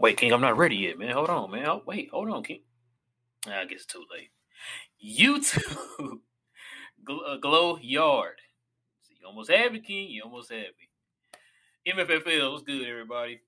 Wait, 0.00 0.16
King, 0.16 0.32
I'm 0.32 0.40
not 0.40 0.56
ready 0.56 0.76
yet, 0.76 0.98
man. 0.98 1.10
Hold 1.10 1.28
on, 1.28 1.50
man. 1.50 1.66
Oh, 1.66 1.82
wait, 1.84 2.08
hold 2.10 2.30
on, 2.30 2.42
King. 2.42 2.62
I 3.46 3.66
guess 3.66 3.82
it's 3.82 3.84
too 3.84 4.02
late. 4.10 4.30
YouTube 5.04 6.20
uh, 7.06 7.36
Glow 7.36 7.76
Yard. 7.76 8.36
See, 9.02 9.16
you 9.20 9.26
almost 9.26 9.50
have 9.50 9.74
it, 9.74 9.84
King. 9.84 10.08
You 10.08 10.22
almost 10.22 10.50
have 10.50 10.60
it. 11.84 11.94
MFFL, 11.94 12.50
what's 12.50 12.64
good, 12.64 12.88
everybody? 12.88 13.42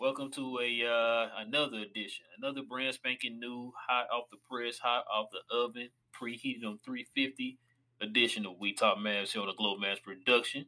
Welcome 0.00 0.32
to 0.32 0.58
a 0.60 0.84
uh, 0.84 1.40
another 1.40 1.78
edition, 1.78 2.24
another 2.36 2.62
brand 2.68 2.96
spanking 2.96 3.38
new, 3.38 3.72
hot 3.88 4.06
off 4.12 4.24
the 4.28 4.38
press, 4.50 4.80
hot 4.80 5.04
off 5.08 5.28
the 5.30 5.56
oven, 5.56 5.88
preheated 6.20 6.66
on 6.66 6.80
350 6.84 7.60
edition 8.00 8.44
of 8.44 8.54
We 8.58 8.74
Talk 8.74 8.98
Mavs 8.98 9.30
here 9.30 9.42
on 9.42 9.46
the 9.46 9.54
Glow 9.54 9.76
Mavs 9.76 10.02
production. 10.02 10.66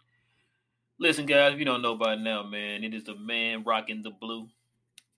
Listen, 1.01 1.27
guys, 1.27 1.55
if 1.55 1.59
you 1.59 1.64
don't 1.64 1.83
know 1.83 1.97
by 1.97 2.14
now, 2.14 2.45
man, 2.45 2.84
it 2.84 2.95
is 2.95 3.03
the 3.03 3.16
man 3.16 3.64
rocking 3.64 4.05
the 4.05 4.12
blue 4.12 4.47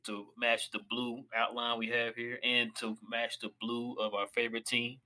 to 0.06 0.26
match 0.36 0.70
the 0.70 0.80
blue 0.90 1.24
outline 1.36 1.78
we 1.78 1.88
have 1.88 2.14
here 2.14 2.38
and 2.42 2.74
to 2.76 2.96
match 3.08 3.38
the 3.40 3.50
blue 3.60 3.94
of 3.94 4.14
our 4.14 4.26
favorite 4.26 4.66
team, 4.66 4.98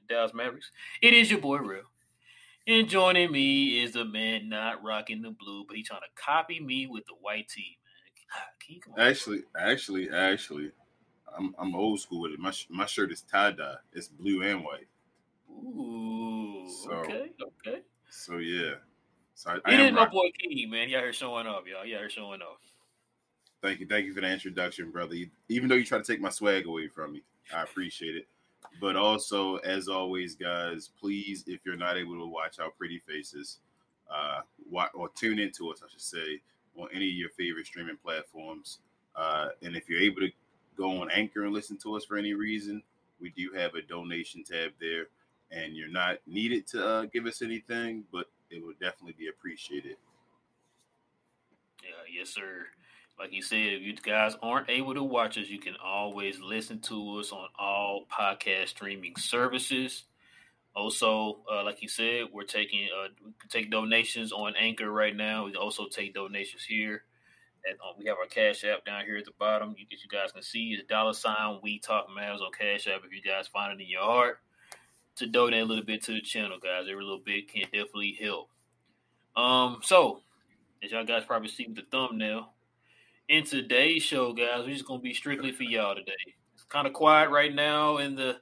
the 0.00 0.14
Dallas 0.14 0.34
Mavericks. 0.34 0.70
It 1.00 1.14
is 1.14 1.30
your 1.30 1.40
boy 1.40 1.58
Real. 1.58 1.82
And 2.66 2.88
joining 2.88 3.32
me 3.32 3.82
is 3.82 3.96
a 3.96 4.04
man 4.04 4.48
not 4.48 4.84
rocking 4.84 5.22
the 5.22 5.30
blue, 5.30 5.64
but 5.66 5.76
he's 5.76 5.88
trying 5.88 6.00
to 6.00 6.22
copy 6.22 6.60
me 6.60 6.86
with 6.86 7.04
the 7.06 7.14
white 7.20 7.48
tee, 7.48 7.78
man. 8.96 9.08
Actually, 9.08 9.42
actually, 9.58 10.10
actually, 10.10 10.70
I'm 11.36 11.54
I'm 11.58 11.74
old 11.74 12.00
school 12.00 12.20
with 12.20 12.32
it. 12.32 12.38
My 12.38 12.52
my 12.70 12.86
shirt 12.86 13.10
is 13.10 13.22
tie 13.22 13.50
dye. 13.50 13.74
It's 13.92 14.06
blue 14.06 14.42
and 14.42 14.64
white. 14.64 14.86
Ooh. 15.50 16.68
So, 16.84 16.92
okay. 16.92 17.32
Okay. 17.66 17.80
So 18.10 18.36
yeah. 18.38 18.74
So 19.34 19.50
I, 19.50 19.58
I 19.64 19.74
it 19.74 19.80
is 19.80 19.92
my 19.92 20.06
boy 20.06 20.30
King, 20.38 20.70
man. 20.70 20.88
He 20.88 20.94
out 20.94 21.02
here 21.02 21.12
showing 21.12 21.48
off, 21.48 21.64
y'all. 21.66 21.84
He 21.84 21.94
out 21.94 22.00
here 22.00 22.10
showing 22.10 22.42
off. 22.42 22.60
Thank 23.62 23.78
you, 23.78 23.86
thank 23.86 24.06
you 24.06 24.12
for 24.12 24.20
the 24.20 24.28
introduction, 24.30 24.90
brother. 24.90 25.14
Even 25.48 25.68
though 25.68 25.76
you 25.76 25.84
try 25.84 25.98
to 25.98 26.04
take 26.04 26.20
my 26.20 26.30
swag 26.30 26.66
away 26.66 26.88
from 26.88 27.12
me, 27.12 27.22
I 27.54 27.62
appreciate 27.62 28.16
it. 28.16 28.26
But 28.80 28.96
also, 28.96 29.56
as 29.58 29.86
always, 29.86 30.34
guys, 30.34 30.90
please, 31.00 31.44
if 31.46 31.60
you're 31.64 31.76
not 31.76 31.96
able 31.96 32.18
to 32.18 32.26
watch 32.26 32.58
our 32.58 32.70
pretty 32.70 33.00
faces, 33.06 33.58
uh, 34.10 34.40
or 34.94 35.08
tune 35.14 35.38
into 35.38 35.70
us, 35.70 35.80
I 35.84 35.90
should 35.90 36.00
say, 36.00 36.40
on 36.76 36.88
any 36.92 37.08
of 37.08 37.14
your 37.14 37.30
favorite 37.30 37.66
streaming 37.66 37.96
platforms. 38.02 38.80
Uh, 39.14 39.50
and 39.62 39.76
if 39.76 39.88
you're 39.88 40.00
able 40.00 40.22
to 40.22 40.30
go 40.76 41.00
on 41.00 41.10
Anchor 41.10 41.44
and 41.44 41.52
listen 41.52 41.76
to 41.78 41.94
us 41.94 42.04
for 42.04 42.16
any 42.16 42.34
reason, 42.34 42.82
we 43.20 43.30
do 43.30 43.52
have 43.54 43.74
a 43.74 43.82
donation 43.82 44.42
tab 44.42 44.72
there, 44.80 45.06
and 45.52 45.76
you're 45.76 45.88
not 45.88 46.18
needed 46.26 46.66
to 46.68 46.84
uh, 46.84 47.04
give 47.12 47.26
us 47.26 47.42
anything, 47.42 48.04
but 48.10 48.26
it 48.50 48.64
would 48.64 48.80
definitely 48.80 49.14
be 49.16 49.28
appreciated. 49.28 49.96
Yeah, 51.84 51.90
yes, 52.12 52.30
sir. 52.30 52.66
Like 53.18 53.32
you 53.32 53.42
said, 53.42 53.58
if 53.58 53.82
you 53.82 53.94
guys 53.94 54.36
aren't 54.42 54.70
able 54.70 54.94
to 54.94 55.02
watch 55.02 55.38
us, 55.38 55.48
you 55.48 55.60
can 55.60 55.74
always 55.82 56.40
listen 56.40 56.80
to 56.80 57.18
us 57.18 57.30
on 57.30 57.48
all 57.58 58.06
podcast 58.10 58.68
streaming 58.68 59.14
services. 59.16 60.04
Also, 60.74 61.40
uh, 61.52 61.62
like 61.62 61.82
you 61.82 61.88
said, 61.88 62.24
we're 62.32 62.44
taking 62.44 62.88
uh, 62.96 63.08
we 63.24 63.32
take 63.48 63.70
donations 63.70 64.32
on 64.32 64.54
Anchor 64.58 64.90
right 64.90 65.14
now. 65.14 65.44
We 65.44 65.54
also 65.54 65.86
take 65.86 66.14
donations 66.14 66.64
here. 66.64 67.04
And 67.64 67.78
uh, 67.78 67.92
we 67.96 68.06
have 68.06 68.16
our 68.18 68.26
Cash 68.26 68.64
App 68.64 68.84
down 68.84 69.04
here 69.04 69.16
at 69.16 69.24
the 69.24 69.32
bottom. 69.38 69.74
You, 69.78 69.86
you 69.88 70.08
guys 70.10 70.32
can 70.32 70.42
see 70.42 70.70
is 70.70 70.82
dollar 70.88 71.12
sign 71.12 71.60
We 71.62 71.78
Talk 71.78 72.08
Mavs 72.08 72.40
on 72.40 72.50
Cash 72.58 72.88
App. 72.88 73.02
If 73.04 73.12
you 73.12 73.22
guys 73.22 73.46
find 73.46 73.72
it 73.72 73.82
in 73.82 73.88
your 73.88 74.02
heart 74.02 74.38
to 75.16 75.26
donate 75.26 75.62
a 75.62 75.64
little 75.64 75.84
bit 75.84 76.02
to 76.04 76.12
the 76.12 76.20
channel, 76.22 76.58
guys, 76.60 76.86
every 76.90 77.04
little 77.04 77.22
bit 77.24 77.52
can 77.52 77.62
definitely 77.64 78.18
help. 78.20 78.48
Um, 79.36 79.80
so 79.82 80.22
as 80.82 80.90
y'all 80.90 81.04
guys 81.04 81.24
probably 81.24 81.48
see 81.48 81.66
with 81.66 81.76
the 81.76 81.82
thumbnail, 81.90 82.51
in 83.32 83.44
today's 83.44 84.02
show, 84.02 84.34
guys, 84.34 84.66
we're 84.66 84.74
just 84.74 84.84
gonna 84.84 85.00
be 85.00 85.14
strictly 85.14 85.52
for 85.52 85.62
y'all 85.62 85.94
today. 85.94 86.12
It's 86.52 86.64
kind 86.64 86.86
of 86.86 86.92
quiet 86.92 87.30
right 87.30 87.52
now 87.52 87.96
in 87.96 88.14
the 88.14 88.36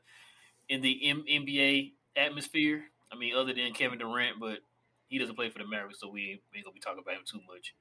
in 0.68 0.80
the 0.80 1.08
M- 1.08 1.24
NBA 1.30 1.92
atmosphere. 2.16 2.82
I 3.12 3.16
mean, 3.16 3.36
other 3.36 3.54
than 3.54 3.72
Kevin 3.72 4.00
Durant, 4.00 4.40
but 4.40 4.58
he 5.06 5.16
doesn't 5.18 5.36
play 5.36 5.48
for 5.48 5.60
the 5.60 5.66
Mavericks, 5.66 6.00
so 6.00 6.08
we 6.08 6.42
ain't 6.56 6.64
gonna 6.64 6.74
be 6.74 6.80
talking 6.80 7.00
about 7.00 7.14
him 7.14 7.22
too 7.24 7.38
much. 7.48 7.72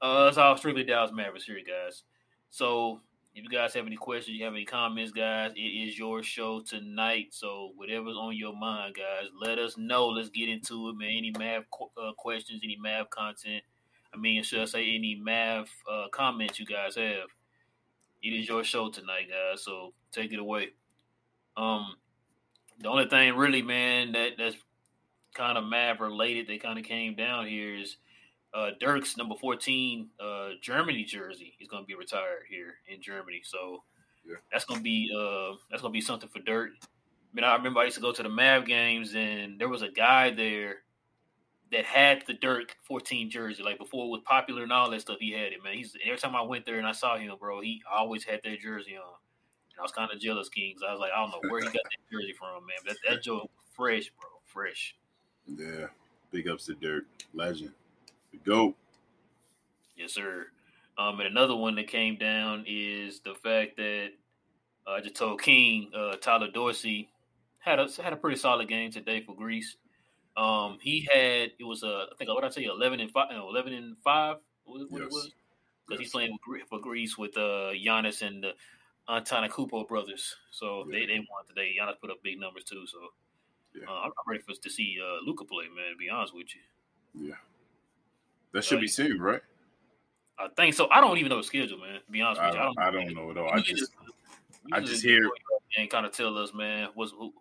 Uh, 0.00 0.26
it's 0.28 0.38
all 0.38 0.56
strictly 0.56 0.84
Dallas 0.84 1.10
Mavericks 1.12 1.46
here, 1.46 1.58
guys. 1.66 2.04
So 2.50 3.00
if 3.34 3.42
you 3.42 3.50
guys 3.50 3.74
have 3.74 3.86
any 3.86 3.96
questions, 3.96 4.36
you 4.36 4.44
have 4.44 4.54
any 4.54 4.64
comments, 4.64 5.10
guys, 5.10 5.50
it 5.56 5.60
is 5.60 5.98
your 5.98 6.22
show 6.22 6.60
tonight. 6.60 7.28
So 7.30 7.72
whatever's 7.74 8.16
on 8.16 8.36
your 8.36 8.54
mind, 8.54 8.94
guys, 8.94 9.30
let 9.40 9.58
us 9.58 9.76
know. 9.76 10.06
Let's 10.06 10.28
get 10.28 10.48
into 10.48 10.90
it, 10.90 10.96
man. 10.96 11.08
Any 11.08 11.32
Mav 11.36 11.64
uh, 12.00 12.12
questions, 12.16 12.60
any 12.62 12.76
Mav 12.80 13.10
content, 13.10 13.64
I 14.14 14.18
mean, 14.18 14.42
should 14.42 14.60
I 14.60 14.66
say 14.66 14.94
any 14.94 15.14
Mav 15.14 15.68
uh, 15.90 16.08
comments 16.12 16.60
you 16.60 16.66
guys 16.66 16.96
have? 16.96 17.28
It 18.22 18.28
is 18.28 18.48
your 18.48 18.62
show 18.62 18.90
tonight, 18.90 19.28
guys. 19.28 19.64
So 19.64 19.94
take 20.12 20.32
it 20.32 20.38
away. 20.38 20.68
Um, 21.56 21.96
the 22.80 22.88
only 22.88 23.08
thing 23.08 23.34
really, 23.36 23.62
man, 23.62 24.12
that 24.12 24.32
that's 24.38 24.56
kind 25.34 25.56
of 25.56 25.64
Mav 25.64 26.00
related 26.00 26.46
that 26.48 26.62
kind 26.62 26.78
of 26.78 26.84
came 26.84 27.14
down 27.14 27.46
here 27.46 27.74
is 27.74 27.96
uh, 28.54 28.70
Dirk's 28.78 29.16
number 29.16 29.34
fourteen 29.40 30.10
uh, 30.20 30.50
Germany 30.60 31.04
jersey 31.04 31.54
is 31.60 31.68
going 31.68 31.82
to 31.82 31.86
be 31.86 31.94
retired 31.94 32.44
here 32.48 32.74
in 32.86 33.00
Germany. 33.00 33.40
So 33.44 33.82
yeah. 34.26 34.36
that's 34.52 34.66
going 34.66 34.80
to 34.80 34.84
be 34.84 35.10
uh, 35.16 35.56
that's 35.70 35.82
going 35.82 35.92
to 35.92 35.96
be 35.96 36.02
something 36.02 36.28
for 36.28 36.40
Dirk. 36.40 36.70
I 36.82 37.34
mean, 37.34 37.44
I 37.44 37.56
remember 37.56 37.80
I 37.80 37.84
used 37.84 37.96
to 37.96 38.02
go 38.02 38.12
to 38.12 38.22
the 38.22 38.28
Mav 38.28 38.66
games, 38.66 39.14
and 39.14 39.58
there 39.58 39.68
was 39.68 39.82
a 39.82 39.88
guy 39.88 40.30
there 40.30 40.76
that 41.72 41.84
had 41.84 42.22
the 42.26 42.34
Dirk 42.34 42.76
14 42.84 43.30
jersey. 43.30 43.62
Like 43.62 43.78
before 43.78 44.06
it 44.06 44.10
was 44.10 44.22
popular 44.24 44.62
and 44.62 44.72
all 44.72 44.90
that 44.90 45.00
stuff, 45.00 45.16
he 45.18 45.32
had 45.32 45.52
it, 45.52 45.64
man. 45.64 45.74
He's 45.74 45.96
every 46.04 46.18
time 46.18 46.36
I 46.36 46.42
went 46.42 46.66
there 46.66 46.78
and 46.78 46.86
I 46.86 46.92
saw 46.92 47.16
him, 47.16 47.32
bro, 47.40 47.60
he 47.60 47.82
always 47.90 48.24
had 48.24 48.40
that 48.44 48.60
jersey 48.60 48.96
on. 48.96 49.14
And 49.70 49.80
I 49.80 49.82
was 49.82 49.92
kind 49.92 50.10
of 50.12 50.20
jealous, 50.20 50.48
King, 50.48 50.74
because 50.74 50.86
I 50.88 50.92
was 50.92 51.00
like, 51.00 51.10
I 51.16 51.20
don't 51.20 51.30
know 51.30 51.50
where 51.50 51.60
he 51.60 51.66
got 51.66 51.74
that 51.74 52.10
jersey 52.12 52.34
from, 52.38 52.66
man. 52.66 52.76
That 52.86 52.96
that 53.08 53.22
joke 53.22 53.50
fresh, 53.74 54.12
bro, 54.20 54.28
fresh. 54.44 54.94
Yeah, 55.46 55.86
big 56.30 56.46
ups 56.46 56.66
to 56.66 56.74
Dirk, 56.74 57.04
legend, 57.32 57.72
the 58.30 58.38
goat. 58.38 58.76
Yes, 59.96 60.12
sir. 60.12 60.46
Um, 60.98 61.20
and 61.20 61.28
another 61.28 61.56
one 61.56 61.74
that 61.76 61.88
came 61.88 62.16
down 62.16 62.64
is 62.68 63.20
the 63.20 63.34
fact 63.34 63.78
that 63.78 64.10
uh, 64.86 64.90
I 64.90 65.00
just 65.00 65.16
told 65.16 65.40
King 65.40 65.90
uh, 65.96 66.16
Tyler 66.16 66.50
Dorsey 66.52 67.08
had 67.60 67.78
a 67.78 67.88
had 68.02 68.12
a 68.12 68.16
pretty 68.16 68.36
solid 68.36 68.68
game 68.68 68.90
today 68.90 69.22
for 69.22 69.34
Greece. 69.34 69.76
Um, 70.36 70.78
he 70.80 71.08
had 71.12 71.52
it 71.58 71.64
was 71.64 71.82
a 71.82 72.06
I 72.10 72.14
think 72.16 72.30
what 72.30 72.40
did 72.42 72.50
I 72.50 72.50
tell 72.50 72.62
you 72.62 72.72
eleven 72.72 73.00
and 73.00 73.10
five, 73.10 73.28
no, 73.30 73.48
eleven 73.48 73.72
and 73.74 73.96
five. 73.98 74.36
What, 74.64 74.90
what 74.90 75.00
yes. 75.02 75.06
it 75.06 75.12
was 75.12 75.30
because 75.86 76.00
yes. 76.00 76.06
he's 76.06 76.10
playing 76.10 76.38
for 76.68 76.80
Greece 76.80 77.18
with 77.18 77.36
uh 77.36 77.72
Giannis 77.72 78.22
and 78.22 78.44
the 78.44 78.52
Antetokounmpo 79.08 79.88
brothers. 79.88 80.36
So 80.50 80.86
yeah. 80.88 81.00
they 81.00 81.06
they 81.06 81.18
won 81.18 81.46
today. 81.46 81.76
Giannis 81.78 82.00
put 82.00 82.10
up 82.10 82.22
big 82.22 82.40
numbers 82.40 82.64
too. 82.64 82.86
So 82.86 82.98
yeah. 83.74 83.88
uh, 83.88 84.04
I'm 84.04 84.12
ready 84.26 84.42
for 84.42 84.52
us 84.52 84.58
to 84.58 84.70
see 84.70 84.98
uh, 85.02 85.24
Luka 85.26 85.44
play, 85.44 85.64
man. 85.64 85.92
To 85.92 85.98
be 85.98 86.08
honest 86.08 86.34
with 86.34 86.46
you. 86.54 87.28
Yeah, 87.28 87.34
that 88.52 88.64
should 88.64 88.80
be 88.80 88.88
soon, 88.88 89.20
right? 89.20 89.42
I 90.38 90.48
think 90.56 90.74
so. 90.74 90.88
I 90.90 91.00
don't 91.00 91.18
even 91.18 91.28
know 91.28 91.36
the 91.36 91.42
schedule, 91.42 91.78
man. 91.78 92.00
To 92.06 92.10
be 92.10 92.22
honest 92.22 92.40
I 92.40 92.46
with 92.46 92.54
you, 92.54 92.60
I 92.60 92.64
don't, 92.64 92.78
I 92.78 92.90
don't 92.90 93.14
know 93.14 93.30
at 93.30 93.36
all. 93.36 93.50
I 93.52 93.60
just, 93.60 93.92
I 94.72 94.80
just 94.80 95.02
hear 95.02 95.30
and 95.76 95.90
kind 95.90 96.06
of 96.06 96.12
tell 96.12 96.36
us, 96.38 96.52
man, 96.54 96.88
what's 96.94 97.12
who, 97.12 97.32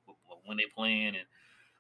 when 0.46 0.58
they 0.58 0.66
playing 0.76 1.08
and 1.08 1.26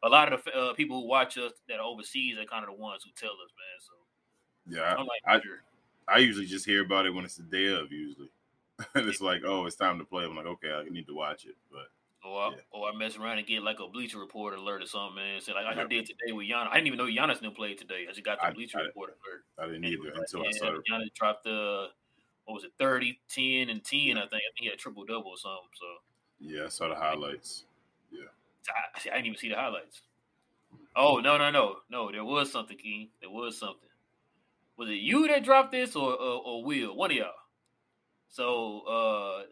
a 0.03 0.09
lot 0.09 0.31
of 0.31 0.43
the 0.43 0.51
uh, 0.51 0.73
people 0.73 1.01
who 1.01 1.07
watch 1.07 1.37
us 1.37 1.51
that 1.67 1.79
are 1.79 1.85
overseas 1.85 2.37
are 2.37 2.45
kind 2.45 2.63
of 2.63 2.75
the 2.75 2.81
ones 2.81 3.03
who 3.03 3.11
tell 3.15 3.31
us, 3.31 3.51
man. 3.57 3.79
So 3.79 3.93
yeah, 4.79 4.95
I'm 4.95 5.05
like, 5.05 5.21
I, 5.25 5.41
sure. 5.41 5.61
I 6.07 6.17
usually 6.19 6.45
just 6.45 6.65
hear 6.65 6.83
about 6.83 7.05
it 7.05 7.13
when 7.13 7.25
it's 7.25 7.35
the 7.35 7.43
day 7.43 7.67
of. 7.67 7.91
Usually, 7.91 8.29
and 8.95 9.07
it's 9.07 9.21
like, 9.21 9.41
oh, 9.45 9.65
it's 9.65 9.75
time 9.75 9.99
to 9.99 10.05
play. 10.05 10.25
I'm 10.25 10.35
like, 10.35 10.45
okay, 10.45 10.71
I 10.71 10.83
need 10.89 11.07
to 11.07 11.15
watch 11.15 11.45
it, 11.45 11.55
but. 11.71 11.87
Or 12.23 12.39
I, 12.39 12.49
yeah. 12.49 12.55
or 12.69 12.87
I 12.87 12.95
mess 12.95 13.17
around 13.17 13.39
and 13.39 13.47
get 13.47 13.63
like 13.63 13.79
a 13.79 13.87
Bleacher 13.87 14.19
Report 14.19 14.53
alert 14.53 14.83
or 14.83 14.85
something, 14.85 15.15
man. 15.15 15.41
So 15.41 15.53
like 15.53 15.65
I 15.65 15.83
did 15.85 16.05
today 16.05 16.31
with 16.31 16.45
Giannis. 16.47 16.69
I 16.69 16.75
didn't 16.75 16.93
even 16.93 16.99
know 16.99 17.05
Giannis 17.05 17.41
didn't 17.41 17.55
play 17.55 17.73
today. 17.73 18.05
I 18.07 18.11
just 18.11 18.23
got 18.23 18.39
the 18.39 18.45
I, 18.45 18.51
Bleacher 18.51 18.77
I, 18.77 18.81
Report 18.83 19.09
alert. 19.09 19.43
I 19.57 19.65
didn't 19.65 19.85
either 19.85 20.11
until 20.15 20.45
I 20.45 20.51
saw 20.51 20.67
it. 20.67 20.83
Giannis 20.87 21.11
dropped 21.15 21.45
the 21.45 21.87
what 22.45 22.55
was 22.55 22.63
it, 22.63 22.73
30, 22.79 23.19
10, 23.29 23.69
and 23.69 23.83
10, 23.83 23.99
yeah. 23.99 24.13
I 24.13 24.19
think. 24.19 24.33
I 24.33 24.37
think 24.37 24.41
he 24.55 24.67
had 24.67 24.77
triple 24.77 25.05
double 25.05 25.31
or 25.31 25.37
something. 25.37 25.69
So 25.73 25.85
Yeah, 26.39 26.65
I 26.65 26.69
saw 26.69 26.89
the 26.89 26.95
highlights. 26.95 27.65
Yeah. 28.11 28.29
I, 28.69 29.09
I 29.09 29.15
didn't 29.15 29.27
even 29.27 29.37
see 29.37 29.49
the 29.49 29.55
highlights. 29.55 30.01
Oh 30.95 31.19
no 31.19 31.37
no 31.37 31.49
no 31.51 31.77
no! 31.89 32.11
There 32.11 32.23
was 32.23 32.51
something, 32.51 32.77
King. 32.77 33.09
There 33.21 33.29
was 33.29 33.57
something. 33.57 33.89
Was 34.77 34.89
it 34.89 34.95
you 34.95 35.27
that 35.27 35.43
dropped 35.43 35.71
this 35.71 35.95
or 35.95 36.13
or, 36.13 36.41
or 36.43 36.63
Will? 36.63 36.95
One 36.95 37.11
of 37.11 37.17
y'all. 37.17 37.31
So 38.29 38.81
uh 38.81 39.43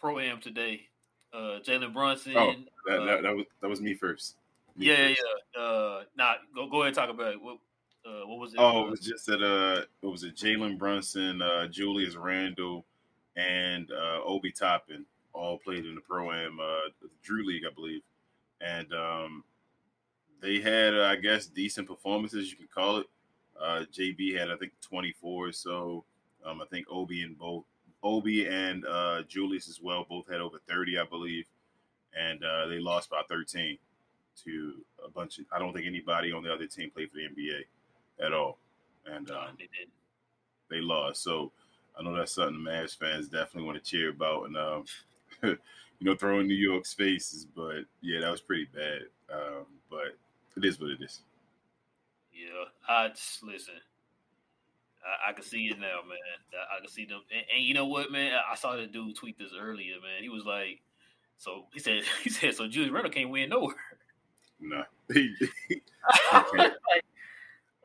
pro 0.00 0.18
am 0.18 0.40
today. 0.40 0.88
Uh 1.32 1.60
Jalen 1.64 1.92
Brunson. 1.92 2.36
Oh, 2.36 2.54
that, 2.86 3.00
uh, 3.00 3.04
that, 3.04 3.22
that, 3.22 3.36
was 3.36 3.46
that 3.60 3.68
was 3.68 3.80
me 3.80 3.94
first. 3.94 4.36
Me 4.76 4.86
yeah, 4.86 5.08
first. 5.08 5.22
yeah. 5.56 5.62
Uh 5.62 6.02
nah, 6.16 6.34
go 6.54 6.68
go 6.68 6.82
ahead 6.82 6.88
and 6.88 6.96
talk 6.96 7.10
about 7.10 7.34
it. 7.34 7.42
What 7.42 7.58
uh, 8.06 8.26
what 8.26 8.38
was 8.38 8.52
it? 8.52 8.60
Oh, 8.60 8.86
it 8.86 8.90
was 8.90 9.00
just 9.00 9.26
that 9.26 9.42
uh 9.42 9.84
what 10.00 10.10
was 10.10 10.24
it? 10.24 10.36
Jalen 10.36 10.76
Brunson, 10.76 11.40
uh 11.40 11.68
Julius 11.68 12.16
Randle, 12.16 12.84
and 13.36 13.90
uh 13.92 14.22
Obi 14.24 14.50
Toppin 14.50 15.04
all 15.32 15.58
played 15.58 15.84
in 15.84 15.94
the 15.94 16.00
pro 16.00 16.32
am 16.32 16.58
uh 16.60 16.90
Drew 17.22 17.46
League, 17.46 17.62
I 17.70 17.72
believe. 17.72 18.02
And 18.60 18.92
um 18.92 19.44
they 20.40 20.60
had, 20.60 20.94
uh, 20.94 21.04
I 21.04 21.16
guess, 21.16 21.46
decent 21.46 21.88
performances. 21.88 22.50
You 22.50 22.58
can 22.58 22.68
call 22.72 22.98
it. 22.98 23.06
Uh, 23.58 23.84
JB 23.90 24.38
had, 24.38 24.50
I 24.50 24.56
think, 24.56 24.72
24 24.82 25.48
or 25.48 25.52
so. 25.52 26.04
Um, 26.44 26.60
I 26.60 26.66
think 26.66 26.86
Obi 26.90 27.22
and 27.22 27.38
both 27.38 27.64
Obi 28.02 28.46
and 28.46 28.84
uh, 28.86 29.22
Julius 29.26 29.68
as 29.68 29.80
well 29.80 30.04
both 30.08 30.28
had 30.28 30.40
over 30.42 30.58
30, 30.68 30.98
I 30.98 31.04
believe, 31.04 31.46
and 32.14 32.44
uh, 32.44 32.66
they 32.66 32.78
lost 32.78 33.08
by 33.08 33.22
13 33.28 33.78
to 34.44 34.74
a 35.04 35.10
bunch 35.10 35.38
of. 35.38 35.46
I 35.50 35.58
don't 35.58 35.72
think 35.72 35.86
anybody 35.86 36.30
on 36.32 36.42
the 36.42 36.52
other 36.52 36.66
team 36.66 36.90
played 36.90 37.10
for 37.10 37.16
the 37.16 37.28
NBA 37.28 38.26
at 38.26 38.34
all, 38.34 38.58
and 39.06 39.30
um, 39.30 39.56
they 39.58 39.64
did. 39.64 39.88
they 40.68 40.80
lost. 40.82 41.22
So 41.22 41.52
I 41.98 42.02
know 42.02 42.14
that's 42.14 42.32
something 42.32 42.56
Mavs 42.56 42.98
fans 42.98 43.28
definitely 43.28 43.64
want 43.64 43.82
to 43.82 43.90
cheer 43.90 44.10
about, 44.10 44.44
and 44.44 44.56
um, 44.58 44.84
you 45.98 46.06
know, 46.06 46.16
throwing 46.16 46.46
New 46.46 46.54
York's 46.54 46.92
faces. 46.94 47.46
But 47.46 47.84
yeah, 48.00 48.20
that 48.20 48.30
was 48.30 48.40
pretty 48.40 48.66
bad. 48.74 49.02
Um, 49.32 49.66
but 49.90 50.16
it 50.56 50.64
is 50.64 50.80
what 50.80 50.90
it 50.90 51.02
is. 51.02 51.20
Yeah, 52.32 52.64
I 52.88 53.08
just 53.08 53.42
listen. 53.42 53.74
I, 55.04 55.30
I 55.30 55.32
can 55.32 55.44
see 55.44 55.66
it 55.66 55.78
now, 55.78 56.00
man. 56.08 56.18
I, 56.52 56.76
I 56.76 56.80
can 56.80 56.88
see 56.88 57.04
them, 57.04 57.20
and, 57.32 57.44
and 57.54 57.64
you 57.64 57.74
know 57.74 57.86
what, 57.86 58.10
man? 58.10 58.38
I 58.50 58.54
saw 58.56 58.76
the 58.76 58.86
dude 58.86 59.16
tweet 59.16 59.38
this 59.38 59.52
earlier, 59.58 59.94
man. 60.02 60.22
He 60.22 60.28
was 60.28 60.44
like, 60.44 60.80
"So 61.38 61.66
he 61.72 61.80
said, 61.80 62.02
he 62.22 62.30
said, 62.30 62.54
so 62.54 62.66
Julius 62.68 62.92
Randle 62.92 63.12
can't 63.12 63.30
win 63.30 63.50
nowhere." 63.50 63.74
Nah, 64.60 64.84
like, 65.14 66.72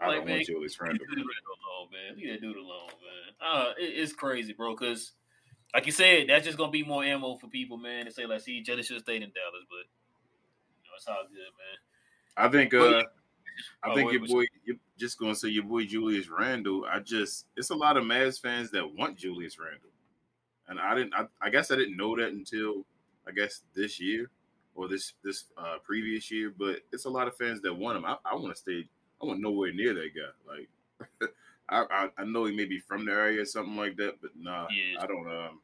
I 0.02 0.08
Like, 0.08 0.18
don't 0.18 0.26
man, 0.26 0.36
want 0.36 0.46
Julius 0.46 0.80
Leave 0.80 0.88
Randle. 0.88 1.06
that 1.10 1.16
dude 1.16 1.26
alone, 1.26 1.90
man. 1.92 2.18
Leave 2.18 2.32
that 2.32 2.42
dude 2.42 2.56
alone, 2.58 2.88
man. 2.88 3.34
Uh, 3.42 3.72
it, 3.78 3.84
it's 4.00 4.14
crazy, 4.14 4.54
bro. 4.54 4.76
Because, 4.76 5.12
like 5.74 5.86
you 5.86 5.92
said, 5.92 6.28
that's 6.30 6.46
just 6.46 6.58
gonna 6.58 6.72
be 6.72 6.84
more 6.84 7.04
ammo 7.04 7.36
for 7.36 7.48
people, 7.48 7.78
man. 7.78 8.06
To 8.06 8.12
say 8.12 8.26
like, 8.26 8.42
see, 8.42 8.62
Jelly 8.62 8.84
should 8.84 8.96
have 8.96 9.04
stayed 9.04 9.22
in 9.22 9.32
Dallas, 9.32 9.66
but 9.70 9.86
you 10.84 10.90
know, 10.90 10.96
it's 10.98 11.08
all 11.08 11.24
good, 11.30 11.38
man. 11.38 11.78
I 12.38 12.50
think. 12.50 12.74
Uh. 12.74 13.04
I 13.84 13.92
Oh, 13.92 13.96
think 13.96 14.12
your 14.14 14.26
boy. 14.26 14.46
You're 14.64 14.78
just 14.98 15.20
gonna 15.20 15.36
say 15.36 15.50
your 15.50 15.66
boy 15.66 15.84
Julius 15.86 16.30
Randle. 16.30 16.86
I 16.90 17.00
just. 17.00 17.46
It's 17.58 17.72
a 17.72 17.76
lot 17.76 17.98
of 17.98 18.04
Mavs 18.06 18.40
fans 18.40 18.72
that 18.72 18.96
want 18.96 19.18
Julius 19.18 19.60
Randle, 19.60 19.90
and 20.70 20.80
I 20.80 20.96
didn't. 20.96 21.14
I, 21.14 21.26
I 21.42 21.50
guess 21.50 21.70
I 21.72 21.76
didn't 21.76 21.98
know 21.98 22.16
that 22.16 22.30
until 22.30 22.86
I 23.28 23.32
guess 23.32 23.64
this 23.76 24.00
year 24.00 24.32
or 24.76 24.88
this 24.88 25.14
this 25.24 25.46
uh, 25.58 25.78
previous 25.84 26.32
year. 26.32 26.54
But 26.58 26.82
it's 26.94 27.06
a 27.06 27.10
lot 27.10 27.28
of 27.28 27.36
fans 27.36 27.62
that 27.62 27.74
want 27.74 27.98
him. 27.98 28.06
I, 28.06 28.16
I 28.24 28.36
want 28.36 28.56
to 28.56 28.56
stay. 28.56 28.88
I 29.22 29.26
want 29.26 29.42
nowhere 29.42 29.74
near 29.74 29.94
that 29.94 30.10
guy. 30.16 30.54
Like, 30.54 30.70
I, 31.70 31.86
I 31.90 32.10
I 32.18 32.24
know 32.26 32.46
he 32.46 32.56
may 32.56 32.66
be 32.66 32.80
from 32.80 33.06
the 33.06 33.12
area 33.12 33.42
or 33.42 33.46
something 33.46 33.76
like 33.76 33.96
that, 33.98 34.22
but 34.22 34.32
nah. 34.36 34.68
I 35.00 35.06
don't. 35.08 35.28
Um, 35.28 35.60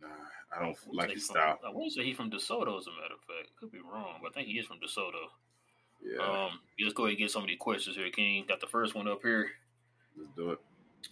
nah, 0.00 0.08
I 0.56 0.60
don't 0.62 0.76
I 0.76 0.90
like 0.92 1.10
his 1.10 1.26
from- 1.26 1.34
style. 1.36 1.58
I 1.66 1.70
want 1.70 1.92
to 1.92 1.98
say 2.00 2.04
he's 2.06 2.16
from 2.16 2.30
DeSoto, 2.30 2.78
as 2.78 2.86
a 2.86 2.90
matter 2.90 3.14
of 3.14 3.24
fact. 3.26 3.56
Could 3.58 3.72
be 3.72 3.78
wrong, 3.80 4.18
but 4.22 4.30
I 4.30 4.34
think 4.34 4.48
he 4.48 4.58
is 4.58 4.66
from 4.66 4.78
DeSoto. 4.78 5.28
Yeah, 6.02 6.22
Um, 6.22 6.60
let's 6.80 6.92
go 6.94 7.04
ahead 7.04 7.12
and 7.12 7.18
get 7.18 7.30
some 7.30 7.42
of 7.42 7.48
these 7.48 7.58
questions 7.58 7.96
here, 7.96 8.10
King. 8.10 8.44
Got 8.46 8.60
the 8.60 8.66
first 8.66 8.94
one 8.94 9.08
up 9.08 9.22
here. 9.22 9.50
let's 10.16 10.30
do 10.36 10.50
it. 10.52 10.58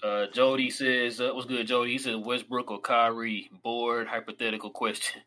Uh, 0.03 0.27
Jody 0.33 0.71
says, 0.71 1.21
uh, 1.21 1.31
"What's 1.33 1.47
good, 1.47 1.67
Jody?" 1.67 1.93
He 1.93 1.99
said, 1.99 2.17
"Westbrook 2.17 2.71
or 2.71 2.81
Kyrie?" 2.81 3.51
Board 3.63 4.07
hypothetical 4.09 4.71
question. 4.71 5.23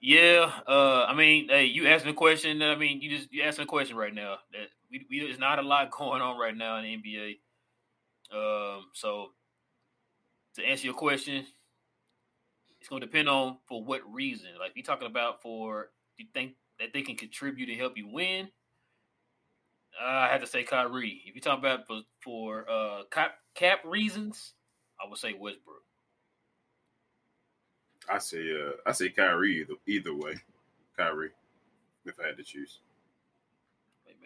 Yeah, 0.00 0.52
uh, 0.68 1.06
I 1.08 1.14
mean, 1.14 1.48
hey, 1.48 1.64
you 1.64 1.88
asking 1.88 2.12
a 2.12 2.14
question. 2.14 2.62
I 2.62 2.76
mean, 2.76 3.00
you 3.00 3.10
just 3.18 3.32
you 3.32 3.42
asking 3.42 3.64
a 3.64 3.66
question 3.66 3.96
right 3.96 4.14
now. 4.14 4.36
That 4.52 4.68
we, 4.90 5.06
we 5.10 5.20
there's 5.20 5.38
not 5.38 5.58
a 5.58 5.62
lot 5.62 5.90
going 5.96 6.22
on 6.22 6.38
right 6.38 6.56
now 6.56 6.78
in 6.78 6.84
the 6.84 6.96
NBA. 6.96 7.38
Um, 8.30 8.86
so 8.92 9.30
to 10.56 10.64
answer 10.64 10.86
your 10.86 10.94
question, 10.94 11.46
it's 12.80 12.88
going 12.88 13.00
to 13.00 13.06
depend 13.06 13.28
on 13.28 13.58
for 13.66 13.82
what 13.82 14.02
reason. 14.12 14.48
Like 14.58 14.72
you 14.74 14.82
talking 14.82 15.06
about 15.06 15.42
for 15.42 15.90
do 16.16 16.24
you 16.24 16.30
think 16.32 16.54
that 16.78 16.92
they 16.92 17.02
can 17.02 17.16
contribute 17.16 17.66
to 17.66 17.74
help 17.74 17.96
you 17.96 18.08
win. 18.08 18.48
I 20.00 20.28
had 20.28 20.40
to 20.42 20.46
say 20.46 20.62
Kyrie. 20.62 21.22
If 21.26 21.34
you're 21.34 21.42
talking 21.42 21.64
about 21.64 21.86
for, 21.86 22.02
for 22.22 22.70
uh, 22.70 23.02
cap, 23.10 23.34
cap 23.54 23.80
reasons, 23.84 24.54
I 25.00 25.08
would 25.08 25.18
say 25.18 25.32
Westbrook. 25.32 25.82
I 28.10 28.18
say 28.18 28.38
uh 28.38 28.72
I 28.86 28.92
say 28.92 29.10
Kyrie 29.10 29.60
either 29.60 29.74
either 29.86 30.14
way. 30.14 30.36
Kyrie, 30.96 31.30
if 32.06 32.14
I 32.18 32.28
had 32.28 32.38
to 32.38 32.42
choose. 32.42 32.78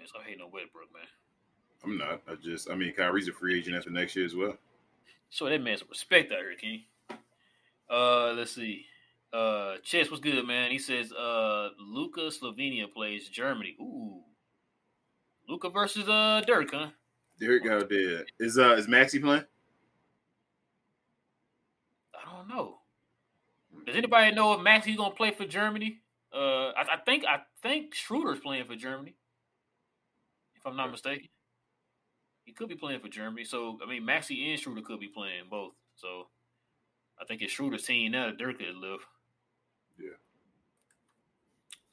Man, 0.02 0.08
so 0.12 0.18
I 0.18 0.28
hate 0.28 0.38
no 0.38 0.48
Westbrook, 0.52 0.88
man. 0.92 1.06
I'm 1.84 1.96
not. 1.96 2.22
I 2.28 2.34
just 2.34 2.68
I 2.68 2.74
mean 2.74 2.92
Kyrie's 2.92 3.28
a 3.28 3.32
free 3.32 3.56
agent 3.56 3.76
after 3.76 3.90
next 3.90 4.16
year 4.16 4.24
as 4.24 4.34
well. 4.34 4.56
So 5.30 5.48
that 5.48 5.62
man 5.62 5.78
some 5.78 5.86
respect 5.88 6.32
out 6.32 6.38
here, 6.38 6.56
King. 6.60 6.82
Uh, 7.88 8.32
let's 8.32 8.52
see. 8.52 8.86
Uh, 9.32 9.76
Chess, 9.84 10.10
what's 10.10 10.20
good, 10.20 10.44
man? 10.44 10.72
He 10.72 10.78
says, 10.78 11.12
uh, 11.12 11.68
Luka 11.78 12.22
Slovenia 12.22 12.92
plays 12.92 13.28
Germany. 13.28 13.76
Ooh, 13.80 14.22
Luka 15.48 15.70
versus 15.70 16.08
uh 16.08 16.42
Dirk, 16.48 16.72
huh? 16.72 16.88
Derek 17.38 17.66
out 17.66 17.88
there. 17.88 18.24
Is 18.40 18.58
uh 18.58 18.72
is 18.72 18.88
Maxi 18.88 19.22
playing? 19.22 19.44
I 22.12 22.36
don't 22.36 22.48
know. 22.48 22.78
Does 23.86 23.94
anybody 23.94 24.34
know 24.34 24.54
if 24.54 24.60
Maxi's 24.60 24.96
gonna 24.96 25.14
play 25.14 25.30
for 25.30 25.44
Germany? 25.44 26.00
Uh, 26.34 26.72
I, 26.72 26.94
I 26.94 26.96
think 27.06 27.24
I 27.24 27.42
think 27.62 27.94
Schroeder's 27.94 28.40
playing 28.40 28.64
for 28.64 28.74
Germany, 28.74 29.14
if 30.62 30.70
I'm 30.70 30.76
not 30.76 30.92
mistaken. 30.92 31.28
He 32.44 32.52
could 32.52 32.68
be 32.68 32.76
playing 32.76 33.00
for 33.00 33.08
Germany. 33.08 33.44
So 33.44 33.78
I 33.84 33.88
mean, 33.88 34.04
Maxi 34.04 34.50
and 34.50 34.60
Schroeder 34.60 34.82
could 34.82 35.00
be 35.00 35.08
playing 35.08 35.44
both. 35.50 35.72
So 35.96 36.28
I 37.20 37.24
think 37.24 37.42
it's 37.42 37.52
Schroeder's 37.52 37.84
team 37.84 38.12
now 38.12 38.26
that 38.26 38.38
Dirk 38.38 38.58
could 38.58 38.76
live. 38.76 39.00
Yeah. 39.98 40.10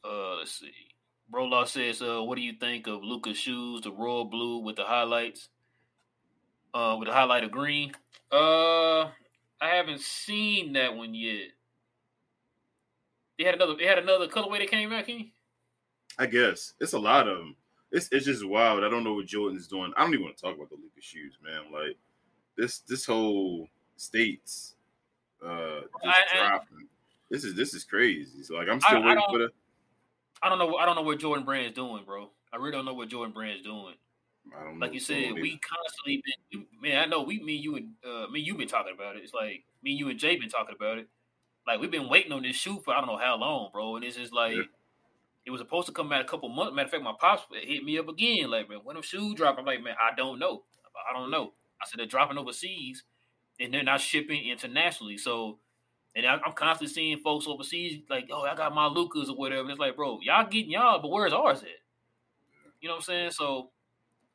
Uh, 0.04 0.36
let's 0.38 0.60
see. 0.60 0.72
Brolaw 1.32 1.68
says, 1.68 2.02
uh, 2.02 2.24
"What 2.24 2.36
do 2.36 2.42
you 2.42 2.54
think 2.54 2.88
of 2.88 3.04
Luka's 3.04 3.38
shoes, 3.38 3.82
the 3.82 3.92
royal 3.92 4.26
blue 4.26 4.60
with 4.60 4.76
the 4.76 4.84
highlights, 4.84 5.50
uh, 6.74 6.96
with 6.98 7.08
the 7.08 7.14
highlight 7.14 7.44
of 7.44 7.52
green?" 7.52 7.94
Uh, 8.32 9.02
I 9.62 9.70
haven't 9.76 10.02
seen 10.02 10.74
that 10.74 10.96
one 10.96 11.14
yet. 11.14 11.50
They 13.38 13.46
had 13.46 13.56
another. 13.56 13.76
They 13.76 13.86
had 13.86 14.00
another 14.00 14.28
colorway 14.28 14.60
that 14.60 14.72
came 14.72 14.92
out. 14.92 15.06
King. 15.06 15.32
I 16.18 16.26
guess 16.26 16.74
it's 16.80 16.94
a 16.94 17.00
lot 17.00 17.28
of 17.28 17.38
them. 17.38 17.56
It's 17.92 18.10
it's 18.12 18.26
just 18.26 18.46
wild. 18.48 18.84
I 18.84 18.90
don't 18.90 19.04
know 19.04 19.14
what 19.14 19.26
Jordan's 19.26 19.68
doing. 19.68 19.92
I 19.98 20.04
don't 20.04 20.14
even 20.14 20.26
want 20.26 20.38
to 20.38 20.42
talk 20.44 20.56
about 20.56 20.70
the 20.70 20.76
Lukas 20.76 21.04
shoes, 21.04 21.38
man. 21.44 21.72
Like 21.72 21.98
this 22.56 22.80
this 22.80 23.06
whole 23.06 23.68
states 23.98 24.76
uh 25.44 25.82
just 25.82 25.94
I- 26.04 26.24
I- 26.34 26.48
dropping. 26.50 26.88
This 27.30 27.44
is 27.44 27.56
this 27.56 27.74
is 27.74 27.84
crazy. 27.84 28.44
So 28.44 28.56
like 28.56 28.68
I'm 28.70 28.80
still 28.82 28.98
I 29.04 29.06
waiting 29.08 29.24
for 29.30 29.38
the. 29.40 29.50
I 30.42 30.50
don't 30.50 30.58
know. 30.58 30.78
I 30.78 30.86
don't 30.86 30.96
know 30.96 31.02
what 31.02 31.20
Jordan 31.20 31.46
Brand's 31.46 31.76
doing, 31.76 32.04
bro. 32.06 32.30
I 32.52 32.58
really 32.58 32.72
don't 32.72 32.86
know 32.86 32.94
what 32.94 33.10
Jordan 33.10 33.34
Brand's 33.34 33.64
doing. 33.64 33.96
I 34.58 34.64
don't 34.64 34.80
know. 34.80 34.86
Like 34.86 34.94
you 34.94 35.00
said, 35.00 35.34
we 35.34 35.50
either. 35.50 35.60
constantly 35.62 36.24
been. 36.52 36.66
Man, 36.82 37.04
I 37.04 37.06
know 37.06 37.22
we, 37.22 37.40
me, 37.40 37.54
you, 37.54 37.76
and 37.76 37.90
uh, 38.04 38.28
me, 38.32 38.40
you 38.40 38.56
been 38.56 38.68
talking 38.68 38.94
about 38.96 39.16
it. 39.16 39.24
It's 39.24 39.34
like 39.34 39.64
me, 39.84 39.92
and 39.92 40.00
you, 40.00 40.10
and 40.10 40.18
Jay 40.18 40.38
been 40.38 40.50
talking 40.50 40.74
about 40.76 40.98
it. 40.98 41.08
Like 41.68 41.80
we've 41.80 41.92
been 41.92 42.10
waiting 42.10 42.32
on 42.32 42.42
this 42.42 42.56
shoe 42.56 42.80
for 42.84 42.94
I 42.96 42.98
don't 43.00 43.08
know 43.08 43.18
how 43.18 43.38
long, 43.38 43.70
bro. 43.72 43.96
And 43.96 44.04
it's 44.06 44.16
just 44.18 44.34
like 44.34 44.56
Yeah. 44.56 44.64
It 45.50 45.52
was 45.52 45.62
supposed 45.62 45.88
to 45.88 45.94
come 45.94 46.12
out 46.12 46.22
a 46.22 46.26
couple 46.26 46.48
months. 46.48 46.76
Matter 46.76 46.86
of 46.86 46.92
fact, 46.92 47.04
my 47.04 47.16
pops 47.20 47.42
hit 47.52 47.84
me 47.84 47.98
up 47.98 48.08
again. 48.08 48.52
Like, 48.52 48.70
man, 48.70 48.82
when 48.84 48.94
them 48.94 49.02
shoes 49.02 49.34
drop, 49.34 49.58
I'm 49.58 49.66
like, 49.66 49.82
man, 49.82 49.96
I 50.00 50.16
don't 50.16 50.38
know. 50.38 50.62
I 51.10 51.18
don't 51.18 51.32
know. 51.32 51.54
I 51.82 51.88
said 51.88 51.98
they're 51.98 52.06
dropping 52.06 52.38
overseas, 52.38 53.04
and 53.60 53.74
they're 53.74 53.82
not 53.82 54.00
shipping 54.00 54.48
internationally. 54.48 55.18
So, 55.18 55.58
and 56.16 56.28
I, 56.28 56.34
I'm 56.46 56.54
constantly 56.54 56.94
seeing 56.94 57.18
folks 57.18 57.48
overseas 57.48 58.04
like, 58.12 58.30
oh, 58.32 58.44
I 58.44 58.54
got 58.54 58.76
my 58.76 58.86
Lukas 58.86 59.28
or 59.28 59.38
whatever. 59.38 59.62
And 59.62 59.72
it's 59.72 59.80
like, 59.80 59.96
bro, 59.96 60.20
y'all 60.22 60.48
getting 60.48 60.70
y'all, 60.70 61.02
but 61.02 61.10
where's 61.10 61.34
ours 61.34 61.64
at? 61.64 61.70
You 62.80 62.90
know 62.90 62.94
what 62.94 63.00
I'm 63.00 63.06
saying? 63.06 63.32
So, 63.32 63.72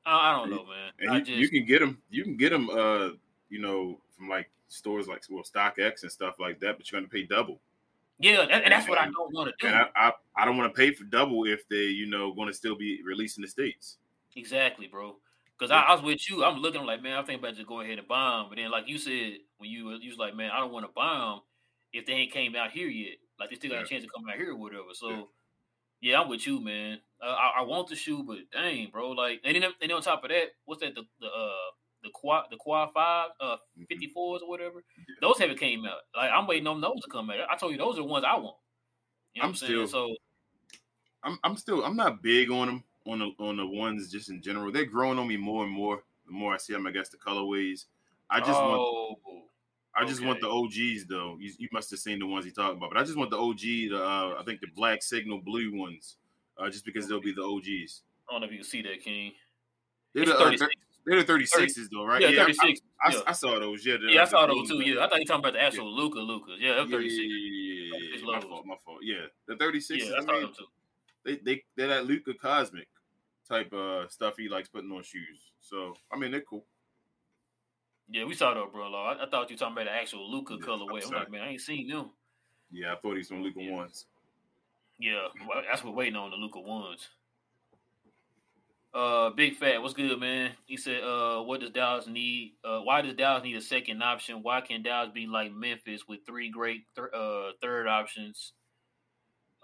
I, 0.04 0.32
I 0.32 0.36
don't 0.36 0.50
know, 0.50 0.64
man. 0.66 1.14
You, 1.14 1.20
just 1.20 1.38
you 1.38 1.48
can 1.48 1.64
get 1.64 1.78
them. 1.78 2.02
You 2.10 2.24
can 2.24 2.36
get 2.36 2.50
them. 2.50 2.68
Uh, 2.68 3.10
you 3.50 3.60
know, 3.60 4.00
from 4.16 4.28
like 4.28 4.50
stores 4.66 5.06
like 5.06 5.22
well 5.30 5.44
StockX 5.44 6.02
and 6.02 6.10
stuff 6.10 6.40
like 6.40 6.58
that. 6.58 6.76
But 6.76 6.90
you're 6.90 7.00
gonna 7.00 7.08
pay 7.08 7.22
double. 7.22 7.60
Yeah, 8.18 8.42
and, 8.42 8.52
and 8.52 8.72
that's 8.72 8.88
what 8.88 8.98
I 8.98 9.06
don't 9.06 9.32
want 9.32 9.48
to 9.48 9.54
do. 9.58 9.66
And 9.66 9.76
I, 9.76 9.88
I, 9.96 10.12
I 10.36 10.44
don't 10.44 10.56
want 10.56 10.72
to 10.72 10.76
pay 10.76 10.92
for 10.92 11.04
double 11.04 11.44
if 11.46 11.68
they, 11.68 11.84
you 11.84 12.06
know, 12.06 12.32
going 12.32 12.48
to 12.48 12.54
still 12.54 12.76
be 12.76 13.02
released 13.02 13.38
in 13.38 13.42
the 13.42 13.48
states. 13.48 13.98
Exactly, 14.36 14.86
bro. 14.86 15.16
Because 15.58 15.70
I, 15.70 15.82
I 15.82 15.92
was 15.94 16.02
with 16.02 16.28
you. 16.28 16.44
I'm 16.44 16.58
looking 16.58 16.80
I'm 16.80 16.86
like, 16.86 17.02
man, 17.02 17.16
I 17.16 17.22
think 17.22 17.40
about 17.40 17.54
just 17.54 17.68
going 17.68 17.86
ahead 17.86 17.98
and 17.98 18.08
bomb. 18.08 18.48
But 18.48 18.56
then, 18.56 18.70
like 18.70 18.88
you 18.88 18.98
said, 18.98 19.38
when 19.58 19.70
you 19.70 19.90
you 19.92 20.10
was 20.10 20.18
like, 20.18 20.34
man, 20.34 20.50
I 20.50 20.58
don't 20.58 20.72
want 20.72 20.86
to 20.86 20.92
bomb 20.92 21.42
if 21.92 22.06
they 22.06 22.12
ain't 22.14 22.32
came 22.32 22.56
out 22.56 22.72
here 22.72 22.88
yet. 22.88 23.18
Like 23.38 23.50
they 23.50 23.56
still 23.56 23.70
got 23.70 23.78
Yeah. 23.78 23.84
a 23.84 23.86
chance 23.86 24.04
to 24.04 24.10
come 24.10 24.24
out 24.28 24.36
here 24.36 24.50
or 24.52 24.56
whatever. 24.56 24.92
So, 24.92 25.10
Yeah. 25.10 25.22
yeah, 26.00 26.20
I'm 26.20 26.28
with 26.28 26.46
you, 26.46 26.60
man. 26.60 26.98
Uh, 27.22 27.26
I, 27.26 27.60
I 27.60 27.62
want 27.62 27.88
the 27.88 27.96
shoe, 27.96 28.22
but 28.24 28.38
dang, 28.52 28.90
bro, 28.90 29.10
like, 29.10 29.40
and 29.44 29.54
then 29.54 29.64
and 29.64 29.74
then 29.80 29.92
on 29.92 30.02
top 30.02 30.24
of 30.24 30.30
that, 30.30 30.48
what's 30.64 30.82
that? 30.82 30.94
The 30.94 31.04
the 31.20 31.26
uh 31.28 31.70
the 32.04 32.10
quad 32.10 32.44
the 32.50 32.56
quad 32.56 32.92
five 32.92 33.30
uh 33.40 33.56
Mhm. 33.78 33.86
54s 33.88 34.42
or 34.42 34.48
whatever. 34.48 34.84
Yeah. 34.96 35.14
Those 35.20 35.38
haven't 35.38 35.58
came 35.58 35.84
out. 35.86 36.00
Like 36.16 36.30
I'm 36.30 36.46
waiting 36.46 36.66
on 36.68 36.80
those 36.80 37.00
to 37.02 37.10
come 37.10 37.30
out. 37.30 37.36
I 37.50 37.56
told 37.56 37.72
you 37.72 37.78
those 37.78 37.94
are 37.94 38.02
the 38.02 38.04
ones 38.04 38.24
I 38.24 38.34
want. 38.36 38.56
You 39.34 39.42
know 39.42 39.46
I'm 39.46 39.48
what 39.48 39.48
I'm 39.48 39.54
saying? 39.56 39.86
still- 39.88 40.08
So 40.10 40.16
I'm, 41.24 41.38
I'm 41.42 41.56
still, 41.56 41.82
I'm 41.84 41.96
not 41.96 42.22
big 42.22 42.50
on 42.50 42.66
them 42.66 42.84
on 43.06 43.18
the 43.18 43.30
on 43.38 43.56
the 43.56 43.66
ones 43.66 44.10
just 44.12 44.28
in 44.30 44.40
general. 44.42 44.70
They're 44.70 44.84
growing 44.84 45.18
on 45.18 45.26
me 45.26 45.36
more 45.36 45.64
and 45.64 45.72
more. 45.72 46.04
The 46.26 46.32
more 46.32 46.54
I 46.54 46.58
see 46.58 46.72
them, 46.74 46.86
I 46.86 46.90
guess 46.90 47.08
the 47.08 47.16
colorways. 47.16 47.86
I 48.30 48.40
just 48.40 48.52
want, 48.52 48.80
oh, 48.80 49.16
I 49.94 50.04
just 50.04 50.22
want 50.24 50.40
the 50.40 50.48
OGs 50.48 51.06
though. 51.06 51.36
You, 51.40 51.52
you 51.58 51.68
must 51.72 51.90
have 51.90 52.00
seen 52.00 52.18
the 52.18 52.26
ones 52.26 52.44
he 52.44 52.50
talking 52.50 52.76
about, 52.78 52.90
but 52.90 52.98
I 52.98 53.04
just 53.04 53.16
want 53.16 53.30
the 53.30 53.38
OG. 53.38 53.60
The 53.90 53.96
uh, 54.02 54.36
I 54.38 54.42
think 54.44 54.60
the 54.60 54.66
black 54.74 55.02
signal 55.02 55.38
blue 55.40 55.74
ones, 55.78 56.16
uh, 56.58 56.68
just 56.70 56.84
because 56.84 57.08
they'll 57.08 57.20
be 57.20 57.32
the 57.32 57.42
OGs. 57.42 58.02
I 58.28 58.32
don't 58.32 58.40
know 58.40 58.46
if 58.46 58.52
you 58.52 58.58
can 58.58 58.66
see 58.66 58.82
that, 58.82 59.00
King. 59.02 59.32
They're 60.14 60.22
It's 60.24 60.32
the, 60.32 60.38
uh, 60.38 60.44
36. 60.44 60.72
They're 61.06 61.22
the 61.22 61.32
36s 61.32 61.88
though, 61.92 62.06
right? 62.06 62.20
Yeah, 62.20 62.44
36. 62.44 62.80
I, 63.02 63.08
I, 63.08 63.12
yeah. 63.12 63.20
I, 63.26 63.32
saw 63.32 63.58
those. 63.58 63.84
Yeah, 63.84 63.96
yeah, 64.08 64.22
I 64.22 64.24
saw 64.24 64.46
those 64.46 64.68
too. 64.68 64.80
Yeah, 64.80 65.04
I 65.04 65.08
thought 65.08 65.20
you 65.20 65.26
talking 65.26 65.40
about 65.40 65.52
the 65.52 65.62
actual 65.62 65.94
Luka 65.94 66.18
Lukas. 66.18 66.54
Yeah, 66.58 66.74
them 66.76 66.88
Yeah, 66.88 66.96
36. 66.96 67.18
yeah, 67.20 67.26
yeah, 67.26 67.50
yeah, 67.52 67.84
yeah, 67.84 68.16
yeah. 68.16 68.32
My 68.32 68.40
fault. 68.40 68.66
My 68.66 68.76
fault. 68.84 68.98
Yeah, 69.02 69.26
the 69.46 69.54
36s. 69.56 69.90
Yeah, 69.90 70.14
I 70.14 70.18
I 70.18 70.20
saw 70.24 70.32
mean, 70.32 70.40
them 70.42 70.52
too. 70.56 70.64
they 71.24 71.36
they 71.36 71.62
they're 71.76 71.88
that 71.88 72.06
Luka 72.06 72.32
Cosmic 72.34 72.88
type 73.46 73.70
uh 73.74 74.08
stuff 74.08 74.34
he 74.38 74.48
likes 74.48 74.68
putting 74.68 74.90
on 74.92 75.02
shoes. 75.02 75.52
So 75.60 75.94
I 76.10 76.16
mean, 76.16 76.30
they're 76.30 76.40
cool. 76.40 76.64
Yeah, 78.08 78.24
we 78.24 78.34
saw 78.34 78.54
those, 78.54 78.70
bro. 78.72 78.88
Law. 78.88 79.14
I, 79.14 79.24
I 79.24 79.28
thought 79.28 79.50
you 79.50 79.54
were 79.54 79.58
talking 79.58 79.74
about 79.74 79.84
the 79.86 79.92
actual 79.92 80.30
Luka 80.30 80.56
Yeah, 80.58 80.66
colorway. 80.66 81.02
I'm 81.02 81.08
I'm 81.08 81.20
like, 81.20 81.30
man, 81.30 81.42
I 81.42 81.48
ain't 81.50 81.60
seen 81.60 81.88
them. 81.88 82.10
Yeah, 82.70 82.92
I 82.92 82.96
thought 82.96 83.16
he's 83.16 83.30
on 83.30 83.42
Luka 83.42 83.60
Yeah. 83.62 83.72
ones. 83.72 84.06
Yeah, 84.98 85.26
well, 85.48 85.62
that's 85.68 85.82
what 85.82 85.92
we're 85.92 85.98
waiting 85.98 86.16
on 86.16 86.30
the 86.30 86.36
Luka 86.36 86.60
ones. 86.60 87.08
Uh, 88.94 89.30
Big 89.30 89.56
Fat, 89.56 89.82
what's 89.82 89.92
good, 89.92 90.20
man? 90.20 90.52
He 90.66 90.76
said, 90.76 91.02
uh, 91.02 91.42
what 91.42 91.58
does 91.60 91.70
Dallas 91.70 92.06
need? 92.06 92.52
Uh, 92.62 92.78
why 92.78 93.02
does 93.02 93.14
Dallas 93.14 93.42
need 93.42 93.56
a 93.56 93.60
second 93.60 94.00
option? 94.04 94.40
Why 94.44 94.60
can't 94.60 94.84
Dallas 94.84 95.10
be 95.12 95.26
like 95.26 95.52
Memphis 95.52 96.06
with 96.06 96.20
three 96.24 96.48
great 96.48 96.84
thir- 96.94 97.12
uh 97.12 97.52
third 97.60 97.88
options? 97.88 98.52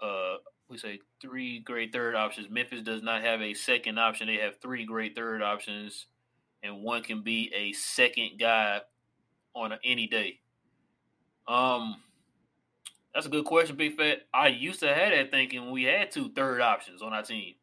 Uh, 0.01 0.35
we 0.67 0.77
say 0.77 0.99
three 1.21 1.59
great 1.59 1.93
third 1.93 2.13
options. 2.13 2.49
Memphis 2.49 2.81
does 2.81 3.03
not 3.03 3.21
have 3.21 3.39
a 3.41 3.53
second 3.53 3.97
option. 3.97 4.27
They 4.27 4.37
have 4.37 4.59
three 4.61 4.83
great 4.85 5.15
third 5.15 5.41
options, 5.41 6.07
and 6.61 6.83
one 6.83 7.01
can 7.01 7.21
be 7.21 7.53
a 7.55 7.71
second 7.71 8.31
guy 8.37 8.81
on 9.55 9.71
a, 9.71 9.79
any 9.85 10.07
day. 10.07 10.39
Um, 11.47 12.01
that's 13.13 13.27
a 13.27 13.29
good 13.29 13.45
question, 13.45 13.77
Big 13.77 13.95
Fat. 13.95 14.23
I 14.33 14.47
used 14.49 14.81
to 14.81 14.93
have 14.93 15.11
that 15.11 15.31
thinking 15.31 15.71
we 15.71 15.83
had 15.83 16.11
two 16.11 16.31
third 16.33 16.59
options 16.59 17.01
on 17.01 17.13
our 17.13 17.23
team. 17.23 17.53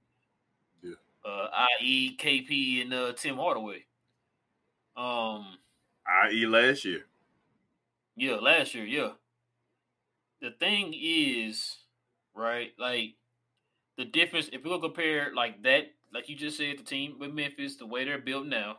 Uh, 1.28 1.49
i.e. 1.52 2.16
KP 2.16 2.80
and 2.82 2.94
uh, 2.94 3.12
Tim 3.12 3.37
Hardaway. 3.37 3.85
Um, 4.97 5.58
I.e. 6.06 6.47
last 6.47 6.85
year. 6.85 7.04
yeah, 8.16 8.37
last 8.37 8.75
year, 8.75 8.85
yeah. 8.85 9.11
The 10.40 10.52
thing 10.58 10.94
is, 10.99 11.76
right, 12.35 12.70
like 12.78 13.16
the 13.99 14.04
difference 14.06 14.49
if 14.52 14.62
we 14.62 14.70
gonna 14.70 14.80
compare 14.80 15.32
like 15.35 15.62
that, 15.64 15.85
like 16.14 16.28
you 16.28 16.37
just 16.37 16.56
said, 16.56 16.78
the 16.78 16.85
team 16.85 17.16
with 17.18 17.32
Memphis, 17.32 17.76
the 17.76 17.87
way 17.87 18.04
they're 18.04 18.18
built 18.18 18.47
now, 18.47 18.78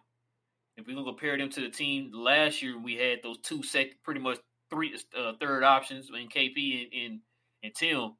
if 0.77 0.88
we 0.88 0.94
gonna 0.94 1.06
compare 1.06 1.38
them 1.38 1.50
to 1.51 1.62
the 1.62 1.70
team 1.70 2.12
last 2.13 2.62
year, 2.63 2.79
we 2.79 2.96
had 2.96 3.20
those 3.22 3.38
two 3.39 3.62
sec 3.62 3.88
pretty 4.03 4.22
much 4.22 4.39
three 4.72 4.98
uh, 5.15 5.34
third 5.39 5.63
options 5.63 6.10
in 6.10 6.29
KP 6.29 6.84
and, 6.84 7.03
and 7.03 7.20
and 7.63 7.75
Tim. 7.75 8.15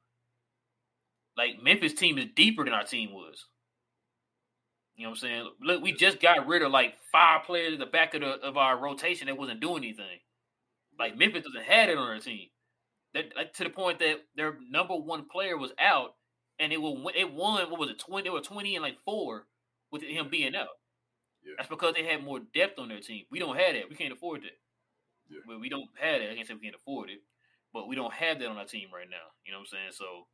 Like 1.36 1.62
Memphis 1.62 1.94
team 1.94 2.18
is 2.18 2.26
deeper 2.36 2.64
than 2.64 2.74
our 2.74 2.84
team 2.84 3.12
was. 3.12 3.46
You 4.96 5.04
know 5.04 5.10
what 5.10 5.16
I'm 5.16 5.20
saying? 5.20 5.50
Look, 5.62 5.82
we 5.82 5.92
just 5.92 6.20
got 6.20 6.46
rid 6.46 6.62
of 6.62 6.72
like 6.72 6.94
five 7.10 7.44
players 7.44 7.74
at 7.74 7.78
the 7.78 7.86
back 7.86 8.14
of 8.14 8.20
the 8.20 8.32
of 8.40 8.56
our 8.56 8.78
rotation 8.78 9.26
that 9.26 9.38
wasn't 9.38 9.60
doing 9.60 9.82
anything. 9.82 10.18
Like 10.98 11.16
Memphis 11.16 11.44
doesn't 11.44 11.64
have 11.64 11.88
it 11.88 11.96
on 11.96 12.08
their 12.08 12.18
team. 12.18 12.48
That 13.14 13.32
like 13.36 13.54
to 13.54 13.64
the 13.64 13.70
point 13.70 13.98
that 14.00 14.16
their 14.36 14.56
number 14.70 14.94
one 14.94 15.26
player 15.26 15.56
was 15.56 15.72
out, 15.80 16.14
and 16.58 16.72
it 16.72 16.80
will 16.80 17.10
it 17.14 17.32
won. 17.32 17.70
What 17.70 17.80
was 17.80 17.90
it? 17.90 17.98
Twenty? 17.98 18.24
They 18.24 18.30
were 18.30 18.40
twenty 18.40 18.76
and 18.76 18.82
like 18.82 18.98
four 19.04 19.46
with 19.90 20.02
him 20.02 20.28
being 20.30 20.54
out. 20.54 20.68
Yeah. 21.42 21.54
That's 21.56 21.70
because 21.70 21.94
they 21.94 22.04
had 22.04 22.22
more 22.22 22.40
depth 22.54 22.78
on 22.78 22.88
their 22.88 23.00
team. 23.00 23.24
We 23.30 23.38
don't 23.38 23.56
have 23.56 23.74
that. 23.74 23.88
We 23.88 23.96
can't 23.96 24.12
afford 24.12 24.42
that. 24.42 24.58
Yeah. 25.30 25.40
Well, 25.48 25.58
we 25.60 25.68
don't 25.68 25.88
have 25.98 26.20
that. 26.20 26.30
I 26.30 26.34
can't 26.34 26.46
say 26.46 26.54
we 26.54 26.60
can't 26.60 26.74
afford 26.74 27.10
it, 27.10 27.20
but 27.72 27.88
we 27.88 27.96
don't 27.96 28.12
have 28.12 28.38
that 28.38 28.48
on 28.48 28.58
our 28.58 28.66
team 28.66 28.88
right 28.94 29.08
now. 29.08 29.32
You 29.46 29.52
know 29.52 29.58
what 29.60 29.68
I'm 29.72 29.92
saying? 29.92 30.26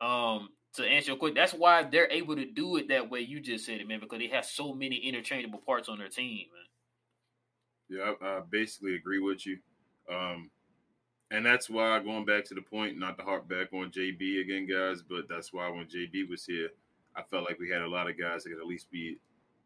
So, 0.00 0.06
um, 0.06 0.48
to 0.78 0.88
answer 0.88 1.10
your 1.10 1.18
question, 1.18 1.36
that's 1.36 1.52
why 1.52 1.82
they're 1.82 2.10
able 2.10 2.36
to 2.36 2.44
do 2.44 2.76
it 2.76 2.88
that 2.88 3.10
way. 3.10 3.20
You 3.20 3.40
just 3.40 3.66
said 3.66 3.80
it, 3.80 3.88
man, 3.88 4.00
because 4.00 4.18
they 4.18 4.28
have 4.28 4.44
so 4.44 4.72
many 4.72 4.96
interchangeable 4.96 5.60
parts 5.60 5.88
on 5.88 5.98
their 5.98 6.08
team, 6.08 6.46
man. 6.52 7.98
Yeah, 7.98 8.12
I, 8.20 8.38
I 8.38 8.40
basically 8.48 8.96
agree 8.96 9.20
with 9.20 9.46
you. 9.46 9.58
Um, 10.10 10.50
and 11.30 11.44
that's 11.44 11.68
why 11.68 11.98
going 12.00 12.24
back 12.24 12.44
to 12.46 12.54
the 12.54 12.62
point, 12.62 12.98
not 12.98 13.18
to 13.18 13.24
harp 13.24 13.48
back 13.48 13.72
on 13.72 13.90
JB 13.90 14.40
again, 14.40 14.66
guys, 14.66 15.02
but 15.02 15.28
that's 15.28 15.52
why 15.52 15.68
when 15.68 15.86
JB 15.86 16.28
was 16.28 16.44
here, 16.44 16.70
I 17.14 17.22
felt 17.22 17.44
like 17.44 17.58
we 17.58 17.68
had 17.70 17.82
a 17.82 17.88
lot 17.88 18.08
of 18.08 18.18
guys 18.18 18.44
that 18.44 18.50
could 18.50 18.60
at 18.60 18.66
least 18.66 18.90
be 18.90 19.18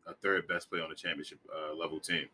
a 0.07 0.15
third 0.15 0.49
best 0.49 0.71
player 0.71 0.83
on 0.83 0.91
the 0.91 0.97
championship 0.97 1.39
uh, 1.55 1.75
level 1.75 2.01
team. 2.01 2.27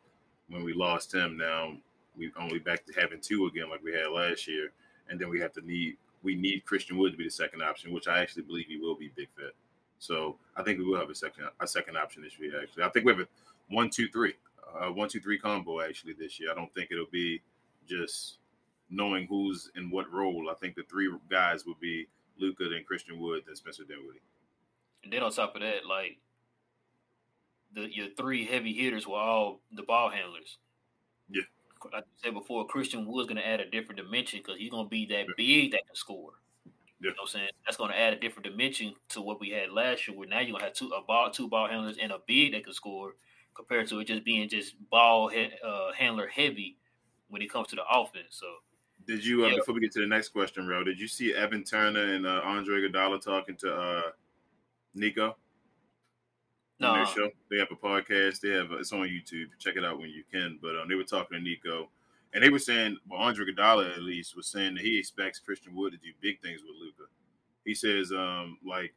When 0.48 0.64
we 0.64 0.72
lost 0.72 1.12
him, 1.12 1.36
now 1.36 1.76
we 2.16 2.32
only 2.40 2.58
back 2.58 2.86
to 2.86 2.92
having 2.98 3.20
two 3.20 3.46
again, 3.46 3.68
like 3.68 3.82
we 3.82 3.92
had 3.92 4.08
last 4.10 4.48
year, 4.48 4.72
and 5.10 5.20
then 5.20 5.28
we 5.28 5.40
have 5.40 5.52
to 5.52 5.66
need 5.66 5.96
we 6.22 6.34
need 6.34 6.64
Christian 6.64 6.98
Wood 6.98 7.12
to 7.12 7.18
be 7.18 7.24
the 7.24 7.30
second 7.30 7.62
option, 7.62 7.92
which 7.92 8.08
I 8.08 8.20
actually 8.20 8.42
believe 8.42 8.66
he 8.66 8.78
will 8.78 8.96
be 8.96 9.10
big 9.16 9.28
fit. 9.36 9.54
So 9.98 10.36
I 10.56 10.62
think 10.62 10.78
we 10.78 10.84
will 10.84 10.98
have 10.98 11.10
a 11.10 11.14
second 11.14 11.44
a 11.60 11.66
second 11.66 11.96
option 11.96 12.22
this 12.22 12.38
year. 12.38 12.60
Actually, 12.62 12.84
I 12.84 12.88
think 12.88 13.04
we 13.04 13.12
have 13.12 13.20
a 13.20 13.28
one 13.70 13.90
two 13.90 14.08
three, 14.08 14.34
uh, 14.80 14.90
one 14.90 15.08
two 15.08 15.20
three 15.20 15.38
combo 15.38 15.80
actually 15.80 16.14
this 16.14 16.38
year. 16.38 16.50
I 16.50 16.54
don't 16.54 16.72
think 16.74 16.90
it'll 16.90 17.06
be 17.10 17.40
just 17.88 18.38
knowing 18.90 19.26
who's 19.26 19.70
in 19.76 19.90
what 19.90 20.12
role. 20.12 20.48
I 20.50 20.54
think 20.54 20.74
the 20.74 20.84
three 20.84 21.10
guys 21.30 21.66
would 21.66 21.80
be 21.80 22.06
Luka, 22.38 22.68
then 22.68 22.84
Christian 22.86 23.18
Wood, 23.18 23.42
then 23.46 23.56
Spencer 23.56 23.84
Dinwiddie. 23.84 24.20
And 25.04 25.12
then 25.12 25.22
on 25.22 25.32
top 25.32 25.54
of 25.54 25.62
that, 25.62 25.86
like 25.86 26.18
the 27.74 27.92
your 27.94 28.08
three 28.16 28.46
heavy 28.46 28.72
hitters 28.72 29.06
were 29.06 29.16
all 29.16 29.60
the 29.72 29.82
ball 29.82 30.10
handlers. 30.10 30.58
Like 31.84 32.02
I 32.02 32.06
said 32.22 32.34
before, 32.34 32.66
Christian 32.66 33.06
Wood's 33.06 33.28
going 33.28 33.40
to 33.40 33.46
add 33.46 33.60
a 33.60 33.70
different 33.70 34.00
dimension 34.00 34.40
because 34.40 34.58
he's 34.58 34.70
going 34.70 34.86
to 34.86 34.90
be 34.90 35.06
that 35.06 35.26
big 35.36 35.72
that 35.72 35.86
can 35.86 35.94
score. 35.94 36.32
Yeah. 36.66 36.72
You 37.00 37.08
know 37.10 37.14
what 37.20 37.22
I'm 37.22 37.28
saying? 37.28 37.48
That's 37.64 37.76
going 37.76 37.90
to 37.90 37.98
add 37.98 38.12
a 38.12 38.18
different 38.18 38.46
dimension 38.46 38.94
to 39.10 39.20
what 39.20 39.40
we 39.40 39.50
had 39.50 39.70
last 39.70 40.08
year. 40.08 40.16
Where 40.16 40.28
now 40.28 40.40
you're 40.40 40.50
going 40.50 40.60
to 40.60 40.64
have 40.66 40.74
two 40.74 40.88
a 40.88 41.02
ball, 41.02 41.30
two 41.30 41.48
ball 41.48 41.68
handlers 41.68 41.96
and 42.00 42.10
a 42.12 42.18
big 42.26 42.52
that 42.52 42.64
can 42.64 42.72
score, 42.72 43.14
compared 43.54 43.88
to 43.88 44.00
it 44.00 44.06
just 44.06 44.24
being 44.24 44.48
just 44.48 44.74
ball 44.90 45.28
he, 45.28 45.48
uh, 45.64 45.92
handler 45.92 46.26
heavy 46.26 46.76
when 47.28 47.42
it 47.42 47.52
comes 47.52 47.68
to 47.68 47.76
the 47.76 47.82
offense. 47.90 48.26
So 48.30 48.46
Did 49.06 49.24
you 49.24 49.44
uh, 49.44 49.48
Yeah. 49.48 49.56
before 49.56 49.74
we 49.74 49.80
get 49.80 49.92
to 49.92 50.00
the 50.00 50.06
next 50.06 50.30
question, 50.30 50.66
Ro? 50.66 50.82
Did 50.82 50.98
you 50.98 51.08
see 51.08 51.34
Evan 51.34 51.62
Turner 51.62 52.14
and 52.14 52.26
uh, 52.26 52.40
Andre 52.44 52.80
Iguodala 52.82 53.22
talking 53.22 53.56
to 53.56 53.74
uh, 53.74 54.02
Nico? 54.94 55.36
On 56.80 56.92
no, 56.92 56.94
their 56.94 57.06
show. 57.06 57.30
They 57.50 57.58
have 57.58 57.68
a 57.72 57.76
podcast. 57.76 58.40
They 58.40 58.50
have 58.50 58.70
it's 58.72 58.92
on 58.92 59.00
YouTube. 59.00 59.46
Check 59.58 59.76
it 59.76 59.84
out 59.84 59.98
when 59.98 60.10
you 60.10 60.22
can. 60.32 60.58
But 60.62 60.76
um, 60.76 60.88
they 60.88 60.94
were 60.94 61.04
talking 61.04 61.38
to 61.38 61.42
Nico, 61.42 61.88
and 62.32 62.42
they 62.42 62.50
were 62.50 62.58
saying, 62.58 62.98
well, 63.08 63.20
Andre 63.20 63.46
Iguodala 63.46 63.96
at 63.96 64.02
least 64.02 64.36
was 64.36 64.46
saying 64.46 64.74
that 64.74 64.84
he 64.84 64.98
expects 64.98 65.40
Christian 65.40 65.74
Wood 65.74 65.92
to 65.92 65.98
do 65.98 66.12
big 66.20 66.40
things 66.40 66.60
with 66.62 66.76
Luka. 66.80 67.10
He 67.64 67.74
says, 67.74 68.12
um, 68.12 68.58
like 68.64 68.94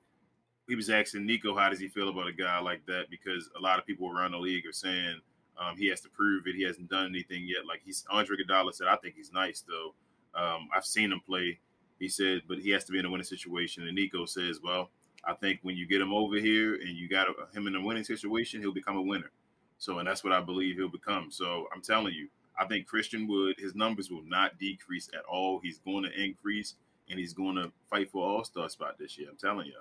he 0.67 0.75
was 0.75 0.89
asking 0.89 1.25
Nico, 1.25 1.55
how 1.55 1.69
does 1.69 1.79
he 1.79 1.87
feel 1.87 2.09
about 2.09 2.27
a 2.27 2.33
guy 2.33 2.59
like 2.59 2.85
that? 2.85 3.09
Because 3.09 3.49
a 3.57 3.61
lot 3.61 3.79
of 3.79 3.85
people 3.85 4.09
around 4.09 4.31
the 4.31 4.37
league 4.37 4.65
are 4.65 4.71
saying 4.71 5.19
um, 5.57 5.75
he 5.77 5.87
has 5.89 6.01
to 6.01 6.09
prove 6.09 6.47
it. 6.47 6.55
He 6.55 6.63
hasn't 6.63 6.89
done 6.89 7.07
anything 7.07 7.43
yet. 7.45 7.65
Like 7.67 7.81
he's 7.83 8.05
Andre 8.09 8.37
Iguodala 8.37 8.73
said, 8.73 8.87
I 8.87 8.95
think 8.97 9.15
he's 9.15 9.33
nice 9.33 9.63
though. 9.67 9.93
Um, 10.39 10.69
I've 10.75 10.85
seen 10.85 11.11
him 11.11 11.21
play. 11.25 11.59
He 11.99 12.07
said, 12.07 12.43
but 12.47 12.59
he 12.59 12.69
has 12.71 12.83
to 12.85 12.91
be 12.91 12.99
in 12.99 13.05
a 13.05 13.09
winning 13.09 13.25
situation. 13.25 13.85
And 13.85 13.95
Nico 13.95 14.25
says, 14.25 14.59
well, 14.63 14.89
I 15.23 15.33
think 15.33 15.59
when 15.61 15.75
you 15.75 15.87
get 15.87 16.01
him 16.01 16.13
over 16.13 16.37
here 16.37 16.75
and 16.75 16.89
you 16.89 17.07
got 17.07 17.27
him 17.53 17.67
in 17.67 17.75
a 17.75 17.81
winning 17.81 18.03
situation, 18.03 18.61
he'll 18.61 18.73
become 18.73 18.97
a 18.97 19.01
winner. 19.01 19.31
So, 19.77 19.99
and 19.99 20.07
that's 20.07 20.23
what 20.23 20.33
I 20.33 20.41
believe 20.41 20.77
he'll 20.77 20.89
become. 20.89 21.31
So, 21.31 21.67
I'm 21.73 21.81
telling 21.81 22.13
you, 22.13 22.27
I 22.59 22.65
think 22.65 22.87
Christian 22.87 23.27
Wood, 23.27 23.55
his 23.57 23.75
numbers 23.75 24.09
will 24.09 24.23
not 24.25 24.59
decrease 24.59 25.09
at 25.13 25.23
all. 25.25 25.59
He's 25.63 25.79
going 25.79 26.03
to 26.03 26.23
increase, 26.23 26.75
and 27.09 27.19
he's 27.19 27.33
going 27.33 27.55
to 27.55 27.71
fight 27.89 28.11
for 28.11 28.23
All 28.23 28.43
Star 28.43 28.69
spot 28.69 28.97
this 28.99 29.17
year. 29.17 29.29
I'm 29.29 29.37
telling 29.37 29.67
you, 29.67 29.73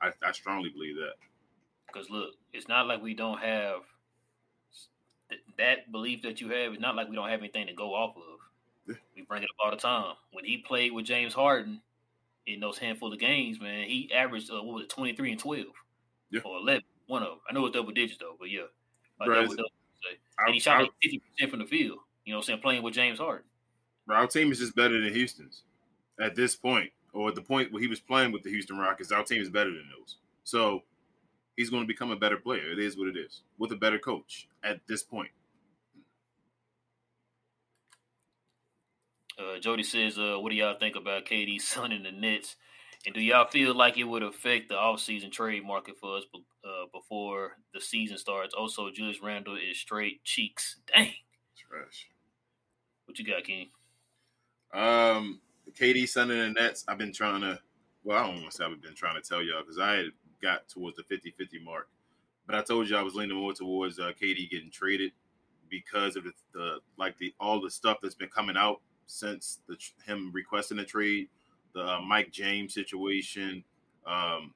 I, 0.00 0.12
I 0.24 0.32
strongly 0.32 0.70
believe 0.70 0.96
that. 0.96 1.14
Because 1.86 2.10
look, 2.10 2.34
it's 2.52 2.68
not 2.68 2.86
like 2.86 3.02
we 3.02 3.14
don't 3.14 3.40
have 3.40 3.80
th- 5.30 5.40
that 5.58 5.90
belief 5.90 6.22
that 6.22 6.40
you 6.40 6.48
have. 6.50 6.72
It's 6.72 6.82
not 6.82 6.96
like 6.96 7.08
we 7.08 7.16
don't 7.16 7.28
have 7.28 7.40
anything 7.40 7.66
to 7.66 7.72
go 7.72 7.94
off 7.94 8.16
of. 8.16 8.38
Yeah. 8.86 8.94
We 9.16 9.22
bring 9.22 9.42
it 9.42 9.48
up 9.50 9.64
all 9.64 9.70
the 9.70 9.76
time. 9.76 10.14
When 10.32 10.44
he 10.44 10.58
played 10.58 10.92
with 10.92 11.06
James 11.06 11.34
Harden 11.34 11.80
in 12.54 12.60
those 12.60 12.78
handful 12.78 13.12
of 13.12 13.18
games, 13.18 13.60
man, 13.60 13.84
he 13.88 14.10
averaged 14.12 14.50
uh, 14.50 14.62
what 14.62 14.74
was 14.74 14.82
it, 14.84 14.88
twenty 14.90 15.14
three 15.14 15.30
and 15.30 15.40
twelve, 15.40 15.66
Yeah. 16.30 16.40
or 16.44 16.58
eleven. 16.58 16.82
One 17.06 17.22
of 17.22 17.28
them. 17.28 17.38
I 17.48 17.52
know 17.54 17.66
it's 17.66 17.74
double 17.76 17.92
digits 17.92 18.18
though, 18.18 18.36
but 18.38 18.50
yeah, 18.50 18.62
Bro, 19.24 19.34
double 19.42 19.54
double. 19.56 19.70
And 20.38 20.54
he 20.54 20.60
shot 20.60 20.88
fifty 21.02 21.20
percent 21.20 21.50
from 21.50 21.60
the 21.60 21.66
field. 21.66 21.98
You 22.24 22.32
know 22.32 22.38
what 22.38 22.44
I'm 22.44 22.46
saying? 22.46 22.60
Playing 22.60 22.82
with 22.82 22.94
James 22.94 23.18
Harden. 23.18 23.44
bro, 24.06 24.16
our 24.16 24.26
team 24.26 24.52
is 24.52 24.58
just 24.58 24.74
better 24.76 25.00
than 25.00 25.12
Houston's 25.12 25.62
at 26.20 26.34
this 26.34 26.54
point, 26.56 26.90
or 27.12 27.28
at 27.28 27.34
the 27.34 27.42
point 27.42 27.72
where 27.72 27.80
he 27.82 27.88
was 27.88 28.00
playing 28.00 28.32
with 28.32 28.42
the 28.42 28.50
Houston 28.50 28.76
Rockets. 28.78 29.10
Our 29.12 29.24
team 29.24 29.40
is 29.40 29.48
better 29.50 29.70
than 29.70 29.84
those. 29.98 30.16
So, 30.44 30.82
he's 31.56 31.70
going 31.70 31.82
to 31.82 31.86
become 31.86 32.10
a 32.10 32.16
better 32.16 32.36
player. 32.36 32.70
It 32.72 32.78
is 32.78 32.96
what 32.96 33.08
it 33.08 33.16
is 33.16 33.42
with 33.58 33.72
a 33.72 33.76
better 33.76 33.98
coach 33.98 34.48
at 34.62 34.80
this 34.86 35.02
point. 35.02 35.30
Uh, 39.38 39.58
Jody 39.60 39.84
says, 39.84 40.18
uh, 40.18 40.36
"What 40.38 40.50
do 40.50 40.56
y'all 40.56 40.78
think 40.78 40.96
about 40.96 41.26
KD's 41.26 41.64
son 41.64 41.92
in 41.92 42.02
the 42.02 42.12
Nets? 42.12 42.56
And 43.06 43.14
do 43.14 43.20
y'all 43.20 43.46
feel 43.46 43.74
like 43.74 43.96
it 43.96 44.04
would 44.04 44.22
affect 44.22 44.68
the 44.68 44.74
offseason 44.74 45.30
trade 45.30 45.64
market 45.64 45.94
for 46.00 46.16
us 46.16 46.24
uh, 46.64 46.86
before 46.92 47.52
the 47.72 47.80
season 47.80 48.18
starts? 48.18 48.54
Also, 48.54 48.90
Julius 48.90 49.22
Randle 49.22 49.56
is 49.56 49.78
straight 49.78 50.24
cheeks. 50.24 50.76
Dang, 50.86 51.12
Trash. 51.56 52.08
what 53.04 53.18
you 53.18 53.24
got, 53.24 53.44
King? 53.44 53.68
Um, 54.72 55.40
KD 55.72 56.08
Sun 56.08 56.30
and 56.32 56.56
the 56.56 56.60
Nets. 56.60 56.84
I've 56.88 56.98
been 56.98 57.12
trying 57.12 57.42
to. 57.42 57.60
Well, 58.02 58.18
I 58.18 58.26
don't 58.26 58.40
want 58.40 58.50
to 58.50 58.56
say 58.56 58.64
I've 58.64 58.82
been 58.82 58.94
trying 58.94 59.20
to 59.20 59.26
tell 59.26 59.42
y'all 59.42 59.62
because 59.62 59.78
I 59.78 59.92
had 59.92 60.06
got 60.42 60.68
towards 60.68 60.96
the 60.96 61.02
50-50 61.02 61.62
mark, 61.62 61.88
but 62.46 62.56
I 62.56 62.62
told 62.62 62.88
you 62.88 62.96
I 62.96 63.02
was 63.02 63.14
leaning 63.14 63.36
more 63.36 63.52
towards 63.52 63.98
uh, 63.98 64.12
KD 64.20 64.50
getting 64.50 64.70
traded 64.70 65.12
because 65.68 66.16
of 66.16 66.24
the, 66.24 66.32
the 66.52 66.78
like 66.96 67.16
the 67.18 67.34
all 67.38 67.60
the 67.60 67.70
stuff 67.70 67.98
that's 68.02 68.14
been 68.14 68.28
coming 68.28 68.56
out 68.56 68.80
since 69.08 69.58
the 69.66 69.76
him 70.06 70.30
requesting 70.32 70.78
a 70.78 70.84
trade, 70.84 71.28
the 71.74 71.80
uh, 71.80 72.00
Mike 72.00 72.30
James 72.30 72.74
situation, 72.74 73.64
um, 74.06 74.54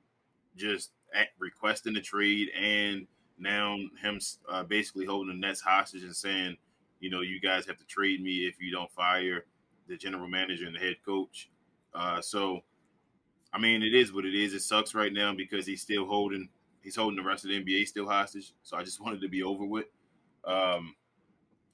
just 0.56 0.92
requesting 1.38 1.94
the 1.94 2.00
trade, 2.00 2.48
and 2.56 3.06
now 3.38 3.76
him 4.00 4.20
uh, 4.48 4.62
basically 4.62 5.06
holding 5.06 5.34
the 5.34 5.46
Nets 5.46 5.60
hostage 5.60 6.04
and 6.04 6.14
saying, 6.14 6.56
you 7.00 7.10
know, 7.10 7.22
you 7.22 7.40
guys 7.40 7.66
have 7.66 7.78
to 7.78 7.86
trade 7.86 8.22
me 8.22 8.46
if 8.46 8.60
you 8.60 8.70
don't 8.70 8.90
fire 8.92 9.46
the 9.88 9.96
general 9.96 10.28
manager 10.28 10.66
and 10.66 10.76
the 10.76 10.78
head 10.78 10.96
coach. 11.04 11.50
Uh, 11.94 12.20
so, 12.20 12.60
I 13.52 13.58
mean, 13.58 13.82
it 13.82 13.94
is 13.94 14.12
what 14.12 14.24
it 14.24 14.34
is. 14.34 14.54
It 14.54 14.62
sucks 14.62 14.94
right 14.94 15.12
now 15.12 15.34
because 15.34 15.66
he's 15.66 15.82
still 15.82 16.06
holding 16.06 16.48
he's 16.82 16.96
holding 16.96 17.16
the 17.16 17.28
rest 17.28 17.44
of 17.44 17.50
the 17.50 17.62
NBA 17.62 17.86
still 17.86 18.08
hostage. 18.08 18.52
So 18.62 18.76
I 18.76 18.82
just 18.82 19.00
wanted 19.00 19.20
to 19.22 19.28
be 19.28 19.42
over 19.42 19.64
with. 19.64 19.86
Um, 20.44 20.94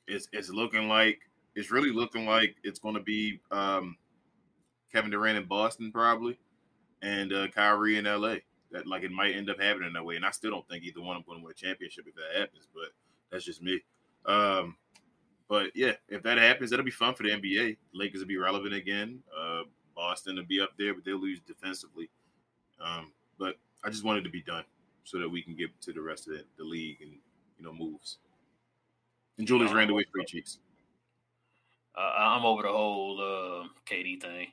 it's 0.06 0.28
it's 0.32 0.49
looking 0.49 0.88
like 0.88 1.20
it's 1.59 1.73
really 1.73 1.91
looking 1.91 2.25
like 2.25 2.55
it's 2.62 2.79
going 2.79 2.95
to 2.95 3.00
be 3.00 3.41
um, 3.50 3.97
Kevin 4.93 5.11
Durant 5.11 5.38
in 5.38 5.45
Boston 5.45 5.91
probably, 5.91 6.38
and 7.03 7.33
uh, 7.33 7.49
Kyrie 7.49 7.99
in 7.99 8.05
LA. 8.05 8.37
That 8.71 8.87
like 8.87 9.03
it 9.03 9.11
might 9.11 9.35
end 9.35 9.50
up 9.50 9.61
happening 9.61 9.93
that 9.95 10.05
way, 10.05 10.17
and 10.17 10.25
I 10.25 10.31
still 10.31 10.50
don't 10.53 10.69
think 10.69 10.85
either 10.85 11.00
one 11.00 11.17
of 11.17 11.25
them 11.25 11.27
going 11.27 11.41
to 11.41 11.45
win 11.45 11.53
a 11.53 11.55
championship 11.55 12.05
if 12.07 12.15
that 12.15 12.38
happens. 12.38 12.69
But 12.73 12.91
that's 13.31 13.45
just 13.45 13.61
me. 13.61 13.81
Um, 14.25 14.77
but 15.49 15.75
yeah, 15.75 15.93
if 16.09 16.23
that 16.23 16.38
happens, 16.38 16.71
that'll 16.71 16.85
be 16.85 16.91
fun 16.93 17.15
for 17.15 17.25
the 17.25 17.31
NBA. 17.31 17.77
Lakers 17.93 18.21
will 18.21 18.29
be 18.29 18.37
relevant 18.37 18.75
again. 18.75 19.21
Uh, 19.37 19.62
Boston 19.97 20.37
will 20.37 20.45
be 20.45 20.61
up 20.61 20.71
there, 20.79 20.95
but 20.95 21.05
they'll 21.05 21.17
lose 21.17 21.41
defensively. 21.41 22.09
Um, 22.81 23.12
but 23.38 23.57
I 23.85 23.88
just 23.88 24.05
wanted 24.05 24.23
to 24.25 24.31
be 24.31 24.43
done 24.43 24.65
so 25.03 25.19
that 25.19 25.29
we 25.29 25.43
can 25.43 25.57
get 25.57 25.71
to 25.81 25.93
the 25.93 26.03
rest 26.03 26.29
of 26.29 26.35
the, 26.35 26.45
the 26.59 26.65
league 26.65 26.99
and 27.00 27.12
you 27.59 27.65
know 27.65 27.73
moves. 27.73 28.19
And 29.38 29.47
Julius 29.47 29.73
ran 29.73 29.91
away 29.91 30.05
free 30.12 30.25
cheeks. 30.25 30.59
Uh, 31.99 32.12
I'm 32.17 32.45
over 32.45 32.62
the 32.62 32.69
whole 32.69 33.19
uh, 33.21 33.69
KD 33.90 34.21
thing, 34.21 34.49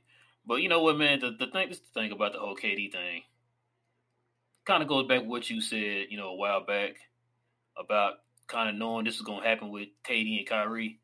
but 0.48 0.62
you 0.62 0.70
know 0.70 0.82
what, 0.82 0.98
man? 0.98 1.20
The, 1.20 1.32
the 1.38 1.52
thing, 1.52 1.70
the 1.70 1.80
thing 1.94 2.12
about 2.12 2.34
the 2.34 2.40
whole 2.40 2.56
KD 2.56 2.92
thing, 2.92 3.22
kind 4.66 4.82
of 4.82 4.90
goes 4.90 5.08
back 5.08 5.22
to 5.22 5.28
what 5.28 5.50
you 5.50 5.62
said, 5.62 6.08
you 6.10 6.18
know, 6.18 6.30
a 6.30 6.36
while 6.36 6.66
back 6.66 6.96
about 7.78 8.14
kind 8.48 8.70
of 8.70 8.76
knowing 8.76 9.06
this 9.06 9.16
is 9.16 9.22
going 9.22 9.42
to 9.42 9.48
happen 9.48 9.70
with 9.70 9.90
KD 10.08 10.40
and 10.40 10.48
Kyrie. 10.48 11.00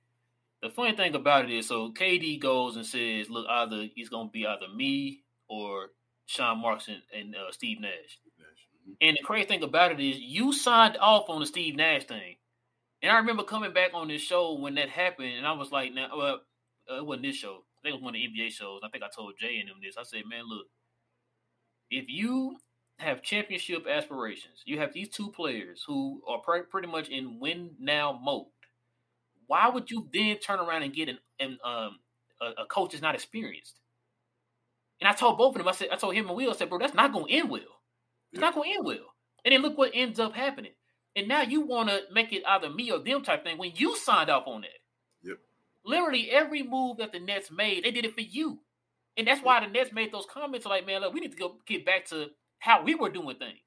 The 0.61 0.69
funny 0.69 0.95
thing 0.95 1.15
about 1.15 1.45
it 1.45 1.51
is, 1.51 1.67
so 1.67 1.91
KD 1.91 2.39
goes 2.39 2.75
and 2.75 2.85
says, 2.85 3.29
"Look, 3.29 3.47
either 3.49 3.87
he's 3.95 4.09
going 4.09 4.27
to 4.27 4.31
be 4.31 4.45
either 4.45 4.67
me 4.75 5.23
or 5.47 5.89
Sean 6.27 6.61
Marks 6.61 6.87
and, 6.87 7.01
and 7.15 7.35
uh, 7.35 7.51
Steve 7.51 7.81
Nash." 7.81 8.19
Mm-hmm. 8.27 8.91
And 9.01 9.17
the 9.17 9.23
crazy 9.23 9.47
thing 9.47 9.63
about 9.63 9.91
it 9.91 9.99
is, 9.99 10.17
you 10.19 10.53
signed 10.53 10.97
off 10.99 11.29
on 11.29 11.39
the 11.39 11.47
Steve 11.47 11.75
Nash 11.75 12.05
thing. 12.05 12.35
And 13.01 13.11
I 13.11 13.17
remember 13.17 13.43
coming 13.43 13.73
back 13.73 13.91
on 13.93 14.07
this 14.07 14.21
show 14.21 14.53
when 14.53 14.75
that 14.75 14.89
happened, 14.89 15.33
and 15.35 15.47
I 15.47 15.53
was 15.53 15.71
like, 15.71 15.93
"Now, 15.93 16.09
well, 16.15 16.41
uh, 16.89 16.97
it 16.97 17.05
wasn't 17.05 17.23
this 17.23 17.35
show. 17.35 17.63
I 17.79 17.81
think 17.83 17.93
it 17.93 17.95
was 17.95 18.03
one 18.03 18.15
of 18.15 18.21
the 18.21 18.27
NBA 18.27 18.51
shows. 18.51 18.81
I 18.83 18.89
think 18.89 19.03
I 19.03 19.09
told 19.15 19.33
Jay 19.39 19.57
and 19.59 19.69
them 19.69 19.77
this. 19.81 19.97
I 19.97 20.03
said, 20.03 20.23
man, 20.29 20.43
look, 20.47 20.67
if 21.89 22.09
you 22.09 22.57
have 23.01 23.21
championship 23.21 23.85
aspirations. 23.87 24.61
You 24.65 24.79
have 24.79 24.93
these 24.93 25.09
two 25.09 25.31
players 25.31 25.83
who 25.85 26.21
are 26.27 26.39
pr- 26.39 26.67
pretty 26.69 26.87
much 26.87 27.09
in 27.09 27.39
win 27.39 27.71
now 27.79 28.19
mode. 28.21 28.45
Why 29.47 29.69
would 29.69 29.91
you 29.91 30.07
then 30.13 30.37
turn 30.37 30.59
around 30.59 30.83
and 30.83 30.93
get 30.93 31.09
an, 31.09 31.17
an 31.39 31.57
um, 31.63 31.99
a, 32.41 32.61
a, 32.61 32.65
coach 32.67 32.91
that's 32.91 33.01
not 33.01 33.15
experienced? 33.15 33.79
And 35.01 35.07
I 35.07 35.13
told 35.13 35.37
both 35.37 35.55
of 35.55 35.57
them. 35.57 35.67
I 35.67 35.71
said, 35.71 35.89
I 35.91 35.95
told 35.95 36.15
him 36.15 36.27
and 36.27 36.37
Will. 36.37 36.51
I 36.51 36.55
said, 36.55 36.69
bro, 36.69 36.77
that's 36.77 36.93
not 36.93 37.11
going 37.11 37.25
to 37.27 37.33
end 37.33 37.49
well. 37.49 37.61
It's 38.31 38.39
not 38.39 38.53
going 38.53 38.71
to 38.71 38.77
end 38.77 38.85
well. 38.85 39.13
And 39.43 39.51
then 39.51 39.61
look 39.61 39.77
what 39.77 39.91
ends 39.93 40.19
up 40.19 40.33
happening. 40.33 40.73
And 41.15 41.27
now 41.27 41.41
you 41.41 41.61
want 41.61 41.89
to 41.89 42.01
make 42.11 42.31
it 42.31 42.43
either 42.47 42.69
me 42.69 42.91
or 42.91 42.99
them 42.99 43.23
type 43.23 43.43
thing 43.43 43.57
when 43.57 43.71
you 43.75 43.97
signed 43.97 44.29
off 44.29 44.47
on 44.47 44.61
that. 44.61 44.69
Yep. 45.23 45.37
Literally 45.85 46.29
every 46.31 46.63
move 46.63 46.97
that 46.97 47.11
the 47.11 47.19
Nets 47.19 47.51
made, 47.51 47.83
they 47.83 47.91
did 47.91 48.05
it 48.05 48.15
for 48.15 48.21
you. 48.21 48.59
And 49.17 49.27
that's 49.27 49.41
why 49.41 49.59
the 49.59 49.67
Nets 49.67 49.91
made 49.91 50.13
those 50.13 50.25
comments 50.31 50.65
like, 50.65 50.85
man, 50.85 51.01
look, 51.01 51.13
we 51.13 51.19
need 51.19 51.31
to 51.31 51.37
go 51.37 51.57
get 51.67 51.85
back 51.85 52.05
to 52.07 52.27
how 52.59 52.83
we 52.83 52.95
were 52.95 53.09
doing 53.09 53.35
things. 53.37 53.59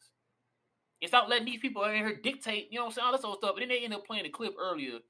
And 1.02 1.09
stop 1.09 1.28
letting 1.28 1.44
these 1.44 1.61
people 1.61 1.85
in 1.85 1.96
here 1.96 2.18
dictate, 2.22 2.68
you 2.70 2.78
know 2.78 2.85
what 2.85 2.90
I'm 2.90 2.94
saying, 2.94 3.07
all 3.07 3.12
this 3.12 3.24
old 3.24 3.38
stuff. 3.38 3.57
And 3.57 3.62
then 3.62 3.68
they 3.68 3.85
ended 3.85 3.98
up 3.98 4.07
playing 4.07 4.24
a 4.24 4.30
clip 4.30 4.54
earlier 4.59 5.00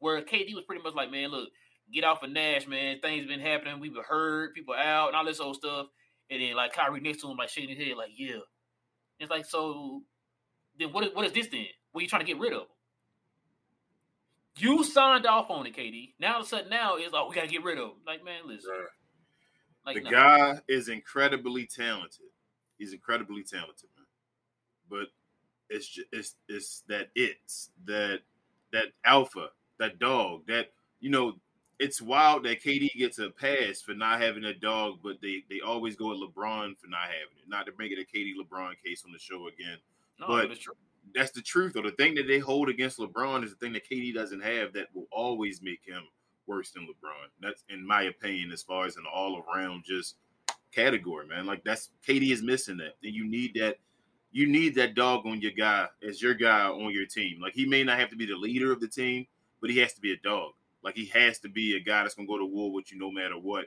where 0.00 0.20
KD 0.20 0.54
was 0.54 0.64
pretty 0.66 0.82
much 0.82 0.94
like, 0.94 1.10
man, 1.10 1.30
look, 1.30 1.48
get 1.92 2.04
off 2.04 2.22
of 2.22 2.30
Nash, 2.30 2.66
man. 2.66 3.00
Things 3.00 3.26
been 3.26 3.40
happening. 3.40 3.80
We've 3.80 3.96
heard 4.06 4.54
people 4.54 4.74
out 4.74 5.08
and 5.08 5.16
all 5.16 5.24
this 5.24 5.40
old 5.40 5.56
stuff. 5.56 5.86
And 6.30 6.42
then 6.42 6.54
like 6.56 6.74
Kyrie 6.74 7.00
next 7.00 7.22
to 7.22 7.30
him, 7.30 7.38
like 7.38 7.48
shaking 7.48 7.74
his 7.74 7.86
head, 7.86 7.96
like, 7.96 8.10
yeah. 8.16 8.40
It's 9.18 9.30
like, 9.30 9.46
so 9.46 10.02
then 10.80 10.92
what 10.92 11.04
is 11.04 11.10
what 11.14 11.26
is 11.26 11.32
this 11.32 11.48
then? 11.48 11.66
What 11.92 12.00
are 12.00 12.02
you 12.02 12.08
trying 12.08 12.24
to 12.24 12.26
get 12.26 12.38
rid 12.38 12.52
of? 12.52 12.66
You 14.56 14.82
signed 14.84 15.26
off 15.26 15.50
on 15.50 15.66
it, 15.66 15.76
KD. 15.76 16.14
Now 16.18 16.34
all 16.34 16.40
of 16.40 16.46
a 16.46 16.48
sudden 16.48 16.70
now 16.70 16.96
it's 16.96 17.12
like 17.12 17.28
we 17.28 17.34
gotta 17.34 17.48
get 17.48 17.62
rid 17.62 17.78
of 17.78 17.90
him. 17.90 17.96
Like, 18.06 18.24
man, 18.24 18.42
listen. 18.46 18.70
Right. 18.70 19.94
Like, 19.94 20.04
the 20.04 20.10
guy 20.10 20.58
is 20.68 20.88
incredibly 20.88 21.66
talented. 21.66 22.26
He's 22.78 22.92
incredibly 22.92 23.42
talented, 23.42 23.88
man. 23.96 24.06
But 24.88 25.08
it's 25.68 25.88
just, 25.88 26.08
it's 26.12 26.34
it's 26.48 26.82
that 26.88 27.08
it's 27.14 27.70
that 27.86 28.20
that 28.72 28.86
alpha, 29.04 29.48
that 29.78 29.98
dog, 29.98 30.46
that 30.48 30.72
you 31.00 31.10
know, 31.10 31.34
it's 31.78 32.02
wild 32.02 32.44
that 32.44 32.62
KD 32.62 32.90
gets 32.98 33.18
a 33.18 33.30
pass 33.30 33.80
for 33.80 33.94
not 33.94 34.20
having 34.20 34.44
a 34.44 34.54
dog, 34.54 34.98
but 35.02 35.20
they 35.22 35.44
they 35.48 35.60
always 35.60 35.96
go 35.96 36.12
at 36.12 36.18
LeBron 36.18 36.78
for 36.78 36.88
not 36.88 37.04
having 37.04 37.38
it. 37.42 37.48
Not 37.48 37.66
to 37.66 37.72
bring 37.72 37.92
it 37.92 37.98
a 37.98 38.16
KD 38.16 38.32
LeBron 38.36 38.74
case 38.84 39.04
on 39.06 39.12
the 39.12 39.18
show 39.18 39.48
again, 39.48 39.78
no, 40.20 40.26
but 40.26 40.50
that's 41.14 41.32
the 41.32 41.42
truth. 41.42 41.76
Or 41.76 41.82
the 41.82 41.92
thing 41.92 42.14
that 42.14 42.26
they 42.26 42.38
hold 42.38 42.68
against 42.68 42.98
LeBron 42.98 43.44
is 43.44 43.50
the 43.50 43.56
thing 43.56 43.72
that 43.72 43.88
KD 43.88 44.14
doesn't 44.14 44.42
have 44.42 44.72
that 44.74 44.88
will 44.94 45.08
always 45.10 45.62
make 45.62 45.80
him 45.84 46.02
worse 46.46 46.70
than 46.70 46.84
LeBron. 46.84 47.28
That's 47.40 47.64
in 47.68 47.86
my 47.86 48.02
opinion, 48.02 48.52
as 48.52 48.62
far 48.62 48.86
as 48.86 48.96
an 48.96 49.04
all 49.12 49.42
around 49.42 49.84
just 49.84 50.16
category, 50.72 51.26
man. 51.26 51.46
Like 51.46 51.64
that's 51.64 51.90
KD 52.06 52.30
is 52.30 52.42
missing 52.42 52.76
that, 52.78 52.96
and 53.02 53.14
you 53.14 53.28
need 53.28 53.54
that. 53.54 53.76
You 54.32 54.46
need 54.46 54.76
that 54.76 54.94
dog 54.94 55.26
on 55.26 55.40
your 55.40 55.50
guy 55.50 55.88
as 56.06 56.22
your 56.22 56.34
guy 56.34 56.68
on 56.68 56.92
your 56.92 57.06
team. 57.06 57.40
Like 57.40 57.54
he 57.54 57.66
may 57.66 57.82
not 57.82 57.98
have 57.98 58.10
to 58.10 58.16
be 58.16 58.26
the 58.26 58.36
leader 58.36 58.70
of 58.70 58.80
the 58.80 58.86
team, 58.86 59.26
but 59.60 59.70
he 59.70 59.78
has 59.78 59.92
to 59.94 60.00
be 60.00 60.12
a 60.12 60.16
dog. 60.18 60.52
Like 60.84 60.94
he 60.94 61.06
has 61.06 61.40
to 61.40 61.48
be 61.48 61.76
a 61.76 61.80
guy 61.80 62.02
that's 62.02 62.14
gonna 62.14 62.28
go 62.28 62.38
to 62.38 62.44
war 62.44 62.72
with 62.72 62.92
you 62.92 62.98
no 62.98 63.10
matter 63.10 63.38
what. 63.38 63.66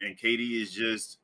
And 0.00 0.18
KD 0.18 0.62
is 0.62 0.72
just 0.72 1.18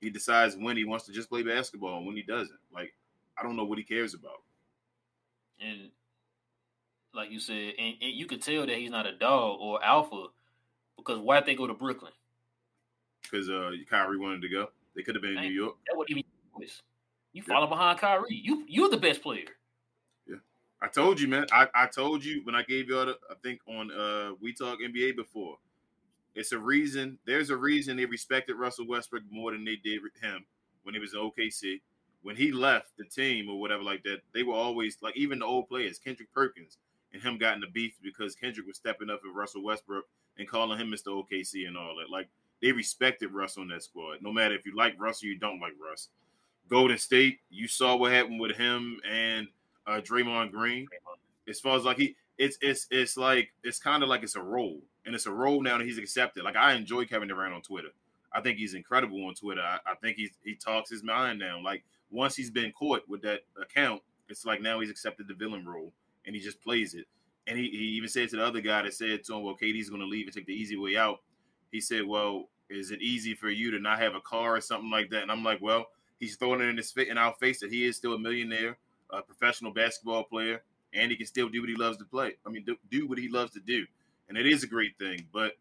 he 0.00 0.08
decides 0.08 0.56
when 0.56 0.76
he 0.76 0.84
wants 0.84 1.04
to 1.06 1.12
just 1.12 1.28
play 1.28 1.42
basketball 1.42 1.98
and 1.98 2.06
when 2.06 2.16
he 2.16 2.22
doesn't. 2.22 2.58
Like 2.72 2.94
I 3.40 3.42
don't 3.42 3.56
know 3.56 3.64
what 3.64 3.78
he 3.78 3.84
cares 3.84 4.14
about. 4.14 4.42
And 5.60 5.90
like 7.14 7.30
you 7.30 7.40
said, 7.40 7.74
and, 7.78 7.94
and 8.00 8.12
you 8.12 8.26
could 8.26 8.42
tell 8.42 8.66
that 8.66 8.76
he's 8.76 8.90
not 8.90 9.06
a 9.06 9.16
dog 9.16 9.58
or 9.60 9.82
alpha 9.82 10.26
because 10.96 11.18
why'd 11.18 11.46
they 11.46 11.54
go 11.54 11.66
to 11.66 11.74
Brooklyn? 11.74 12.12
because 13.30 13.48
uh, 13.48 13.70
Kyrie 13.88 14.18
wanted 14.18 14.42
to 14.42 14.48
go. 14.48 14.68
They 14.94 15.02
could 15.02 15.14
have 15.14 15.22
been 15.22 15.36
in 15.36 15.44
New 15.44 15.50
York. 15.50 15.76
That 15.86 15.96
would 15.96 16.10
even 16.10 16.24
choice. 16.58 16.82
You 17.32 17.42
follow 17.42 17.66
yeah. 17.66 17.70
behind 17.70 17.98
Kyrie. 17.98 18.26
You 18.30 18.64
you're 18.68 18.90
the 18.90 18.96
best 18.96 19.22
player. 19.22 19.44
Yeah, 20.26 20.36
I 20.82 20.88
told 20.88 21.20
you, 21.20 21.28
man. 21.28 21.46
I, 21.52 21.68
I 21.74 21.86
told 21.86 22.24
you 22.24 22.40
when 22.44 22.54
I 22.54 22.62
gave 22.62 22.88
y'all 22.88 23.06
the, 23.06 23.16
I 23.30 23.34
think 23.42 23.60
on 23.68 23.90
uh 23.92 24.32
we 24.40 24.52
talk 24.52 24.78
NBA 24.80 25.16
before. 25.16 25.56
It's 26.34 26.52
a 26.52 26.58
reason. 26.58 27.18
There's 27.26 27.50
a 27.50 27.56
reason 27.56 27.96
they 27.96 28.06
respected 28.06 28.54
Russell 28.54 28.86
Westbrook 28.86 29.22
more 29.30 29.52
than 29.52 29.64
they 29.64 29.76
did 29.76 30.00
him 30.20 30.44
when 30.82 30.94
he 30.94 31.00
was 31.00 31.14
in 31.14 31.20
OKC. 31.20 31.80
When 32.22 32.36
he 32.36 32.52
left 32.52 32.96
the 32.98 33.04
team 33.04 33.48
or 33.48 33.58
whatever 33.58 33.82
like 33.82 34.02
that, 34.02 34.18
they 34.34 34.42
were 34.42 34.54
always 34.54 34.98
like 35.00 35.16
even 35.16 35.38
the 35.38 35.46
old 35.46 35.68
players, 35.68 35.98
Kendrick 35.98 36.32
Perkins 36.32 36.76
and 37.12 37.22
him 37.22 37.38
got 37.38 37.54
in 37.54 37.60
the 37.60 37.66
beef 37.66 37.98
because 38.02 38.34
Kendrick 38.34 38.66
was 38.66 38.76
stepping 38.76 39.10
up 39.10 39.20
for 39.22 39.32
Russell 39.32 39.64
Westbrook 39.64 40.04
and 40.38 40.48
calling 40.48 40.78
him 40.78 40.90
Mr. 40.90 41.08
OKC 41.08 41.66
and 41.66 41.76
all 41.76 41.96
that. 41.96 42.10
Like 42.10 42.28
they 42.62 42.72
respected 42.72 43.32
Russ 43.32 43.58
on 43.58 43.68
that 43.68 43.82
squad. 43.82 44.18
No 44.20 44.32
matter 44.32 44.54
if 44.54 44.64
you 44.64 44.74
like 44.76 44.94
Russ 44.98 45.22
or 45.22 45.26
you 45.26 45.38
don't 45.38 45.60
like 45.60 45.72
Russ. 45.82 46.08
Golden 46.68 46.98
State, 46.98 47.40
you 47.50 47.66
saw 47.66 47.96
what 47.96 48.12
happened 48.12 48.38
with 48.38 48.56
him 48.56 49.00
and 49.10 49.48
uh, 49.86 50.00
Draymond 50.00 50.52
Green. 50.52 50.86
As 51.48 51.58
far 51.58 51.76
as 51.76 51.84
like 51.84 51.96
he, 51.96 52.16
it's 52.38 52.56
it's 52.60 52.86
it's 52.90 53.16
like 53.16 53.50
it's 53.64 53.80
kind 53.80 54.02
of 54.02 54.08
like 54.08 54.22
it's 54.22 54.36
a 54.36 54.42
role, 54.42 54.80
and 55.04 55.14
it's 55.14 55.26
a 55.26 55.32
role 55.32 55.62
now 55.62 55.78
that 55.78 55.86
he's 55.86 55.98
accepted. 55.98 56.44
Like 56.44 56.54
I 56.54 56.74
enjoy 56.74 57.06
Kevin 57.06 57.28
Durant 57.28 57.54
on 57.54 57.62
Twitter. 57.62 57.88
I 58.32 58.40
think 58.40 58.58
he's 58.58 58.74
incredible 58.74 59.26
on 59.26 59.34
Twitter. 59.34 59.62
I, 59.62 59.78
I 59.84 59.94
think 59.96 60.16
he's 60.16 60.30
he 60.44 60.54
talks 60.54 60.90
his 60.90 61.02
mind 61.02 61.40
now. 61.40 61.60
Like 61.60 61.82
once 62.10 62.36
he's 62.36 62.50
been 62.50 62.72
caught 62.72 63.08
with 63.08 63.22
that 63.22 63.40
account, 63.60 64.02
it's 64.28 64.44
like 64.44 64.60
now 64.60 64.80
he's 64.80 64.90
accepted 64.90 65.28
the 65.28 65.34
villain 65.34 65.66
role 65.66 65.92
and 66.26 66.34
he 66.34 66.40
just 66.40 66.60
plays 66.62 66.94
it. 66.94 67.06
And 67.46 67.58
he, 67.58 67.68
he 67.70 67.84
even 67.96 68.08
said 68.08 68.28
to 68.30 68.36
the 68.36 68.44
other 68.44 68.60
guy 68.60 68.82
that 68.82 68.94
said 68.94 69.24
to 69.24 69.34
him, 69.34 69.42
"Well, 69.42 69.56
KD's 69.60 69.88
going 69.88 70.02
to 70.02 70.06
leave 70.06 70.26
and 70.26 70.34
take 70.34 70.46
the 70.46 70.54
easy 70.54 70.76
way 70.76 70.96
out." 70.96 71.20
he 71.70 71.80
said, 71.80 72.06
"Well, 72.06 72.48
is 72.68 72.90
it 72.90 73.00
easy 73.02 73.34
for 73.34 73.50
you 73.50 73.70
to 73.70 73.78
not 73.78 73.98
have 73.98 74.14
a 74.14 74.20
car 74.20 74.56
or 74.56 74.60
something 74.60 74.90
like 74.90 75.10
that?" 75.10 75.22
And 75.22 75.32
I'm 75.32 75.44
like, 75.44 75.60
"Well, 75.60 75.86
he's 76.18 76.36
throwing 76.36 76.60
it 76.60 76.64
in 76.64 76.76
his 76.76 76.92
fit 76.92 77.08
in 77.08 77.18
our 77.18 77.34
face 77.34 77.60
that 77.60 77.72
he 77.72 77.84
is 77.84 77.96
still 77.96 78.14
a 78.14 78.18
millionaire, 78.18 78.76
a 79.10 79.22
professional 79.22 79.72
basketball 79.72 80.24
player, 80.24 80.62
and 80.92 81.10
he 81.10 81.16
can 81.16 81.26
still 81.26 81.48
do 81.48 81.60
what 81.60 81.70
he 81.70 81.76
loves 81.76 81.96
to 81.98 82.04
play. 82.04 82.36
I 82.46 82.50
mean, 82.50 82.64
do, 82.64 82.76
do 82.90 83.08
what 83.08 83.18
he 83.18 83.28
loves 83.28 83.52
to 83.52 83.60
do, 83.60 83.86
and 84.28 84.36
it 84.36 84.46
is 84.46 84.62
a 84.62 84.66
great 84.66 84.98
thing. 84.98 85.26
But 85.32 85.56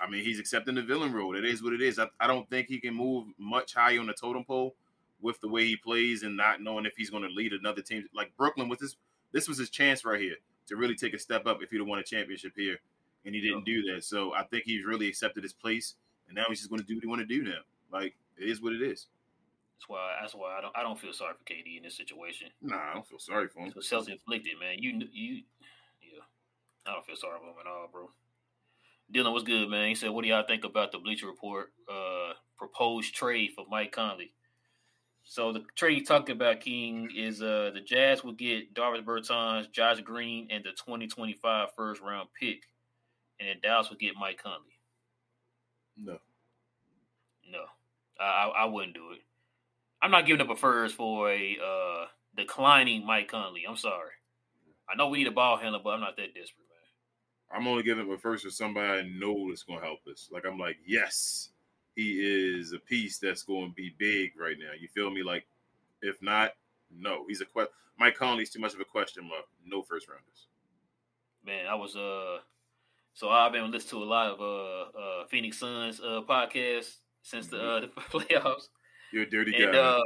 I 0.00 0.08
mean, 0.08 0.24
he's 0.24 0.38
accepting 0.38 0.74
the 0.74 0.82
villain 0.82 1.12
role. 1.12 1.36
It 1.36 1.44
is 1.44 1.62
what 1.62 1.72
it 1.72 1.80
is. 1.80 1.98
I, 1.98 2.08
I 2.20 2.26
don't 2.26 2.48
think 2.50 2.68
he 2.68 2.78
can 2.78 2.94
move 2.94 3.26
much 3.38 3.74
higher 3.74 4.00
on 4.00 4.06
the 4.06 4.14
totem 4.14 4.44
pole, 4.44 4.74
with 5.20 5.40
the 5.40 5.48
way 5.48 5.66
he 5.66 5.76
plays 5.76 6.22
and 6.22 6.36
not 6.36 6.60
knowing 6.60 6.86
if 6.86 6.96
he's 6.96 7.10
going 7.10 7.22
to 7.22 7.28
lead 7.28 7.52
another 7.52 7.82
team. 7.82 8.06
Like 8.14 8.36
Brooklyn 8.36 8.68
with 8.68 8.80
this 8.80 8.96
this 9.32 9.48
was 9.48 9.58
his 9.58 9.70
chance 9.70 10.04
right 10.04 10.20
here 10.20 10.36
to 10.68 10.76
really 10.76 10.94
take 10.94 11.14
a 11.14 11.18
step 11.18 11.46
up 11.46 11.62
if 11.62 11.70
he'd 11.70 11.78
have 11.78 11.86
won 11.86 11.98
a 11.98 12.02
championship 12.02 12.52
here, 12.56 12.76
and 13.24 13.34
he 13.34 13.40
didn't 13.40 13.64
do 13.64 13.82
that. 13.94 14.04
So 14.04 14.34
I 14.34 14.44
think 14.44 14.64
he's 14.64 14.84
really 14.84 15.08
accepted 15.08 15.42
his 15.42 15.52
place, 15.52 15.94
and 16.28 16.36
now 16.36 16.44
he's 16.48 16.58
just 16.58 16.70
going 16.70 16.80
to 16.80 16.86
do 16.86 16.94
what 16.94 17.02
he 17.02 17.08
want 17.08 17.20
to 17.20 17.26
do 17.26 17.42
now. 17.42 17.60
Like 17.92 18.14
it 18.36 18.48
is 18.48 18.62
what 18.62 18.72
it 18.72 18.82
is. 18.82 19.06
That's 19.76 19.88
why. 19.88 20.16
That's 20.20 20.34
why 20.34 20.56
I 20.58 20.60
don't. 20.60 20.76
I 20.76 20.82
don't 20.82 20.98
feel 20.98 21.12
sorry 21.12 21.34
for 21.34 21.44
KD 21.44 21.76
in 21.76 21.82
this 21.82 21.96
situation. 21.96 22.48
Nah, 22.62 22.76
I 22.76 22.94
don't 22.94 23.06
feel 23.06 23.18
sorry 23.18 23.48
for 23.48 23.60
him. 23.60 23.72
It's 23.76 23.88
self 23.88 24.08
inflicted, 24.08 24.54
man. 24.58 24.76
You 24.78 25.06
you 25.12 25.42
yeah. 26.02 26.22
I 26.86 26.94
don't 26.94 27.04
feel 27.04 27.16
sorry 27.16 27.38
for 27.38 27.46
him 27.46 27.56
at 27.60 27.66
all, 27.66 27.88
bro. 27.90 28.10
Dylan, 29.12 29.32
what's 29.32 29.44
good, 29.44 29.68
man? 29.68 29.88
He 29.88 29.94
said, 29.94 30.10
"What 30.10 30.22
do 30.22 30.28
y'all 30.28 30.46
think 30.46 30.64
about 30.64 30.92
the 30.92 30.98
Bleacher 30.98 31.26
Report 31.26 31.72
uh, 31.90 32.32
proposed 32.58 33.14
trade 33.14 33.50
for 33.54 33.66
Mike 33.70 33.92
Conley?" 33.92 34.32
So 35.28 35.52
the 35.52 35.64
trade 35.74 35.98
you 35.98 36.04
talking 36.04 36.36
about, 36.36 36.60
King, 36.60 37.10
is 37.14 37.42
uh, 37.42 37.72
the 37.74 37.80
Jazz 37.80 38.22
will 38.22 38.32
get 38.32 38.74
Davis 38.74 39.00
Bertans, 39.00 39.70
Josh 39.72 40.00
Green, 40.00 40.46
and 40.50 40.62
the 40.62 40.70
2025 40.70 41.68
first 41.76 42.00
round 42.00 42.28
pick, 42.38 42.62
and 43.40 43.48
then 43.48 43.56
Dallas 43.60 43.90
will 43.90 43.96
get 43.96 44.14
Mike 44.18 44.40
Conley. 44.40 44.78
No, 45.98 46.18
no, 47.50 47.64
I, 48.20 48.52
I 48.56 48.64
wouldn't 48.66 48.94
do 48.94 49.10
it. 49.12 49.22
I'm 50.00 50.12
not 50.12 50.26
giving 50.26 50.42
up 50.42 50.50
a 50.50 50.56
first 50.56 50.94
for 50.94 51.28
a 51.28 51.56
uh, 51.60 52.04
declining 52.36 53.04
Mike 53.04 53.28
Conley. 53.28 53.64
I'm 53.68 53.76
sorry. 53.76 54.12
I 54.88 54.94
know 54.94 55.08
we 55.08 55.18
need 55.18 55.26
a 55.26 55.32
ball 55.32 55.56
handler, 55.56 55.80
but 55.82 55.90
I'm 55.90 56.00
not 56.00 56.16
that 56.18 56.34
desperate, 56.34 56.68
man. 56.70 57.58
I'm 57.58 57.66
only 57.66 57.82
giving 57.82 58.04
up 58.04 58.16
a 58.16 58.20
first 58.20 58.44
for 58.44 58.50
somebody 58.50 59.00
I 59.00 59.02
know 59.18 59.48
that's 59.48 59.64
going 59.64 59.80
to 59.80 59.84
help 59.84 60.06
us. 60.08 60.28
Like 60.30 60.44
I'm 60.46 60.58
like, 60.58 60.76
yes, 60.86 61.50
he 61.96 62.20
is 62.20 62.74
a 62.74 62.78
piece 62.78 63.18
that's 63.18 63.42
going 63.42 63.70
to 63.70 63.74
be 63.74 63.94
big 63.98 64.38
right 64.38 64.56
now. 64.58 64.72
You 64.78 64.86
feel 64.86 65.10
me? 65.10 65.22
Like, 65.22 65.46
if 66.02 66.20
not, 66.20 66.52
no, 66.94 67.24
he's 67.26 67.40
a 67.40 67.46
question. 67.46 67.72
Mike 67.98 68.14
Conley's 68.14 68.50
too 68.50 68.60
much 68.60 68.74
of 68.74 68.80
a 68.80 68.84
question 68.84 69.26
mark. 69.26 69.46
No 69.64 69.82
first 69.82 70.06
rounders. 70.06 70.46
Man, 71.44 71.66
I 71.66 71.74
was 71.74 71.96
uh, 71.96 72.38
so 73.14 73.30
I've 73.30 73.52
been 73.52 73.70
listening 73.70 74.02
to 74.02 74.04
a 74.04 74.10
lot 74.10 74.30
of 74.30 74.40
uh, 74.40 74.98
uh 74.98 75.26
Phoenix 75.26 75.58
Suns 75.58 76.00
uh 76.00 76.20
podcasts 76.28 76.96
since 77.22 77.46
the 77.46 77.58
uh 77.58 77.80
the 77.80 77.86
playoffs. 77.86 78.68
You're 79.10 79.22
a 79.22 79.30
dirty 79.30 79.54
and, 79.54 79.72
guy. 79.72 79.78
Uh, 79.78 80.00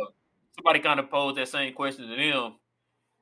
somebody 0.57 0.79
kind 0.79 1.00
of 1.00 1.11
posed 1.11 1.38
that 1.38 1.48
same 1.48 1.72
question 1.72 2.09
to 2.09 2.16
them, 2.16 2.55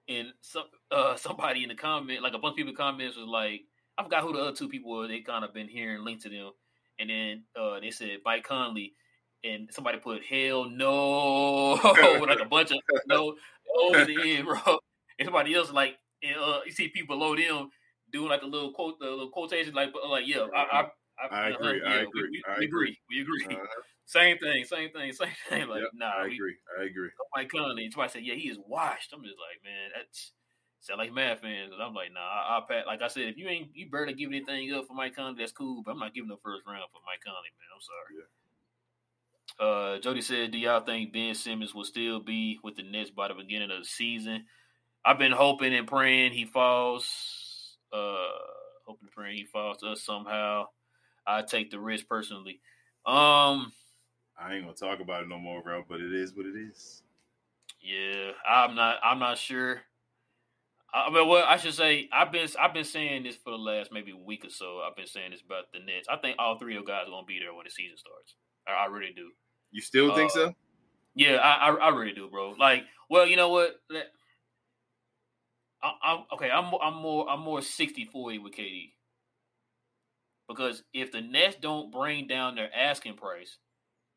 and 0.09 0.29
some 0.43 0.65
uh 0.91 1.17
somebody 1.17 1.63
in 1.63 1.71
the 1.71 1.75
comment, 1.75 2.23
like 2.23 2.35
a 2.35 2.39
bunch 2.39 2.53
of 2.53 2.57
people 2.57 2.75
comments 2.75 3.17
was 3.17 3.27
like, 3.27 3.63
I 3.97 4.03
forgot 4.03 4.25
who 4.25 4.35
the 4.35 4.41
other 4.41 4.53
two 4.53 4.69
people 4.69 4.91
were. 4.91 5.09
They 5.09 5.21
kind 5.21 5.45
of 5.45 5.55
been 5.55 5.69
hearing 5.69 6.05
linked 6.05 6.25
to 6.25 6.29
them 6.29 6.51
and 6.99 7.11
then 7.11 7.43
uh, 7.59 7.81
they 7.81 7.91
said 7.91 8.19
Mike 8.25 8.45
Conley, 8.45 8.95
and 9.45 9.69
somebody 9.73 9.99
put 9.99 10.25
hell 10.25 10.69
no, 10.69 11.73
like 12.27 12.41
a 12.41 12.45
bunch 12.49 12.71
of 12.71 12.79
no 13.07 13.35
over 13.81 14.05
the 14.05 14.37
end, 14.37 14.47
bro. 14.47 14.79
And 15.19 15.27
somebody 15.27 15.55
else 15.55 15.73
like, 15.73 15.97
and, 16.23 16.37
uh, 16.37 16.61
you 16.67 16.73
see 16.73 16.89
people 16.89 17.17
below 17.17 17.37
them 17.37 17.71
doing 18.13 18.29
like 18.29 18.43
a 18.43 18.47
little 18.47 18.73
quote, 18.73 18.99
the 18.99 19.07
little 19.07 19.31
quotation, 19.31 19.75
like, 19.75 19.91
like 20.09 20.27
yeah, 20.27 20.47
I, 20.55 20.61
I, 20.61 20.87
I, 21.31 21.37
I 21.37 21.49
agree, 21.51 21.81
yeah, 21.83 21.91
I 21.91 21.97
agree, 21.97 22.23
we, 22.23 22.31
we, 22.31 22.43
I 22.49 22.59
we 22.59 22.65
agree, 22.67 22.99
we 23.11 23.21
agree. 23.23 23.47
Uh-huh. 23.57 23.67
Same 24.09 24.39
thing, 24.39 24.65
same 24.65 24.89
thing, 24.89 25.13
same 25.13 25.29
thing. 25.51 25.69
Like, 25.69 25.83
yep, 25.83 25.91
nah, 25.93 26.07
I 26.17 26.29
we, 26.29 26.35
agree, 26.35 26.57
I 26.81 26.85
agree. 26.85 27.11
Mike 27.37 27.51
Conley, 27.51 27.91
somebody 27.91 28.11
said, 28.11 28.23
yeah, 28.25 28.33
he 28.37 28.49
is 28.49 28.57
washed. 28.67 29.13
I'm 29.13 29.23
just 29.23 29.37
like, 29.37 29.61
man, 29.63 29.91
that's 29.95 30.33
sound 30.81 30.99
like 30.99 31.12
mad 31.12 31.41
fans. 31.41 31.73
And 31.73 31.83
I'm 31.83 31.95
like, 31.95 32.12
nah, 32.12 32.21
I, 32.21 32.59
will 32.59 32.67
pat. 32.67 32.87
Like 32.87 33.03
I 33.03 33.09
said, 33.09 33.25
if 33.25 33.37
you 33.37 33.49
ain't 33.49 33.69
you 33.75 33.91
better 33.91 34.12
give 34.12 34.31
anything 34.31 34.73
up 34.73 34.87
for 34.87 34.95
Mike 34.95 35.17
Conley, 35.17 35.37
that's 35.38 35.53
cool. 35.53 35.83
But 35.85 35.93
I'm 35.93 35.99
not 35.99 36.14
giving 36.14 36.29
the 36.29 36.37
first 36.43 36.67
round 36.67 36.85
for 36.93 37.01
Mike 37.07 37.23
Conley, 37.25 37.51
man. 37.59 37.71
I'm 37.75 37.83
sorry. 37.83 38.14
Yeah. 38.19 38.27
Uh, 39.59 39.99
Jody 40.01 40.21
said, 40.21 40.53
"Do 40.53 40.59
y'all 40.59 40.85
think 40.85 41.12
Ben 41.12 41.35
Simmons 41.35 41.75
will 41.75 41.85
still 41.85 42.21
be 42.21 42.59
with 42.62 42.77
the 42.77 42.83
Nets 42.83 43.11
by 43.11 43.29
the 43.29 43.35
beginning 43.35 43.71
of 43.71 43.81
the 43.81 43.85
season?" 43.85 44.45
I've 45.05 45.19
been 45.19 45.33
hoping 45.33 45.75
and 45.75 45.87
praying 45.87 46.33
he 46.33 46.45
falls. 46.45 47.77
Uh, 47.93 48.29
hoping 48.87 49.07
and 49.07 49.12
praying 49.12 49.38
he 49.38 49.45
falls 49.45 49.79
to 49.79 49.88
us 49.88 50.03
somehow. 50.03 50.67
I 51.27 51.43
take 51.43 51.71
the 51.71 51.79
risk 51.79 52.07
personally. 52.09 52.61
Um, 53.07 53.73
I 54.38 54.55
ain't 54.55 54.64
gonna 54.64 54.75
talk 54.75 55.01
about 55.01 55.23
it 55.23 55.29
no 55.29 55.38
more, 55.38 55.62
bro. 55.62 55.85
But 55.88 56.01
it 56.01 56.12
is 56.12 56.35
what 56.35 56.47
it 56.47 56.57
is. 56.57 57.03
Yeah, 57.81 58.33
I'm 58.49 58.75
not. 58.75 58.99
I'm 59.03 59.19
not 59.19 59.38
sure. 59.38 59.83
I 60.92 61.11
mean, 61.11 61.29
well, 61.29 61.44
I 61.46 61.59
should 61.59 61.74
say 61.74 62.09
I've 62.12 62.33
been 62.33 62.48
I've 62.59 62.72
been 62.72 62.85
saying 62.85 63.24
this 63.24 63.37
for 63.37 63.51
the 63.51 63.59
last 63.59 63.90
maybe 63.92 64.12
week 64.12 64.44
or 64.44 64.51
so. 64.51 64.81
I've 64.88 64.96
been 64.96 65.07
saying 65.07 65.33
this 65.33 65.42
about 65.44 65.64
the 65.72 65.81
Nets. 65.81 66.09
I 66.11 66.16
think 66.16 66.37
all 66.38 66.59
three 66.59 66.77
of 66.77 66.87
guys 66.87 67.05
are 67.07 67.11
gonna 67.11 67.27
be 67.27 67.38
there 67.38 67.53
when 67.55 67.64
the 67.64 67.70
season 67.70 67.96
starts. 67.98 68.35
I, 68.66 68.85
I 68.85 68.87
really 68.87 69.12
do. 69.14 69.31
You 69.70 69.83
still 69.83 70.14
think 70.14 70.31
Uh, 70.31 70.35
so? 70.35 70.55
Yeah, 71.14 71.37
I, 71.37 71.68
I 71.68 71.74
I 71.74 71.88
really 71.90 72.12
do, 72.14 72.29
bro. 72.31 72.55
Like, 72.59 72.85
well, 73.11 73.27
you 73.27 73.37
know 73.37 73.51
what? 73.51 73.77
I, 75.83 75.92
I'm 76.03 76.18
okay. 76.33 76.51
I'm 76.51 76.66
more- 76.66 76.83
I'm 76.83 76.96
more 76.96 77.29
I'm 77.29 77.40
more 77.40 77.61
60-40 77.61 78.42
with 78.42 78.55
KD 78.55 78.92
because 80.48 80.83
if 80.94 81.12
the 81.12 81.20
Nets 81.20 81.57
don't 81.61 81.92
bring 81.92 82.27
down 82.27 82.55
their 82.55 82.74
asking 82.74 83.14
price, 83.16 83.59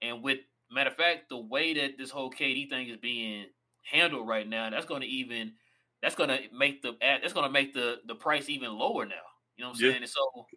and 0.01 0.23
with 0.23 0.39
matter 0.71 0.89
of 0.89 0.95
fact, 0.95 1.29
the 1.29 1.37
way 1.37 1.73
that 1.73 1.97
this 1.97 2.09
whole 2.11 2.31
KD 2.31 2.69
thing 2.69 2.87
is 2.87 2.97
being 2.97 3.47
handled 3.83 4.27
right 4.27 4.47
now, 4.47 4.69
that's 4.69 4.85
going 4.85 5.01
to 5.01 5.07
even 5.07 5.53
that's 6.01 6.15
going 6.15 6.29
to 6.29 6.39
make 6.53 6.81
the 6.81 6.95
ad 7.01 7.21
that's 7.21 7.33
going 7.33 7.45
to 7.45 7.51
make 7.51 7.73
the 7.73 7.99
the 8.05 8.15
price 8.15 8.49
even 8.49 8.73
lower 8.77 9.05
now. 9.05 9.15
You 9.57 9.63
know 9.63 9.69
what 9.69 9.77
I'm 9.79 9.85
Yeah. 9.85 9.91
saying? 9.91 10.03
And 10.03 10.11
so 10.11 10.47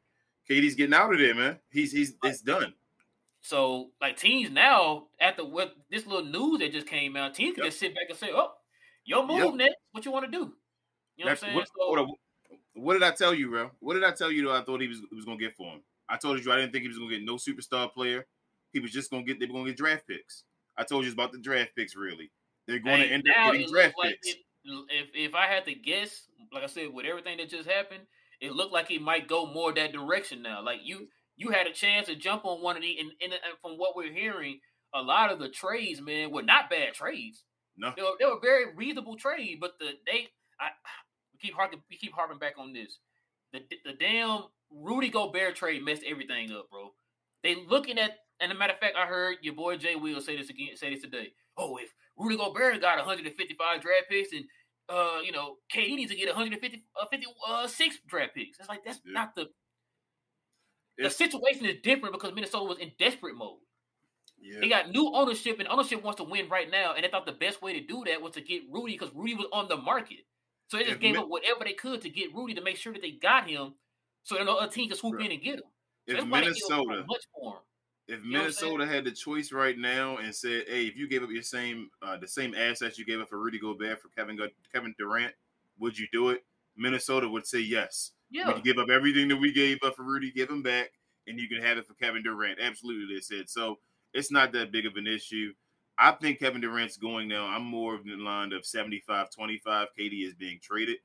KD's 0.49 0.75
getting 0.75 0.95
out 0.95 1.13
of 1.13 1.19
there, 1.19 1.35
man. 1.35 1.59
He's 1.71 1.93
he's 1.93 2.15
it's 2.23 2.41
done. 2.41 2.75
So 3.41 3.91
like 4.01 4.17
teams 4.17 4.51
now 4.51 5.09
after 5.21 5.45
what 5.45 5.75
this 5.91 6.07
little 6.07 6.25
news 6.25 6.61
that 6.61 6.73
just 6.73 6.87
came 6.87 7.17
out, 7.17 7.35
teams 7.35 7.55
can 7.55 7.65
Yep. 7.65 7.71
just 7.73 7.81
sit 7.81 7.95
back 7.95 8.05
and 8.09 8.19
say, 8.19 8.31
"Oh, 8.33 8.53
your 9.05 9.27
move, 9.27 9.39
Yep. 9.39 9.55
Nets. 9.55 9.75
What 9.93 10.05
you 10.05 10.11
want 10.11 10.25
to 10.27 10.31
do?" 10.31 10.55
You 11.17 11.25
know 11.25 11.31
That's- 11.31 11.43
what 11.43 11.49
I'm 11.49 11.55
saying? 11.55 11.57
what, 11.57 11.69
So- 11.99 12.03
on. 12.03 12.15
What 12.77 12.95
did 12.95 13.03
I 13.05 13.13
tell 13.13 13.33
you, 13.35 13.51
bro? 13.51 13.71
What 13.81 13.95
did 13.95 14.03
I 14.05 14.11
tell 14.13 14.33
you 14.33 14.47
that 14.49 14.51
I 14.53 14.63
thought 14.63 14.81
he 14.81 14.89
was 14.89 14.99
he 14.99 15.15
was 15.15 15.25
gonna 15.25 15.37
get 15.39 15.55
for 15.57 15.73
him? 15.75 15.83
I 16.09 16.17
told 16.17 16.45
you 16.45 16.51
I 16.53 16.57
didn't 16.57 16.73
think 16.73 16.83
he 16.83 16.89
was 16.89 16.99
gonna 16.99 17.11
get 17.11 17.23
no 17.23 17.37
superstar 17.37 17.93
player. 17.93 18.27
He 18.73 18.81
was 18.81 18.91
just 18.91 19.11
gonna 19.11 19.23
get 19.23 19.39
they 19.39 19.47
were 19.47 19.53
gonna 19.53 19.67
get 19.71 19.77
draft 19.77 20.07
picks. 20.09 20.45
I 20.77 20.83
told 20.85 21.05
you 21.05 21.13
about 21.13 21.31
the 21.33 21.39
draft 21.39 21.77
picks. 21.77 21.95
Really, 21.95 22.33
they're 22.67 22.81
going 22.81 23.01
to 23.01 23.07
end 23.07 23.29
up 23.29 23.53
getting 23.53 23.71
draft 23.71 23.95
like 23.97 24.15
picks. 24.23 24.29
it- 24.31 24.45
if 24.65 25.11
if 25.15 25.35
I 25.35 25.47
had 25.47 25.65
to 25.67 25.75
guess, 25.75 26.27
like 26.53 26.63
I 26.63 26.67
said, 26.67 26.93
with 26.93 27.07
everything 27.07 27.39
that 27.39 27.49
just 27.49 27.69
happened, 27.69 28.03
it 28.41 28.53
looked 28.53 28.73
like 28.73 28.91
it 28.91 29.03
might 29.03 29.29
go 29.29 29.47
more 29.47 29.73
that 29.75 29.93
direction 29.93 30.43
now. 30.43 30.63
Like 30.65 30.81
you 30.83 31.09
you 31.37 31.51
had 31.51 31.67
a 31.67 31.73
chance 31.73 32.07
to 32.07 32.15
jump 32.15 32.45
on 32.45 32.63
one 32.63 32.77
of 32.77 32.83
the 32.83 32.99
and, 32.99 33.11
and, 33.23 33.33
and 33.33 33.59
from 33.61 33.73
what 33.73 33.97
we're 33.97 34.13
hearing, 34.13 34.61
a 34.95 35.03
lot 35.03 35.33
of 35.33 35.39
the 35.39 35.49
trades, 35.49 36.01
man, 36.01 36.31
were 36.31 36.43
not 36.43 36.71
bad 36.71 36.95
trades. 36.95 37.45
no, 37.77 37.93
They 37.97 38.03
were, 38.03 38.13
they 38.19 38.25
were 38.25 38.41
very 38.41 38.75
reasonable 38.75 39.17
trade, 39.17 39.59
but 39.61 39.73
the 39.79 39.93
they 40.07 40.29
I 40.61 40.71
we 41.33 41.39
keep 41.41 41.55
harking 41.55 41.83
we 41.91 41.97
keep 41.97 42.13
harping 42.15 42.39
back 42.39 42.55
on 42.59 42.73
this. 42.73 42.99
The 43.53 43.61
the 43.85 43.93
damn 43.93 44.45
Rudy 44.71 45.09
Gobert 45.09 45.57
trade 45.57 45.85
messed 45.85 46.03
everything 46.07 46.51
up, 46.53 46.71
bro. 46.71 46.93
They 47.43 47.57
looking 47.69 47.99
at 47.99 48.19
and 48.41 48.51
a 48.51 48.55
matter 48.55 48.73
of 48.73 48.79
fact, 48.79 48.97
I 48.97 49.07
heard 49.07 49.37
your 49.43 49.55
boy 49.55 49.77
Jay 49.77 49.95
Will 49.95 50.21
say 50.21 50.37
this 50.37 50.51
again 50.51 50.77
say 50.77 50.91
this 50.93 51.03
today. 51.03 51.33
Oh, 51.57 51.77
if 51.77 51.93
Rudy 52.17 52.37
Gobert 52.37 52.81
got 52.81 52.97
155 52.99 53.81
draft 53.81 54.05
picks 54.09 54.33
and 54.33 54.45
uh, 54.89 55.21
you 55.25 55.33
know, 55.33 55.57
KD 55.75 55.97
needs 55.97 56.11
to 56.11 56.17
get 56.17 56.29
150 56.29 56.85
uh, 57.01 57.07
56 57.07 57.99
draft 58.07 58.35
picks. 58.35 58.59
It's 58.59 58.69
like 58.69 58.85
that's 58.85 59.01
Yeah. 59.05 59.13
not 59.13 59.35
the 59.35 59.49
the 60.97 61.05
It's- 61.07 61.17
situation 61.17 61.65
is 61.67 61.81
different 61.83 62.13
because 62.13 62.35
Minnesota 62.35 62.65
was 62.65 62.79
in 62.79 62.93
desperate 62.99 63.35
mode. 63.35 63.59
yeah, 64.39 64.61
They 64.61 64.69
got 64.69 64.91
new 64.91 65.11
ownership, 65.13 65.59
and 65.59 65.67
ownership 65.69 66.03
wants 66.05 66.19
to 66.19 66.25
win 66.25 66.49
right 66.49 66.71
now. 66.71 66.93
And 66.93 67.03
they 67.05 67.09
thought 67.09 67.25
the 67.27 67.33
best 67.33 67.63
way 67.63 67.73
to 67.73 67.81
do 67.87 68.05
that 68.05 68.21
was 68.23 68.33
to 68.35 68.41
get 68.43 68.63
Rudy 68.71 68.93
because 68.93 69.13
Rudy 69.15 69.35
was 69.35 69.47
on 69.53 69.67
the 69.69 69.77
market. 69.77 70.21
So 70.69 70.77
they 70.77 70.85
just 70.85 71.01
gave 71.01 71.15
Min- 71.15 71.23
up 71.23 71.29
whatever 71.29 71.65
they 71.65 71.73
could 71.73 72.01
to 72.03 72.11
get 72.11 72.33
Rudy 72.35 72.55
to 72.55 72.61
make 72.61 72.77
sure 72.77 72.93
that 72.93 73.03
they 73.03 73.11
got 73.13 73.49
him, 73.49 73.75
so 74.23 74.37
that 74.37 74.45
no 74.45 74.57
other 74.57 74.71
team 74.71 74.89
could 74.89 74.99
swoop 74.99 75.15
Right. 75.15 75.27
in 75.27 75.33
and 75.33 75.43
get 75.43 75.55
him. 75.57 75.65
So 76.07 76.13
if 76.13 76.17
that's 76.19 76.31
why 76.31 76.41
they 76.43 76.47
gave 76.47 76.63
up 76.65 76.71
Minnesota 76.71 77.05
much 77.09 77.23
for 77.33 77.55
him. 77.57 77.63
If 78.09 78.23
know 78.31 78.41
what 78.41 78.47
I'm 78.47 78.53
saying? 78.53 78.75
Minnesota 78.75 78.87
had 78.87 79.05
the 79.05 79.13
choice 79.13 79.53
right 79.53 79.79
now 79.79 80.19
and 80.19 80.35
said, 80.35 80.65
"Hey, 80.69 80.87
if 80.87 80.97
you 80.97 81.09
gave 81.09 81.23
up 81.23 81.31
your 81.31 81.43
same 81.43 81.91
uh, 82.03 82.17
the 82.17 82.29
same 82.29 82.55
assets 82.55 82.99
you 82.99 83.05
gave 83.05 83.21
up 83.21 83.29
for 83.29 83.39
Rudy 83.39 83.59
Gobert 83.59 84.01
for 84.01 84.09
Kevin 84.09 84.39
Kevin 84.73 84.95
Durant, 84.99 85.35
would 85.79 85.99
you 85.99 86.07
do 86.13 86.31
it?" 86.31 86.45
Minnesota 86.77 87.29
would 87.29 87.47
say 87.47 87.61
yes. 87.61 88.13
We 88.33 88.39
Yeah, 88.41 88.53
can 88.53 88.63
give 88.63 88.79
up 88.79 88.91
everything 88.91 89.29
that 89.29 89.37
we 89.37 89.53
gave 89.53 89.79
up 89.83 89.95
for 89.97 90.03
Rudy, 90.03 90.31
give 90.33 90.51
him 90.51 90.63
back, 90.63 90.91
and 91.27 91.39
you 91.39 91.49
can 91.49 91.63
have 91.63 91.79
it 91.79 91.87
for 91.87 91.95
Kevin 91.95 92.23
Durant. 92.23 92.59
Absolutely, 92.61 93.15
they 93.15 93.21
said. 93.21 93.49
So 93.49 93.79
it's 94.13 94.31
not 94.33 94.53
that 94.53 94.73
big 94.73 94.87
of 94.87 94.97
an 94.97 95.07
issue. 95.07 95.55
I 95.97 96.11
think 96.13 96.41
Kevin 96.41 96.61
Durant's 96.61 96.97
going 96.97 97.29
now. 97.29 97.47
I'm 97.47 97.65
more 97.65 97.95
of 97.95 98.05
the 98.05 98.17
line 98.17 98.53
of 98.53 98.67
75 98.67 99.31
25. 99.31 99.89
KD 99.97 100.27
is 100.27 100.35
being 100.35 100.59
traded. 100.61 100.99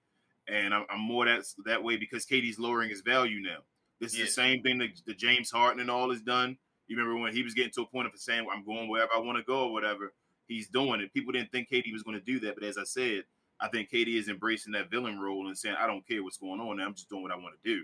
And 0.48 0.74
I'm, 0.74 0.86
I'm 0.90 1.00
more 1.02 1.26
that 1.26 1.46
that 1.66 1.84
way 1.84 1.98
because 1.98 2.26
KD's 2.26 2.58
lowering 2.60 2.90
his 2.90 3.02
value 3.02 3.40
now. 3.40 3.60
This 4.00 4.14
is 4.14 4.20
Yeah. 4.20 4.26
the 4.26 4.32
same 4.32 4.64
thing 4.64 4.80
that 4.80 5.00
the 5.06 5.14
James 5.14 5.52
Harden 5.52 5.80
and 5.80 5.92
all 5.92 6.10
has 6.10 6.22
done. 6.22 6.58
You 6.90 6.98
remember 6.98 7.22
when 7.22 7.34
he 7.34 7.44
was 7.44 7.54
getting 7.54 7.72
to 7.74 7.84
a 7.84 7.86
point 7.86 8.08
of 8.08 8.20
saying, 8.20 8.46
I'm 8.52 8.66
going 8.66 8.90
wherever 8.90 9.12
I 9.16 9.20
want 9.20 9.38
to 9.38 9.44
go 9.44 9.66
or 9.66 9.72
whatever. 9.72 10.12
He's 10.48 10.68
doing 10.68 11.00
it. 11.02 11.14
People 11.14 11.32
didn't 11.32 11.52
think 11.52 11.70
KD 11.70 11.94
was 11.94 12.02
going 12.02 12.20
to 12.20 12.26
do 12.26 12.40
that. 12.42 12.56
But 12.56 12.64
as 12.64 12.78
I 12.78 12.84
said, 12.84 13.24
I 13.62 13.68
think 13.68 13.92
KD 13.92 14.16
is 14.16 14.28
embracing 14.28 14.74
that 14.74 14.90
villain 14.90 15.20
role 15.20 15.48
and 15.48 15.58
saying, 15.58 15.76
I 15.80 15.86
don't 15.86 16.06
care 16.08 16.24
what's 16.24 16.38
going 16.38 16.60
on. 16.60 16.82
I'm 16.82 16.96
just 16.96 17.08
doing 17.08 17.22
what 17.22 17.32
I 17.32 17.36
want 17.36 17.54
to 17.62 17.76
do. 17.76 17.84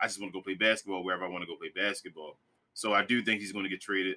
I 0.00 0.06
just 0.06 0.20
want 0.20 0.32
to 0.32 0.38
go 0.38 0.42
play 0.42 0.54
basketball 0.54 1.04
wherever 1.04 1.24
I 1.24 1.28
want 1.28 1.42
to 1.42 1.46
go 1.46 1.56
play 1.56 1.70
basketball. 1.74 2.36
So 2.74 2.92
I 2.94 3.04
do 3.04 3.22
think 3.22 3.40
he's 3.40 3.52
going 3.52 3.64
to 3.64 3.68
get 3.68 3.80
traded. 3.80 4.16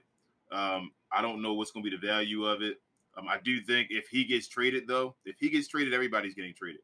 Um, 0.52 0.92
I 1.12 1.22
don't 1.22 1.42
know 1.42 1.54
what's 1.54 1.72
going 1.72 1.84
to 1.84 1.90
be 1.90 1.96
the 1.96 2.06
value 2.08 2.46
of 2.46 2.62
it. 2.62 2.80
Um, 3.18 3.28
I 3.28 3.38
do 3.44 3.60
think 3.62 3.88
if 3.90 4.08
he 4.10 4.24
gets 4.24 4.48
traded, 4.48 4.88
though, 4.88 5.16
if 5.26 5.38
he 5.40 5.50
gets 5.50 5.68
traded, 5.68 5.94
everybody's 5.94 6.36
getting 6.36 6.54
traded. 6.54 6.82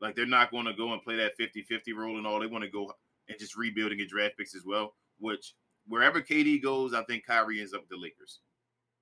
Like 0.00 0.16
they're 0.16 0.26
not 0.26 0.50
going 0.50 0.66
to 0.66 0.74
go 0.74 0.92
and 0.92 1.02
play 1.02 1.16
that 1.16 1.38
50-50 1.38 1.94
role 1.94 2.18
and 2.18 2.26
all. 2.26 2.40
They 2.40 2.46
want 2.46 2.64
to 2.64 2.70
go 2.70 2.92
and 3.28 3.38
just 3.38 3.56
rebuild 3.56 3.92
and 3.92 4.00
get 4.00 4.08
draft 4.08 4.36
picks 4.36 4.54
as 4.54 4.64
well. 4.66 4.94
Which 5.18 5.54
wherever 5.90 6.22
KD 6.22 6.62
goes, 6.62 6.94
I 6.94 7.02
think 7.02 7.26
Kyrie 7.26 7.60
ends 7.60 7.74
up 7.74 7.82
with 7.82 7.90
the 7.90 7.96
Lakers. 7.96 8.38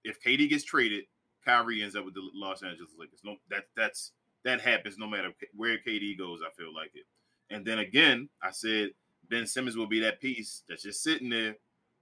If 0.05 0.21
KD 0.23 0.49
gets 0.49 0.65
traded, 0.65 1.05
Kyrie 1.45 1.83
ends 1.83 1.95
up 1.95 2.05
with 2.05 2.15
the 2.15 2.29
Los 2.35 2.63
Angeles 2.63 2.91
Lakers. 2.99 3.21
No, 3.23 3.37
that 3.51 3.65
that's 3.77 4.13
that 4.45 4.61
happens 4.61 4.97
no 4.99 5.07
matter 5.07 5.31
where 5.55 5.79
KD 5.79 6.19
goes. 6.19 6.41
I 6.45 6.51
feel 6.51 6.75
like 6.75 6.91
it. 6.95 7.05
And 7.51 7.65
then 7.65 7.79
again, 7.79 8.29
I 8.43 8.51
said 8.51 8.91
Ben 9.29 9.47
Simmons 9.47 9.77
will 9.77 9.87
be 9.87 10.01
that 10.01 10.21
piece 10.21 10.63
that's 10.69 10.83
just 10.83 11.03
sitting 11.03 11.29
there 11.29 11.57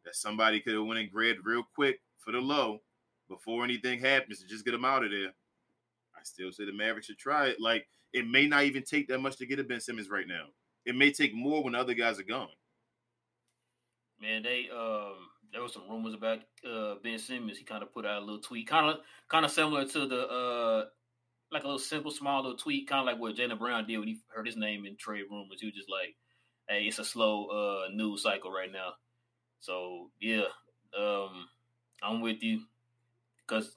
that 0.05 0.14
somebody 0.14 0.61
could 0.61 0.75
have 0.75 0.85
went 0.85 1.01
and 1.01 1.11
grabbed 1.11 1.44
real 1.44 1.64
quick 1.75 2.01
for 2.18 2.33
the 2.33 2.38
low 2.38 2.81
before 3.29 3.64
anything 3.64 3.99
happens 3.99 4.40
to 4.40 4.46
just 4.46 4.64
get 4.64 4.75
him 4.75 4.85
out 4.85 5.05
of 5.05 5.11
there. 5.11 5.33
I 6.16 6.22
still 6.22 6.53
say 6.53 6.64
the 6.64 6.72
Mavericks 6.72 7.07
should 7.07 7.18
try 7.18 7.49
it. 7.49 7.61
Like 7.61 7.88
it 8.12 8.27
may 8.29 8.46
not 8.46 8.64
even 8.64 8.85
take 8.85 9.09
that 9.09 9.18
much 9.18 9.37
to 9.38 9.46
get 9.46 9.59
a 9.59 9.64
Ben 9.64 9.81
Simmons 9.81 10.11
right 10.11 10.29
now. 10.29 10.46
It 10.85 10.94
may 10.94 11.11
take 11.11 11.35
more 11.35 11.64
when 11.64 11.75
other 11.75 11.94
guys 11.94 12.20
are 12.20 12.25
gone. 12.25 12.49
Man, 14.20 14.42
they 14.42 14.68
um 14.74 15.14
there 15.52 15.62
was 15.62 15.72
some 15.72 15.88
rumors 15.88 16.14
about 16.14 16.38
uh 16.68 16.94
Ben 17.02 17.18
Simmons. 17.18 17.59
He 17.59 17.64
kind 17.64 17.83
of 17.83 17.92
put 17.92 18.07
out 18.07 18.22
a 18.22 18.24
little 18.24 18.40
tweet, 18.40 18.68
kind 18.68 18.90
of 18.90 18.98
kind 19.29 19.44
of 19.44 19.50
similar 19.50 19.85
to 19.87 20.07
the 20.07 20.29
uh 20.29 20.85
like 21.52 21.62
a 21.62 21.66
little 21.66 21.79
simple, 21.79 22.11
small 22.11 22.42
little 22.42 22.59
tweet, 22.59 22.88
kind 22.88 23.00
of 23.00 23.07
like 23.07 23.20
what 23.20 23.37
Jaylen 23.37 23.59
Brown 23.59 23.87
did 23.87 23.98
when 23.98 24.09
he 24.09 24.18
heard 24.35 24.46
his 24.46 24.57
name 24.57 24.85
in 24.85 24.96
trade 24.96 25.24
rumors. 25.31 25.61
He 25.61 25.66
was 25.66 25.74
just 25.74 25.90
like, 25.90 26.16
"Hey, 26.68 26.85
it's 26.85 26.98
a 26.98 27.05
slow 27.05 27.46
uh 27.46 27.88
news 27.92 28.22
cycle 28.22 28.50
right 28.50 28.72
now." 28.72 28.94
So 29.61 30.11
yeah, 30.20 30.46
um, 30.98 31.48
I'm 32.02 32.20
with 32.20 32.42
you 32.42 32.62
because 33.46 33.76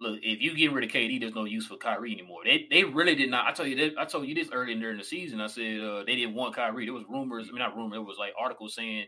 look, 0.00 0.18
if 0.22 0.40
you 0.40 0.54
get 0.56 0.72
rid 0.72 0.84
of 0.84 0.90
KD, 0.90 1.20
there's 1.20 1.34
no 1.34 1.44
use 1.44 1.66
for 1.66 1.76
Kyrie 1.76 2.12
anymore. 2.12 2.40
They 2.44 2.66
they 2.70 2.84
really 2.84 3.14
did 3.14 3.30
not. 3.30 3.46
I 3.46 3.52
told 3.52 3.68
you 3.68 3.76
that 3.76 3.98
I 3.98 4.04
told 4.04 4.26
you 4.26 4.34
this 4.34 4.50
early 4.52 4.74
during 4.74 4.98
the 4.98 5.04
season. 5.04 5.40
I 5.40 5.46
said 5.46 5.80
uh, 5.80 6.04
they 6.04 6.16
didn't 6.16 6.34
want 6.34 6.54
Kyrie. 6.54 6.84
There 6.84 6.94
was 6.94 7.04
rumors. 7.08 7.46
I 7.48 7.52
mean, 7.52 7.60
not 7.60 7.76
rumors. 7.76 7.96
It 7.96 8.06
was 8.06 8.18
like 8.18 8.32
articles 8.38 8.74
saying 8.74 9.06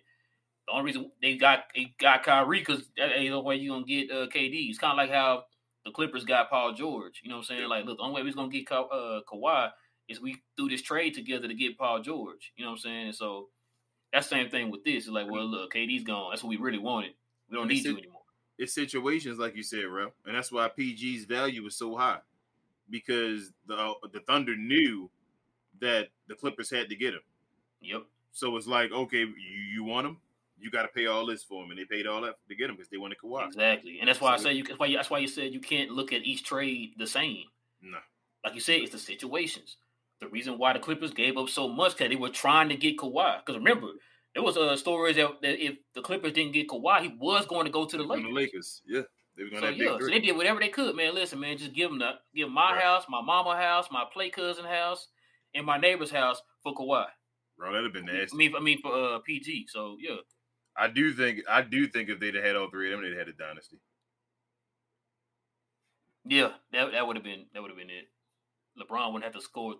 the 0.70 0.76
only 0.76 0.92
reason 0.92 1.10
they 1.20 1.36
got 1.36 1.64
they 1.74 1.92
got 1.98 2.22
Kyrie 2.22 2.60
because 2.60 2.82
that 2.96 3.10
ain't 3.16 3.32
the 3.32 3.40
way 3.40 3.56
you 3.56 3.70
gonna 3.70 3.84
get 3.84 4.10
uh, 4.10 4.26
KD. 4.26 4.68
It's 4.68 4.78
kind 4.78 4.92
of 4.92 4.98
like 4.98 5.10
how 5.10 5.44
the 5.84 5.90
Clippers 5.90 6.24
got 6.24 6.50
Paul 6.50 6.72
George. 6.72 7.20
You 7.22 7.30
know 7.30 7.36
what 7.36 7.50
I'm 7.50 7.56
saying? 7.56 7.68
Like, 7.68 7.84
look, 7.84 7.98
the 7.98 8.04
only 8.04 8.22
way 8.22 8.28
we're 8.28 8.34
gonna 8.34 8.50
get 8.50 8.66
Ka- 8.66 8.82
uh, 8.82 9.20
Kawhi 9.30 9.70
is 10.08 10.20
we 10.20 10.36
do 10.56 10.68
this 10.68 10.82
trade 10.82 11.14
together 11.14 11.48
to 11.48 11.54
get 11.54 11.76
Paul 11.76 12.00
George. 12.02 12.52
You 12.56 12.64
know 12.64 12.70
what 12.70 12.76
I'm 12.76 12.80
saying? 12.82 13.06
And 13.06 13.14
so 13.14 13.48
that 14.12 14.24
same 14.24 14.48
thing 14.48 14.70
with 14.70 14.84
this. 14.84 15.04
It's 15.04 15.08
like, 15.08 15.28
well, 15.28 15.44
look, 15.44 15.72
KD's 15.72 16.04
gone. 16.04 16.30
That's 16.30 16.42
what 16.42 16.50
we 16.50 16.56
really 16.56 16.78
wanted. 16.78 17.12
We 17.50 17.56
don't 17.56 17.68
need 17.68 17.84
you 17.84 17.96
anymore. 17.96 18.20
It's 18.58 18.74
situations 18.74 19.38
like 19.38 19.56
you 19.56 19.62
said, 19.62 19.84
bro, 19.88 20.12
and 20.26 20.36
that's 20.36 20.52
why 20.52 20.68
PG's 20.68 21.24
value 21.24 21.66
is 21.66 21.76
so 21.76 21.96
high 21.96 22.18
because 22.90 23.52
the 23.66 23.94
the 24.12 24.20
Thunder 24.20 24.56
knew 24.56 25.10
that 25.80 26.08
the 26.28 26.34
Clippers 26.34 26.70
had 26.70 26.88
to 26.90 26.94
get 26.94 27.14
him. 27.14 27.22
Yep. 27.80 28.02
So 28.32 28.56
it's 28.56 28.66
like, 28.66 28.92
okay, 28.92 29.20
you, 29.20 29.34
you 29.74 29.84
want 29.84 30.06
him, 30.06 30.18
you 30.60 30.70
got 30.70 30.82
to 30.82 30.88
pay 30.88 31.06
all 31.06 31.26
this 31.26 31.42
for 31.42 31.64
him, 31.64 31.70
and 31.70 31.78
they 31.78 31.84
paid 31.84 32.06
all 32.06 32.20
that 32.22 32.34
to 32.48 32.54
get 32.54 32.70
him 32.70 32.76
because 32.76 32.90
they 32.90 32.98
wanted 32.98 33.18
Kawhi. 33.22 33.46
Exactly, 33.46 33.98
and 34.00 34.08
that's 34.08 34.20
why 34.20 34.36
so 34.36 34.42
I 34.42 34.44
say 34.44 34.52
you. 34.54 34.64
That's 34.64 34.78
why, 34.78 34.86
you, 34.86 34.96
that's 34.96 35.10
why 35.10 35.18
you 35.18 35.28
said 35.28 35.52
you 35.52 35.60
can't 35.60 35.90
look 35.90 36.12
at 36.12 36.22
each 36.22 36.44
trade 36.44 36.92
the 36.98 37.06
same. 37.06 37.44
No, 37.82 37.98
like 38.44 38.54
you 38.54 38.60
said, 38.60 38.80
it's 38.80 38.92
the 38.92 38.98
situations. 38.98 39.76
The 40.20 40.28
reason 40.28 40.58
why 40.58 40.74
the 40.74 40.78
Clippers 40.78 41.12
gave 41.12 41.38
up 41.38 41.48
so 41.48 41.66
much 41.66 41.96
because 41.96 42.10
they 42.10 42.16
were 42.16 42.28
trying 42.28 42.68
to 42.68 42.76
get 42.76 42.98
Kawhi. 42.98 43.38
Because 43.38 43.58
remember, 43.58 43.88
there 44.34 44.42
was 44.42 44.56
a 44.56 44.76
story 44.76 45.14
that, 45.14 45.40
that, 45.40 45.64
if 45.64 45.76
the 45.94 46.02
Clippers 46.02 46.32
didn't 46.32 46.52
get 46.52 46.68
Kawhi, 46.68 47.00
he 47.00 47.16
was 47.18 47.46
going 47.46 47.64
to 47.64 47.72
go 47.72 47.86
to 47.86 47.96
the 47.96 48.02
Lakers. 48.02 48.26
The 48.26 48.34
Lakers, 48.34 48.82
yeah. 48.86 49.02
They 49.36 49.44
were 49.44 49.50
going 49.50 49.62
so, 49.62 49.68
yeah, 49.70 49.96
so 49.98 50.06
they 50.06 50.20
did 50.20 50.36
whatever 50.36 50.60
they 50.60 50.68
could, 50.68 50.94
man. 50.94 51.14
Listen, 51.14 51.40
man, 51.40 51.56
just 51.56 51.72
give 51.72 51.88
them 51.88 51.98
the 51.98 52.12
give 52.34 52.50
my 52.50 52.72
right. 52.72 52.82
house, 52.82 53.04
my 53.08 53.22
mama 53.22 53.56
house, 53.56 53.88
my 53.90 54.04
play 54.12 54.28
cousin 54.28 54.66
house, 54.66 55.08
and 55.54 55.64
my 55.64 55.78
neighbor's 55.78 56.10
house 56.10 56.42
for 56.62 56.74
Kawhi. 56.74 57.06
Bro, 57.56 57.72
that'd 57.72 57.84
have 57.84 57.92
been 57.92 58.04
nasty. 58.04 58.34
I 58.34 58.36
mean, 58.36 58.56
I 58.56 58.60
mean 58.60 58.82
for 58.82 58.92
uh, 58.92 59.18
PG. 59.20 59.68
So 59.68 59.96
yeah. 59.98 60.16
I 60.80 60.88
do 60.88 61.12
think 61.12 61.40
I 61.46 61.60
do 61.60 61.86
think 61.86 62.08
if 62.08 62.18
they'd 62.18 62.34
have 62.34 62.42
had 62.42 62.56
all 62.56 62.70
three 62.70 62.90
of 62.90 62.98
them, 62.98 63.02
they'd 63.02 63.16
have 63.16 63.26
had 63.26 63.34
a 63.34 63.36
dynasty. 63.36 63.76
Yeah, 66.24 66.52
that 66.72 66.92
that 66.92 67.06
would 67.06 67.16
have 67.16 67.24
been 67.24 67.44
that 67.52 67.60
would 67.60 67.70
have 67.70 67.78
been 67.78 67.90
it. 67.90 68.08
LeBron 68.80 69.12
wouldn't 69.12 69.24
have 69.24 69.34
to 69.34 69.42
score 69.46 69.74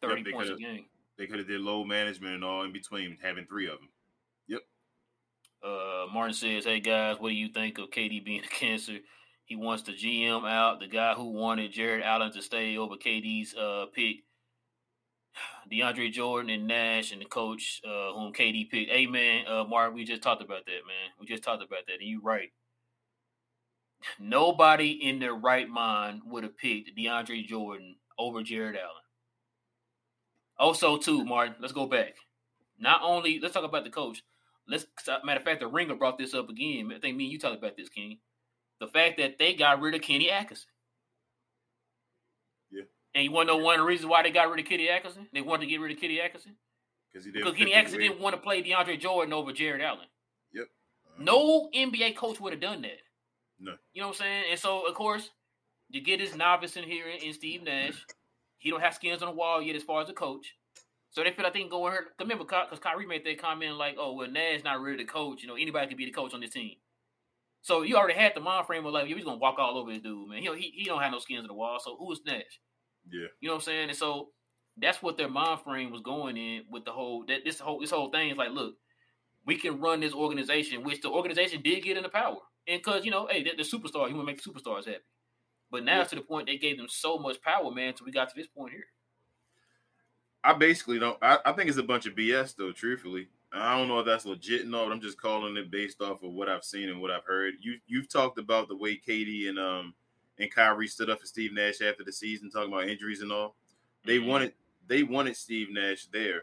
thirty 0.00 0.22
yep, 0.22 0.32
points 0.32 0.50
a 0.50 0.56
game. 0.56 0.84
They 1.18 1.26
could 1.26 1.40
have 1.40 1.48
did 1.48 1.60
load 1.60 1.86
management 1.86 2.34
and 2.34 2.44
all 2.44 2.62
in 2.62 2.72
between, 2.72 3.18
having 3.20 3.46
three 3.46 3.66
of 3.66 3.78
them. 3.78 3.88
Yep. 4.46 4.60
Uh, 5.64 6.06
Martin 6.12 6.34
says, 6.34 6.64
"Hey 6.64 6.78
guys, 6.78 7.16
what 7.18 7.30
do 7.30 7.34
you 7.34 7.48
think 7.48 7.78
of 7.78 7.90
KD 7.90 8.24
being 8.24 8.44
a 8.44 8.48
cancer? 8.48 8.98
He 9.44 9.56
wants 9.56 9.82
the 9.82 9.92
GM 9.92 10.48
out. 10.48 10.78
The 10.78 10.86
guy 10.86 11.14
who 11.14 11.32
wanted 11.32 11.72
Jarrett 11.72 12.04
Allen 12.04 12.30
to 12.32 12.42
stay 12.42 12.76
over 12.76 12.94
KD's 12.94 13.56
uh, 13.56 13.86
pick 13.92 14.18
DeAndre 15.70 16.10
Jordan 16.12 16.50
and 16.50 16.66
Nash 16.66 17.12
and 17.12 17.20
the 17.20 17.26
coach 17.26 17.80
uh, 17.84 18.12
whom 18.12 18.32
KD 18.32 18.70
picked. 18.70 18.90
Hey 18.90 19.06
man, 19.06 19.46
uh, 19.46 19.64
Mark, 19.64 19.94
we 19.94 20.04
just 20.04 20.22
talked 20.22 20.42
about 20.42 20.64
that, 20.66 20.86
man. 20.86 21.12
We 21.20 21.26
just 21.26 21.42
talked 21.42 21.62
about 21.62 21.86
that, 21.86 22.00
and 22.00 22.08
you're 22.08 22.22
right. 22.22 22.50
Nobody 24.18 24.90
in 24.90 25.18
their 25.18 25.34
right 25.34 25.68
mind 25.68 26.22
would 26.26 26.44
have 26.44 26.56
picked 26.56 26.96
DeAndre 26.96 27.46
Jordan 27.46 27.96
over 28.18 28.42
Jarrett 28.42 28.76
Allen. 28.76 29.02
Also, 30.58 30.96
too, 30.96 31.24
Martin, 31.24 31.56
let's 31.60 31.72
go 31.72 31.86
back. 31.86 32.14
Not 32.78 33.00
only 33.02 33.38
let's 33.40 33.54
talk 33.54 33.64
about 33.64 33.84
the 33.84 33.90
coach. 33.90 34.22
Let's 34.68 34.86
matter 35.24 35.40
of 35.40 35.44
fact, 35.44 35.60
the 35.60 35.66
ringer 35.66 35.94
brought 35.94 36.18
this 36.18 36.34
up 36.34 36.48
again. 36.48 36.92
I 36.94 36.98
think 36.98 37.16
me 37.16 37.24
and 37.24 37.32
you 37.32 37.38
talked 37.38 37.58
about 37.58 37.76
this, 37.76 37.88
King. 37.88 38.18
The 38.80 38.86
fact 38.86 39.18
that 39.18 39.38
they 39.38 39.54
got 39.54 39.80
rid 39.80 39.94
of 39.94 40.02
Kenny 40.02 40.30
Atkinson. 40.30 40.68
And 43.18 43.24
you 43.24 43.32
want 43.32 43.48
to 43.48 43.56
know 43.56 43.64
one 43.64 43.74
of 43.74 43.80
the 43.80 43.84
reasons 43.84 44.08
why 44.08 44.22
they 44.22 44.30
got 44.30 44.48
rid 44.48 44.60
of 44.60 44.66
Kenny 44.66 44.88
Atkinson? 44.88 45.26
They 45.34 45.40
wanted 45.40 45.64
to 45.64 45.70
get 45.70 45.80
rid 45.80 45.90
of 45.90 46.00
Kenny 46.00 46.20
Atkinson 46.20 46.54
because 47.12 47.26
he 47.26 47.32
because 47.32 47.54
Kenny 47.54 47.74
Atkinson 47.74 47.98
didn't 47.98 48.20
want 48.20 48.36
to 48.36 48.40
play 48.40 48.62
DeAndre 48.62 49.00
Jordan 49.00 49.34
over 49.34 49.50
Jarrett 49.50 49.82
Allen. 49.82 50.06
Yep. 50.52 50.66
Uh-huh. 51.04 51.24
No 51.24 51.68
NBA 51.74 52.14
coach 52.14 52.38
would 52.38 52.52
have 52.52 52.62
done 52.62 52.80
that. 52.82 53.00
No. 53.58 53.72
You 53.92 54.02
know 54.02 54.06
what 54.06 54.14
I'm 54.14 54.18
saying? 54.20 54.44
And 54.52 54.60
so, 54.60 54.86
of 54.86 54.94
course, 54.94 55.30
you 55.88 56.00
get 56.00 56.20
this 56.20 56.36
novice 56.36 56.76
in 56.76 56.84
here 56.84 57.06
in 57.08 57.32
Steve 57.32 57.64
Nash. 57.64 58.06
He 58.58 58.70
don't 58.70 58.80
have 58.80 58.94
skins 58.94 59.20
on 59.20 59.30
the 59.30 59.34
wall 59.34 59.60
yet 59.60 59.74
as 59.74 59.82
far 59.82 60.00
as 60.00 60.08
a 60.08 60.12
coach. 60.12 60.54
So 61.10 61.24
they 61.24 61.32
feel 61.32 61.42
like 61.42 61.54
they 61.54 61.60
can 61.60 61.68
go 61.68 61.88
in 61.88 61.94
here. 61.94 62.06
Remember, 62.20 62.44
because 62.44 62.78
Kyrie 62.78 63.04
made 63.04 63.24
that 63.24 63.42
comment 63.42 63.74
like, 63.74 63.96
"Oh, 63.98 64.12
well, 64.12 64.30
Nash 64.30 64.62
not 64.62 64.80
really 64.80 64.98
the 64.98 65.10
coach. 65.10 65.42
You 65.42 65.48
know, 65.48 65.56
anybody 65.56 65.88
could 65.88 65.96
be 65.96 66.04
the 66.04 66.12
coach 66.12 66.34
on 66.34 66.40
this 66.40 66.50
team." 66.50 66.76
So 67.62 67.82
you 67.82 67.96
already 67.96 68.14
had 68.14 68.36
the 68.36 68.40
mind 68.40 68.68
frame 68.68 68.86
of 68.86 68.92
like, 68.92 69.08
yeah, 69.08 69.14
just 69.16 69.26
gonna 69.26 69.38
walk 69.38 69.58
all 69.58 69.76
over 69.76 69.90
this 69.90 70.02
dude, 70.02 70.28
man. 70.28 70.40
He 70.40 70.48
he, 70.56 70.72
he 70.76 70.84
don't 70.84 71.02
have 71.02 71.10
no 71.10 71.18
skins 71.18 71.40
on 71.40 71.48
the 71.48 71.54
wall. 71.54 71.78
So 71.82 71.96
who 71.96 72.12
is 72.12 72.20
Nash? 72.24 72.60
Yeah. 73.10 73.26
You 73.40 73.48
know 73.48 73.54
what 73.54 73.60
I'm 73.60 73.64
saying? 73.64 73.88
And 73.88 73.98
so 73.98 74.28
that's 74.76 75.02
what 75.02 75.16
their 75.16 75.28
mind 75.28 75.60
frame 75.60 75.90
was 75.90 76.00
going 76.02 76.36
in 76.36 76.64
with 76.70 76.84
the 76.84 76.92
whole 76.92 77.24
that 77.26 77.44
this 77.44 77.58
whole 77.58 77.80
this 77.80 77.90
whole 77.90 78.10
thing 78.10 78.30
is 78.30 78.36
like, 78.36 78.50
look, 78.50 78.74
we 79.44 79.56
can 79.56 79.80
run 79.80 80.00
this 80.00 80.14
organization, 80.14 80.84
which 80.84 81.00
the 81.00 81.10
organization 81.10 81.62
did 81.62 81.82
get 81.82 81.96
into 81.96 82.08
power. 82.08 82.38
And 82.66 82.82
cause 82.82 83.04
you 83.04 83.10
know, 83.10 83.26
hey, 83.30 83.42
the, 83.42 83.50
the 83.56 83.62
superstar, 83.62 84.08
you 84.08 84.16
want 84.16 84.26
to 84.28 84.32
make 84.32 84.42
the 84.42 84.50
superstars 84.50 84.86
happy. 84.86 84.98
But 85.70 85.84
now 85.84 85.98
yeah. 85.98 86.04
to 86.04 86.16
the 86.16 86.22
point 86.22 86.46
they 86.46 86.58
gave 86.58 86.76
them 86.76 86.88
so 86.88 87.18
much 87.18 87.40
power, 87.42 87.70
man, 87.70 87.94
so 87.96 88.04
we 88.04 88.12
got 88.12 88.28
to 88.28 88.34
this 88.36 88.46
point 88.46 88.72
here. 88.72 88.86
I 90.44 90.54
basically 90.54 90.98
don't. 90.98 91.18
I, 91.20 91.38
I, 91.44 91.52
think 91.52 91.68
it's 91.68 91.78
a 91.78 91.82
bunch 91.82 92.06
of 92.06 92.14
BS, 92.14 92.54
though. 92.56 92.72
Truthfully, 92.72 93.28
I 93.52 93.76
don't 93.76 93.88
know 93.88 94.00
if 94.00 94.06
that's 94.06 94.24
legit 94.24 94.62
or 94.62 94.68
not. 94.68 94.92
I'm 94.92 95.00
just 95.00 95.20
calling 95.20 95.56
it 95.56 95.70
based 95.70 96.00
off 96.00 96.22
of 96.22 96.32
what 96.32 96.48
I've 96.48 96.64
seen 96.64 96.88
and 96.88 97.00
what 97.00 97.10
I've 97.10 97.24
heard. 97.24 97.54
You 97.60 97.78
you've 97.86 98.08
talked 98.08 98.38
about 98.38 98.68
the 98.68 98.76
way 98.76 98.96
KD 98.96 99.48
and 99.48 99.58
um 99.58 99.94
and 100.38 100.54
Kyrie 100.54 100.86
stood 100.86 101.10
up 101.10 101.20
for 101.20 101.26
Steve 101.26 101.52
Nash 101.52 101.80
after 101.80 102.04
the 102.04 102.12
season, 102.12 102.50
talking 102.50 102.72
about 102.72 102.88
injuries 102.88 103.22
and 103.22 103.32
all. 103.32 103.54
They 104.04 104.18
mm-hmm. 104.18 104.28
wanted 104.28 104.52
they 104.86 105.02
wanted 105.02 105.36
Steve 105.36 105.68
Nash 105.70 106.06
there. 106.12 106.42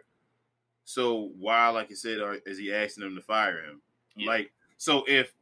So 0.84 1.32
why, 1.40 1.70
like 1.70 1.90
you 1.90 1.96
said, 1.96 2.20
is 2.46 2.60
he 2.60 2.74
asking 2.74 3.04
them 3.04 3.16
to 3.16 3.22
fire 3.22 3.64
him? 3.64 3.82
Yeah. 4.16 4.28
Like, 4.28 4.52
so 4.78 5.04
if 5.08 5.34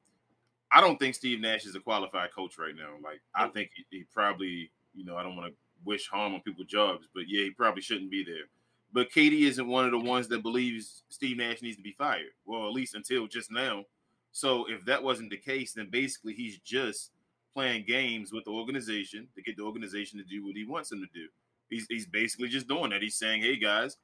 I 0.71 0.81
don't 0.81 0.97
think 0.97 1.15
Steve 1.15 1.39
Nash 1.39 1.65
is 1.65 1.75
a 1.75 1.79
qualified 1.79 2.33
coach 2.33 2.57
right 2.57 2.75
now. 2.75 2.95
Like, 3.03 3.21
I 3.35 3.47
think 3.47 3.71
he, 3.75 3.85
he 3.91 4.05
probably, 4.11 4.71
you 4.95 5.05
know, 5.05 5.15
I 5.15 5.23
don't 5.23 5.35
want 5.35 5.51
to 5.51 5.57
wish 5.85 6.07
harm 6.07 6.33
on 6.33 6.41
people's 6.41 6.67
jobs, 6.67 7.07
but 7.13 7.25
yeah, 7.27 7.43
he 7.43 7.51
probably 7.51 7.81
shouldn't 7.81 8.09
be 8.09 8.23
there. 8.23 8.45
But 8.91 9.11
KD 9.11 9.41
isn't 9.41 9.67
one 9.67 9.85
of 9.85 9.91
the 9.91 9.99
ones 9.99 10.27
that 10.29 10.43
believes 10.43 11.03
Steve 11.09 11.37
Nash 11.37 11.61
needs 11.61 11.77
to 11.77 11.83
be 11.83 11.95
fired. 11.97 12.31
Well, 12.45 12.67
at 12.67 12.73
least 12.73 12.95
until 12.95 13.27
just 13.27 13.51
now. 13.51 13.85
So 14.31 14.65
if 14.67 14.83
that 14.85 15.03
wasn't 15.03 15.29
the 15.29 15.37
case, 15.37 15.73
then 15.73 15.89
basically 15.91 16.33
he's 16.33 16.57
just 16.59 17.11
playing 17.53 17.85
games 17.87 18.31
with 18.31 18.45
the 18.45 18.51
organization 18.51 19.27
to 19.35 19.41
get 19.41 19.57
the 19.57 19.63
organization 19.63 20.19
to 20.19 20.25
do 20.25 20.45
what 20.45 20.55
he 20.55 20.65
wants 20.65 20.89
them 20.89 21.01
to 21.01 21.19
do. 21.19 21.27
He's 21.69 21.85
he's 21.89 22.05
basically 22.05 22.49
just 22.49 22.67
doing 22.67 22.91
that. 22.91 23.01
He's 23.01 23.15
saying, 23.15 23.41
"Hey 23.41 23.57
guys, 23.57 23.97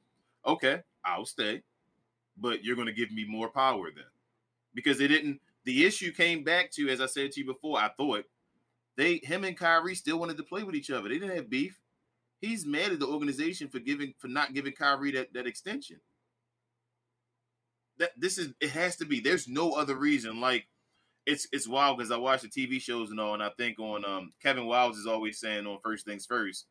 okay, 0.45 0.81
I'll 1.03 1.25
stay, 1.25 1.63
but 2.37 2.63
you're 2.63 2.75
going 2.75 2.87
to 2.87 2.93
give 2.93 3.11
me 3.11 3.25
more 3.25 3.49
power 3.49 3.91
then." 3.93 4.05
Because 4.73 4.97
they 4.97 5.07
didn't 5.07 5.41
the 5.65 5.85
issue 5.85 6.11
came 6.11 6.43
back 6.43 6.71
to 6.71 6.89
as 6.89 7.01
I 7.01 7.05
said 7.05 7.31
to 7.33 7.41
you 7.41 7.45
before, 7.45 7.77
I 7.77 7.89
thought 7.89 8.25
they 8.95 9.17
him 9.23 9.43
and 9.43 9.57
Kyrie 9.57 9.95
still 9.95 10.19
wanted 10.19 10.37
to 10.37 10.43
play 10.43 10.63
with 10.63 10.75
each 10.75 10.91
other. 10.91 11.09
They 11.09 11.19
didn't 11.19 11.35
have 11.35 11.49
beef. 11.49 11.79
He's 12.41 12.65
mad 12.65 12.91
at 12.91 12.99
the 12.99 13.07
organization 13.07 13.67
for 13.67 13.79
giving 13.79 14.13
for 14.17 14.27
not 14.27 14.53
giving 14.53 14.73
Kyrie 14.73 15.11
that, 15.11 15.33
that 15.33 15.47
extension. 15.47 15.99
That 17.97 18.11
this 18.17 18.37
is 18.37 18.53
it 18.59 18.71
has 18.71 18.95
to 18.97 19.05
be. 19.05 19.19
There's 19.19 19.47
no 19.47 19.73
other 19.73 19.95
reason. 19.95 20.39
Like 20.39 20.67
it's 21.29 21.47
it's 21.51 21.67
wild 21.67 21.97
because 21.97 22.11
I 22.11 22.17
watch 22.17 22.41
the 22.41 22.47
TV 22.47 22.81
shows 22.81 23.11
and 23.11 23.19
all, 23.19 23.33
and 23.33 23.43
I 23.43 23.49
think 23.57 23.79
on 23.79 24.03
um 24.05 24.31
Kevin 24.41 24.63
Wildes 24.65 24.97
is 24.97 25.07
always 25.07 25.39
saying 25.39 25.65
on 25.67 25.79
First 25.83 26.05
Things 26.05 26.25
First, 26.25 26.65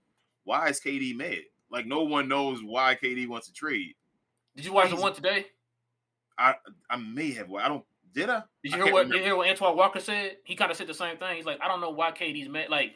why 0.44 0.68
is 0.68 0.80
KD 0.80 1.14
mad? 1.16 1.38
Like 1.70 1.86
no 1.86 2.02
one 2.02 2.28
knows 2.28 2.60
why 2.62 2.96
KD 3.00 3.28
wants 3.28 3.46
to 3.48 3.52
trade. 3.52 3.94
Did 4.56 4.64
you 4.64 4.72
watch 4.72 4.90
the 4.90 4.96
one 4.96 5.14
today? 5.14 5.46
I 6.38 6.54
I 6.90 6.96
may 6.96 7.32
have. 7.32 7.52
I 7.52 7.68
don't. 7.68 7.84
Did 8.14 8.30
I? 8.30 8.42
Did 8.64 8.72
you 8.72 8.80
I 8.80 8.84
hear 8.84 8.92
what? 8.92 8.98
remember. 9.00 9.12
Did 9.14 9.18
you 9.20 9.24
hear 9.26 9.36
what 9.36 9.48
Antoine 9.48 9.76
Walker 9.76 10.00
said? 10.00 10.36
He 10.44 10.56
kind 10.56 10.70
of 10.70 10.76
said 10.76 10.86
the 10.86 10.94
same 10.94 11.18
thing. 11.18 11.36
He's 11.36 11.44
like, 11.44 11.60
I 11.62 11.68
don't 11.68 11.80
know 11.80 11.90
why 11.90 12.10
KD's 12.10 12.48
mad. 12.48 12.70
Like, 12.70 12.92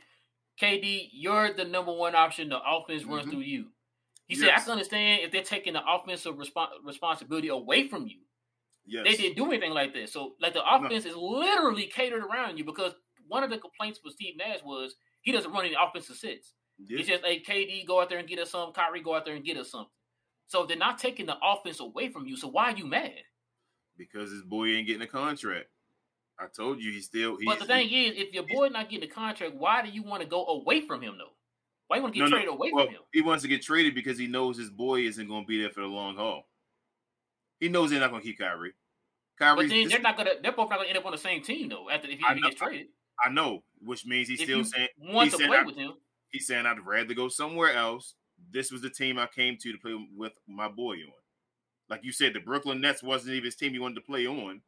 KD, 0.61 1.11
you're 1.13 1.53
the 1.53 1.65
number 1.65 1.93
one 1.93 2.15
option. 2.15 2.49
The 2.49 2.59
offense 2.67 3.05
runs 3.05 3.27
Mhm. 3.27 3.31
through 3.31 3.41
you. 3.41 3.67
He 4.27 4.35
said, 4.37 4.51
I 4.51 4.61
can 4.61 4.71
understand 4.73 5.21
if 5.23 5.31
they're 5.31 5.43
taking 5.43 5.75
the 5.75 5.83
offensive 5.87 6.37
respon 6.37 6.69
responsibility 6.85 7.49
away 7.49 7.89
from 7.89 8.07
you. 8.07 8.21
Yes. 8.85 9.05
They 9.05 9.17
didn't 9.17 9.37
do 9.37 9.47
anything 9.47 9.73
like 9.73 9.95
that. 9.95 10.09
So, 10.09 10.35
like, 10.41 10.55
the 10.55 10.63
offense 10.65 11.05
is 11.05 11.15
literally 11.17 11.87
catered 11.87 12.23
around 12.25 12.59
you 12.59 12.65
because 12.65 12.95
one 13.29 13.45
of 13.45 13.51
the 13.51 13.59
complaints 13.59 14.01
with 14.05 14.15
Steve 14.15 14.37
Nash 14.37 14.59
was 14.65 14.97
he 15.21 15.31
doesn't 15.33 15.53
run 15.53 15.65
any 15.65 15.77
offensive 15.81 16.17
sets. 16.17 16.55
Yeah. 16.79 16.99
It's 16.99 17.09
just, 17.09 17.25
hey, 17.25 17.41
KD, 17.41 17.87
go 17.87 18.01
out 18.01 18.09
there 18.09 18.19
and 18.19 18.29
get 18.29 18.41
us 18.41 18.51
some. 18.51 18.73
Kyrie, 18.73 19.03
go 19.03 19.15
out 19.15 19.25
there 19.25 19.37
and 19.37 19.45
get 19.45 19.57
us 19.57 19.71
something. 19.71 19.91
So 20.49 20.67
they're 20.67 20.77
not 20.77 20.99
taking 20.99 21.27
the 21.27 21.37
offense 21.43 21.81
away 21.81 22.09
from 22.09 22.27
you. 22.27 22.37
So 22.37 22.49
why 22.49 22.73
are 22.73 22.77
you 22.77 22.87
mad? 22.87 23.13
because 23.97 24.31
his 24.31 24.43
boy 24.43 24.69
ain't 24.69 24.87
getting 24.87 25.03
a 25.03 25.07
contract. 25.07 25.67
I 26.39 26.47
told 26.55 26.81
you 26.81 26.91
he's 26.93 27.05
still. 27.05 27.37
He's, 27.37 27.47
But 27.47 27.61
the 27.61 27.67
thing 27.67 27.91
is, 27.91 28.15
if 28.17 28.33
your 28.33 28.45
boy 28.45 28.69
not 28.69 28.91
getting 28.91 29.09
a 29.09 29.13
contract, 29.13 29.55
why 29.55 29.83
do 29.83 29.91
you 29.91 30.03
want 30.03 30.23
to 30.23 30.29
go 30.29 30.45
away 30.47 30.81
from 30.87 31.01
him 31.03 31.17
though? 31.19 31.35
Why 31.87 31.97
you 31.97 32.03
want 32.03 32.15
to 32.15 32.21
get 32.21 32.25
No, 32.25 32.31
no, 32.31 32.37
traded 32.37 32.55
away 32.55 32.71
well, 32.73 32.87
from 32.87 32.95
him? 32.95 33.03
he 33.13 33.21
wants 33.21 33.43
to 33.43 33.49
get 33.49 33.63
traded 33.63 33.95
because 33.95 34.19
he 34.19 34.27
knows 34.27 34.57
his 34.57 34.71
boy 34.71 35.01
isn't 35.01 35.29
going 35.29 35.43
to 35.43 35.47
be 35.47 35.61
there 35.61 35.71
for 35.71 35.81
the 35.81 35.87
long 35.87 36.17
haul. 36.17 36.45
He 37.63 37.69
knows 37.69 37.91
they're 37.91 38.01
not 38.01 38.11
going 38.11 38.23
to 38.23 38.27
keep 38.27 38.41
Kyrie. 38.41 38.73
But 39.39 39.69
then 39.69 39.89
they're 39.89 40.01
not 40.01 40.17
gonna. 40.17 40.31
They're 40.43 40.51
both 40.53 40.69
not 40.69 40.79
gonna 40.79 40.89
end 40.89 40.99
up 40.99 41.07
on 41.07 41.13
the 41.13 41.19
same 41.19 41.43
team 41.43 41.69
though. 41.69 41.89
After 41.89 42.09
if 42.09 42.19
he, 42.19 42.25
if 42.29 42.37
he 42.37 42.43
gets 42.43 42.57
traded, 42.57 42.89
I 43.25 43.31
know, 43.31 43.63
which 43.81 44.05
means 44.05 44.29
he's 44.29 44.41
if 44.41 44.47
still 44.47 44.65
saying 44.65 44.89
want 44.99 45.31
to 45.31 45.37
said 45.37 45.47
play 45.49 45.59
I- 45.59 45.63
with 45.63 45.77
him, 45.77 45.93
he's 46.31 46.47
saying 46.47 46.67
I'd 46.67 46.85
rather 46.85 47.15
go 47.15 47.29
somewhere 47.29 47.73
else. 47.73 48.15
This 48.51 48.71
was 48.73 48.83
the 48.83 48.91
team 48.91 49.19
I 49.19 49.27
came 49.29 49.57
to 49.59 49.73
to 49.73 49.79
play 49.79 49.95
with 50.17 50.33
my 50.49 50.69
boy 50.69 50.95
on. 50.95 51.13
Like 51.89 52.05
you 52.05 52.13
said, 52.13 52.35
the 52.35 52.41
Brooklyn 52.41 52.81
Nets 52.81 53.03
wasn't 53.03 53.35
even 53.35 53.45
his 53.45 53.55
team 53.57 53.73
he 53.73 53.79
wanted 53.79 53.95
to 53.97 54.01
play 54.03 54.27
on. 54.27 54.61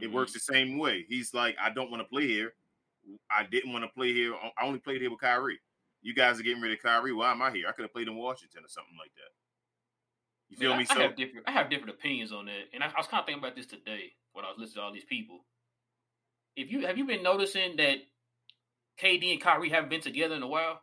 It 0.00 0.08
Mhm. 0.08 0.12
works 0.12 0.32
the 0.32 0.40
same 0.40 0.78
way. 0.78 1.06
He's 1.08 1.32
like, 1.34 1.56
I 1.60 1.70
don't 1.70 1.90
want 1.90 2.00
to 2.02 2.08
play 2.08 2.26
here. 2.26 2.54
I 3.30 3.44
didn't 3.44 3.72
want 3.72 3.84
to 3.84 3.88
play 3.90 4.12
here. 4.12 4.34
I 4.34 4.64
only 4.64 4.78
played 4.80 5.00
here 5.00 5.10
with 5.10 5.20
Kyrie. 5.20 5.60
You 6.02 6.14
guys 6.14 6.38
are 6.40 6.42
getting 6.42 6.62
rid 6.62 6.72
of 6.72 6.82
Kyrie. 6.82 7.12
Why 7.12 7.30
am 7.32 7.42
I 7.42 7.50
here? 7.50 7.66
I 7.68 7.72
could 7.72 7.82
have 7.82 7.92
played 7.92 8.08
in 8.08 8.16
Washington 8.16 8.64
or 8.64 8.68
something 8.68 8.96
like 8.98 9.12
that. 9.14 9.32
You 10.50 10.56
feel 10.56 10.76
me? 10.76 10.86
I, 10.88 10.94
So 10.94 11.00
I 11.00 11.02
have 11.04 11.16
different. 11.16 11.48
I 11.48 11.52
have 11.52 11.70
different 11.70 11.90
opinions 11.90 12.32
on 12.32 12.46
that, 12.46 12.68
and 12.74 12.82
I, 12.82 12.88
I 12.88 12.98
was 12.98 13.06
kind 13.06 13.20
of 13.20 13.26
thinking 13.26 13.42
about 13.42 13.56
this 13.56 13.66
today 13.66 14.12
when 14.32 14.44
I 14.44 14.48
was 14.48 14.58
listening 14.58 14.82
to 14.82 14.82
all 14.82 14.92
these 14.92 15.04
people. 15.04 15.44
If 16.56 16.70
you 16.70 16.86
have 16.86 16.98
you 16.98 17.06
been 17.06 17.22
noticing 17.22 17.76
that 17.76 17.98
KD 19.00 19.32
and 19.32 19.40
Kyrie 19.40 19.70
haven't 19.70 19.90
been 19.90 20.00
together 20.00 20.34
in 20.34 20.42
a 20.42 20.48
while? 20.48 20.82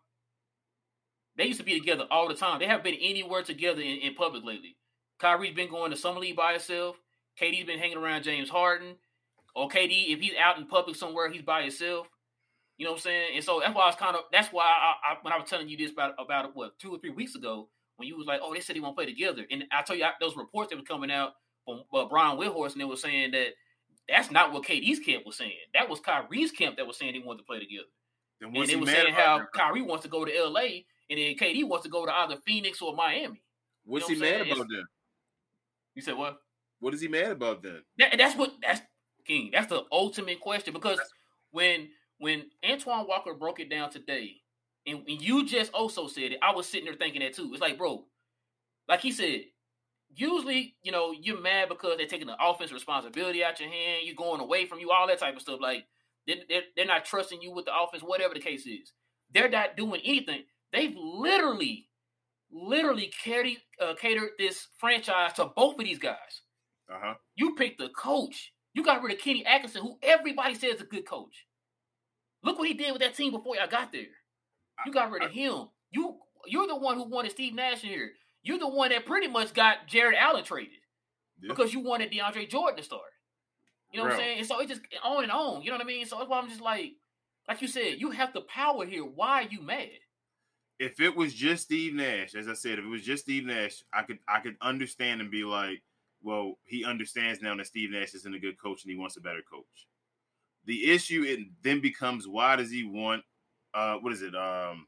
They 1.37 1.45
used 1.45 1.59
to 1.59 1.65
be 1.65 1.79
together 1.79 2.05
all 2.09 2.27
the 2.27 2.33
time. 2.33 2.59
They 2.59 2.65
haven't 2.65 2.83
been 2.83 2.97
anywhere 2.99 3.43
together 3.43 3.81
in, 3.81 3.97
in 3.99 4.15
public 4.15 4.43
lately. 4.43 4.75
Kyrie's 5.19 5.55
been 5.55 5.69
going 5.69 5.91
to 5.91 5.97
summer 5.97 6.19
league 6.19 6.35
by 6.35 6.53
himself. 6.53 6.97
KD's 7.39 7.65
been 7.65 7.79
hanging 7.79 7.97
around 7.97 8.23
James 8.23 8.49
Harden. 8.49 8.95
Or 9.55 9.69
KD, 9.69 10.13
if 10.13 10.19
he's 10.19 10.33
out 10.39 10.57
in 10.57 10.67
public 10.67 10.95
somewhere, 10.95 11.29
he's 11.29 11.41
by 11.43 11.61
himself. 11.61 12.07
You 12.77 12.85
know 12.85 12.91
what 12.91 12.99
I'm 12.99 13.03
saying? 13.03 13.27
And 13.35 13.43
so 13.43 13.59
that's 13.59 13.73
why 13.73 13.83
I 13.83 13.87
was 13.87 13.95
kind 13.95 14.15
of 14.15 14.21
that's 14.31 14.49
why 14.49 14.65
I, 14.65 15.13
I 15.13 15.17
when 15.23 15.33
I 15.33 15.37
was 15.37 15.49
telling 15.49 15.67
you 15.67 15.77
this 15.77 15.91
about 15.91 16.13
about 16.19 16.55
what 16.55 16.77
two 16.77 16.91
or 16.91 16.99
three 16.99 17.09
weeks 17.09 17.33
ago 17.33 17.69
when 17.97 18.07
you 18.07 18.17
was 18.17 18.27
like, 18.27 18.39
oh, 18.43 18.53
they 18.53 18.59
said 18.59 18.75
they 18.75 18.79
won't 18.79 18.95
play 18.95 19.05
together, 19.05 19.45
and 19.51 19.65
I 19.71 19.81
tell 19.81 19.95
you 19.95 20.05
I, 20.05 20.11
those 20.19 20.37
reports 20.37 20.69
that 20.69 20.77
were 20.77 20.83
coming 20.83 21.11
out 21.11 21.33
from 21.65 21.83
uh, 21.93 22.05
Brian 22.05 22.37
Windhorst, 22.37 22.73
and 22.73 22.81
they 22.81 22.85
were 22.85 22.95
saying 22.95 23.31
that 23.31 23.49
that's 24.07 24.31
not 24.31 24.53
what 24.53 24.63
KD's 24.63 24.99
camp 24.99 25.25
was 25.25 25.37
saying. 25.37 25.51
That 25.73 25.89
was 25.89 25.99
Kyrie's 25.99 26.51
camp 26.51 26.77
that 26.77 26.87
was 26.87 26.97
saying 26.97 27.13
they 27.13 27.19
wanted 27.19 27.39
to 27.39 27.45
play 27.45 27.59
together, 27.59 27.87
then 28.39 28.55
and 28.55 28.65
they 28.67 28.73
he 28.73 28.75
were 28.75 28.85
saying 28.85 29.13
how 29.13 29.39
then? 29.39 29.47
Kyrie 29.53 29.81
wants 29.81 30.03
to 30.03 30.09
go 30.09 30.23
to 30.23 30.35
L.A. 30.35 30.85
and 31.09 31.19
then 31.19 31.35
KD 31.35 31.67
wants 31.67 31.83
to 31.85 31.91
go 31.91 32.05
to 32.05 32.11
either 32.11 32.37
Phoenix 32.45 32.81
or 32.81 32.95
Miami. 32.95 33.41
What's 33.85 34.07
you 34.09 34.15
he 34.15 34.21
know 34.21 34.27
what 34.27 34.41
I'm 34.41 34.47
mad 34.47 34.57
about 34.57 34.67
then? 34.69 34.83
You 35.95 36.01
said 36.01 36.17
what? 36.17 36.37
What 36.79 36.93
is 36.93 37.01
he 37.01 37.07
mad 37.07 37.31
about 37.31 37.63
then? 37.63 37.81
That, 37.97 38.17
that's 38.17 38.35
what 38.35 38.53
that's 38.61 38.81
King. 39.25 39.49
That's 39.51 39.67
the 39.67 39.83
ultimate 39.91 40.39
question 40.39 40.73
because 40.73 40.99
when 41.51 41.89
when 42.19 42.45
Antoine 42.67 43.07
Walker 43.07 43.33
broke 43.33 43.59
it 43.59 43.69
down 43.69 43.89
today, 43.89 44.37
and, 44.87 44.99
and 45.07 45.21
you 45.21 45.45
just 45.45 45.73
also 45.73 46.07
said 46.07 46.31
it, 46.31 46.39
I 46.41 46.55
was 46.55 46.67
sitting 46.67 46.85
there 46.85 46.95
thinking 46.95 47.21
that 47.21 47.33
too. 47.33 47.49
It's 47.51 47.61
like, 47.61 47.77
bro, 47.77 48.05
like 48.87 49.01
he 49.01 49.11
said, 49.11 49.41
usually 50.15 50.75
you 50.81 50.91
know 50.91 51.11
you're 51.11 51.41
mad 51.41 51.69
because 51.69 51.97
they're 51.97 52.07
taking 52.07 52.27
the 52.27 52.37
offense 52.41 52.71
responsibility 52.71 53.43
out 53.43 53.59
your 53.59 53.69
hand, 53.69 54.01
you're 54.03 54.15
going 54.15 54.41
away 54.41 54.65
from 54.65 54.79
you, 54.79 54.91
all 54.91 55.07
that 55.07 55.19
type 55.19 55.35
of 55.35 55.41
stuff. 55.41 55.59
Like 55.61 55.85
they're, 56.25 56.37
they're, 56.49 56.61
they're 56.75 56.85
not 56.85 57.05
trusting 57.05 57.41
you 57.41 57.51
with 57.51 57.65
the 57.65 57.71
offense, 57.77 58.03
whatever 58.03 58.33
the 58.33 58.39
case 58.39 58.65
is. 58.65 58.93
They're 59.33 59.49
not 59.49 59.75
doing 59.77 60.01
anything. 60.03 60.43
They've 60.71 60.95
literally, 60.95 61.89
literally 62.51 63.11
catered, 63.23 63.57
uh, 63.81 63.95
catered 63.95 64.31
this 64.37 64.67
franchise 64.77 65.33
to 65.33 65.45
both 65.55 65.77
of 65.77 65.85
these 65.85 65.99
guys. 65.99 66.41
Uh 66.89 66.97
huh. 67.01 67.13
You 67.35 67.55
picked 67.55 67.79
the 67.79 67.89
coach. 67.89 68.53
You 68.73 68.83
got 68.83 69.01
rid 69.01 69.13
of 69.13 69.19
Kenny 69.19 69.45
Atkinson, 69.45 69.81
who 69.81 69.97
everybody 70.01 70.53
says 70.53 70.75
is 70.75 70.81
a 70.81 70.85
good 70.85 71.05
coach. 71.07 71.45
Look 72.43 72.59
what 72.59 72.67
he 72.67 72.73
did 72.73 72.91
with 72.91 73.01
that 73.01 73.15
team 73.15 73.31
before 73.31 73.55
y'all 73.55 73.67
got 73.67 73.91
there. 73.91 74.03
You 74.85 74.91
got 74.91 75.11
rid 75.11 75.23
of 75.23 75.31
him. 75.31 75.67
You 75.91 76.17
you're 76.45 76.67
the 76.67 76.75
one 76.75 76.95
who 76.95 77.03
wanted 77.03 77.31
Steve 77.31 77.53
Nash 77.53 77.83
in 77.83 77.89
here. 77.89 78.11
You're 78.43 78.59
the 78.59 78.67
one 78.67 78.89
that 78.91 79.05
pretty 79.05 79.27
much 79.27 79.53
got 79.53 79.87
Jarrett 79.87 80.17
Allen 80.17 80.43
traded 80.43 80.71
Yeah. 81.41 81.49
because 81.49 81.73
you 81.73 81.81
wanted 81.81 82.11
DeAndre 82.11 82.49
Jordan 82.49 82.77
to 82.77 82.83
start. 82.83 83.01
You 83.91 83.99
know 83.99 84.05
what 84.05 84.13
I'm 84.13 84.19
saying? 84.19 84.37
And 84.39 84.47
so 84.47 84.59
it 84.61 84.67
just 84.67 84.81
on 85.03 85.23
and 85.23 85.31
on. 85.31 85.61
You 85.61 85.71
know 85.71 85.77
what 85.77 85.83
I 85.83 85.87
mean? 85.87 86.05
So 86.05 86.17
that's 86.17 86.29
why 86.29 86.39
I'm 86.39 86.49
just 86.49 86.61
like, 86.61 86.93
like 87.47 87.61
you 87.61 87.67
said, 87.67 87.95
you 87.99 88.11
have 88.11 88.33
the 88.33 88.41
power 88.41 88.85
here. 88.85 89.03
Why 89.03 89.43
are 89.43 89.47
you 89.49 89.61
mad? 89.61 89.89
if 90.79 90.99
it 90.99 91.15
was 91.15 91.33
just 91.33 91.63
Steve 91.63 91.95
Nash, 91.95 92.35
as 92.35 92.47
I 92.47 92.53
said, 92.53 92.77
if 92.77 92.85
it 92.85 92.87
was 92.87 93.01
just 93.01 93.23
Steve 93.23 93.45
Nash, 93.45 93.81
I 93.91 94.03
could 94.03 94.19
I 94.27 94.39
could 94.41 94.57
understand 94.61 95.21
and 95.21 95.31
be 95.31 95.43
like, 95.43 95.81
well, 96.21 96.59
he 96.65 96.85
understands 96.85 97.41
now 97.41 97.55
that 97.55 97.65
Steve 97.65 97.89
Nash 97.89 98.13
isn't 98.13 98.35
a 98.35 98.39
good 98.39 98.59
coach 98.61 98.83
and 98.83 98.91
he 98.91 98.97
wants 98.97 99.17
a 99.17 99.21
better 99.21 99.41
coach. 99.51 99.87
The 100.65 100.91
issue 100.91 101.23
it 101.23 101.39
then 101.63 101.79
becomes 101.81 102.27
why 102.27 102.57
does 102.57 102.69
he 102.69 102.83
want 102.83 103.23
uh 103.73 103.95
what 103.97 104.13
is 104.13 104.21
it? 104.21 104.35
Um 104.35 104.87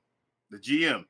the 0.52 0.58
GM. 0.58 1.06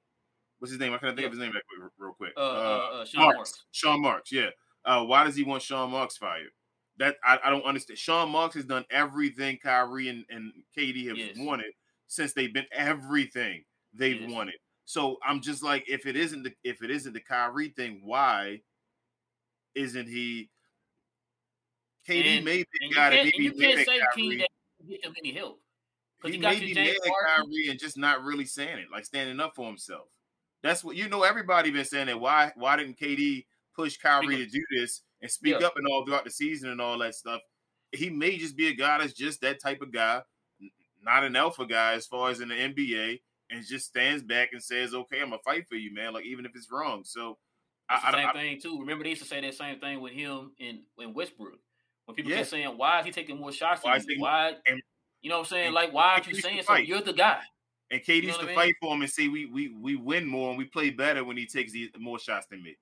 What's 0.60 0.72
his 0.72 0.80
name? 0.80 0.94
I 0.94 0.98
can't 0.98 1.16
think 1.16 1.26
of 1.28 1.32
his 1.32 1.40
name 1.40 1.52
real 1.54 1.62
quick- 1.70 1.92
real 1.98 2.14
quick. 2.14 2.34
Uh, 2.36 2.40
uh, 2.42 2.90
uh, 3.02 3.06
Sean 3.06 3.22
Marks. 3.24 3.38
Marks. 3.38 3.64
Sean 3.72 4.02
Marks, 4.02 4.32
yeah. 4.32 4.50
Uh, 4.84 5.06
why 5.06 5.24
does 5.24 5.36
he 5.36 5.44
want 5.44 5.62
Sean 5.64 5.90
Marks 5.92 6.18
fired? 6.18 6.50
That 6.98 7.16
I, 7.24 7.40
I 7.46 7.50
don't 7.50 7.64
understand. 7.64 7.98
Sean 7.98 8.30
Marks 8.30 8.56
has 8.56 8.66
done 8.66 8.84
everything 8.92 9.58
Kyrie 9.64 10.10
and, 10.10 10.26
and 10.30 10.52
KD 10.78 11.08
have 11.08 11.18
Yes. 11.18 11.38
wanted 11.38 11.72
since 12.08 12.34
they've 12.34 12.54
been 12.54 12.66
everything 12.74 13.64
they've 13.94 14.20
Yes. 14.22 14.30
wanted. 14.32 14.56
So 14.84 15.18
I'm 15.24 15.40
just 15.40 15.64
like, 15.64 15.86
if 15.88 16.06
it 16.06 16.18
isn't 16.18 16.44
the 16.44 16.52
if 16.66 16.84
it 16.84 16.92
isn't 16.92 17.14
the 17.14 17.22
Kyrie 17.22 17.70
thing, 17.70 18.02
why 18.04 18.60
isn't 19.76 20.08
he? 20.10 20.50
KD 22.08 22.38
And- 22.38 22.46
may 22.46 22.58
be 22.58 22.66
And 22.82 22.82
the 22.82 22.88
you 22.88 22.94
can't, 22.96 23.36
you 23.40 23.52
can't 23.54 23.86
say 23.86 24.00
King 24.16 24.30
Kyrie. 24.32 24.38
that 24.40 24.50
you 24.84 24.98
get 24.98 25.06
him 25.06 25.16
any 25.20 25.32
help. 25.34 25.62
Because 26.22 26.36
He 26.36 26.42
may 26.42 26.60
be 26.60 26.74
mad 26.74 26.88
at 26.90 27.12
Kyrie 27.28 27.68
and 27.70 27.80
just 27.80 27.98
not 27.98 28.24
really 28.24 28.46
saying 28.46 28.78
it, 28.80 28.88
like 28.92 29.06
standing 29.06 29.40
up 29.40 29.56
for 29.56 29.66
himself. 29.68 30.08
That's 30.62 30.84
what 30.84 30.96
you 30.98 31.08
know. 31.08 31.24
Everybody 31.24 31.72
been 31.72 31.86
saying 31.86 32.08
that. 32.08 32.20
Why? 32.20 32.52
Why 32.56 32.76
didn't 32.76 33.00
KD 33.00 33.46
push 33.76 33.96
Kyrie 33.98 34.36
to 34.38 34.46
do 34.46 34.62
this 34.76 35.02
and 35.22 35.32
speak 35.32 35.56
Yeah. 35.60 35.68
up 35.68 35.78
and 35.78 35.88
all 35.88 36.06
throughout 36.06 36.26
the 36.26 36.32
season 36.32 36.70
and 36.70 36.82
all 36.82 36.98
that 37.00 37.16
stuff? 37.16 37.42
He 37.94 38.10
may 38.10 38.38
just 38.38 38.58
be 38.58 38.68
a 38.68 38.74
guy 38.74 38.98
that's 38.98 39.14
just 39.14 39.40
that 39.42 39.62
type 39.62 39.82
of 39.82 39.92
guy, 39.94 40.22
not 41.02 41.24
an 41.24 41.36
alpha 41.38 41.66
guy 41.66 41.94
as 41.94 42.06
far 42.06 42.30
as 42.30 42.42
in 42.42 42.50
the 42.50 42.56
NBA, 42.56 43.22
and 43.50 43.66
just 43.66 43.88
stands 43.88 44.22
back 44.22 44.50
and 44.52 44.62
says, 44.62 44.94
"Okay, 44.94 45.22
I'm 45.22 45.30
gonna 45.30 45.42
fight 45.46 45.68
for 45.70 45.76
you, 45.76 45.94
man." 45.94 46.12
Like 46.14 46.26
even 46.26 46.46
if 46.46 46.52
it's 46.56 46.70
wrong. 46.70 47.04
So 47.06 47.38
I, 47.88 48.12
the 48.12 48.18
same 48.18 48.28
I, 48.28 48.34
thing 48.34 48.62
too. 48.62 48.78
Remember 48.82 49.04
they 49.06 49.12
used 49.12 49.22
to 49.22 49.28
say 49.28 49.40
that 49.40 49.54
same 49.54 49.80
thing 49.80 50.02
with 50.02 50.12
him 50.12 50.52
in 50.60 50.84
in 50.98 51.14
Westbrook. 51.14 51.58
When 52.06 52.16
people 52.16 52.32
Yeah. 52.32 52.40
kept 52.40 52.50
saying, 52.50 52.78
"Why 52.78 53.00
is 53.00 53.06
he 53.06 53.12
taking 53.14 53.38
more 53.38 53.54
shots 53.54 53.82
Why 53.84 53.98
he- 54.00 54.18
Why?" 54.18 54.56
and- 54.68 54.82
you 55.22 55.30
know 55.30 55.38
what 55.38 55.48
I'm 55.48 55.50
saying? 55.50 55.66
and 55.68 55.76
Like, 55.76 55.94
why 55.94 56.14
aren't 56.14 56.28
you 56.28 56.36
saying 56.36 56.60
so? 56.62 56.68
fight. 56.68 56.88
You're 56.88 57.02
the 57.02 57.14
guy. 57.14 57.42
and 57.92 58.02
KD 58.02 58.22
know 58.24 58.28
used 58.28 58.40
to 58.40 58.46
I 58.46 58.48
mean? 58.48 58.56
fight 58.56 58.76
for 58.82 58.94
him 58.96 59.02
and 59.02 59.10
say, 59.12 59.28
"We 59.28 59.46
we 59.46 59.70
we 59.70 59.96
win 59.96 60.26
more 60.26 60.50
and 60.50 60.58
we 60.58 60.66
play 60.66 60.90
better 60.90 61.24
when 61.24 61.38
he 61.38 61.46
takes 61.46 61.72
the 61.74 61.92
more 61.98 62.20
shots 62.20 62.48
than 62.48 62.62
me." 62.64 62.78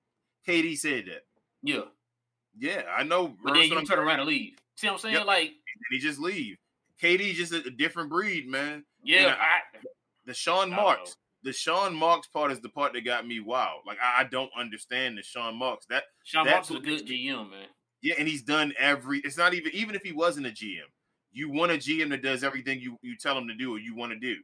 KD 0.46 0.76
said 0.78 1.06
that. 1.06 1.24
Yeah, 1.62 1.82
Yeah, 2.58 2.82
I 2.96 3.02
know. 3.02 3.36
but 3.42 3.54
then 3.54 3.64
you 3.64 3.84
turn 3.84 3.98
around 3.98 4.20
and 4.20 4.28
leave. 4.28 4.56
See 4.76 4.86
what 4.86 4.94
I'm 4.94 4.98
saying? 5.00 5.14
Yep. 5.16 5.26
Like, 5.26 5.48
and 5.48 5.56
he 5.90 5.98
just 5.98 6.18
leave. 6.20 6.56
KD 7.02 7.32
just 7.34 7.52
a, 7.52 7.58
a 7.66 7.70
different 7.70 8.08
breed, 8.10 8.46
man. 8.48 8.84
yeah, 9.02 9.26
And 9.26 9.36
I, 9.40 9.60
The 10.26 10.34
Sean 10.34 10.70
Marks, 10.70 11.16
the 11.42 11.52
Sean 11.52 11.94
Marks 11.94 12.26
part 12.28 12.50
is 12.52 12.60
the 12.60 12.68
part 12.68 12.92
that 12.92 13.04
got 13.04 13.26
me 13.26 13.40
wild. 13.40 13.80
Like 13.86 13.98
I, 14.02 14.20
I 14.20 14.24
don't 14.24 14.50
understand 14.58 15.18
the 15.18 15.22
Sean 15.22 15.56
Marks. 15.56 15.86
That 15.86 16.04
Sean 16.24 16.44
That's 16.46 16.70
Marks 16.70 16.70
is 16.70 16.76
a 16.76 16.80
good 17.04 17.06
GM, 17.08 17.50
man. 17.50 17.66
yeah, 18.02 18.14
and 18.18 18.26
he's 18.28 18.42
done 18.42 18.72
every. 18.78 19.18
It's 19.20 19.36
not 19.38 19.52
even 19.54 19.72
even 19.74 19.94
if 19.94 20.02
he 20.02 20.12
wasn't 20.12 20.46
a 20.46 20.50
GM, 20.50 20.86
you 21.32 21.50
want 21.50 21.72
a 21.72 21.76
GM 21.76 22.10
that 22.10 22.22
does 22.22 22.44
everything 22.44 22.80
you 22.80 22.98
you 23.02 23.16
tell 23.16 23.36
him 23.36 23.48
to 23.48 23.54
do 23.54 23.74
or 23.74 23.78
you 23.78 23.94
want 23.94 24.12
to 24.12 24.18
do. 24.18 24.36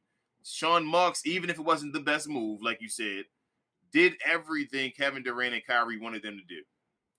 Sean 0.45 0.85
Marks, 0.85 1.26
even 1.26 1.49
if 1.49 1.59
it 1.59 1.64
wasn't 1.64 1.93
the 1.93 2.01
best 2.01 2.28
move, 2.28 2.61
like 2.62 2.80
you 2.80 2.89
said, 2.89 3.24
did 3.93 4.14
everything 4.26 4.93
Kevin 4.97 5.22
Durant 5.22 5.55
and 5.55 5.66
Kyrie 5.66 5.99
wanted 5.99 6.22
them 6.22 6.37
to 6.37 6.55
do. 6.55 6.62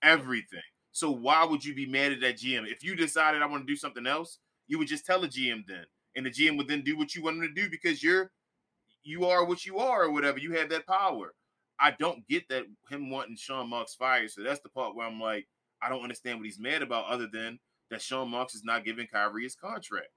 Everything. 0.02 0.60
So 0.92 1.10
why 1.10 1.44
would 1.44 1.64
you 1.64 1.74
be 1.74 1.86
mad 1.86 2.12
at 2.12 2.20
that 2.20 2.38
GM 2.38 2.70
if 2.70 2.84
you 2.84 2.94
decided 2.94 3.42
I 3.42 3.46
want 3.46 3.66
to 3.66 3.72
do 3.72 3.76
something 3.76 4.06
else? 4.06 4.38
You 4.68 4.78
would 4.78 4.88
just 4.88 5.04
tell 5.04 5.24
a 5.24 5.28
GM 5.28 5.64
then, 5.66 5.84
and 6.14 6.24
the 6.24 6.30
GM 6.30 6.56
would 6.56 6.68
then 6.68 6.82
do 6.82 6.96
what 6.96 7.14
you 7.14 7.22
want 7.22 7.36
him 7.36 7.42
to 7.42 7.62
do 7.62 7.68
because 7.68 8.02
you're 8.02 8.30
you 9.04 9.26
are 9.26 9.44
what 9.44 9.64
you 9.64 9.78
are 9.78 10.04
or 10.04 10.12
whatever. 10.12 10.38
You 10.38 10.52
have 10.52 10.68
that 10.70 10.86
power. 10.86 11.34
I 11.78 11.92
don't 11.92 12.26
get 12.28 12.48
that 12.48 12.64
him 12.90 13.10
wanting 13.10 13.36
Sean 13.36 13.68
Marks 13.68 13.94
fired. 13.94 14.30
So 14.30 14.42
that's 14.42 14.60
the 14.60 14.68
part 14.70 14.96
where 14.96 15.06
I'm 15.06 15.20
like, 15.20 15.46
I 15.82 15.88
don't 15.88 16.02
understand 16.02 16.38
what 16.38 16.46
he's 16.46 16.58
mad 16.58 16.82
about, 16.82 17.06
other 17.06 17.28
than 17.32 17.58
that 17.90 18.02
Sean 18.02 18.30
Marks 18.30 18.54
is 18.54 18.64
not 18.64 18.84
giving 18.84 19.06
Kyrie 19.06 19.44
his 19.44 19.54
contract. 19.54 20.08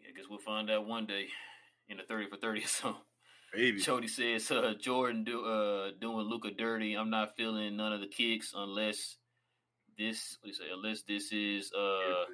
Yeah, 0.00 0.08
I 0.10 0.16
guess 0.16 0.26
we'll 0.28 0.38
find 0.38 0.70
out 0.70 0.86
one 0.86 1.06
day 1.06 1.26
in 1.88 1.98
the 1.98 2.02
30 2.04 2.28
for 2.28 2.36
30 2.36 2.60
or 2.60 2.66
so. 2.66 2.96
Maybe. 3.54 3.80
Chody 3.80 4.08
says 4.08 4.50
uh, 4.50 4.72
Jordan 4.80 5.24
do, 5.24 5.44
uh, 5.44 5.90
doing 6.00 6.26
Luka 6.26 6.50
dirty. 6.50 6.94
I'm 6.94 7.10
not 7.10 7.36
feeling 7.36 7.76
none 7.76 7.92
of 7.92 8.00
the 8.00 8.08
kicks 8.08 8.52
unless 8.56 9.16
this 9.98 10.38
what 10.40 10.46
do 10.46 10.48
you 10.48 10.54
say? 10.54 10.72
Unless 10.72 11.02
this 11.02 11.32
is 11.32 11.72
uh 11.72 12.24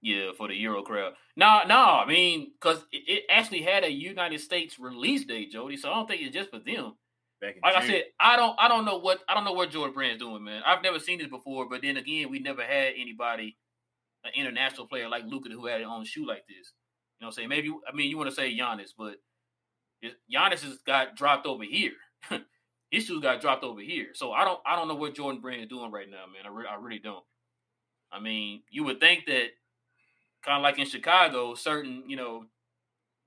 yeah 0.00 0.30
for 0.36 0.48
the 0.48 0.54
Euro 0.56 0.82
crowd. 0.82 1.14
No, 1.36 1.60
no, 1.66 1.74
I 1.76 2.06
mean 2.06 2.52
because 2.60 2.84
it, 2.92 3.02
it, 3.08 3.24
actually 3.30 3.62
had 3.62 3.84
a 3.84 3.90
United 3.90 4.40
States 4.40 4.78
release 4.78 5.24
date, 5.24 5.52
Jody. 5.52 5.76
So 5.76 5.90
I 5.90 5.94
don't 5.94 6.06
think 6.06 6.22
it's 6.22 6.34
just 6.34 6.50
for 6.50 6.58
them. 6.58 6.94
Like 7.42 7.54
June. 7.54 7.82
I 7.82 7.86
said, 7.86 8.04
I 8.18 8.36
don't 8.36 8.56
I 8.58 8.68
don't 8.68 8.84
know 8.84 8.98
what 8.98 9.20
I 9.28 9.34
don't 9.34 9.44
know 9.44 9.52
what 9.52 9.70
Jordan 9.70 9.94
Brand's 9.94 10.20
doing, 10.22 10.44
man. 10.44 10.62
I've 10.66 10.82
never 10.82 10.98
seen 10.98 11.18
this 11.18 11.28
before, 11.28 11.68
but 11.68 11.82
then 11.82 11.96
again, 11.96 12.30
we 12.30 12.38
never 12.38 12.62
had 12.62 12.94
anybody, 12.96 13.56
an 14.24 14.32
international 14.34 14.86
player 14.86 15.08
like 15.08 15.24
Luka 15.26 15.48
who 15.50 15.66
had 15.66 15.80
it 15.80 15.84
own 15.84 16.04
shoe 16.04 16.26
like 16.26 16.46
this. 16.48 16.72
You 17.18 17.24
know 17.24 17.26
what 17.26 17.28
I'm 17.28 17.32
saying? 17.32 17.48
Maybe 17.48 17.72
I 17.86 17.94
mean 17.94 18.10
you 18.10 18.16
want 18.16 18.30
to 18.30 18.34
say 18.34 18.56
Giannis, 18.56 18.90
but 18.96 19.16
Giannis 20.32 20.62
has 20.62 20.78
got 20.86 21.16
dropped 21.16 21.46
over 21.46 21.64
here. 21.64 21.92
His 22.90 23.04
shoes 23.04 23.22
got 23.22 23.40
dropped 23.40 23.64
over 23.64 23.80
here. 23.80 24.08
So 24.14 24.32
I 24.32 24.44
don't 24.44 24.60
I 24.66 24.76
don't 24.76 24.88
know 24.88 24.94
what 24.94 25.14
Jordan 25.14 25.40
Brand 25.40 25.62
is 25.62 25.68
doing 25.68 25.92
right 25.92 26.08
now, 26.08 26.24
man. 26.26 26.46
I, 26.46 26.48
re- 26.48 26.68
I 26.70 26.76
really 26.76 27.00
don't. 27.00 27.24
I 28.10 28.20
mean, 28.20 28.62
you 28.70 28.84
would 28.84 29.00
think 29.00 29.26
that 29.26 29.48
kind 30.44 30.56
of 30.56 30.62
like 30.62 30.78
in 30.78 30.86
Chicago, 30.86 31.54
certain 31.54 32.04
you 32.06 32.16
know 32.16 32.46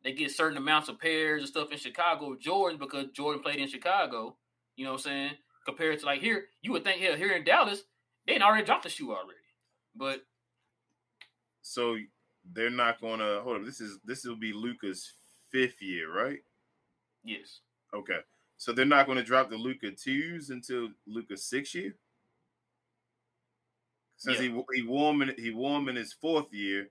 they 0.04 0.14
get 0.14 0.32
certain 0.32 0.58
amounts 0.58 0.90
of 0.90 1.00
pairs 1.00 1.42
and 1.42 1.50
stuff 1.50 1.72
in 1.72 1.78
Chicago 1.78 2.36
Jordan 2.40 2.80
because 2.80 3.08
Jordan 3.14 3.42
played 3.42 3.60
in 3.60 3.68
Chicago. 3.68 4.36
You 4.76 4.86
know 4.86 4.92
what 4.92 5.00
I'm 5.00 5.04
saying? 5.04 5.32
Compared 5.66 6.00
to 6.00 6.06
like 6.06 6.22
here, 6.22 6.46
you 6.62 6.72
would 6.72 6.84
think 6.84 7.00
here 7.00 7.16
here 7.16 7.34
in 7.34 7.44
Dallas 7.44 7.84
they 8.28 8.40
already 8.40 8.66
dropped 8.66 8.84
the 8.84 8.90
shoe 8.90 9.12
already, 9.12 9.40
but 9.96 10.26
so 11.62 11.98
they're 12.54 12.70
not 12.70 13.02
gonna 13.02 13.42
hold 13.42 13.58
up. 13.58 13.66
This 13.66 13.82
is 13.82 14.00
this 14.06 14.24
will 14.24 14.36
be 14.36 14.54
Luka's 14.54 15.14
fifth 15.52 15.82
year, 15.82 16.12
right? 16.12 16.40
Yes. 17.24 17.60
Okay. 17.94 18.20
So 18.58 18.72
they're 18.72 18.86
not 18.86 19.06
going 19.06 19.18
to 19.18 19.24
drop 19.24 19.50
the 19.50 19.58
Luca 19.58 19.92
twos 19.92 20.50
until 20.50 20.90
Luka's 21.08 21.46
sixth 21.46 21.76
year. 21.76 21.96
Since 24.18 24.40
yeah. 24.40 24.50
he 24.50 24.64
he 24.76 24.84
wore 24.84 25.12
him 25.12 25.24
in, 25.24 25.34
he 25.38 25.52
wore 25.52 25.80
him 25.80 25.90
in 25.90 25.96
his 25.96 26.14
fourth 26.14 26.54
year, 26.54 26.90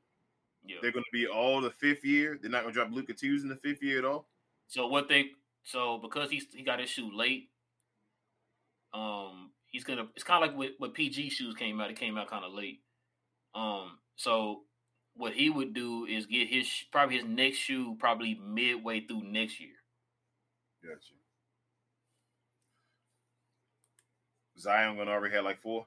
yeah. 0.65 0.77
they're 0.83 0.93
going 0.93 1.05
to 1.05 1.11
be 1.13 1.27
all 1.27 1.61
the 1.61 1.71
fifth 1.71 2.05
year. 2.05 2.39
They're 2.41 2.51
not 2.51 2.63
going 2.63 2.75
to 2.75 2.79
drop 2.81 2.93
Luka 2.93 3.15
twos 3.15 3.43
in 3.43 3.49
the 3.49 3.57
fifth 3.57 3.83
year 3.83 3.99
at 3.99 4.05
all. 4.05 4.29
So 4.67 4.87
what 4.87 5.09
they 5.09 5.31
so 5.65 5.99
because 5.99 6.31
he's 6.31 6.47
he 6.53 6.63
got 6.63 6.81
his 6.81 6.91
shoe 6.91 7.11
late, 7.15 7.51
um, 8.93 9.51
he's 9.67 9.85
gonna. 9.85 10.07
It's 10.15 10.25
kind 10.25 10.43
of 10.43 10.51
like 10.51 10.59
with, 10.59 10.73
when 10.79 10.93
PG 10.93 11.31
shoes 11.31 11.55
came 11.55 11.81
out. 11.81 11.91
It 11.91 11.99
came 11.99 12.17
out 12.17 12.31
kind 12.31 12.45
of 12.45 12.53
late. 12.53 12.81
Um, 13.55 13.99
so 14.17 14.63
what 15.15 15.33
he 15.33 15.51
would 15.51 15.75
do 15.75 16.07
is 16.07 16.27
get 16.27 16.49
his 16.49 16.69
probably 16.93 17.17
his 17.17 17.27
next 17.27 17.59
shoe 17.59 17.97
probably 17.99 18.35
midway 18.35 19.01
through 19.01 19.23
next 19.25 19.61
year. 19.61 19.71
Gotcha. 20.83 21.15
Zion 24.59 24.97
gonna 24.97 25.11
already 25.11 25.35
have 25.35 25.45
like 25.45 25.63
four. 25.63 25.87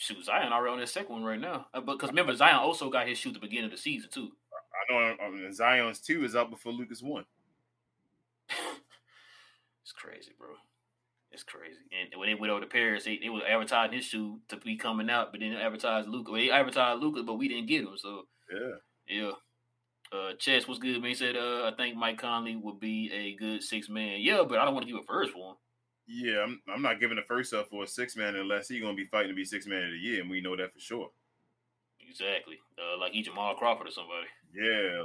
Shoot, 0.00 0.24
Zion 0.24 0.50
already 0.50 0.72
on 0.72 0.78
his 0.78 0.90
second 0.90 1.12
one 1.12 1.24
right 1.24 1.38
now. 1.38 1.66
Uh, 1.74 1.80
but 1.82 1.98
because 1.98 2.08
remember, 2.08 2.34
Zion 2.34 2.56
also 2.56 2.88
got 2.88 3.06
his 3.06 3.18
shoe 3.18 3.28
at 3.28 3.34
the 3.34 3.38
beginning 3.38 3.66
of 3.66 3.70
the 3.70 3.76
season 3.76 4.08
too. 4.10 4.30
I 4.50 4.90
know 4.90 5.14
I 5.22 5.30
mean, 5.30 5.52
Zion's 5.52 5.98
two 5.98 6.24
is 6.24 6.34
up 6.34 6.48
before 6.48 6.72
Lucas 6.72 7.02
one. 7.02 7.26
it's 8.48 9.92
crazy, 9.92 10.30
bro. 10.38 10.54
It's 11.30 11.42
crazy. 11.42 11.76
And 11.92 12.18
when 12.18 12.30
they 12.30 12.34
went 12.34 12.50
over 12.50 12.62
to 12.62 12.66
Paris, 12.66 13.04
they, 13.04 13.18
they 13.18 13.28
was 13.28 13.42
advertising 13.46 13.98
his 13.98 14.06
shoe 14.06 14.40
to 14.48 14.56
be 14.56 14.74
coming 14.74 15.10
out, 15.10 15.32
but 15.32 15.40
then 15.40 15.52
they 15.52 15.60
advertised 15.60 16.08
Luka. 16.08 16.32
Well, 16.32 16.40
they 16.40 16.50
advertised 16.50 17.02
Luka, 17.02 17.22
but 17.22 17.34
we 17.34 17.48
didn't 17.48 17.66
get 17.66 17.82
him. 17.82 17.98
So 17.98 18.22
yeah, 18.50 18.76
yeah. 19.06 19.32
Uh, 20.18 20.32
Chess 20.38 20.66
was 20.66 20.78
good. 20.78 20.98
Man, 21.02 21.10
he 21.10 21.14
said, 21.14 21.36
uh, 21.36 21.70
I 21.70 21.74
think 21.76 21.94
Mike 21.96 22.18
Conley 22.18 22.56
would 22.56 22.80
be 22.80 23.12
a 23.12 23.36
good 23.36 23.62
six 23.62 23.90
man. 23.90 24.20
Yeah, 24.22 24.44
but 24.48 24.58
I 24.58 24.64
don't 24.64 24.72
want 24.72 24.86
to 24.86 24.92
give 24.92 25.02
a 25.02 25.04
first 25.04 25.36
one. 25.36 25.56
Yeah, 26.12 26.42
I'm, 26.42 26.60
I'm 26.68 26.82
not 26.82 26.98
giving 26.98 27.16
the 27.16 27.22
first 27.22 27.54
up 27.54 27.68
for 27.70 27.84
a 27.84 27.86
six 27.86 28.16
man 28.16 28.34
unless 28.34 28.68
he's 28.68 28.82
gonna 28.82 28.94
be 28.94 29.04
fighting 29.04 29.28
to 29.28 29.34
be 29.34 29.44
six 29.44 29.66
man 29.66 29.84
of 29.84 29.92
the 29.92 29.96
year, 29.96 30.20
and 30.20 30.28
we 30.28 30.40
know 30.40 30.56
that 30.56 30.74
for 30.74 30.80
sure. 30.80 31.10
Exactly, 32.00 32.58
uh, 32.78 32.98
like 32.98 33.12
he 33.12 33.22
Jamal 33.22 33.54
Crawford 33.54 33.86
or 33.86 33.92
somebody. 33.92 34.26
Yeah. 34.52 35.04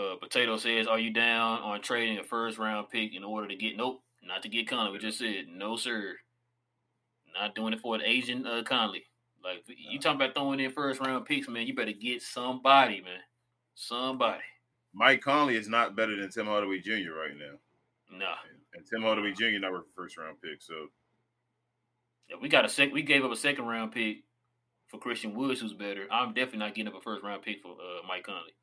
Uh, 0.00 0.14
Potato 0.14 0.56
says, 0.58 0.86
"Are 0.86 1.00
you 1.00 1.12
down 1.12 1.58
on 1.58 1.82
trading 1.82 2.18
a 2.18 2.22
first 2.22 2.56
round 2.56 2.88
pick 2.88 3.16
in 3.16 3.24
order 3.24 3.48
to 3.48 3.56
get 3.56 3.76
nope, 3.76 4.00
not 4.22 4.42
to 4.42 4.48
get 4.48 4.68
Conley? 4.68 4.92
We 4.92 4.98
just 5.00 5.18
said 5.18 5.46
no, 5.48 5.74
sir. 5.74 6.14
Not 7.34 7.56
doing 7.56 7.72
it 7.72 7.80
for 7.80 7.96
an 7.96 8.02
Asian 8.04 8.46
uh, 8.46 8.62
Conley. 8.62 9.06
Like 9.42 9.64
you 9.66 9.98
talking 9.98 10.20
about 10.20 10.36
throwing 10.36 10.60
in 10.60 10.70
first 10.70 11.00
round 11.00 11.26
picks, 11.26 11.48
man. 11.48 11.66
You 11.66 11.74
better 11.74 11.90
get 11.90 12.22
somebody, 12.22 13.00
man. 13.00 13.20
Somebody. 13.74 14.44
Mike 14.94 15.20
Conley 15.20 15.56
is 15.56 15.68
not 15.68 15.96
better 15.96 16.14
than 16.14 16.30
Tim 16.30 16.46
Hardaway 16.46 16.78
Jr. 16.78 17.12
right 17.12 17.36
now. 17.36 18.18
Nah. 18.18 18.36
And 18.78 18.86
Tim 18.86 19.02
Hardaway 19.02 19.32
Jr. 19.32 19.58
not 19.58 19.74
a 19.74 19.82
first 19.96 20.16
round 20.16 20.36
pick. 20.40 20.62
So 20.62 20.74
yeah, 22.30 22.36
we 22.40 22.48
got 22.48 22.64
a 22.64 22.68
sec. 22.68 22.92
We 22.92 23.02
gave 23.02 23.24
up 23.24 23.32
a 23.32 23.36
second 23.36 23.66
round 23.66 23.92
pick 23.92 24.18
for 24.86 24.98
Christian 24.98 25.34
Woods, 25.34 25.60
who's 25.60 25.74
better. 25.74 26.06
I'm 26.10 26.32
definitely 26.32 26.60
not 26.60 26.74
getting 26.74 26.92
up 26.92 26.98
a 26.98 27.02
first 27.02 27.24
round 27.24 27.42
pick 27.42 27.60
for 27.60 27.72
uh, 27.72 28.06
Mike 28.06 28.24
Conley. 28.24 28.54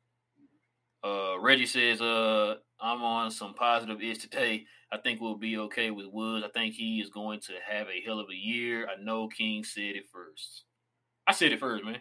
Uh, 1.04 1.38
Reggie 1.38 1.66
says, 1.66 2.00
uh, 2.00 2.56
I'm 2.80 3.02
on 3.02 3.30
some 3.30 3.54
positive 3.54 4.00
is 4.02 4.18
today. 4.18 4.64
I 4.90 4.96
think 4.98 5.20
we'll 5.20 5.36
be 5.36 5.58
okay 5.58 5.90
with 5.90 6.06
Woods. 6.06 6.44
I 6.44 6.48
think 6.48 6.74
he 6.74 7.00
is 7.00 7.10
going 7.10 7.40
to 7.40 7.52
have 7.68 7.86
a 7.88 8.00
hell 8.04 8.18
of 8.18 8.30
a 8.30 8.34
year. 8.34 8.88
I 8.88 9.02
know 9.02 9.28
King 9.28 9.64
said 9.64 9.96
it 9.96 10.04
first. 10.10 10.64
I 11.26 11.32
said 11.32 11.52
it 11.52 11.60
first, 11.60 11.84
man. 11.84 12.00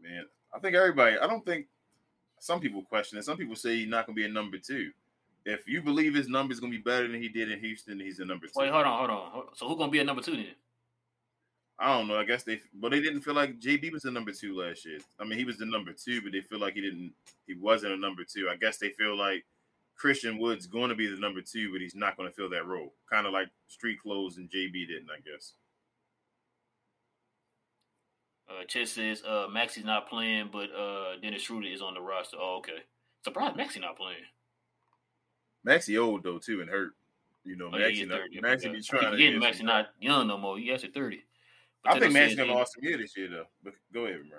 Man, 0.00 0.24
I 0.54 0.58
think 0.60 0.74
everybody. 0.74 1.18
I 1.18 1.26
don't 1.26 1.44
think 1.44 1.66
some 2.38 2.60
people 2.60 2.82
question 2.82 3.18
it. 3.18 3.24
Some 3.24 3.36
people 3.36 3.56
say 3.56 3.76
he's 3.76 3.88
not 3.88 4.06
going 4.06 4.16
to 4.16 4.22
be 4.22 4.26
a 4.26 4.32
number 4.32 4.56
two. 4.58 4.90
If 5.52 5.68
you 5.68 5.82
believe 5.82 6.14
his 6.14 6.28
number 6.28 6.52
is 6.52 6.60
going 6.60 6.72
to 6.72 6.78
be 6.78 6.82
better 6.82 7.08
than 7.08 7.20
he 7.20 7.28
did 7.28 7.50
in 7.50 7.60
Houston, 7.60 7.98
he's 7.98 8.18
a 8.18 8.24
number 8.24 8.46
two. 8.46 8.52
Wait, 8.56 8.70
hold 8.70 8.86
on, 8.86 8.98
hold 8.98 9.10
on. 9.10 9.44
So 9.54 9.68
who's 9.68 9.76
going 9.76 9.88
to 9.90 9.92
be 9.92 9.98
a 9.98 10.04
number 10.04 10.22
two 10.22 10.32
then? 10.32 10.46
I 11.78 11.96
don't 11.96 12.08
know. 12.08 12.18
I 12.18 12.24
guess 12.24 12.42
they, 12.42 12.60
but 12.74 12.90
they 12.90 13.00
didn't 13.00 13.22
feel 13.22 13.34
like 13.34 13.58
JB 13.58 13.92
was 13.92 14.02
the 14.02 14.10
number 14.10 14.32
two 14.32 14.54
last 14.56 14.84
year. 14.84 14.98
I 15.18 15.24
mean, 15.24 15.38
he 15.38 15.46
was 15.46 15.56
the 15.56 15.64
number 15.64 15.92
two, 15.92 16.20
but 16.20 16.32
they 16.32 16.42
feel 16.42 16.60
like 16.60 16.74
he 16.74 16.82
didn't. 16.82 17.12
He 17.46 17.54
wasn't 17.54 17.94
a 17.94 17.96
number 17.96 18.22
two. 18.22 18.48
I 18.50 18.56
guess 18.56 18.76
they 18.76 18.90
feel 18.90 19.16
like 19.16 19.44
Christian 19.96 20.38
Wood's 20.38 20.66
going 20.66 20.90
to 20.90 20.94
be 20.94 21.06
the 21.06 21.18
number 21.18 21.40
two, 21.40 21.72
but 21.72 21.80
he's 21.80 21.94
not 21.94 22.16
going 22.16 22.28
to 22.28 22.34
fill 22.34 22.50
that 22.50 22.66
role. 22.66 22.92
Kind 23.10 23.26
of 23.26 23.32
like 23.32 23.48
Street 23.68 24.00
Clothes 24.00 24.36
and 24.36 24.50
JB 24.50 24.88
didn't, 24.88 25.08
I 25.10 25.20
guess. 25.20 25.54
Uh, 28.48 28.64
Chess 28.66 28.90
says 28.92 29.22
uh, 29.26 29.46
Maxi's 29.50 29.84
not 29.84 30.08
playing, 30.08 30.50
but 30.52 30.68
uh, 30.74 31.18
Dennis 31.22 31.42
Schroeder 31.42 31.68
is 31.68 31.82
on 31.82 31.94
the 31.94 32.00
roster. 32.00 32.36
Oh, 32.40 32.56
okay. 32.58 32.82
Surprised 33.24 33.56
Maxi 33.56 33.80
not 33.80 33.96
playing. 33.96 34.24
Maxi 35.66 36.00
old 36.00 36.22
though 36.22 36.38
too 36.38 36.60
and 36.60 36.70
hurt. 36.70 36.92
You 37.44 37.56
know, 37.56 37.68
oh, 37.68 37.76
Maxi, 37.76 38.00
yeah, 38.00 38.04
not, 38.04 38.20
Maxi 38.42 38.72
be 38.72 38.82
trying. 38.82 39.16
to 39.16 39.40
Maxi 39.40 39.62
not 39.62 39.88
young 40.00 40.28
no 40.28 40.36
more. 40.36 40.58
He 40.58 40.72
actually 40.72 40.90
thirty. 40.90 41.24
But 41.82 41.96
I 41.96 42.00
think 42.00 42.14
Maxi's 42.14 42.36
gonna 42.36 42.54
lose 42.54 42.72
some 42.74 42.84
year 42.84 42.98
this 42.98 43.16
year 43.16 43.28
though. 43.28 43.46
But 43.62 43.74
go 43.92 44.04
ahead, 44.04 44.20
bro. 44.28 44.38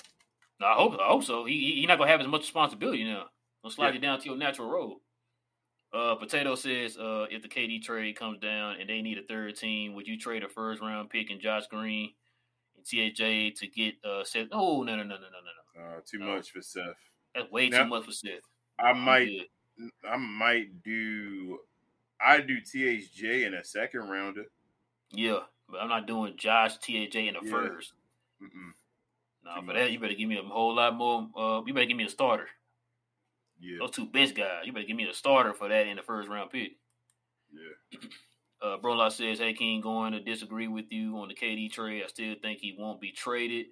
No, 0.60 0.68
I 0.68 0.74
hope 0.74 0.94
I 1.00 1.08
hope 1.08 1.24
so. 1.24 1.46
He 1.46 1.74
he 1.80 1.86
not 1.86 1.98
gonna 1.98 2.12
have 2.12 2.22
as 2.22 2.28
much 2.28 2.42
responsibility 2.42 3.04
now. 3.04 3.26
Gonna 3.64 3.74
slide 3.74 3.88
yeah. 3.88 3.94
you 3.94 4.00
down 4.00 4.20
to 4.20 4.26
your 4.26 4.38
natural 4.38 4.70
role. 4.70 5.02
Uh, 5.94 6.16
Potato 6.16 6.56
says, 6.56 6.98
uh, 6.98 7.26
if 7.30 7.42
the 7.42 7.50
KD 7.50 7.82
trade 7.82 8.18
comes 8.18 8.40
down 8.40 8.78
and 8.80 8.90
they 8.90 9.02
need 9.02 9.18
a 9.18 9.24
third 9.24 9.58
team, 9.58 9.94
would 9.94 10.08
you 10.08 10.18
trade 10.18 10.42
a 10.42 10.48
first 10.48 10.82
round 10.82 11.10
pick 11.10 11.30
and 11.30 11.42
Josh 11.42 11.68
Green 11.68 12.12
and 12.78 12.86
THJ 12.86 13.56
to 13.56 13.68
get 13.68 13.96
uh 14.04 14.24
Seth. 14.24 14.48
Oh 14.52 14.84
no 14.84 14.96
no 14.96 15.04
no 15.04 15.16
no 15.16 15.16
no 15.16 15.18
no 15.18 15.84
no. 15.84 15.98
Uh, 15.98 16.00
too 16.06 16.20
no. 16.20 16.36
much 16.36 16.52
for 16.52 16.62
Seth. 16.62 16.86
That's 17.36 17.52
way 17.52 17.70
now, 17.70 17.84
too 17.84 17.90
much 17.90 18.06
for 18.06 18.12
Seth. 18.12 18.42
I 18.80 18.94
might. 18.94 19.50
I 20.08 20.18
might 20.18 20.84
do 20.84 21.60
I 22.24 22.42
do 22.42 22.58
THJ 22.62 23.46
in 23.46 23.54
a 23.54 23.64
second 23.64 24.10
rounder. 24.10 24.46
Yeah, 25.12 25.40
but 25.70 25.82
I'm 25.82 25.90
not 25.90 26.08
doing 26.08 26.36
Josh 26.38 26.78
THJ 26.78 27.28
in 27.28 27.34
the 27.34 27.40
yeah. 27.44 27.52
1st 27.52 27.92
No, 29.44 29.56
for 29.56 29.62
much. 29.64 29.76
that 29.76 29.92
you 29.92 30.00
better 30.00 30.14
give 30.14 30.30
me 30.30 30.38
a 30.38 30.44
whole 30.44 30.76
lot 30.76 30.96
more. 30.96 31.28
Uh, 31.36 31.62
you 31.66 31.74
better 31.74 31.86
give 31.86 31.98
me 31.98 32.06
a 32.06 32.10
starter. 32.10 32.48
Yeah, 33.60 33.78
those 33.80 33.92
two 33.92 34.06
best 34.06 34.36
guys. 34.36 34.64
You 34.66 34.74
better 34.74 34.88
give 34.88 34.98
me 34.98 35.08
a 35.08 35.14
starter 35.14 35.54
for 35.54 35.70
that 35.70 35.88
in 35.88 35.98
the 35.98 36.04
first 36.04 36.30
round 36.30 36.52
pick. 36.52 36.74
Yeah. 37.52 38.00
Uh, 38.64 39.10
says, 39.10 39.40
"Hey, 39.40 39.54
King, 39.54 39.82
going 39.82 40.14
to 40.14 40.20
disagree 40.20 40.68
with 40.68 40.86
you 40.92 41.18
on 41.18 41.30
the 41.30 41.34
KD 41.34 41.72
trade. 41.72 42.04
I 42.04 42.08
still 42.08 42.36
think 42.44 42.60
he 42.60 42.76
won't 42.78 43.02
be 43.02 43.12
traded. 43.12 43.66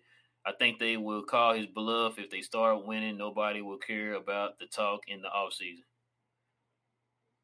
I 0.44 0.52
think 0.58 0.80
they 0.80 0.98
will 0.98 1.22
call 1.22 1.54
his 1.54 1.68
bluff 1.68 2.18
if 2.18 2.32
they 2.32 2.42
start 2.42 2.88
winning. 2.88 3.16
Nobody 3.16 3.62
will 3.62 3.78
care 3.78 4.14
about 4.14 4.58
the 4.58 4.66
talk 4.66 5.02
in 5.08 5.22
the 5.22 5.28
offseason. 5.28 5.84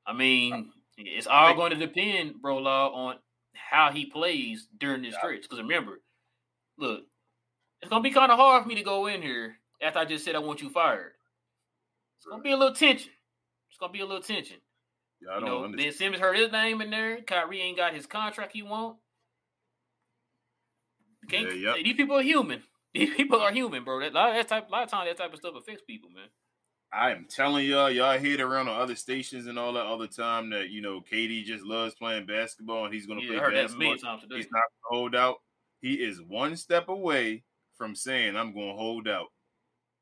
I 0.07 0.13
mean, 0.13 0.71
it's 0.97 1.27
all 1.27 1.55
going 1.55 1.71
to 1.71 1.77
depend, 1.77 2.35
Brolock, 2.43 2.93
on 2.93 3.15
how 3.53 3.91
he 3.91 4.05
plays 4.05 4.67
during 4.77 5.01
this 5.01 5.15
stretch. 5.15 5.43
Because 5.43 5.59
remember, 5.59 6.01
look, 6.77 7.03
it's 7.81 7.89
gonna 7.89 8.03
be 8.03 8.11
kind 8.11 8.31
of 8.31 8.37
hard 8.37 8.63
for 8.63 8.69
me 8.69 8.75
to 8.75 8.83
go 8.83 9.07
in 9.07 9.21
here 9.21 9.57
after 9.81 9.99
I 9.99 10.05
just 10.05 10.25
said 10.25 10.35
I 10.35 10.39
want 10.39 10.61
you 10.61 10.69
fired. 10.69 11.13
It's 12.17 12.25
gonna 12.25 12.43
be 12.43 12.51
a 12.51 12.57
little 12.57 12.75
tension. 12.75 13.11
It's 13.69 13.77
gonna 13.79 13.93
be 13.93 14.01
a 14.01 14.05
little 14.05 14.21
tension. 14.21 14.57
Yeah, 15.21 15.31
I 15.31 15.39
don't 15.39 15.45
know, 15.45 15.63
understand. 15.65 15.77
Ben 15.77 15.93
Simmons 15.93 16.21
heard 16.21 16.37
his 16.37 16.51
name 16.51 16.81
in 16.81 16.89
there. 16.89 17.21
Kyrie 17.21 17.61
ain't 17.61 17.77
got 17.77 17.93
his 17.93 18.05
contract 18.05 18.53
he 18.53 18.61
want. 18.61 18.97
Can't, 21.29 21.55
Yeah, 21.55 21.75
yep. 21.75 21.83
These 21.83 21.95
people 21.95 22.17
are 22.17 22.23
human. 22.23 22.63
These 22.93 23.13
people 23.15 23.41
are 23.41 23.51
human, 23.51 23.83
bro. 23.83 23.99
That, 23.99 24.13
lot, 24.13 24.33
that 24.33 24.47
type, 24.47 24.69
a 24.69 24.71
lot 24.71 24.83
of 24.83 24.89
times 24.89 25.09
that 25.09 25.17
type 25.17 25.33
of 25.33 25.39
stuff 25.39 25.55
affects 25.55 25.83
people, 25.85 26.09
man. 26.09 26.27
I 26.93 27.11
am 27.11 27.25
telling 27.29 27.65
y'all, 27.65 27.89
y'all 27.89 28.17
hear 28.17 28.35
it 28.35 28.41
around 28.41 28.69
on 28.69 28.79
other 28.79 28.95
stations 28.95 29.47
and 29.47 29.59
all 29.59 29.73
that 29.73 29.85
all 29.85 29.97
the 29.97 30.07
time 30.07 30.49
that 30.51 30.69
you 30.69 30.81
know 30.81 31.01
KD 31.01 31.43
just 31.43 31.63
loves 31.63 31.93
playing 31.95 32.25
basketball 32.25 32.85
and 32.85 32.93
he's 32.93 33.05
gonna 33.05 33.21
Yeah, 33.21 33.39
play 33.39 33.53
basketball. 33.53 33.93
He's 33.93 34.03
not 34.03 34.31
gonna 34.31 34.61
hold 34.89 35.15
out. 35.15 35.37
He 35.81 35.95
is 35.95 36.21
one 36.21 36.55
step 36.55 36.87
away 36.87 37.43
from 37.77 37.95
saying 37.95 38.35
I'm 38.35 38.53
gonna 38.53 38.73
hold 38.73 39.07
out. 39.07 39.27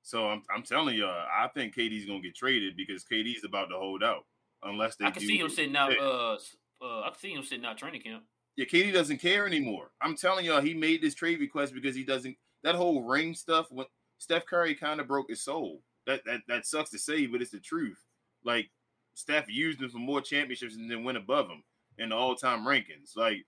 So 0.04 0.28
I'm 0.28 0.44
I'm 0.54 0.64
telling 0.64 0.96
y'all, 0.96 1.10
I 1.10 1.48
think 1.48 1.76
KD's 1.76 2.06
gonna 2.06 2.22
get 2.22 2.36
traded 2.36 2.76
because 2.78 3.04
KD's 3.06 3.44
about 3.44 3.70
to 3.70 3.78
hold 3.78 4.04
out 4.04 4.26
unless 4.62 4.96
they 4.96 5.06
I 5.06 5.12
can 5.12 5.22
see 5.22 5.40
him 5.40 5.50
sitting 5.50 5.76
out. 5.76 5.98
Uh, 5.98 6.38
uh, 6.82 7.02
I 7.02 7.10
can 7.10 7.20
see 7.20 7.34
him 7.34 7.44
sitting 7.44 7.66
out 7.66 7.78
training 7.78 8.02
camp. 8.02 8.24
Yeah, 8.56 8.66
KD 8.66 8.94
doesn't 8.94 9.18
care 9.18 9.48
anymore. 9.48 9.92
I'm 10.02 10.16
telling 10.16 10.46
y'all, 10.46 10.62
he 10.62 10.74
made 10.74 11.02
this 11.02 11.16
trade 11.16 11.40
request 11.40 11.74
because 11.74 11.96
he 11.96 12.04
doesn't. 12.04 12.36
That 12.64 12.76
whole 12.76 13.02
ring 13.04 13.34
stuff. 13.34 13.68
When 13.72 13.88
Steph 14.20 14.46
Curry 14.46 14.76
kind 14.76 15.00
of 15.00 15.08
broke 15.08 15.30
his 15.30 15.42
soul. 15.42 15.82
That 16.06 16.24
that 16.26 16.42
that 16.48 16.66
sucks 16.66 16.90
to 16.92 17.00
say, 17.00 17.26
but 17.26 17.42
it's 17.42 17.52
the 17.52 17.60
truth. 17.60 18.00
Like 18.44 18.70
Steph 19.14 19.50
used 19.50 19.82
him 19.82 19.90
for 19.90 20.00
more 20.00 20.22
championships 20.22 20.76
and 20.76 20.90
then 20.90 21.04
went 21.04 21.18
above 21.18 21.48
him 21.50 21.64
in 21.98 22.10
the 22.10 22.16
all 22.16 22.36
time 22.36 22.66
rankings. 22.66 23.16
Like 23.16 23.46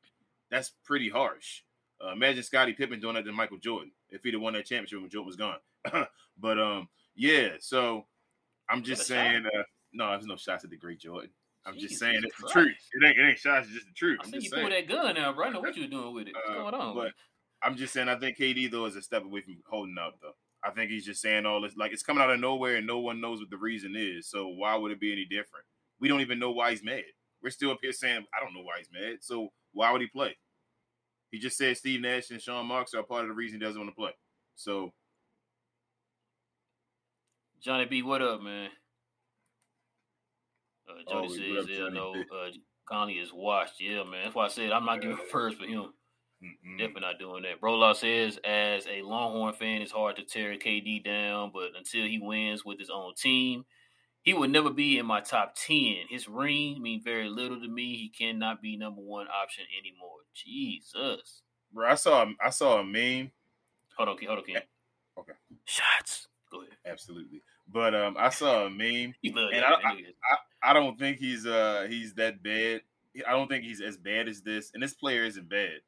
that's 0.49 0.72
pretty 0.84 1.10
harsh. 1.10 1.62
Uh, 2.03 2.12
imagine 2.12 2.43
Scottie 2.43 2.74
Pippen 2.74 2.99
doing 2.99 3.16
that 3.16 3.26
to 3.26 3.32
Michael 3.32 3.58
Jordan 3.58 3.91
if 4.10 4.24
he'd 4.24 4.34
have 4.34 4.41
won 4.41 4.53
that 4.53 4.66
championship 4.66 5.01
when 5.01 5.10
Jordan 5.10 5.28
was 5.28 5.36
gone. 5.36 5.58
but 6.38 6.60
um, 6.60 6.88
yeah. 7.16 7.49
So 7.60 8.06
I'm 8.70 8.84
just 8.84 9.03
Is 9.03 9.08
that 9.10 9.14
a 9.14 9.18
shot? 9.18 9.32
saying. 9.32 9.45
Uh, 9.45 9.64
no, 9.93 10.10
there's 10.12 10.26
no 10.26 10.36
shots 10.36 10.64
at 10.64 10.70
the 10.70 10.78
great 10.78 10.99
Jordan. 10.99 11.30
I'm 11.66 11.78
just 11.80 11.97
saying 11.97 12.22
it's 12.24 12.39
the 12.39 12.49
truth. 12.49 12.76
It 12.93 13.06
ain't 13.06 13.18
it 13.18 13.28
ain't 13.30 13.39
shots. 13.39 13.66
It's 13.68 13.76
just 13.76 13.88
the 13.88 13.93
truth. 13.93 14.20
I 14.22 14.26
I'm 14.26 14.30
see 14.30 14.36
you 14.36 14.41
just 14.43 14.53
pull 14.53 14.70
that 14.70 14.88
gun 14.88 15.16
now, 15.16 15.34
bro. 15.34 15.47
I 15.47 15.49
know 15.49 15.62
what 15.62 15.76
you 15.76 15.84
were 15.84 15.89
doing 15.89 16.14
with 16.14 16.28
it. 16.28 16.36
What's 16.36 16.49
Uh, 16.49 16.53
going 16.53 16.74
on? 16.76 16.95
But 16.95 17.14
I'm 17.64 17.76
just 17.76 17.91
saying, 17.93 18.08
I 18.08 18.20
think 18.20 18.38
KD 18.38 18.70
though 18.70 18.86
is 18.86 18.95
a 18.95 19.01
step 19.01 19.24
away 19.24 19.41
from 19.41 19.58
holding 19.68 19.95
out. 19.99 20.16
Though 20.22 20.36
I 20.66 20.72
think 20.72 20.89
he's 20.89 21.05
just 21.05 21.22
saying 21.22 21.45
all 21.45 21.61
this, 21.61 21.78
like 21.78 21.91
it's 21.91 22.03
coming 22.03 22.24
out 22.24 22.32
of 22.32 22.39
nowhere, 22.39 22.78
and 22.78 22.88
no 22.88 22.99
one 22.99 23.22
knows 23.22 23.39
what 23.39 23.49
the 23.49 23.57
reason 23.57 23.93
is. 23.95 24.28
So 24.30 24.47
why 24.47 24.76
would 24.76 24.91
it 24.91 24.99
be 24.99 25.11
any 25.11 25.26
different? 25.26 25.66
We 25.99 26.07
don't 26.07 26.22
even 26.22 26.39
know 26.39 26.51
why 26.51 26.72
he's 26.72 26.84
mad. 26.84 27.03
We're 27.43 27.51
still 27.51 27.72
up 27.72 27.80
here 27.82 27.93
saying 27.93 28.26
I 28.34 28.43
don't 28.43 28.53
know 28.53 28.63
why 28.63 28.80
he's 28.80 28.89
mad. 28.91 29.18
So 29.22 29.49
why 29.74 29.91
would 29.91 30.01
he 30.01 30.07
play? 30.07 30.36
He 31.32 31.39
just 31.39 31.57
said 31.57 31.78
Steve 31.78 32.01
Nash 32.01 32.32
and 32.32 32.41
Sean 32.41 32.66
Marks 32.66 32.93
are 32.93 33.03
part 33.03 33.24
of 33.24 33.28
the 33.28 33.36
reason 33.36 33.59
he 33.59 33.66
doesn't 33.66 33.80
want 33.80 33.91
to 33.91 33.95
play. 33.95 34.11
So 34.55 34.91
Johnny 37.61 37.86
B, 37.86 38.01
what 38.01 38.22
up, 38.22 38.41
man? 38.41 38.70
Uh, 40.89 40.93
Jody 41.09 41.16
Always, 41.16 41.36
says, 41.36 41.49
what 41.49 41.59
up, 41.59 41.70
yeah, 41.70 41.78
Johnny 41.78 41.93
no, 41.95 42.13
uh, 42.13 42.49
Conley 42.88 43.13
is 43.13 43.32
washed. 43.34 43.82
Yeah, 43.82 44.03
man. 44.03 44.24
That's 44.24 44.36
why 44.36 44.45
I 44.45 44.49
said 44.49 44.72
I'm 44.72 44.86
not 44.86 45.01
giving 45.01 45.18
first 45.32 45.57
for 45.57 45.66
him. 45.66 45.93
Mm-mm. 46.45 46.77
Definitely 46.77 47.01
not 47.01 47.19
doing 47.19 47.43
that. 47.43 47.59
Bro 47.59 47.75
Law 47.75 47.93
says, 47.93 48.37
as 48.43 48.85
a 48.87 49.01
Longhorn 49.01 49.53
fan, 49.53 49.81
it's 49.81 49.91
hard 49.91 50.15
to 50.17 50.23
tear 50.23 50.53
KD 50.55 51.03
down, 51.03 51.51
but 51.53 51.69
until 51.77 52.05
he 52.05 52.19
wins 52.19 52.63
with 52.65 52.79
his 52.79 52.89
own 52.89 53.13
team, 53.15 53.65
he 54.21 54.33
would 54.33 54.49
never 54.49 54.69
be 54.69 54.97
in 54.97 55.05
my 55.05 55.21
top 55.21 55.55
10. 55.55 55.95
His 56.09 56.27
ring 56.27 56.81
mean 56.81 57.01
very 57.03 57.29
little 57.29 57.59
to 57.59 57.67
me. 57.67 57.95
He 57.95 58.09
cannot 58.09 58.61
be 58.61 58.75
number 58.75 59.01
one 59.01 59.27
option 59.27 59.65
anymore. 59.79 60.17
Jesus. 60.33 61.41
bro, 61.71 61.89
I 61.89 61.95
saw 61.95 62.25
I 62.43 62.49
saw 62.49 62.79
a 62.79 62.83
meme. 62.83 63.31
Hold 63.97 64.09
on. 64.09 64.17
Hold 64.27 64.39
on, 64.39 64.45
Ken. 64.45 64.61
Okay. 65.17 65.31
Shots. 65.65 66.27
Go 66.51 66.61
ahead. 66.61 66.73
Absolutely, 66.85 67.41
but 67.71 67.95
um, 67.95 68.15
I 68.19 68.29
saw 68.29 68.65
a 68.65 68.69
meme 68.69 69.13
And 69.23 69.35
that, 69.35 69.63
I- 69.63 69.93
man. 69.93 70.03
I 70.63 70.73
don't 70.73 70.97
think 70.97 71.19
he's 71.19 71.45
uh 71.45 71.85
he's 71.87 72.13
that 72.15 72.41
bad. 72.41 72.81
I 73.27 73.31
don't 73.31 73.47
think 73.47 73.63
he's 73.63 73.81
as 73.81 73.95
bad 73.97 74.27
as 74.27 74.41
this. 74.41 74.71
And 74.73 74.81
this 74.81 74.93
player 74.95 75.23
isn't 75.23 75.47
bad. 75.47 75.79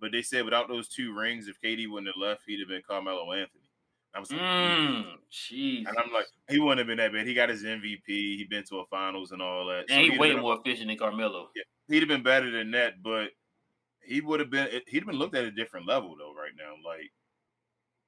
But 0.00 0.12
they 0.12 0.22
said 0.22 0.44
without 0.44 0.68
those 0.68 0.88
two 0.88 1.14
rings, 1.14 1.48
if 1.48 1.60
KD 1.60 1.88
wouldn't 1.88 2.08
have 2.14 2.20
left, 2.20 2.42
he'd 2.46 2.60
have 2.60 2.68
been 2.68 2.82
Carmelo 2.86 3.32
Anthony. 3.32 3.70
I 4.14 4.20
was 4.20 4.30
like, 4.30 4.40
Mm, 4.40 5.16
jeez. 5.32 5.78
and 5.88 5.98
I'm 5.98 6.12
like, 6.12 6.26
he 6.48 6.60
wouldn't 6.60 6.78
have 6.78 6.86
been 6.86 6.98
that 6.98 7.12
bad. 7.12 7.26
He 7.26 7.34
got 7.34 7.48
his 7.48 7.64
MVP. 7.64 8.06
He'd 8.06 8.48
been 8.48 8.62
to 8.64 8.78
a 8.78 8.86
finals 8.86 9.32
and 9.32 9.42
all 9.42 9.66
that. 9.66 9.86
And 9.90 10.02
he'd 10.04 10.12
he 10.12 10.18
way 10.18 10.34
more 10.36 10.56
efficient 10.58 10.88
than 10.88 10.98
Carmelo. 10.98 11.50
Yeah, 11.56 11.62
He'd 11.88 12.00
have 12.00 12.08
been 12.08 12.22
better 12.22 12.50
than 12.50 12.70
that, 12.72 13.02
but 13.02 13.30
he 14.02 14.20
would 14.20 14.38
have 14.40 14.50
been. 14.50 14.68
He'd 14.86 14.98
have 15.00 15.06
been 15.06 15.16
looked 15.18 15.34
at 15.34 15.44
a 15.44 15.50
different 15.50 15.86
level 15.88 16.14
though. 16.16 16.32
Right 16.34 16.52
now, 16.56 16.74
like 16.84 17.10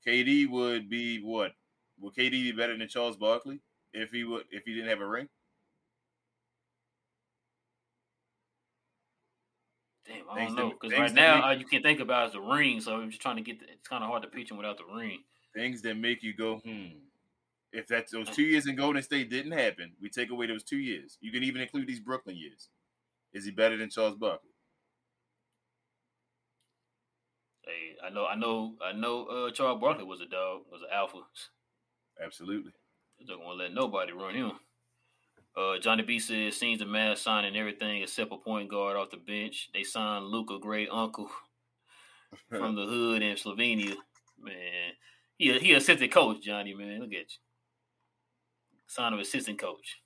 KD 0.06 0.48
would 0.48 0.88
be 0.88 1.18
what? 1.22 1.52
Would 2.00 2.14
KD 2.14 2.30
be 2.30 2.52
better 2.52 2.76
than 2.76 2.88
Charles 2.88 3.16
Barkley 3.16 3.60
if 3.92 4.10
he 4.10 4.24
would 4.24 4.44
if 4.50 4.64
he 4.64 4.74
didn't 4.74 4.90
have 4.90 5.00
a 5.00 5.06
ring? 5.08 5.28
Damn, 10.06 10.30
I 10.30 10.44
don't 10.44 10.54
that- 10.56 10.62
know. 10.62 10.70
Because 10.80 10.98
right 10.98 11.12
now, 11.12 11.42
all 11.42 11.54
you 11.54 11.64
can 11.64 11.82
think 11.82 12.00
about 12.00 12.28
is 12.28 12.32
the 12.34 12.40
ring. 12.40 12.80
So 12.80 12.94
I'm 12.96 13.10
just 13.10 13.20
trying 13.22 13.36
to 13.36 13.42
get 13.42 13.58
the, 13.60 13.66
it's 13.72 13.88
kind 13.88 14.04
of 14.04 14.10
hard 14.10 14.22
to 14.22 14.28
pitch 14.28 14.50
him 14.50 14.56
without 14.56 14.78
the 14.78 14.84
ring. 14.94 15.24
things 15.54 15.82
that 15.82 15.96
make 15.96 16.22
you 16.22 16.34
go, 16.34 16.58
hmm. 16.58 16.98
If 17.72 17.88
that's 17.88 18.12
those 18.12 18.30
two 18.30 18.42
years 18.44 18.66
in 18.66 18.76
Golden 18.76 19.02
State 19.02 19.28
didn't 19.28 19.52
happen, 19.52 19.92
we 20.00 20.08
take 20.08 20.30
away 20.30 20.46
those 20.46 20.62
two 20.62 20.78
years. 20.78 21.18
You 21.20 21.30
can 21.30 21.42
even 21.42 21.60
include 21.60 21.86
these 21.86 22.00
Brooklyn 22.00 22.36
years. 22.36 22.68
Is 23.34 23.44
he 23.44 23.50
better 23.50 23.76
than 23.76 23.90
Charles 23.90 24.14
Barkley? 24.16 24.50
Hey, 27.62 27.96
I 28.06 28.10
know, 28.10 28.24
I 28.26 28.34
know, 28.36 28.74
I 28.82 28.92
know. 28.92 29.26
Uh, 29.26 29.50
Charles 29.50 29.80
Barkley 29.80 30.04
was 30.04 30.20
a 30.20 30.26
dog, 30.26 30.62
was 30.70 30.80
an 30.82 30.88
alpha. 30.92 31.18
Absolutely. 32.24 32.72
They're 33.18 33.36
not 33.36 33.44
gonna 33.44 33.58
let 33.58 33.74
nobody 33.74 34.12
run 34.12 34.34
him. 34.34 34.52
Uh, 35.56 35.78
Johnny 35.78 36.02
B 36.02 36.18
says 36.18 36.56
seems 36.56 36.80
the 36.80 36.84
Mavs 36.84 37.18
signing 37.18 37.56
everything 37.56 38.02
except 38.02 38.32
a 38.32 38.36
point 38.36 38.68
guard 38.68 38.96
off 38.96 39.10
the 39.10 39.16
bench. 39.16 39.70
They 39.72 39.84
signed 39.84 40.26
Luka, 40.26 40.58
great 40.58 40.88
uncle 40.92 41.30
from 42.50 42.76
the 42.76 42.84
hood 42.84 43.22
in 43.22 43.36
Slovenia. 43.36 43.94
Man, 44.38 44.92
he 45.38 45.50
a, 45.50 45.58
he 45.58 45.72
assistant 45.72 46.12
coach, 46.12 46.42
Johnny. 46.42 46.74
Man, 46.74 47.00
look 47.00 47.12
at 47.12 47.32
you. 47.32 47.38
Sign 48.86 49.14
of 49.14 49.18
assistant 49.18 49.58
coach. 49.58 50.00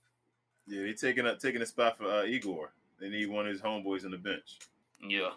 yeah, 0.66 0.82
they 0.82 0.92
taking 0.92 1.26
up 1.26 1.40
taking 1.40 1.62
a 1.62 1.66
spot 1.66 1.98
for 1.98 2.04
uh, 2.04 2.24
Igor. 2.24 2.72
They 3.00 3.08
need 3.08 3.28
one 3.28 3.46
of 3.46 3.52
his 3.52 3.60
homeboys 3.60 4.04
on 4.04 4.12
the 4.12 4.18
bench. 4.18 4.58
Yeah. 5.02 5.30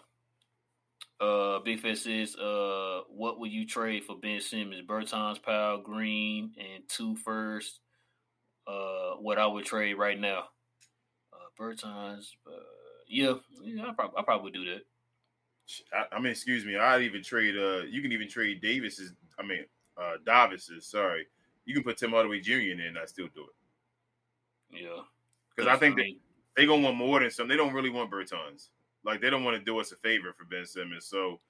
Uh, 1.20 1.60
Big 1.60 1.80
Fat 1.80 1.96
says, 1.96 2.36
uh, 2.36 3.00
what 3.08 3.38
would 3.40 3.50
you 3.50 3.66
trade 3.66 4.04
for 4.04 4.16
Ben 4.18 4.40
Simmons? 4.40 4.86
Bertans, 4.86 5.42
Powell, 5.42 5.80
Green, 5.80 6.52
and 6.58 6.82
two 6.88 7.16
first. 7.16 7.80
Uh, 8.66 9.16
what 9.20 9.38
I 9.38 9.46
would 9.46 9.64
trade 9.64 9.94
right 9.94 10.18
now. 10.18 10.44
Uh, 11.32 11.62
uh, 11.64 12.16
yeah, 13.06 13.34
yeah, 13.62 13.86
I 13.88 13.92
probably, 13.92 14.18
I 14.18 14.22
probably 14.22 14.50
do 14.52 14.64
that. 14.64 14.82
I, 15.92 16.16
I 16.16 16.20
mean, 16.20 16.32
excuse 16.32 16.64
me. 16.64 16.76
I'd 16.76 17.02
even 17.02 17.22
trade. 17.22 17.56
Uh, 17.56 17.84
you 17.84 18.02
can 18.02 18.12
even 18.12 18.28
trade 18.28 18.60
Davis's. 18.60 19.12
I 19.38 19.42
mean, 19.42 19.64
uh, 19.96 20.14
Davis's. 20.24 20.86
Sorry, 20.86 21.26
you 21.64 21.74
can 21.74 21.82
put 21.82 21.98
Tim 21.98 22.10
Hardaway 22.10 22.40
Jr. 22.40 22.52
in 22.52 22.78
there, 22.78 22.88
and 22.88 22.98
I 22.98 23.04
still 23.04 23.28
do 23.34 23.46
it 24.72 24.82
Yeah, 24.82 25.02
because 25.54 25.68
I 25.68 25.76
think 25.78 25.96
they 25.96 26.02
mean, 26.02 26.20
they 26.56 26.66
gonna 26.66 26.82
want 26.82 26.96
more 26.96 27.20
than 27.20 27.30
some. 27.30 27.48
They 27.48 27.56
don't 27.56 27.74
really 27.74 27.90
want 27.90 28.10
Bertans. 28.10 28.68
Like 29.04 29.20
they 29.20 29.30
don't 29.30 29.44
want 29.44 29.58
to 29.58 29.64
do 29.64 29.78
us 29.80 29.92
a 29.92 29.96
favor 29.96 30.32
for 30.36 30.44
Ben 30.44 30.64
Simmons. 30.64 31.06
So 31.06 31.40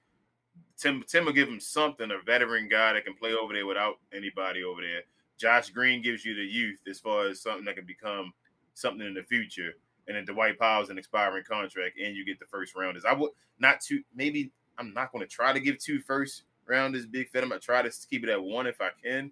Tim 0.77 1.03
Tim 1.07 1.25
will 1.25 1.33
give 1.33 1.47
him 1.47 1.59
something, 1.59 2.11
a 2.11 2.19
veteran 2.25 2.67
guy 2.67 2.93
that 2.93 3.05
can 3.05 3.15
play 3.15 3.33
over 3.33 3.53
there 3.53 3.65
without 3.65 3.95
anybody 4.13 4.63
over 4.63 4.81
there. 4.81 5.03
Josh 5.37 5.69
Green 5.69 6.01
gives 6.01 6.23
you 6.23 6.33
the 6.33 6.43
youth 6.45 6.79
as 6.89 6.99
far 6.99 7.27
as 7.27 7.41
something 7.41 7.65
that 7.65 7.75
can 7.75 7.85
become 7.85 8.33
something 8.73 9.05
in 9.05 9.13
the 9.13 9.23
future. 9.23 9.73
And 10.07 10.15
then 10.15 10.25
Dwight 10.25 10.59
Powell's 10.59 10.89
an 10.89 10.97
expiring 10.97 11.43
contract, 11.43 11.97
and 11.99 12.15
you 12.15 12.25
get 12.25 12.39
the 12.39 12.45
first 12.45 12.75
rounders. 12.75 13.05
I 13.05 13.13
would 13.13 13.31
not 13.59 13.81
two. 13.81 14.03
Maybe 14.15 14.51
I'm 14.77 14.93
not 14.93 15.11
going 15.11 15.25
to 15.25 15.33
try 15.33 15.51
to 15.51 15.59
give 15.59 15.79
two 15.79 15.99
first 15.99 16.43
rounders. 16.67 17.05
Big 17.05 17.29
fan. 17.29 17.43
I'm 17.43 17.49
gonna 17.49 17.59
try 17.59 17.81
to 17.81 17.91
keep 18.09 18.23
it 18.23 18.29
at 18.29 18.41
one 18.41 18.67
if 18.67 18.81
I 18.81 18.89
can. 19.03 19.31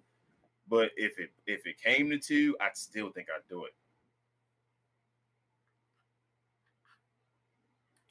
But 0.68 0.90
if 0.96 1.18
it 1.18 1.30
if 1.46 1.66
it 1.66 1.80
came 1.80 2.10
to 2.10 2.18
two, 2.18 2.56
I'd 2.60 2.76
still 2.76 3.10
think 3.10 3.28
I'd 3.34 3.48
do 3.48 3.64
it. 3.64 3.74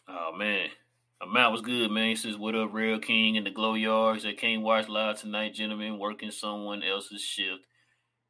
oh 0.07 0.33
man, 0.35 0.69
Amount 1.21 1.51
was 1.53 1.61
good, 1.61 1.91
man. 1.91 2.09
He 2.09 2.15
says, 2.15 2.37
"What 2.37 2.55
up, 2.55 2.73
Real 2.73 2.99
King 2.99 3.37
and 3.37 3.45
the 3.45 3.51
Glow 3.51 3.73
Yards? 3.73 4.25
I 4.25 4.33
can't 4.33 4.61
watch 4.61 4.87
live 4.87 5.19
tonight, 5.19 5.53
gentlemen. 5.53 5.99
Working 5.99 6.31
someone 6.31 6.83
else's 6.83 7.21
shift 7.21 7.63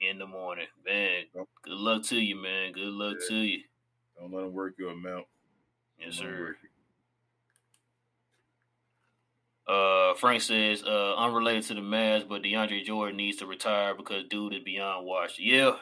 in 0.03 0.19
the 0.19 0.27
morning, 0.27 0.67
man. 0.85 1.23
Yep. 1.35 1.47
Good 1.63 1.73
luck 1.73 2.03
to 2.05 2.15
you, 2.19 2.35
man. 2.35 2.71
Good 2.73 2.87
luck 2.93 3.17
Yeah. 3.21 3.27
to 3.29 3.35
you, 3.35 3.63
Don't 4.19 4.31
let 4.33 4.43
him 4.45 4.53
work 4.53 4.75
your 4.77 4.91
amount. 4.91 5.27
yes, 5.99 6.17
Don't 6.17 6.27
let 6.27 6.37
sir." 6.37 6.57
Uh, 9.65 10.13
Frank 10.15 10.41
says, 10.41 10.83
uh, 10.83 11.15
unrelated 11.15 11.63
to 11.63 11.73
the 11.75 11.81
Mavs, 11.81 12.27
but 12.27 12.41
DeAndre 12.41 12.83
Jordan 12.83 13.15
needs 13.15 13.37
to 13.37 13.45
retire 13.45 13.95
because 13.95 14.25
dude 14.29 14.53
is 14.53 14.63
beyond 14.63 15.05
washed. 15.05 15.39
Yeah. 15.39 15.77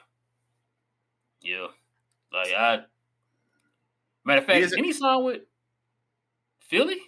Yeah. 1.42 1.68
Like 2.32 2.54
I 2.54 2.86
matter 4.24 4.42
of 4.42 4.46
fact, 4.46 4.70
didn't 4.70 4.86
he 4.86 4.94
sign 4.94 5.24
with 5.24 5.42
Philly? 6.60 7.02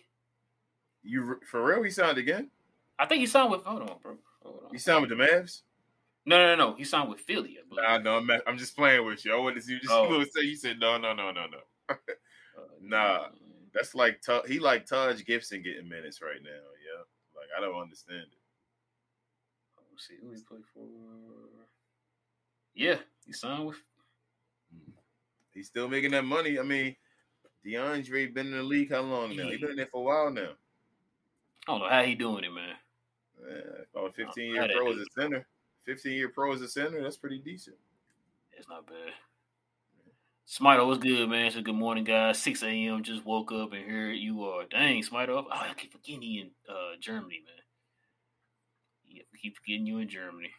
You 1.03 1.39
for 1.49 1.63
real? 1.63 1.83
He 1.83 1.91
signed 1.91 2.17
again? 2.17 2.49
I 2.97 3.05
think 3.05 3.19
he 3.21 3.27
signed 3.27 3.51
with. 3.51 3.63
Hold 3.63 3.83
on, 3.83 3.97
bro. 4.01 4.17
Hold 4.41 4.63
on. 4.65 4.71
He 4.71 4.79
signed 4.79 5.01
with 5.01 5.11
the 5.11 5.15
Mavs. 5.15 5.61
No, 6.25 6.37
no, 6.37 6.55
no. 6.55 6.75
He 6.75 6.83
signed 6.85 7.09
with 7.09 7.19
Philly. 7.19 7.57
I 7.59 7.67
believe. 7.67 7.83
Nah, 7.83 7.97
no, 7.97 8.17
I'm, 8.17 8.41
I'm 8.47 8.57
just 8.57 8.75
playing 8.77 9.05
with 9.05 9.25
you. 9.25 9.33
I 9.33 9.37
wanted 9.37 9.55
to 9.55 9.61
see 9.61 9.73
you 9.73 9.79
just 9.79 9.91
Oh. 9.91 10.23
say. 10.23 10.41
You 10.41 10.55
said 10.55 10.79
no, 10.79 10.97
no, 10.97 11.13
no, 11.13 11.31
no, 11.31 11.45
no. 11.47 11.59
Uh, 11.89 11.95
Nah. 12.81 13.27
That's 13.73 13.95
like 13.95 14.21
he 14.47 14.59
like 14.59 14.85
Taj 14.85 15.23
Gibson 15.25 15.63
getting 15.63 15.89
minutes 15.89 16.21
right 16.21 16.41
now. 16.43 16.49
Yeah, 16.51 17.01
like 17.35 17.47
I 17.57 17.59
don't 17.59 17.81
understand 17.81 18.21
it. 18.21 18.37
Let's 19.91 20.07
see 20.07 20.15
who 20.21 20.29
he 20.31 20.41
played 20.43 20.61
for. 20.73 20.81
Yeah, 22.75 22.97
he 23.25 23.33
signed 23.33 23.65
with. 23.65 23.77
He's 25.53 25.67
still 25.67 25.87
making 25.87 26.11
that 26.11 26.23
money. 26.25 26.59
I 26.59 26.61
mean, 26.61 26.95
DeAndre 27.65 28.31
been 28.33 28.47
in 28.47 28.57
the 28.57 28.63
league 28.63 28.91
how 28.91 29.01
long 29.01 29.35
now? 29.35 29.49
He 29.49 29.57
been 29.57 29.71
in 29.71 29.75
there 29.77 29.87
for 29.87 30.01
a 30.01 30.03
while 30.03 30.31
now. 30.31 30.51
I 31.67 31.71
don't 31.71 31.79
know 31.81 31.89
how 31.89 32.03
he 32.03 32.13
doing 32.13 32.43
it, 32.43 32.51
man. 32.51 32.75
Yeah, 33.41 34.01
about 34.01 34.15
15 34.15 34.51
Oh, 34.51 34.53
year 34.53 34.69
pro 34.71 34.91
as 34.93 34.99
a 34.99 35.05
center. 35.19 35.47
15 35.85 36.11
year 36.13 36.29
pro 36.29 36.53
as 36.53 36.61
a 36.61 36.67
center. 36.67 37.01
That's 37.01 37.17
pretty 37.17 37.39
decent. 37.39 37.75
It's 38.57 38.69
not 38.69 38.85
bad. 38.87 39.13
Smito, 40.47 40.85
what's 40.85 41.01
good, 41.01 41.29
man? 41.29 41.51
So 41.51 41.61
good 41.61 41.75
morning, 41.75 42.03
guys. 42.03 42.41
6 42.41 42.63
a.m. 42.63 43.01
Just 43.01 43.25
woke 43.25 43.51
up 43.51 43.71
and 43.71 43.85
here 43.85 44.11
you 44.11 44.43
are. 44.43 44.65
Dang, 44.69 45.01
Smito. 45.01 45.29
Oh, 45.29 45.47
I 45.49 45.73
keep 45.75 45.93
forgetting 45.93 46.21
you 46.21 46.41
in 46.41 46.49
uh, 46.69 46.95
Germany, 46.99 47.41
man. 47.45 47.63
Yeah, 49.07 49.23
keep 49.41 49.55
forgetting 49.57 49.87
you 49.87 49.99
in 49.99 50.09
Germany. 50.09 50.51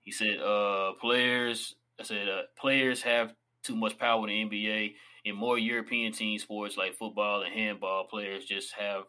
He 0.00 0.12
said, 0.12 0.38
uh, 0.40 0.92
players, 1.00 1.74
I 2.00 2.04
said, 2.04 2.28
uh, 2.28 2.42
players 2.58 3.02
have 3.02 3.34
too 3.62 3.76
much 3.76 3.98
power 3.98 4.28
in 4.28 4.48
the 4.48 4.64
NBA. 4.64 4.94
In 5.24 5.34
more 5.34 5.58
European 5.58 6.12
team 6.12 6.38
sports 6.38 6.76
like 6.76 6.94
football 6.94 7.42
and 7.42 7.52
handball, 7.52 8.04
players 8.04 8.44
just 8.44 8.72
have, 8.74 9.02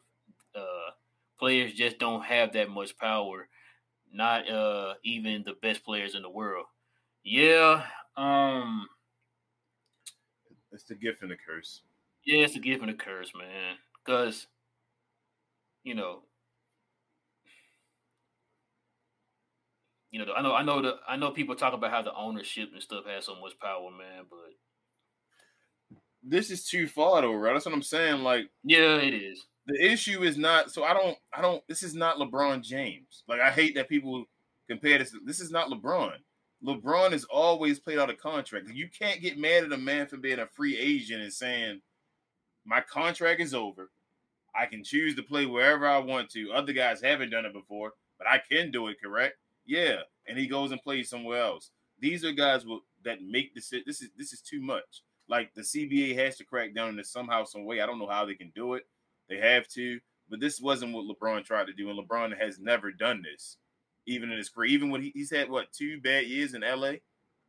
uh, 0.55 0.91
players 1.39 1.73
just 1.73 1.99
don't 1.99 2.23
have 2.23 2.53
that 2.53 2.69
much 2.69 2.97
power. 2.97 3.47
Not 4.11 4.49
uh, 4.49 4.95
even 5.03 5.43
the 5.43 5.53
best 5.53 5.83
players 5.83 6.15
in 6.15 6.21
the 6.23 6.29
world. 6.29 6.65
Yeah, 7.23 7.85
um, 8.15 8.87
It's 10.71 10.83
the 10.83 10.95
gift 10.95 11.21
and 11.21 11.31
the 11.31 11.35
curse. 11.35 11.81
yeah, 12.25 12.43
it's 12.43 12.55
a 12.55 12.59
gift 12.59 12.81
and 12.81 12.89
the 12.89 12.93
curse, 12.95 13.31
man. 13.35 13.77
Because, 14.05 14.47
you 15.83 15.95
know, 15.95 16.23
you 20.11 20.23
know, 20.25 20.33
I 20.33 20.41
know, 20.41 20.53
I 20.53 20.63
know, 20.63 20.81
the, 20.81 20.97
I 21.07 21.15
know 21.17 21.31
people 21.31 21.55
talk 21.55 21.73
about 21.73 21.91
how 21.91 22.01
the 22.01 22.13
ownership 22.15 22.69
and 22.73 22.81
stuff 22.81 23.05
has 23.05 23.25
so 23.25 23.35
much 23.39 23.59
power, 23.59 23.89
man. 23.91 24.25
But 24.29 24.55
This 26.23 26.51
is 26.51 26.65
too 26.65 26.87
far 26.87 27.21
though, 27.21 27.33
right? 27.33 27.53
That's 27.53 27.65
what 27.65 27.73
I'm 27.75 27.81
saying. 27.83 28.21
Like 28.23 28.49
yeah, 28.63 28.97
it 28.97 29.13
is. 29.13 29.45
The 29.67 29.85
issue 29.85 30.23
is 30.23 30.37
not 30.37 30.71
so 30.71 30.83
I 30.83 30.93
don't 30.93 31.17
I 31.33 31.41
don't 31.41 31.61
this 31.67 31.83
is 31.83 31.93
not 31.93 32.17
LeBron 32.17 32.61
James. 32.63 33.23
Like 33.27 33.41
I 33.41 33.51
hate 33.51 33.75
that 33.75 33.89
people 33.89 34.25
compare 34.69 34.97
this. 34.97 35.13
This 35.25 35.39
is 35.39 35.51
not 35.51 35.69
LeBron. 35.69 36.13
LeBron 36.65 37.11
has 37.11 37.23
always 37.25 37.79
played 37.79 37.99
out 37.99 38.09
a 38.09 38.15
contract. 38.15 38.69
You 38.69 38.89
can't 38.89 39.21
get 39.21 39.37
mad 39.37 39.65
at 39.65 39.73
a 39.73 39.77
man 39.77 40.07
for 40.07 40.17
being 40.17 40.39
a 40.39 40.47
free 40.47 40.77
agent 40.77 41.21
and 41.21 41.31
saying, 41.31 41.81
My 42.65 42.81
contract 42.81 43.41
is 43.41 43.53
over. 43.53 43.91
I 44.59 44.65
can 44.65 44.83
choose 44.83 45.15
to 45.15 45.23
play 45.23 45.45
wherever 45.45 45.87
I 45.87 45.99
want 45.99 46.31
to. 46.31 46.51
Other 46.51 46.73
guys 46.73 47.01
haven't 47.01 47.29
done 47.29 47.45
it 47.45 47.53
before, 47.53 47.93
but 48.17 48.27
I 48.27 48.39
can 48.39 48.71
do 48.71 48.87
it, 48.87 48.97
correct? 49.01 49.35
Yeah. 49.67 49.97
And 50.27 50.37
he 50.37 50.47
goes 50.47 50.71
and 50.71 50.81
plays 50.81 51.09
somewhere 51.09 51.41
else. 51.41 51.69
These 51.99 52.25
are 52.25 52.31
guys 52.31 52.65
will, 52.65 52.81
that 53.03 53.21
make 53.21 53.53
this 53.53 53.69
this 53.69 54.01
is 54.01 54.09
this 54.17 54.33
is 54.33 54.41
too 54.41 54.61
much. 54.61 55.03
Like 55.29 55.53
the 55.53 55.61
CBA 55.61 56.15
has 56.17 56.37
to 56.37 56.45
crack 56.45 56.73
down 56.73 56.89
on 56.89 56.95
this 56.95 57.11
somehow, 57.11 57.43
some 57.43 57.65
way. 57.65 57.81
I 57.81 57.85
don't 57.85 57.99
know 57.99 58.07
how 58.07 58.25
they 58.25 58.35
can 58.35 58.51
do 58.55 58.73
it. 58.73 58.87
They 59.29 59.37
have 59.37 59.67
to, 59.69 59.99
but 60.29 60.39
this 60.39 60.61
wasn't 60.61 60.93
what 60.93 61.05
LeBron 61.05 61.45
tried 61.45 61.67
to 61.67 61.73
do, 61.73 61.89
and 61.89 61.99
LeBron 61.99 62.39
has 62.39 62.59
never 62.59 62.91
done 62.91 63.21
this, 63.21 63.57
even 64.05 64.31
in 64.31 64.37
his 64.37 64.49
career. 64.49 64.69
Even 64.69 64.89
when 64.89 65.01
he, 65.01 65.11
he's 65.13 65.31
had 65.31 65.49
what 65.49 65.71
two 65.71 65.99
bad 66.01 66.25
years 66.25 66.53
in 66.53 66.61
LA, 66.61 66.93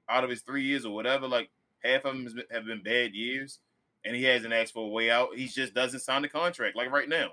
out 0.09 0.25
of 0.25 0.31
his 0.31 0.43
three 0.43 0.65
years 0.65 0.85
or 0.85 0.95
whatever, 0.95 1.29
like 1.29 1.51
half 1.85 2.05
of 2.05 2.15
them 2.15 2.43
have 2.51 2.67
been 2.67 2.83
bad 2.83 3.15
years, 3.15 3.61
and 4.05 4.17
he 4.17 4.25
hasn't 4.25 4.53
asked 4.53 4.75
for 4.75 4.87
a 4.87 4.91
way 4.91 5.11
out. 5.11 5.37
He 5.37 5.47
just 5.47 5.75
doesn't 5.75 6.01
sign 6.01 6.23
the 6.23 6.29
contract. 6.29 6.77
Like 6.77 6.91
right 6.91 7.09
now, 7.09 7.33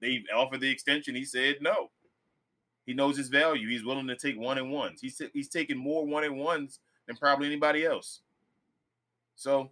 they 0.00 0.24
offered 0.34 0.60
the 0.60 0.70
extension. 0.70 1.14
He 1.14 1.24
said 1.24 1.56
no. 1.60 1.90
He 2.86 2.94
knows 2.94 3.18
his 3.18 3.28
value. 3.28 3.68
He's 3.68 3.84
willing 3.84 4.06
to 4.06 4.16
take 4.16 4.38
one 4.38 4.58
and 4.58 4.72
ones. 4.72 5.00
He's 5.00 5.20
he's 5.32 5.48
taking 5.48 5.76
more 5.76 6.06
one 6.06 6.24
and 6.24 6.38
ones 6.38 6.80
than 7.06 7.16
probably 7.16 7.46
anybody 7.46 7.84
else. 7.84 8.20
So 9.36 9.70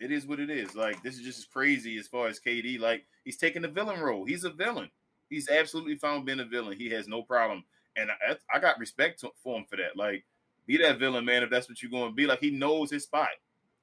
it 0.00 0.10
is 0.10 0.26
what 0.26 0.40
it 0.40 0.50
is. 0.50 0.74
Like 0.74 1.02
this 1.02 1.14
is 1.16 1.22
just 1.22 1.38
as 1.38 1.44
crazy 1.44 1.98
as 1.98 2.08
far 2.08 2.26
as 2.26 2.40
KD. 2.40 2.80
Like 2.80 3.04
he's 3.24 3.36
taking 3.36 3.62
the 3.62 3.68
villain 3.68 4.00
role. 4.00 4.24
He's 4.24 4.44
a 4.44 4.50
villain. 4.50 4.90
He's 5.28 5.48
absolutely 5.48 5.96
found 5.96 6.26
being 6.26 6.40
a 6.40 6.44
villain. 6.44 6.76
He 6.76 6.88
has 6.90 7.06
no 7.06 7.22
problem, 7.22 7.64
and 7.96 8.10
I, 8.10 8.36
I 8.52 8.58
got 8.58 8.80
respect 8.80 9.20
to, 9.20 9.30
for 9.42 9.58
him 9.58 9.64
for 9.68 9.76
that. 9.76 9.96
Like 9.96 10.24
be 10.66 10.78
that 10.78 10.98
villain, 10.98 11.24
man. 11.24 11.42
If 11.42 11.50
that's 11.50 11.68
what 11.68 11.82
you're 11.82 11.90
going 11.90 12.10
to 12.10 12.14
be, 12.14 12.26
like 12.26 12.40
he 12.40 12.50
knows 12.50 12.90
his 12.90 13.04
spot. 13.04 13.28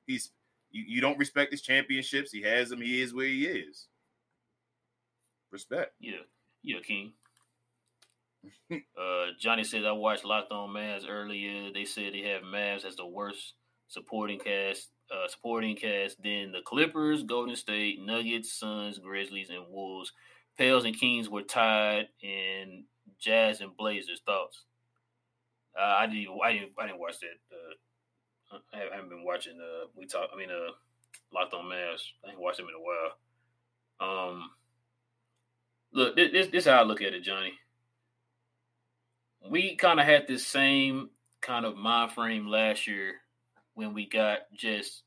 He's 0.05 0.31
you, 0.71 0.83
you 0.87 1.01
don't 1.01 1.17
respect 1.17 1.51
his 1.51 1.61
championships. 1.61 2.31
He 2.31 2.41
has 2.41 2.69
them. 2.69 2.81
He 2.81 3.01
is 3.01 3.13
where 3.13 3.27
he 3.27 3.45
is. 3.45 3.87
Respect. 5.51 5.93
Yeah, 5.99 6.23
yeah, 6.63 6.79
King. 6.85 7.13
uh, 8.71 9.27
Johnny 9.39 9.63
says 9.63 9.85
I 9.85 9.91
watched 9.91 10.25
Locked 10.25 10.51
On 10.51 10.69
Mavs 10.69 11.05
earlier. 11.07 11.71
They 11.73 11.85
said 11.85 12.13
they 12.13 12.21
have 12.29 12.41
Mavs 12.41 12.85
as 12.85 12.95
the 12.95 13.05
worst 13.05 13.53
supporting 13.87 14.39
cast, 14.39 14.89
uh, 15.11 15.27
supporting 15.27 15.75
cast. 15.75 16.21
Then 16.21 16.51
the 16.51 16.61
Clippers, 16.61 17.23
Golden 17.23 17.55
State, 17.55 18.01
Nuggets, 18.01 18.53
Suns, 18.53 18.99
Grizzlies, 18.99 19.49
and 19.49 19.65
Wolves. 19.69 20.11
Pels 20.57 20.85
and 20.85 20.99
Kings 20.99 21.29
were 21.29 21.43
tied, 21.43 22.07
and 22.23 22.83
Jazz 23.19 23.61
and 23.61 23.75
Blazers. 23.77 24.21
Thoughts? 24.25 24.63
Uh, 25.79 25.83
I 25.83 26.07
didn't. 26.07 26.29
I 26.43 26.53
didn't. 26.53 26.71
I 26.79 26.87
didn't 26.87 26.99
watch 26.99 27.19
that. 27.19 28.55
Uh, 28.55 28.57
I 28.73 28.95
haven't 28.95 29.09
been 29.09 29.23
watching. 29.23 29.59
Uh, 29.59 29.87
we 29.95 30.05
talk. 30.05 30.29
I 30.33 30.37
mean, 30.37 30.49
uh, 30.49 30.71
Locked 31.33 31.53
On 31.53 31.65
Mavs. 31.65 32.01
I 32.25 32.31
ain't 32.31 32.39
watched 32.39 32.57
them 32.57 32.67
in 32.67 32.75
a 32.75 34.09
while. 34.09 34.29
Um, 34.29 34.49
look, 35.93 36.15
this 36.15 36.31
this, 36.31 36.47
this 36.47 36.63
is 36.63 36.69
how 36.69 36.81
I 36.81 36.83
look 36.83 37.01
at 37.01 37.13
it, 37.13 37.21
Johnny. 37.21 37.53
We 39.49 39.75
kind 39.75 39.99
of 39.99 40.05
had 40.05 40.27
this 40.27 40.45
same 40.45 41.09
kind 41.41 41.65
of 41.65 41.77
mind 41.77 42.11
frame 42.11 42.47
last 42.47 42.87
year 42.87 43.15
when 43.77 43.93
we 43.93 44.07
got 44.07 44.39
just 44.55 45.03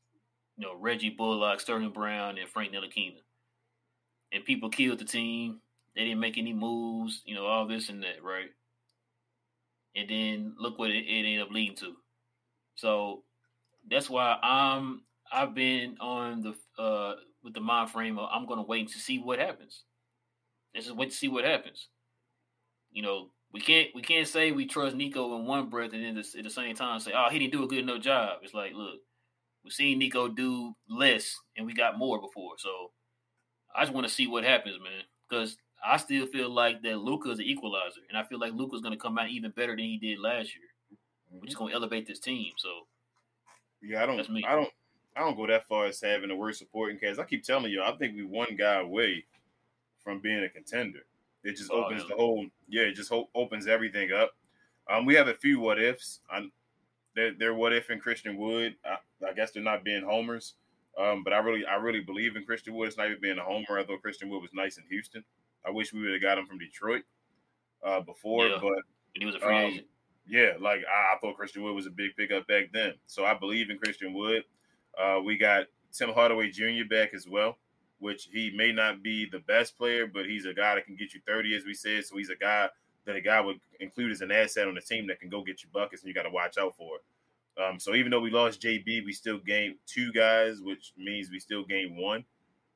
you 0.57 0.65
know 0.65 0.73
Reggie 0.79 1.09
Bullock, 1.09 1.59
Sterling 1.59 1.91
Brown, 1.91 2.37
and 2.37 2.49
Frank 2.49 2.71
Ntilikina, 2.71 3.19
and 4.31 4.45
people 4.45 4.69
killed 4.69 4.99
the 4.99 5.05
team. 5.05 5.59
They 5.93 6.05
didn't 6.05 6.21
make 6.21 6.37
any 6.37 6.53
moves, 6.53 7.21
you 7.25 7.35
know, 7.35 7.45
all 7.45 7.67
this 7.67 7.89
and 7.89 8.01
that, 8.03 8.23
right? 8.23 8.47
And 9.93 10.09
then 10.09 10.55
look 10.57 10.79
what 10.79 10.89
it, 10.89 11.03
it 11.05 11.25
ended 11.25 11.41
up 11.41 11.51
leading 11.51 11.75
to. 11.77 11.95
So 12.75 13.23
that's 13.89 14.09
why 14.09 14.37
I'm 14.41 15.01
I've 15.29 15.53
been 15.53 15.97
on 15.99 16.41
the 16.41 16.81
uh 16.81 17.15
with 17.43 17.53
the 17.53 17.59
mind 17.59 17.89
frame 17.89 18.17
of 18.17 18.29
I'm 18.31 18.45
gonna 18.45 18.63
wait 18.63 18.87
to 18.93 18.99
see 18.99 19.19
what 19.19 19.37
happens. 19.37 19.83
Let's 20.73 20.85
just 20.85 20.97
wait 20.97 21.09
to 21.09 21.15
see 21.15 21.27
what 21.27 21.43
happens. 21.43 21.89
You 22.93 23.01
know, 23.01 23.31
we 23.53 23.59
can't 23.59 23.89
we 23.93 24.01
can't 24.01 24.27
say 24.27 24.51
we 24.51 24.65
trust 24.65 24.95
Nico 24.95 25.35
in 25.37 25.45
one 25.45 25.69
breath 25.69 25.93
and 25.93 26.03
then 26.03 26.17
at 26.17 26.43
the 26.43 26.49
same 26.49 26.75
time 26.75 26.99
say, 26.99 27.11
oh, 27.15 27.29
he 27.29 27.39
didn't 27.39 27.53
do 27.53 27.63
a 27.63 27.67
good 27.67 27.79
enough 27.79 28.01
job. 28.01 28.39
It's 28.43 28.53
like, 28.53 28.73
look, 28.73 28.99
we've 29.63 29.73
seen 29.73 29.99
Nico 29.99 30.27
do 30.27 30.73
less 30.89 31.35
and 31.57 31.65
we 31.65 31.73
got 31.73 31.97
more 31.97 32.21
before. 32.21 32.53
So 32.57 32.91
I 33.75 33.83
just 33.83 33.93
want 33.93 34.07
to 34.07 34.13
see 34.13 34.27
what 34.27 34.43
happens, 34.43 34.77
man. 34.81 35.03
Because 35.29 35.57
I 35.83 35.97
still 35.97 36.25
feel 36.27 36.49
like 36.49 36.81
that 36.83 36.99
Luka 36.99 37.31
is 37.31 37.39
an 37.39 37.45
equalizer, 37.45 38.01
and 38.09 38.17
I 38.17 38.23
feel 38.23 38.39
like 38.39 38.53
Luka's 38.53 38.81
going 38.81 38.93
to 38.93 38.99
come 38.99 39.17
out 39.17 39.29
even 39.29 39.51
better 39.51 39.75
than 39.75 39.85
he 39.85 39.97
did 39.97 40.19
last 40.19 40.55
year. 40.55 40.99
We're 41.31 41.45
just 41.45 41.57
going 41.57 41.71
to 41.71 41.75
elevate 41.75 42.07
this 42.07 42.19
team. 42.19 42.51
So 42.57 42.69
Yeah, 43.81 44.03
I 44.03 44.05
don't. 44.05 44.19
I 44.19 44.55
don't. 44.55 44.69
I 45.15 45.19
don't 45.21 45.35
go 45.35 45.47
that 45.47 45.67
far 45.67 45.87
as 45.87 45.99
having 45.99 46.29
the 46.29 46.35
worst 46.35 46.59
supporting 46.59 46.97
cast. 46.97 47.19
I 47.19 47.23
keep 47.23 47.43
telling 47.43 47.71
you, 47.71 47.81
I 47.81 47.91
think 47.93 48.15
we 48.15 48.23
one 48.23 48.55
guy 48.57 48.79
away 48.79 49.25
from 50.03 50.19
being 50.19 50.43
a 50.43 50.49
contender. 50.49 51.01
It 51.43 51.55
just 51.57 51.71
Oh, 51.71 51.85
opens 51.85 52.01
yeah. 52.03 52.07
the 52.09 52.15
whole. 52.15 52.45
Yeah, 52.67 52.83
it 52.83 52.93
just 52.95 53.09
ho- 53.09 53.29
opens 53.35 53.67
everything 53.67 54.11
up. 54.11 54.31
Um, 54.89 55.05
we 55.05 55.15
have 55.15 55.27
a 55.27 55.33
few 55.33 55.59
what 55.59 55.79
ifs. 55.81 56.19
I'm, 56.31 56.51
they're, 57.15 57.33
they're 57.37 57.53
what 57.55 57.73
if 57.73 57.89
in 57.89 57.99
Christian 57.99 58.37
Wood. 58.37 58.75
I, 58.85 58.97
I 59.27 59.33
guess 59.33 59.51
they're 59.51 59.63
not 59.63 59.83
being 59.83 60.03
homers. 60.03 60.55
Um, 60.97 61.23
but 61.23 61.33
I 61.33 61.37
really, 61.39 61.65
I 61.65 61.75
really 61.75 62.01
believe 62.01 62.35
in 62.35 62.45
Christian 62.45 62.73
Wood. 62.75 62.87
It's 62.89 62.97
not 62.97 63.07
even 63.07 63.21
being 63.21 63.37
a 63.37 63.43
homer. 63.43 63.79
I 63.79 63.83
thought 63.85 64.01
Christian 64.01 64.29
Wood 64.29 64.41
was 64.41 64.51
nice 64.53 64.77
in 64.77 64.83
Houston, 64.89 65.23
I 65.65 65.69
wish 65.69 65.93
we 65.93 66.01
would 66.01 66.11
have 66.13 66.21
got 66.21 66.37
him 66.37 66.45
from 66.47 66.57
Detroit 66.59 67.03
uh, 67.85 68.01
before. 68.01 68.47
Yeah. 68.47 68.57
But 68.61 68.73
and 68.73 68.83
he 69.19 69.25
was 69.25 69.35
a 69.35 69.39
free 69.39 69.55
Um, 69.57 69.71
agent. 69.71 69.87
yeah, 70.27 70.51
like 70.59 70.81
I, 70.81 71.15
I 71.15 71.19
thought 71.19 71.37
Christian 71.37 71.63
Wood 71.63 71.75
was 71.75 71.85
a 71.87 71.91
big 71.91 72.15
pickup 72.17 72.47
back 72.47 72.65
then. 72.73 72.93
So 73.07 73.25
I 73.25 73.33
believe 73.35 73.69
in 73.69 73.77
Christian 73.77 74.13
Wood. 74.13 74.43
Uh, 74.97 75.19
we 75.23 75.37
got 75.37 75.65
Tim 75.93 76.09
Hardaway 76.09 76.49
Jr. 76.49 76.85
back 76.89 77.13
as 77.13 77.27
well, 77.27 77.57
which 78.01 78.27
he 78.33 78.51
may 78.55 78.71
not 78.71 79.03
be 79.03 79.29
the 79.31 79.39
best 79.39 79.77
player, 79.77 80.07
but 80.07 80.25
he's 80.25 80.45
a 80.45 80.53
guy 80.53 80.75
that 80.75 80.85
can 80.85 80.95
get 80.95 81.13
you 81.13 81.21
30, 81.25 81.55
as 81.55 81.65
we 81.65 81.73
said. 81.73 82.03
So 82.03 82.17
he's 82.17 82.31
a 82.31 82.35
guy 82.35 82.67
that 83.05 83.15
a 83.15 83.21
guy 83.21 83.39
would 83.39 83.59
include 83.79 84.11
as 84.11 84.21
an 84.21 84.31
asset 84.31 84.67
on 84.67 84.73
the 84.73 84.81
team 84.81 85.07
that 85.07 85.19
can 85.19 85.29
go 85.29 85.43
get 85.43 85.63
you 85.63 85.69
buckets, 85.71 86.01
and 86.01 86.09
you 86.09 86.13
got 86.15 86.23
to 86.23 86.31
watch 86.31 86.57
out 86.57 86.75
for. 86.75 86.97
Um, 87.63 87.79
so 87.79 87.93
even 87.93 88.09
though 88.09 88.19
we 88.19 88.31
lost 88.31 88.59
JB, 88.59 89.05
we 89.05 89.13
still 89.13 89.37
gained 89.37 89.75
two 89.85 90.11
guys, 90.13 90.61
which 90.61 90.93
means 90.97 91.29
we 91.29 91.39
still 91.39 91.63
gained 91.63 91.95
one. 91.95 92.25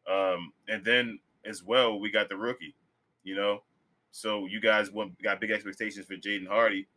Um, 0.07 0.53
and 0.67 0.85
then 0.85 1.19
as 1.43 1.63
well, 1.63 1.99
we 1.99 2.11
got 2.11 2.29
the 2.29 2.37
rookie. 2.37 2.75
You 3.23 3.35
know, 3.35 3.63
so 4.11 4.45
you 4.45 4.61
guys 4.61 4.91
want 4.91 5.19
got 5.23 5.41
big 5.41 5.49
expectations 5.49 6.05
for 6.05 6.15
Jaden 6.15 6.47
Hardy. 6.47 6.87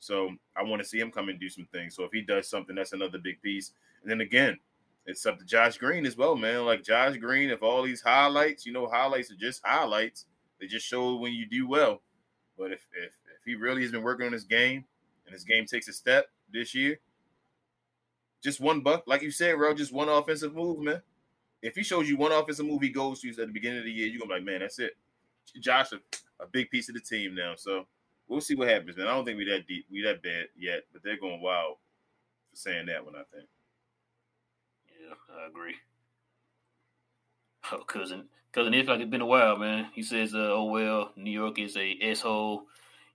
So 0.00 0.30
I 0.56 0.64
want 0.64 0.82
to 0.82 0.88
see 0.88 0.98
him 0.98 1.12
come 1.12 1.28
and 1.28 1.38
do 1.38 1.48
some 1.48 1.68
things. 1.72 1.94
So 1.94 2.02
if 2.02 2.10
he 2.12 2.22
does 2.22 2.48
something, 2.48 2.74
that's 2.74 2.92
another 2.92 3.18
big 3.18 3.40
piece. 3.42 3.72
And 4.02 4.10
then 4.10 4.20
again, 4.20 4.58
it's 5.06 5.24
up 5.24 5.38
to 5.38 5.44
Josh 5.44 5.78
Green 5.78 6.04
as 6.04 6.16
well, 6.16 6.36
man. 6.36 6.64
Like 6.64 6.82
Josh 6.82 7.16
Green, 7.16 7.50
if 7.50 7.62
all 7.62 7.82
these 7.82 8.02
highlights, 8.02 8.66
you 8.66 8.72
know, 8.72 8.86
highlights 8.86 9.30
are 9.30 9.36
just 9.36 9.62
highlights. 9.64 10.26
They 10.60 10.66
just 10.66 10.86
show 10.86 11.16
when 11.16 11.32
you 11.32 11.46
do 11.46 11.68
well. 11.68 12.02
But 12.58 12.72
if 12.72 12.86
if, 12.92 13.12
if 13.12 13.44
he 13.44 13.54
really 13.54 13.82
has 13.82 13.92
been 13.92 14.02
working 14.02 14.26
on 14.26 14.32
his 14.32 14.44
game 14.44 14.84
and 15.24 15.32
his 15.32 15.44
game 15.44 15.66
takes 15.66 15.88
a 15.88 15.92
step 15.92 16.26
this 16.52 16.74
year, 16.74 16.98
just 18.42 18.60
one 18.60 18.80
buck, 18.80 19.04
like 19.06 19.22
you 19.22 19.30
said, 19.30 19.56
bro, 19.56 19.74
just 19.74 19.92
one 19.92 20.08
offensive 20.08 20.54
move, 20.54 20.80
man. 20.80 21.02
If 21.62 21.74
he 21.74 21.82
shows 21.82 22.08
you 22.08 22.16
one 22.16 22.32
offensive 22.32 22.66
move 22.66 22.82
he 22.82 22.90
goes 22.90 23.20
to 23.20 23.28
you 23.28 23.32
at 23.32 23.38
the 23.38 23.46
beginning 23.46 23.78
of 23.78 23.84
the 23.84 23.92
year, 23.92 24.08
you're 24.08 24.20
gonna 24.20 24.28
be 24.28 24.34
like, 24.34 24.44
man, 24.44 24.60
that's 24.60 24.78
it. 24.78 24.96
Josh, 25.60 25.92
a, 25.92 25.96
a 26.42 26.46
big 26.46 26.70
piece 26.70 26.88
of 26.88 26.94
the 26.94 27.00
team 27.00 27.34
now. 27.34 27.54
So 27.56 27.86
we'll 28.28 28.40
see 28.40 28.56
what 28.56 28.68
happens, 28.68 28.96
man. 28.96 29.06
I 29.06 29.14
don't 29.14 29.24
think 29.24 29.38
we 29.38 29.44
that 29.50 29.66
deep, 29.66 29.86
we 29.90 30.02
that 30.02 30.22
bad 30.22 30.46
yet, 30.58 30.82
but 30.92 31.02
they're 31.02 31.18
going 31.18 31.40
wild 31.40 31.76
for 32.50 32.56
saying 32.56 32.86
that 32.86 33.04
one. 33.04 33.14
I 33.14 33.22
think. 33.34 33.48
Yeah, 35.06 35.14
I 35.40 35.48
agree. 35.48 35.74
Oh, 37.72 37.78
cousin, 37.78 38.24
cousin, 38.52 38.74
it's 38.74 38.88
like 38.88 39.00
it's 39.00 39.10
been 39.10 39.20
a 39.20 39.26
while, 39.26 39.56
man. 39.56 39.88
He 39.94 40.02
says, 40.02 40.34
uh, 40.34 40.38
"Oh 40.52 40.64
well, 40.64 41.12
New 41.16 41.30
York 41.30 41.58
is 41.58 41.76
a 41.76 41.98
asshole." 42.02 42.64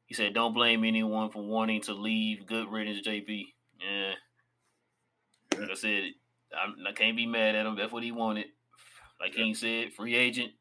He 0.05 0.13
said, 0.13 0.33
"Don't 0.33 0.53
blame 0.53 0.83
anyone 0.83 1.31
for 1.31 1.43
wanting 1.43 1.81
to 1.81 1.93
leave. 1.93 2.45
Good 2.45 2.69
riddance, 2.69 3.05
JB." 3.05 3.53
Yeah, 3.79 4.13
like 5.59 5.69
I 5.69 5.73
said, 5.73 6.03
I'm, 6.57 6.75
I 6.87 6.91
can 6.93 7.09
not 7.09 7.15
be 7.17 7.25
mad 7.25 7.55
at 7.55 7.65
him. 7.65 7.75
That's 7.75 7.91
what 7.91 8.03
he 8.03 8.11
wanted. 8.11 8.47
Like 9.19 9.33
yeah. 9.33 9.43
King 9.43 9.55
said, 9.55 9.93
free 9.93 10.15
agent. 10.15 10.51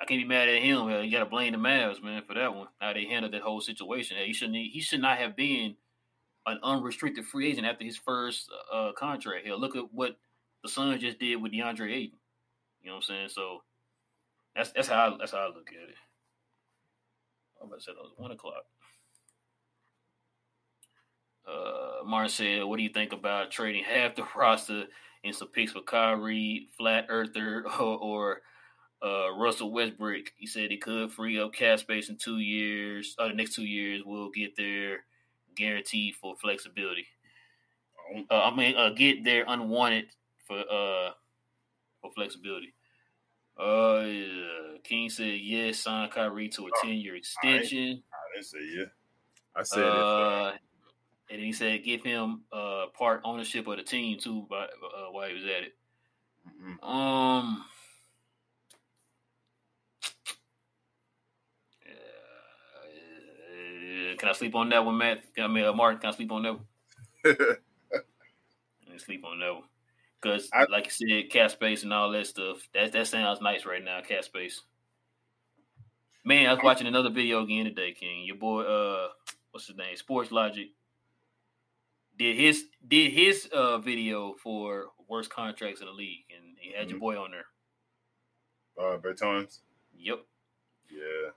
I 0.00 0.04
can't 0.04 0.20
be 0.20 0.28
mad 0.28 0.48
at 0.48 0.62
him. 0.62 0.88
You 0.88 1.10
got 1.10 1.20
to 1.20 1.26
blame 1.26 1.52
the 1.52 1.58
Mavs, 1.58 2.02
man, 2.02 2.22
for 2.26 2.34
that 2.34 2.54
one. 2.54 2.68
How 2.78 2.92
they 2.92 3.04
handled 3.04 3.34
that 3.34 3.42
whole 3.42 3.60
situation. 3.60 4.16
He 4.24 4.32
shouldn't. 4.32 4.56
He 4.56 4.80
should 4.80 5.00
not 5.00 5.18
have 5.18 5.34
been 5.34 5.74
an 6.46 6.60
unrestricted 6.62 7.24
free 7.24 7.50
agent 7.50 7.66
after 7.66 7.84
his 7.84 7.96
first 7.96 8.48
uh, 8.72 8.92
contract. 8.96 9.44
Here, 9.44 9.54
look 9.54 9.76
at 9.76 9.92
what 9.92 10.16
the 10.68 10.74
Suns 10.74 11.00
just 11.00 11.18
did 11.18 11.36
with 11.36 11.52
DeAndre 11.52 11.92
Ayton. 11.92 12.18
You 12.82 12.88
know 12.88 12.96
what 12.96 12.96
I'm 12.96 13.02
saying? 13.02 13.28
So 13.30 13.62
that's 14.54 14.70
that's 14.72 14.88
how 14.88 15.14
I, 15.14 15.16
that's 15.18 15.32
how 15.32 15.38
I 15.38 15.46
look 15.46 15.68
at 15.68 15.88
it. 15.88 15.94
I'm 17.60 17.68
about 17.68 17.80
to 17.80 17.84
say 17.84 17.92
that 17.92 18.02
was 18.02 18.12
one 18.16 18.30
o'clock. 18.30 18.64
Uh, 21.46 22.04
Martin 22.04 22.30
said, 22.30 22.64
"What 22.64 22.76
do 22.76 22.82
you 22.82 22.90
think 22.90 23.12
about 23.12 23.50
trading 23.50 23.84
half 23.84 24.14
the 24.14 24.26
roster 24.36 24.84
in 25.24 25.32
some 25.32 25.48
picks 25.48 25.72
for 25.72 25.80
Kyrie, 25.80 26.68
Flat 26.76 27.06
Earther, 27.08 27.64
or, 27.80 27.98
or 27.98 28.40
uh, 29.02 29.32
Russell 29.34 29.72
Westbrook?" 29.72 30.32
He 30.36 30.46
said 30.46 30.70
he 30.70 30.76
could 30.76 31.10
free 31.10 31.40
up 31.40 31.54
cap 31.54 31.78
space 31.78 32.10
in 32.10 32.16
two 32.16 32.38
years. 32.38 33.16
Uh, 33.18 33.28
the 33.28 33.34
next 33.34 33.54
two 33.54 33.64
years, 33.64 34.02
we'll 34.04 34.30
get 34.30 34.56
there 34.56 35.04
guaranteed 35.56 36.14
for 36.14 36.36
flexibility. 36.36 37.06
Oh. 38.14 38.36
Uh, 38.36 38.50
I 38.50 38.56
mean, 38.56 38.76
uh, 38.76 38.90
get 38.90 39.24
there 39.24 39.44
unwanted 39.48 40.06
for 40.48 40.58
uh 40.58 41.10
for 42.00 42.10
flexibility. 42.14 42.74
Uh, 43.58 44.04
yeah. 44.06 44.78
King 44.84 45.10
said 45.10 45.38
yes. 45.40 45.80
Sign 45.80 46.08
Kyrie 46.10 46.48
to 46.48 46.66
a 46.66 46.70
ten 46.82 46.94
year 46.94 47.16
extension. 47.16 48.02
I, 48.12 48.16
I, 48.16 48.34
didn't 48.34 48.46
say 48.46 48.58
yeah. 48.76 48.84
I 49.54 49.62
said 49.62 49.84
uh, 49.84 50.52
it. 50.54 51.34
And 51.34 51.42
he 51.42 51.52
said 51.52 51.84
give 51.84 52.02
him 52.02 52.42
uh 52.52 52.86
part 52.98 53.20
ownership 53.24 53.66
of 53.66 53.76
the 53.76 53.82
team 53.82 54.18
too, 54.18 54.46
by, 54.48 54.64
uh, 54.64 55.10
while 55.12 55.28
he 55.28 55.34
was 55.34 55.44
at 55.44 55.62
it. 55.64 55.76
Mm-hmm. 56.48 56.88
Um. 56.88 57.64
can 64.18 64.28
I 64.28 64.32
sleep 64.32 64.54
on 64.56 64.68
that 64.70 64.84
one, 64.84 64.98
Matt? 64.98 65.32
Can 65.32 65.44
I 65.44 65.46
mean, 65.46 65.64
uh, 65.64 65.72
Martin, 65.72 66.00
can 66.00 66.10
I 66.10 66.12
sleep 66.12 66.32
on 66.32 66.42
that 66.42 66.54
one? 66.54 66.64
sleep 68.98 69.24
on 69.24 69.38
that 69.38 69.54
one. 69.54 69.62
Because, 70.20 70.50
like 70.70 70.86
you 70.86 71.22
said, 71.22 71.30
cap 71.30 71.50
space 71.50 71.84
and 71.84 71.92
all 71.92 72.10
that 72.10 72.26
stuff, 72.26 72.68
that 72.74 72.92
that 72.92 73.06
sounds 73.06 73.40
nice 73.40 73.64
right 73.64 73.84
now, 73.84 74.00
cap 74.00 74.24
space. 74.24 74.62
Man, 76.24 76.46
I 76.46 76.54
was 76.54 76.62
watching 76.62 76.86
another 76.86 77.10
video 77.10 77.42
again 77.42 77.64
today, 77.64 77.92
King. 77.92 78.24
Your 78.24 78.36
boy, 78.36 78.62
uh, 78.62 79.08
what's 79.52 79.66
his 79.66 79.76
name? 79.76 79.96
Sports 79.96 80.32
Logic 80.32 80.68
did 82.18 82.36
his 82.36 82.64
did 82.86 83.12
his 83.12 83.48
uh 83.52 83.78
video 83.78 84.34
for 84.42 84.86
worst 85.08 85.30
contracts 85.30 85.80
in 85.80 85.86
the 85.86 85.92
league, 85.92 86.24
and 86.36 86.56
he 86.58 86.72
had 86.72 86.82
mm-hmm. 86.82 86.90
your 86.90 86.98
boy 86.98 87.16
on 87.16 87.30
there. 87.30 87.46
Uh, 88.78 88.98
Bertans. 88.98 89.60
Yep. 89.96 90.20
Yeah. 90.90 91.30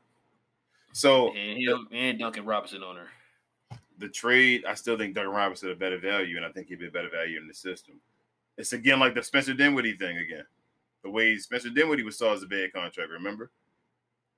So 0.94 1.34
and 1.34 1.58
him 1.58 1.88
the, 1.90 1.98
and 1.98 2.20
Duncan 2.20 2.46
Robinson 2.46 2.84
on 2.84 2.96
there. 2.96 3.80
The 4.00 4.10
trade, 4.10 4.66
I 4.68 4.74
still 4.74 4.98
think 4.98 5.14
Duncan 5.14 5.34
Robinson 5.34 5.72
a 5.72 5.76
better 5.76 6.00
value, 6.00 6.38
and 6.38 6.46
I 6.46 6.50
think 6.50 6.68
he'd 6.68 6.80
be 6.80 6.88
a 6.88 6.92
better 6.92 7.10
value 7.10 7.40
in 7.40 7.48
the 7.48 7.54
system. 7.54 8.02
It's 8.58 8.74
again 8.74 9.00
like 9.00 9.16
the 9.16 9.24
Spencer 9.24 9.54
Dinwiddie 9.54 9.98
thing 9.98 10.18
again. 10.18 10.46
The 11.04 11.10
way 11.10 11.38
Spencer 11.38 11.70
Dinwiddie 11.70 12.04
was 12.04 12.18
saw 12.18 12.34
as 12.34 12.44
a 12.44 12.48
bad 12.48 12.74
contract, 12.74 13.10
remember? 13.10 13.52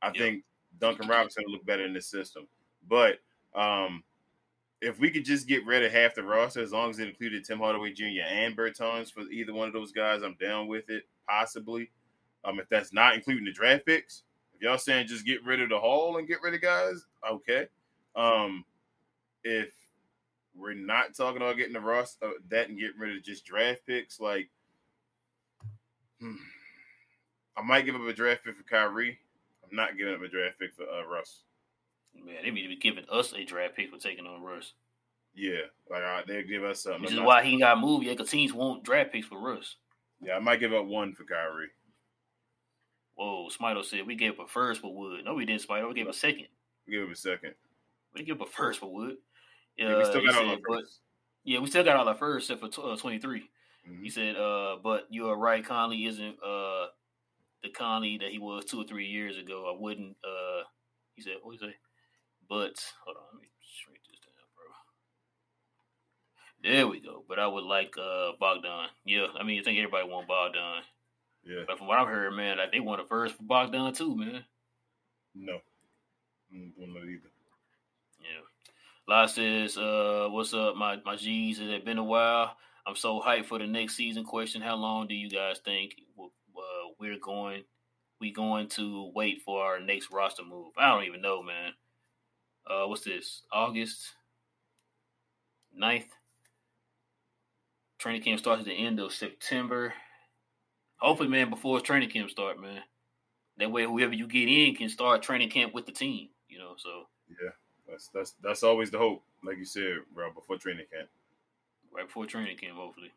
I 0.02 0.08
yep. 0.08 0.16
think 0.16 0.44
Duncan 0.80 1.08
Robinson 1.08 1.44
would 1.46 1.52
look 1.52 1.66
better 1.66 1.86
in 1.86 1.94
this 1.94 2.08
system. 2.08 2.48
But 2.88 3.20
um, 3.56 4.04
if 4.82 5.00
we 5.00 5.10
could 5.10 5.26
just 5.26 5.48
get 5.48 5.66
rid 5.66 5.84
of 5.84 5.92
half 5.92 6.16
the 6.16 6.24
roster, 6.24 6.62
as 6.62 6.72
long 6.72 6.90
as 6.90 7.00
it 7.00 7.08
included 7.08 7.46
Tim 7.46 7.60
Hardaway 7.60 7.94
Jr. 7.94 8.26
and 8.28 8.56
Bertans 8.56 9.12
for 9.12 9.22
either 9.22 9.54
one 9.54 9.68
of 9.68 9.74
those 9.74 9.92
guys, 9.92 10.22
I'm 10.22 10.36
down 10.40 10.68
with 10.68 10.90
it. 10.90 11.04
Possibly, 11.28 11.90
um, 12.44 12.60
if 12.60 12.68
that's 12.68 12.92
not 12.92 13.16
including 13.16 13.46
the 13.46 13.52
draft 13.52 13.86
picks, 13.86 14.24
if 14.54 14.62
y'all 14.62 14.78
saying 14.78 15.08
just 15.08 15.26
get 15.26 15.44
rid 15.46 15.62
of 15.62 15.70
the 15.70 15.80
haul 15.80 16.18
and 16.18 16.28
get 16.28 16.42
rid 16.42 16.54
of 16.54 16.62
guys, 16.62 17.06
okay. 17.30 17.68
Um, 18.16 18.66
if 19.44 19.74
we're 20.56 20.74
not 20.74 21.16
talking 21.16 21.38
about 21.38 21.58
getting 21.58 21.74
the 21.74 21.80
roster 21.80 22.26
uh, 22.26 22.32
that 22.50 22.70
and 22.70 22.80
getting 22.80 23.00
rid 23.00 23.18
of 23.18 23.24
just 23.24 23.46
draft 23.46 23.82
picks, 23.88 24.20
like 24.20 24.50
hmm, 26.20 26.36
I 27.58 27.62
might 27.62 27.86
give 27.86 27.96
up 27.96 28.02
a 28.02 28.14
draft 28.14 28.44
pick 28.46 28.58
for 28.58 28.64
Kyrie. 28.64 29.18
I'm 29.64 29.76
not 29.76 29.98
giving 29.98 30.14
up 30.14 30.22
a 30.22 30.28
draft 30.28 30.60
pick 30.60 30.74
for 30.76 30.84
uh, 30.84 31.06
Russ. 31.06 31.42
Man, 32.16 32.36
they 32.44 32.52
need 32.52 32.64
to 32.64 32.68
be 32.70 32.76
giving 32.76 33.06
us 33.12 33.34
a 33.34 33.44
draft 33.44 33.76
pick 33.76 33.90
for 33.90 33.98
taking 33.98 34.28
on 34.28 34.44
Russ. 34.44 34.74
Yeah, 35.36 35.62
like 35.90 36.04
uh, 36.04 36.22
they 36.28 36.44
give 36.44 36.64
us 36.64 36.84
something. 36.84 37.02
Which 37.02 37.14
is 37.14 37.20
why 37.20 37.44
he 37.44 37.60
got 37.60 37.80
moved. 37.80 38.06
Yeah, 38.06 38.14
because 38.14 38.30
teams 38.30 38.54
won't 38.54 38.84
draft 38.84 39.12
picks 39.12 39.28
for 39.28 39.40
Russ. 39.40 39.78
Yeah, 40.22 40.36
I 40.36 40.40
might 40.40 40.60
give 40.60 40.74
up 40.74 40.86
one 40.86 41.14
for 41.14 41.24
Kyrie. 41.24 41.70
Whoa, 43.16 43.48
Smito 43.50 43.84
said 43.84 44.06
we 44.06 44.16
gave 44.16 44.34
up 44.34 44.46
a 44.46 44.48
first 44.48 44.82
for 44.82 44.94
Wood. 44.96 45.26
No, 45.26 45.34
we 45.34 45.46
didn't, 45.46 45.68
Smito. 45.68 45.88
We 45.88 45.96
gave 45.96 46.08
a 46.08 46.14
second. 46.14 46.48
We 46.88 46.94
gave 46.94 47.04
him 47.04 47.12
a 47.12 47.16
second. 47.16 47.54
We 48.14 48.24
give 48.24 48.42
up 48.42 48.48
a 48.48 48.52
first 48.52 48.80
for 48.80 48.92
Wood. 48.92 49.18
Yeah, 49.78 49.98
we 49.98 50.06
still 50.06 50.26
got 50.26 50.36
all 50.36 50.42
said, 50.42 50.50
our 50.50 50.78
first. 50.78 51.00
yeah, 51.44 51.60
we 51.60 51.68
still 51.68 51.84
got 51.84 51.98
all 51.98 52.08
our 52.08 52.16
first 52.16 52.50
except 52.50 52.76
for 52.76 52.94
uh, 52.94 52.96
23. 52.96 53.40
Mm-hmm. 53.40 54.04
He 54.04 54.10
said, 54.10 54.36
uh, 54.36 54.78
but 54.84 55.08
you 55.10 55.30
are 55.30 55.38
right. 55.38 55.66
Conley 55.66 56.06
isn't 56.06 56.36
uh, 56.44 56.88
the 57.64 57.70
Conley 57.74 58.18
that 58.20 58.32
he 58.32 58.40
was 58.40 58.66
two 58.66 58.82
or 58.82 58.86
three 58.86 59.08
years 59.08 59.38
ago. 59.38 59.74
I 59.74 59.80
wouldn't. 59.80 60.16
Uh, 60.24 60.64
he 61.16 61.22
said, 61.22 61.34
what 61.42 61.54
he 61.54 61.58
say? 61.58 61.76
But 62.48 62.76
hold 63.04 63.18
on, 63.18 63.24
let 63.34 63.42
me 63.42 63.48
shrink 63.62 64.00
this 64.10 64.20
down, 64.20 64.46
bro. 64.56 64.66
There 66.72 66.88
we 66.88 67.00
go. 67.00 67.24
But 67.28 67.40
I 67.40 67.48
would 67.48 67.64
like 67.64 67.96
uh 67.98 68.34
Bogdan. 68.40 68.90
Yeah, 69.06 69.28
I 69.40 69.44
mean, 69.44 69.60
I 69.60 69.64
think 69.64 69.80
everybody 69.80 70.08
want 70.08 70.28
Bogdan. 70.28 70.84
Yeah. 71.46 71.64
But 71.68 71.78
from 71.78 71.88
what 71.88 72.00
I've 72.00 72.08
heard, 72.08 72.34
man, 72.34 72.58
like 72.58 72.72
they 72.72 72.80
want 72.80 73.02
a 73.02 73.06
first 73.06 73.36
for 73.36 73.44
Bogdan 73.44 73.94
too, 73.94 74.16
man. 74.16 74.46
No. 75.36 75.60
I 76.54 76.70
don't 76.80 76.94
know 76.94 77.00
either. 77.00 77.33
La 79.08 79.26
says, 79.26 79.78
uh, 79.78 80.28
what's 80.30 80.54
up, 80.54 80.76
my 80.76 80.98
my 81.06 81.16
G's? 81.16 81.60
It 81.60 81.70
has 81.70 81.84
been 81.84 81.98
a 81.98 82.04
while. 82.04 82.56
I'm 82.86 82.96
so 82.96 83.22
hyped 83.22 83.46
for 83.46 83.60
the 83.60 83.68
next 83.68 83.96
season. 83.96 84.24
Question: 84.24 84.62
How 84.62 84.76
long 84.76 85.08
do 85.08 85.16
you 85.16 85.30
guys 85.30 85.60
think 85.64 85.96
uh, 86.20 86.24
we're 87.00 87.20
going? 87.20 87.64
We 88.22 88.32
going 88.32 88.70
to 88.70 89.12
wait 89.14 89.42
for 89.44 89.62
our 89.62 89.80
next 89.82 90.10
roster 90.12 90.44
move? 90.44 90.72
I 90.78 90.90
don't 90.90 91.04
even 91.04 91.22
know, 91.22 91.44
man 91.44 91.74
uh, 92.70 92.86
what's 92.86 93.04
this? 93.04 93.44
August 93.52 94.14
9th. 95.80 96.06
Training 98.00 98.22
camp 98.22 98.40
starts 98.40 98.62
at 98.62 98.66
the 98.66 98.74
end 98.74 99.00
of 99.00 99.14
September. 99.14 99.94
Hopefully, 100.98 101.30
man, 101.30 101.50
before 101.50 101.80
training 101.80 102.10
camp 102.10 102.30
start, 102.30 102.60
man. 102.60 102.82
That 103.58 103.72
way, 103.72 103.84
whoever 103.84 104.14
you 104.14 104.28
get 104.28 104.50
in 104.50 104.76
can 104.76 104.90
start 104.90 105.22
training 105.22 105.50
camp 105.50 105.74
with 105.74 105.86
the 105.86 105.92
team. 105.92 106.30
You 106.50 106.60
know, 106.60 106.74
so 106.78 107.04
yeah, 107.30 107.52
that's 107.94 108.10
that's 108.14 108.34
that's 108.44 108.64
always 108.64 108.90
the 108.90 108.98
hope. 108.98 109.24
Like 109.44 109.58
you 109.58 109.66
said, 109.66 109.98
bro, 110.14 110.32
before 110.32 110.58
training 110.58 110.86
camp. 110.92 111.10
Right 111.94 112.08
before 112.08 112.26
training 112.26 112.58
camp, 112.58 112.76
hopefully. 112.76 113.12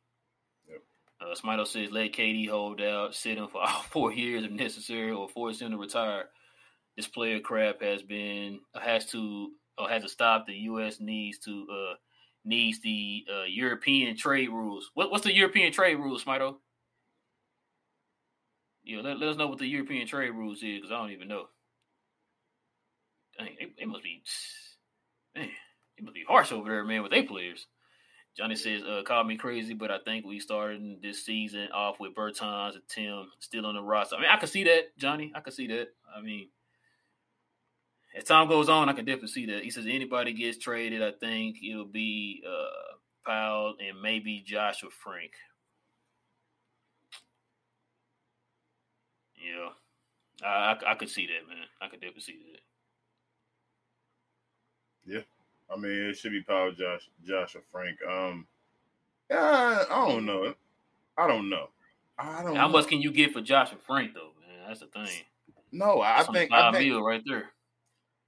Yep. 0.69 0.83
Uh, 1.21 1.35
Smito 1.35 1.67
says 1.67 1.91
let 1.91 2.13
KD 2.13 2.49
hold 2.51 2.81
out, 2.83 3.15
sit 3.15 3.39
him 3.39 3.49
for 3.49 3.63
all 3.67 3.83
four 3.83 4.13
years 4.13 4.45
if 4.45 4.51
necessary, 4.51 5.11
or 5.11 5.29
force 5.29 5.61
him 5.61 5.71
to 5.71 5.79
retire 5.79 6.27
this 6.97 7.07
player 7.07 7.41
crap 7.41 7.83
has 7.83 8.03
been 8.03 8.61
has 8.79 9.07
to 9.07 9.51
or 9.79 9.89
has 9.89 10.03
to 10.03 10.09
stop. 10.09 10.47
The 10.47 10.55
U.S. 10.55 11.01
needs 11.01 11.39
to 11.39 11.67
uh, 11.71 11.95
needs 12.45 12.81
the 12.81 13.25
uh, 13.33 13.45
European 13.45 14.17
trade 14.17 14.51
rules. 14.51 14.91
What, 14.95 15.11
what's 15.11 15.25
the 15.25 15.35
European 15.35 15.73
trade 15.73 15.97
rules, 15.97 16.25
Smito? 16.25 16.57
Yeah, 18.85 19.01
let, 19.01 19.19
let 19.19 19.31
us 19.31 19.37
know 19.37 19.49
what 19.49 19.59
the 19.59 19.67
European 19.67 20.07
trade 20.07 20.31
rules 20.31 20.59
is 20.59 20.77
because 20.77 20.93
I 20.93 20.99
don't 20.99 21.11
even 21.11 21.29
know. 21.29 21.47
Dang, 23.39 23.57
it, 23.59 23.73
it 23.79 23.89
must 23.89 24.05
be 24.05 24.23
it 25.97 26.05
must 26.05 26.15
be 26.15 26.25
harsh 26.27 26.53
over 26.53 26.69
there, 26.69 26.85
man, 26.85 27.03
with 27.03 27.13
their 27.13 27.25
players. 27.27 27.67
Johnny 28.37 28.55
says, 28.55 28.83
uh, 28.83 29.03
call 29.03 29.25
me 29.25 29.37
crazy, 29.37 29.73
but 29.73 29.91
I 29.91 29.99
think 29.99 30.27
we 30.27 30.41
started 30.41 31.01
this 31.03 31.25
season 31.25 31.69
off 31.73 31.99
with 31.99 32.15
Bertans 32.15 32.75
and 32.75 32.83
Tim 32.87 33.29
still 33.39 33.65
on 33.65 33.75
the 33.75 33.83
roster. 33.83 34.17
I 34.17 34.21
mean, 34.21 34.31
I 34.31 34.37
can 34.37 34.49
see 34.49 34.65
that, 34.65 34.97
Johnny. 34.99 35.33
I 35.35 35.41
can 35.41 35.53
see 35.55 35.67
that. 35.69 35.89
I 36.15 36.21
mean, 36.21 36.49
as 38.15 38.25
time 38.25 38.49
goes 38.49 38.69
on, 38.69 38.91
I 38.91 38.93
can 38.93 39.07
definitely 39.07 39.29
see 39.29 39.47
that. 39.47 39.63
He 39.65 39.71
says 39.71 39.87
anybody 39.89 40.35
gets 40.35 40.59
traded, 40.59 41.03
I 41.03 41.13
think 41.13 41.57
it'll 41.63 41.87
be 41.87 42.43
uh, 42.47 42.97
Powell 43.27 43.75
and 43.81 44.03
maybe 44.03 44.43
Joshua 44.47 44.91
Frank. 44.91 45.33
Yeah, 49.37 49.71
I, 50.47 50.73
I, 50.73 50.93
I 50.93 50.95
could 50.95 51.09
see 51.09 51.27
that, 51.27 51.49
man. 51.49 51.67
I 51.81 51.89
could 51.89 52.01
definitely 52.01 52.23
see 52.23 52.39
that. 52.53 52.61
Yeah. 55.15 55.36
I 55.71 55.77
mean, 55.77 55.93
it 55.93 56.17
should 56.17 56.33
be 56.33 56.43
Powell, 56.43 56.73
Josh, 56.73 57.09
Josh 57.25 57.57
or 57.57 57.63
Frank. 57.71 57.99
Um, 58.09 58.47
yeah, 59.31 59.85
I 59.91 60.09
don't 60.09 60.25
know. 60.25 60.55
I 61.19 61.27
don't 61.27 61.51
know. 61.51 61.69
I 62.19 62.43
don't. 62.43 62.57
How 62.57 62.67
know. 62.67 62.73
much 62.73 62.89
can 62.89 63.01
you 63.01 63.11
get 63.11 63.33
for 63.33 63.41
Josh 63.41 63.73
and 63.73 63.81
Frank 63.81 64.15
though, 64.15 64.33
man? 64.41 64.69
That's 64.69 64.81
the 64.81 64.87
thing. 64.87 65.25
No, 65.73 66.01
I 66.01 66.19
That's 66.19 66.31
think 66.31 66.53
I 66.53 66.73
think 66.73 67.05
right 67.05 67.23
there. 67.27 67.51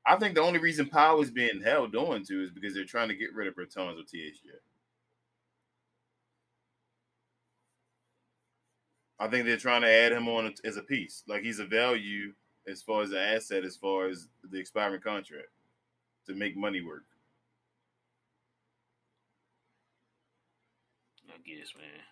I 0.06 0.16
think 0.16 0.34
the 0.34 0.40
only 0.40 0.58
reason 0.58 0.88
Powell 0.88 1.20
is 1.22 1.30
being 1.30 1.60
held 1.62 1.94
on 1.94 2.22
to 2.24 2.42
is 2.42 2.50
because 2.50 2.74
they're 2.74 2.84
trying 2.84 3.08
to 3.08 3.14
get 3.14 3.34
rid 3.34 3.46
of 3.46 3.54
Bertans 3.54 3.98
or 3.98 4.02
THJ. 4.02 4.56
I 9.20 9.28
think 9.28 9.46
they're 9.46 9.56
trying 9.56 9.82
to 9.82 9.90
add 9.90 10.12
him 10.12 10.28
on 10.28 10.54
as 10.64 10.76
a 10.76 10.82
piece. 10.82 11.24
Like 11.26 11.42
he's 11.42 11.58
a 11.58 11.66
value 11.66 12.32
as 12.66 12.82
far 12.82 13.02
as 13.02 13.10
the 13.10 13.20
asset, 13.20 13.64
as 13.64 13.76
far 13.76 14.06
as 14.06 14.28
the 14.50 14.58
expiring 14.58 15.00
contract 15.00 15.48
to 16.26 16.34
make 16.34 16.56
money 16.56 16.82
work. 16.82 17.04
Guess, 21.56 21.72
man. 21.76 22.04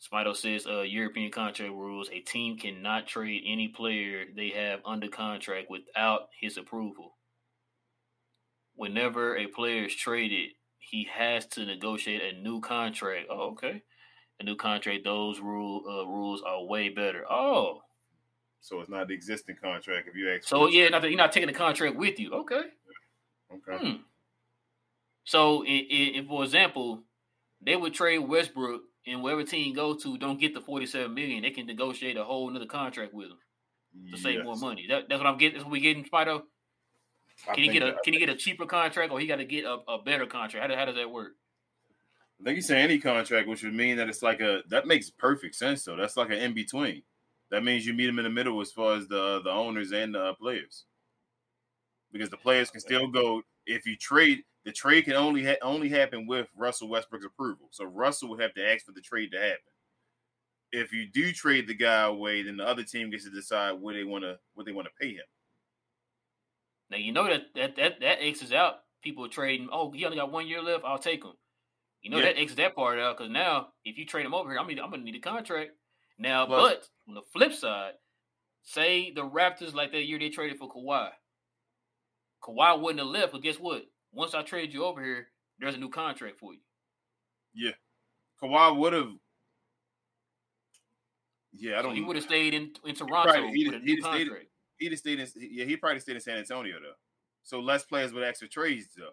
Smito 0.00 0.36
says, 0.36 0.66
uh, 0.66 0.82
European 0.82 1.30
contract 1.30 1.72
rules: 1.72 2.10
a 2.10 2.20
team 2.20 2.58
cannot 2.58 3.06
trade 3.06 3.42
any 3.46 3.68
player 3.68 4.24
they 4.34 4.50
have 4.50 4.80
under 4.84 5.08
contract 5.08 5.70
without 5.70 6.28
his 6.38 6.56
approval. 6.56 7.16
Whenever 8.74 9.36
a 9.36 9.46
player 9.46 9.84
is 9.86 9.94
traded, 9.94 10.50
he 10.78 11.08
has 11.10 11.46
to 11.46 11.64
negotiate 11.64 12.22
a 12.22 12.38
new 12.38 12.60
contract. 12.60 13.26
Oh, 13.30 13.52
okay, 13.52 13.82
a 14.38 14.44
new 14.44 14.56
contract. 14.56 15.04
Those 15.04 15.40
rule 15.40 15.82
uh, 15.88 16.06
rules 16.06 16.42
are 16.46 16.64
way 16.64 16.90
better. 16.90 17.24
Oh, 17.28 17.80
so 18.60 18.80
it's 18.80 18.90
not 18.90 19.08
the 19.08 19.14
existing 19.14 19.56
contract. 19.62 20.08
If 20.08 20.14
you 20.14 20.30
ask, 20.30 20.46
so 20.46 20.68
yeah, 20.68 20.88
not 20.88 21.02
you're 21.04 21.16
not 21.16 21.32
taking 21.32 21.48
the 21.48 21.54
contract 21.54 21.96
with 21.96 22.20
you. 22.20 22.32
Okay. 22.32 22.62
Okay. 23.52 23.78
Hmm. 23.78 24.02
So, 25.24 25.64
for 26.28 26.44
example, 26.44 27.02
they 27.62 27.76
would 27.76 27.94
trade 27.94 28.18
Westbrook 28.18 28.82
and 29.06 29.22
wherever 29.22 29.44
team 29.44 29.74
go 29.74 29.94
to 29.94 30.18
don't 30.18 30.40
get 30.40 30.54
the 30.54 30.60
47 30.60 31.14
million, 31.14 31.42
they 31.42 31.50
can 31.50 31.66
negotiate 31.66 32.16
a 32.16 32.24
whole 32.24 32.50
another 32.50 32.66
contract 32.66 33.14
with 33.14 33.28
him 33.28 33.38
to 34.10 34.18
save 34.18 34.44
more 34.44 34.56
money. 34.56 34.86
That, 34.88 35.08
that's 35.08 35.20
what 35.20 35.26
I'm 35.26 35.38
getting. 35.38 35.54
That's 35.54 35.64
what 35.64 35.72
we 35.72 35.80
getting, 35.80 36.04
Spido. 36.04 36.42
Can 37.52 37.64
he 37.64 37.68
get 37.68 37.82
a 37.82 37.96
Can 38.02 38.14
he 38.14 38.18
get 38.18 38.28
a 38.28 38.36
cheaper 38.36 38.66
contract, 38.66 39.12
or 39.12 39.20
he 39.20 39.26
got 39.26 39.36
to 39.36 39.44
get 39.44 39.64
a, 39.64 39.78
a 39.88 40.02
better 40.02 40.26
contract? 40.26 40.70
How, 40.70 40.76
how 40.76 40.84
does 40.86 40.96
that 40.96 41.10
work? 41.10 41.32
I 42.40 42.44
think 42.44 42.56
you 42.56 42.62
say 42.62 42.80
any 42.80 42.98
contract, 42.98 43.48
which 43.48 43.62
would 43.62 43.74
mean 43.74 43.96
that 43.96 44.08
it's 44.08 44.22
like 44.22 44.40
a 44.40 44.62
that 44.68 44.86
makes 44.86 45.10
perfect 45.10 45.54
sense. 45.54 45.84
though. 45.84 45.96
that's 45.96 46.16
like 46.16 46.30
an 46.30 46.38
in 46.38 46.54
between. 46.54 47.02
That 47.50 47.62
means 47.62 47.86
you 47.86 47.94
meet 47.94 48.06
them 48.06 48.18
in 48.18 48.24
the 48.24 48.30
middle 48.30 48.60
as 48.60 48.72
far 48.72 48.96
as 48.96 49.06
the 49.08 49.22
uh, 49.22 49.42
the 49.42 49.50
owners 49.50 49.92
and 49.92 50.14
the 50.14 50.20
uh, 50.20 50.34
players, 50.34 50.84
because 52.12 52.30
the 52.30 52.36
players 52.36 52.70
can 52.70 52.80
still 52.80 53.06
go 53.06 53.42
if 53.66 53.86
you 53.86 53.96
trade 53.96 54.42
the 54.66 54.72
trade 54.72 55.04
can 55.04 55.14
only 55.14 55.44
ha- 55.44 55.56
only 55.62 55.88
happen 55.88 56.26
with 56.26 56.48
Russell 56.56 56.88
Westbrook's 56.88 57.24
approval. 57.24 57.68
So 57.70 57.84
Russell 57.84 58.30
would 58.30 58.40
have 58.42 58.52
to 58.54 58.68
ask 58.68 58.84
for 58.84 58.90
the 58.90 59.00
trade 59.00 59.30
to 59.32 59.38
happen. 59.38 59.60
If 60.72 60.92
you 60.92 61.06
do 61.06 61.32
trade 61.32 61.68
the 61.68 61.74
guy 61.74 62.02
away, 62.02 62.42
then 62.42 62.56
the 62.56 62.64
other 62.64 62.82
team 62.82 63.10
gets 63.10 63.24
to 63.24 63.30
decide 63.30 63.80
what 63.80 63.94
they 63.94 64.02
want 64.02 64.24
to 64.24 64.38
what 64.54 64.66
they 64.66 64.72
want 64.72 64.88
to 64.88 64.94
pay 65.00 65.12
him. 65.12 65.24
Now 66.90 66.96
you 66.96 67.12
know 67.12 67.28
that 67.28 67.42
that 67.54 67.76
that 67.76 68.00
that 68.00 68.18
X's 68.20 68.52
out. 68.52 68.80
People 69.04 69.28
trading. 69.28 69.68
Oh, 69.70 69.92
he 69.92 70.04
only 70.04 70.16
got 70.16 70.32
one 70.32 70.48
year 70.48 70.60
left. 70.60 70.84
I'll 70.84 70.98
take 70.98 71.22
him. 71.22 71.34
You 72.02 72.10
know 72.10 72.18
yeah. 72.18 72.24
that 72.24 72.38
X's 72.40 72.56
that 72.56 72.74
part 72.74 72.98
out 72.98 73.16
because 73.16 73.30
now 73.30 73.68
if 73.84 73.96
you 73.96 74.04
trade 74.04 74.26
him 74.26 74.34
over 74.34 74.50
here, 74.50 74.58
I'm 74.58 74.66
gonna, 74.68 74.82
I'm 74.82 74.90
gonna 74.90 75.04
need 75.04 75.14
a 75.14 75.20
contract. 75.20 75.70
Now, 76.18 76.46
Plus, 76.46 76.72
but 76.72 76.88
on 77.08 77.14
the 77.14 77.22
flip 77.32 77.52
side, 77.52 77.92
say 78.64 79.12
the 79.12 79.22
Raptors 79.22 79.74
like 79.74 79.92
that 79.92 80.06
year 80.06 80.18
they 80.18 80.30
traded 80.30 80.58
for 80.58 80.68
Kawhi. 80.68 81.10
Kawhi 82.42 82.80
wouldn't 82.80 82.98
have 82.98 83.08
left, 83.08 83.32
but 83.32 83.42
guess 83.42 83.56
what? 83.56 83.84
Once 84.12 84.34
I 84.34 84.42
trade 84.42 84.72
you 84.72 84.84
over 84.84 85.02
here, 85.02 85.28
there's 85.58 85.74
a 85.74 85.78
new 85.78 85.88
contract 85.88 86.38
for 86.38 86.52
you. 86.52 86.60
Yeah. 87.54 87.72
Kawhi 88.42 88.76
would 88.76 88.92
have. 88.92 89.12
Yeah, 91.52 91.78
I 91.78 91.82
don't. 91.82 91.92
So 91.92 91.94
he 91.94 92.02
would 92.02 92.16
have 92.16 92.24
stayed 92.24 92.54
in 92.54 92.72
in 92.84 92.94
Toronto 92.94 93.32
probably, 93.32 93.52
he'd, 93.52 93.68
with 93.68 93.76
a 93.76 93.84
new 93.84 94.02
contract. 94.02 94.28
Stayed, 94.28 94.46
he'd 94.78 94.92
have 94.92 94.98
stayed 94.98 95.20
in. 95.20 95.28
Yeah, 95.36 95.64
he 95.64 95.76
probably 95.76 96.00
stayed 96.00 96.16
in 96.16 96.20
San 96.20 96.38
Antonio 96.38 96.74
though. 96.80 96.92
So 97.44 97.60
less 97.60 97.84
players 97.84 98.12
would 98.12 98.22
ask 98.22 98.40
for 98.40 98.46
trades 98.46 98.88
though, 98.96 99.10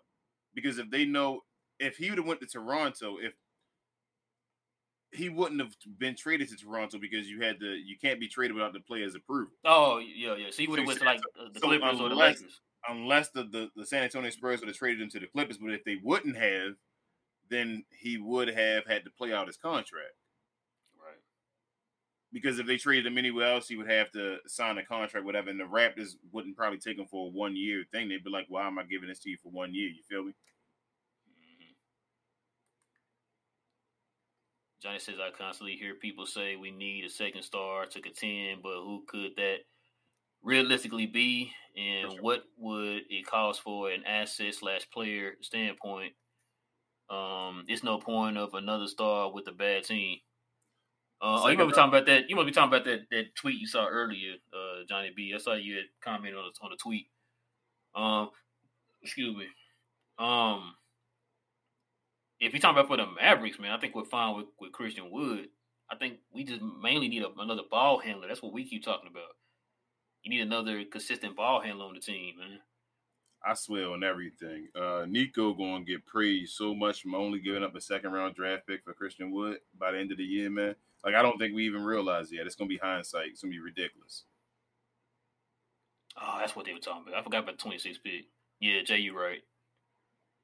because 0.53 0.77
if 0.77 0.89
they 0.89 1.05
know 1.05 1.41
if 1.79 1.95
he 1.97 2.09
would 2.09 2.17
have 2.17 2.27
went 2.27 2.41
to 2.41 2.47
Toronto, 2.47 3.17
if 3.21 3.33
he 5.13 5.29
wouldn't 5.29 5.61
have 5.61 5.73
been 5.99 6.15
traded 6.15 6.49
to 6.49 6.57
Toronto 6.57 6.97
because 6.97 7.29
you 7.29 7.41
had 7.41 7.59
to 7.59 7.67
you 7.67 7.95
can't 7.97 8.19
be 8.19 8.27
traded 8.27 8.55
without 8.55 8.73
the 8.73 8.79
player's 8.81 9.15
approval. 9.15 9.53
Oh 9.63 9.99
yeah, 9.99 10.35
yeah. 10.35 10.47
So 10.49 10.57
he 10.57 10.67
would 10.67 10.79
have 10.79 10.87
went 10.87 10.99
to 10.99 11.05
like 11.05 11.21
uh, 11.39 11.45
the 11.53 11.59
so 11.59 11.67
Clippers 11.67 11.99
um, 11.99 12.05
or 12.05 12.09
the 12.09 12.15
Lakers 12.15 12.59
unless 12.87 13.29
the, 13.29 13.43
the, 13.43 13.69
the 13.75 13.85
San 13.85 14.03
Antonio 14.03 14.29
Spurs 14.29 14.59
would 14.59 14.69
have 14.69 14.77
traded 14.77 15.01
him 15.01 15.09
to 15.09 15.19
the 15.19 15.27
Clippers. 15.27 15.57
But 15.57 15.73
if 15.73 15.83
they 15.83 15.97
wouldn't 16.03 16.37
have, 16.37 16.73
then 17.49 17.83
he 17.89 18.17
would 18.17 18.47
have 18.47 18.85
had 18.85 19.03
to 19.05 19.11
play 19.11 19.33
out 19.33 19.47
his 19.47 19.57
contract. 19.57 20.15
Right. 20.97 21.21
Because 22.31 22.59
if 22.59 22.67
they 22.67 22.77
traded 22.77 23.05
him 23.05 23.17
anywhere 23.17 23.53
else, 23.53 23.67
he 23.67 23.75
would 23.75 23.89
have 23.89 24.11
to 24.11 24.37
sign 24.47 24.77
a 24.77 24.85
contract, 24.85 25.25
whatever. 25.25 25.49
And 25.49 25.59
the 25.59 25.65
Raptors 25.65 26.15
wouldn't 26.31 26.57
probably 26.57 26.79
take 26.79 26.97
him 26.97 27.05
for 27.05 27.27
a 27.27 27.31
one 27.31 27.55
year 27.55 27.83
thing. 27.91 28.09
They'd 28.09 28.23
be 28.23 28.29
like, 28.29 28.45
"Why 28.49 28.67
am 28.67 28.79
I 28.79 28.83
giving 28.83 29.09
this 29.09 29.19
to 29.19 29.29
you 29.29 29.37
for 29.41 29.51
one 29.51 29.73
year?" 29.73 29.89
You 29.89 30.01
feel 30.09 30.23
me? 30.23 30.31
Mm-hmm. 31.29 31.73
Johnny 34.81 34.99
says, 34.99 35.15
I 35.21 35.31
constantly 35.31 35.75
hear 35.75 35.95
people 35.95 36.25
say 36.25 36.55
we 36.55 36.71
need 36.71 37.05
a 37.05 37.09
second 37.09 37.43
star 37.43 37.85
to 37.85 38.01
contend, 38.01 38.61
but 38.63 38.81
who 38.83 39.03
could 39.07 39.35
that 39.37 39.59
realistically 40.43 41.05
be, 41.05 41.51
and 41.75 42.11
sure. 42.11 42.21
what 42.21 42.43
would 42.57 43.01
it 43.09 43.25
cost 43.25 43.61
for 43.61 43.89
an 43.89 44.03
asset 44.05 44.53
slash 44.53 44.89
player 44.91 45.33
standpoint? 45.41 46.13
Um, 47.09 47.65
it's 47.67 47.83
no 47.83 47.97
point 47.97 48.37
of 48.37 48.53
another 48.53 48.87
star 48.87 49.31
with 49.31 49.47
a 49.47 49.51
bad 49.51 49.83
team. 49.83 50.17
Uh, 51.21 51.41
oh, 51.43 51.47
you 51.47 51.57
might 51.57 51.67
be 51.67 51.73
talking 51.73 51.89
about 51.89 52.05
that. 52.07 52.29
You 52.29 52.35
might 52.35 52.45
be 52.45 52.51
talking 52.51 52.73
about 52.73 52.85
that 52.85 53.01
that 53.11 53.35
tweet 53.35 53.59
you 53.59 53.67
saw 53.67 53.87
earlier, 53.87 54.33
uh, 54.53 54.83
Johnny 54.87 55.11
B. 55.15 55.31
I 55.33 55.37
saw 55.37 55.53
you 55.53 55.75
had 55.75 55.85
commented 56.03 56.37
on 56.37 56.45
the, 56.45 56.65
on 56.65 56.71
the 56.71 56.77
tweet. 56.77 57.07
Um, 57.95 58.29
excuse 59.01 59.35
me. 59.35 59.45
Um, 60.19 60.75
if 62.39 62.51
you're 62.51 62.59
talking 62.59 62.77
about 62.77 62.87
for 62.87 62.97
the 62.97 63.05
Mavericks, 63.05 63.59
man, 63.59 63.71
I 63.71 63.79
think 63.79 63.95
we're 63.95 64.03
fine 64.03 64.35
with, 64.35 64.47
with 64.59 64.73
Christian 64.73 65.09
Wood. 65.09 65.47
I 65.89 65.95
think 65.95 66.17
we 66.33 66.43
just 66.43 66.61
mainly 66.81 67.07
need 67.07 67.23
a, 67.23 67.29
another 67.39 67.61
ball 67.69 67.99
handler. 67.99 68.27
That's 68.27 68.41
what 68.41 68.53
we 68.53 68.67
keep 68.67 68.83
talking 68.83 69.09
about 69.09 69.29
you 70.23 70.31
need 70.31 70.41
another 70.41 70.83
consistent 70.85 71.35
ball 71.35 71.61
handler 71.61 71.85
on 71.85 71.93
the 71.93 71.99
team, 71.99 72.35
man. 72.39 72.59
I 73.45 73.55
swear 73.55 73.89
on 73.89 74.03
everything. 74.03 74.69
Uh, 74.73 75.05
Nico 75.07 75.53
going 75.53 75.85
to 75.85 75.91
get 75.91 76.05
praised 76.05 76.53
so 76.53 76.73
much 76.73 77.01
from 77.01 77.13
only 77.13 77.39
giving 77.39 77.63
up 77.63 77.75
a 77.75 77.81
second 77.81 78.13
round 78.13 78.35
draft 78.35 78.65
pick 78.65 78.83
for 78.85 78.93
Christian 78.93 79.31
Wood 79.31 79.57
by 79.77 79.91
the 79.91 79.99
end 79.99 80.11
of 80.11 80.17
the 80.17 80.23
year, 80.23 80.49
man. 80.49 80.75
Like 81.03 81.15
I 81.15 81.21
don't 81.21 81.37
think 81.37 81.53
we 81.53 81.65
even 81.65 81.83
realize 81.83 82.31
yet. 82.31 82.45
It's 82.45 82.55
going 82.55 82.69
to 82.69 82.73
be 82.73 82.79
hindsight. 82.79 83.27
It's 83.31 83.41
going 83.41 83.51
to 83.51 83.57
be 83.57 83.63
ridiculous. 83.63 84.23
Oh, 86.21 86.37
that's 86.39 86.55
what 86.55 86.65
they 86.65 86.73
were 86.73 86.79
talking 86.79 87.03
about. 87.07 87.19
I 87.19 87.23
forgot 87.23 87.43
about 87.43 87.57
the 87.57 87.63
26 87.63 87.97
pick. 87.97 88.25
Yeah, 88.61 88.81
Jay, 88.85 88.99
you 88.99 89.19
right. 89.19 89.41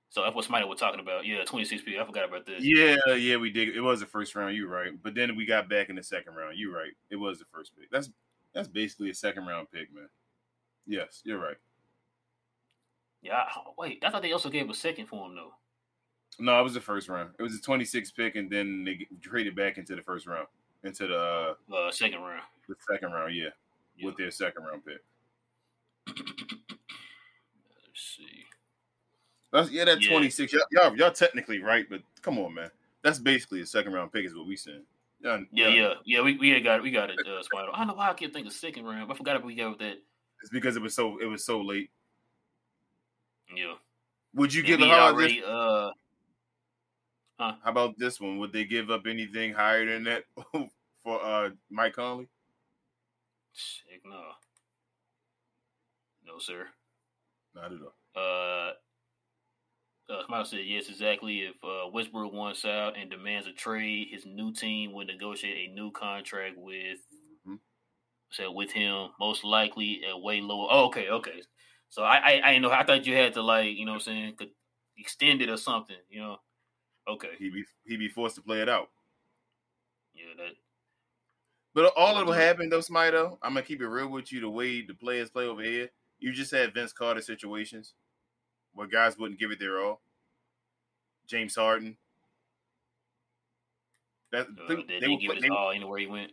So 0.09 0.23
that's 0.23 0.35
what 0.35 0.43
somebody 0.43 0.65
was 0.65 0.79
talking 0.79 0.99
about. 0.99 1.25
Yeah, 1.25 1.43
26 1.45 1.83
pick. 1.83 1.93
I 1.97 2.05
forgot 2.05 2.27
about 2.27 2.45
this. 2.45 2.63
Yeah, 2.63 3.13
yeah, 3.13 3.37
we 3.37 3.51
did. 3.51 3.75
It 3.75 3.81
was 3.81 3.99
the 3.99 4.07
first 4.07 4.35
round. 4.35 4.55
You 4.55 4.67
right. 4.67 4.91
But 5.01 5.13
then 5.13 5.35
we 5.35 5.45
got 5.45 5.69
back 5.69 5.89
in 5.89 5.95
the 5.95 6.03
second 6.03 6.33
round. 6.33 6.57
You 6.57 6.75
right. 6.75 6.91
It 7.11 7.15
was 7.15 7.37
the 7.39 7.45
first 7.53 7.71
pick. 7.77 7.89
That's 7.91 8.09
that's 8.53 8.67
basically 8.67 9.09
a 9.09 9.15
second 9.15 9.45
round 9.45 9.67
pick, 9.71 9.93
man. 9.93 10.09
Yes, 10.85 11.21
you're 11.23 11.39
right. 11.39 11.57
Yeah, 13.21 13.43
wait. 13.77 14.03
I 14.03 14.09
thought 14.09 14.21
they 14.21 14.31
also 14.31 14.49
gave 14.49 14.69
a 14.69 14.73
second 14.73 15.07
for 15.07 15.25
him 15.27 15.35
though. 15.35 15.53
No, 16.39 16.59
it 16.59 16.63
was 16.63 16.73
the 16.73 16.81
first 16.81 17.09
round. 17.09 17.31
It 17.37 17.43
was 17.43 17.55
a 17.55 17.61
26 17.61 18.11
pick, 18.11 18.35
and 18.35 18.49
then 18.49 18.85
they 18.85 19.07
traded 19.21 19.55
back 19.55 19.77
into 19.77 19.95
the 19.95 20.01
first 20.01 20.25
round, 20.25 20.47
into 20.83 21.07
the 21.07 21.17
uh, 21.17 21.75
uh 21.75 21.91
second 21.91 22.21
round. 22.21 22.43
The 22.67 22.75
second 22.89 23.11
round, 23.11 23.35
yeah, 23.35 23.49
yeah. 23.97 24.05
with 24.05 24.15
their 24.17 24.31
second 24.31 24.63
round 24.63 24.83
pick. 24.85 25.01
Let's 26.07 26.27
see. 27.95 28.45
That's 29.51 29.69
yeah, 29.71 29.85
that 29.85 30.01
yeah. 30.01 30.11
26. 30.11 30.53
Y'all, 30.53 30.61
y'all, 30.71 30.95
y'all 30.95 31.11
technically 31.11 31.59
right, 31.59 31.85
but 31.89 32.01
come 32.21 32.39
on, 32.39 32.53
man. 32.53 32.69
That's 33.03 33.19
basically 33.19 33.61
a 33.61 33.65
second 33.65 33.93
round 33.93 34.13
pick, 34.13 34.25
is 34.25 34.35
what 34.35 34.47
we 34.47 34.55
saying. 34.55 34.83
Yeah, 35.21 35.39
yeah, 35.51 35.67
yeah. 35.67 35.93
yeah 36.05 36.21
we, 36.21 36.37
we 36.37 36.59
got 36.61 36.77
it, 36.77 36.83
we 36.83 36.91
got 36.91 37.09
it, 37.09 37.19
uh, 37.19 37.43
Spider. 37.43 37.69
I 37.73 37.79
don't 37.79 37.87
know 37.87 37.93
why 37.95 38.09
I 38.09 38.13
can't 38.13 38.33
think 38.33 38.47
of 38.47 38.53
second 38.53 38.85
round. 38.85 39.11
I 39.11 39.15
forgot 39.15 39.35
if 39.35 39.43
we 39.43 39.55
got 39.55 39.71
with 39.71 39.79
that. 39.79 39.97
It's 40.41 40.49
because 40.51 40.77
it 40.77 40.81
was 40.81 40.95
so 40.95 41.17
it 41.19 41.25
was 41.25 41.45
so 41.45 41.61
late. 41.61 41.89
Yeah. 43.53 43.73
Would 44.35 44.53
you 44.53 44.63
give 44.63 44.79
a 44.79 44.85
hard 44.85 45.15
already, 45.15 45.43
uh 45.45 45.89
huh? 47.39 47.53
How 47.63 47.71
about 47.71 47.97
this 47.97 48.21
one? 48.21 48.37
Would 48.39 48.53
they 48.53 48.63
give 48.63 48.89
up 48.89 49.07
anything 49.07 49.53
higher 49.53 49.85
than 49.85 50.05
that 50.05 50.23
for 51.03 51.23
uh 51.23 51.49
Mike 51.69 51.93
Conley? 51.93 52.29
Shit, 53.53 54.01
no. 54.05 54.21
No, 56.25 56.39
sir. 56.39 56.67
Not 57.55 57.73
at 57.73 57.79
all. 57.81 57.93
Uh 58.15 58.71
uh, 60.09 60.25
Smile 60.25 60.45
said 60.45 60.61
yes, 60.65 60.89
exactly. 60.89 61.41
If 61.41 61.55
uh, 61.63 61.89
Westbrook 61.91 62.33
wants 62.33 62.65
out 62.65 62.97
and 62.97 63.09
demands 63.09 63.47
a 63.47 63.51
trade, 63.51 64.07
his 64.11 64.25
new 64.25 64.51
team 64.51 64.93
would 64.93 65.07
negotiate 65.07 65.69
a 65.69 65.73
new 65.73 65.91
contract 65.91 66.55
with 66.57 66.97
mm-hmm. 67.47 67.55
said 68.31 68.47
with 68.47 68.71
him, 68.71 69.09
most 69.19 69.43
likely 69.43 70.01
at 70.09 70.19
way 70.19 70.41
lower. 70.41 70.67
Oh, 70.71 70.85
okay, 70.87 71.09
okay. 71.09 71.41
So 71.89 72.03
I, 72.03 72.17
I 72.17 72.41
I 72.51 72.57
know. 72.57 72.71
I 72.71 72.83
thought 72.83 73.05
you 73.05 73.15
had 73.15 73.33
to 73.33 73.41
like 73.41 73.75
you 73.75 73.85
know 73.85 73.93
what 73.93 74.07
I'm 74.07 74.13
saying 74.13 74.35
could 74.37 74.49
extend 74.97 75.41
it 75.41 75.49
or 75.49 75.57
something. 75.57 75.97
You 76.09 76.21
know. 76.21 76.37
Okay. 77.07 77.29
He 77.37 77.49
be 77.49 77.63
he 77.85 77.97
be 77.97 78.09
forced 78.09 78.35
to 78.35 78.41
play 78.41 78.61
it 78.61 78.69
out. 78.69 78.89
Yeah, 80.13 80.33
that. 80.37 80.53
But 81.73 81.93
all 81.95 82.15
that 82.15 82.25
will 82.25 82.33
happen 82.33 82.69
though, 82.69 82.79
Smito, 82.79 83.37
I'm 83.41 83.53
gonna 83.53 83.61
keep 83.61 83.81
it 83.81 83.87
real 83.87 84.09
with 84.09 84.31
you. 84.31 84.41
The 84.41 84.49
way 84.49 84.81
the 84.81 84.93
players 84.93 85.29
play 85.29 85.45
over 85.45 85.61
here, 85.61 85.89
you 86.19 86.33
just 86.33 86.51
had 86.51 86.73
Vince 86.73 86.93
Carter 86.93 87.21
situations 87.21 87.93
where 88.79 88.87
guys 88.87 89.17
wouldn't 89.17 89.41
give 89.41 89.51
it 89.51 89.59
their 89.59 89.81
all. 89.81 89.99
James 91.27 91.53
Harden. 91.53 91.97
That 94.31 94.47
uh, 94.47 94.67
they, 94.69 94.75
they, 94.75 94.99
they 95.01 95.17
give 95.17 95.35
his 95.35 95.51
all 95.51 95.71
anywhere 95.71 95.99
he 95.99 96.07
went. 96.07 96.31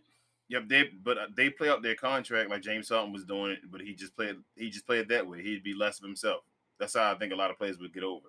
Yep, 0.48 0.68
they 0.68 0.90
but 1.02 1.18
uh, 1.18 1.26
they 1.36 1.50
play 1.50 1.68
up 1.68 1.82
their 1.82 1.96
contract 1.96 2.48
like 2.48 2.62
James 2.62 2.88
Harden 2.88 3.12
was 3.12 3.24
doing 3.24 3.50
it, 3.50 3.58
but 3.68 3.80
he 3.80 3.94
just 3.94 4.14
played 4.14 4.36
he 4.54 4.70
just 4.70 4.86
played 4.86 5.08
that 5.08 5.26
way. 5.26 5.42
He'd 5.42 5.64
be 5.64 5.74
less 5.74 5.98
of 5.98 6.04
himself. 6.04 6.44
That's 6.78 6.94
how 6.94 7.10
I 7.10 7.16
think 7.16 7.32
a 7.32 7.36
lot 7.36 7.50
of 7.50 7.58
players 7.58 7.78
would 7.80 7.92
get 7.92 8.04
over. 8.04 8.28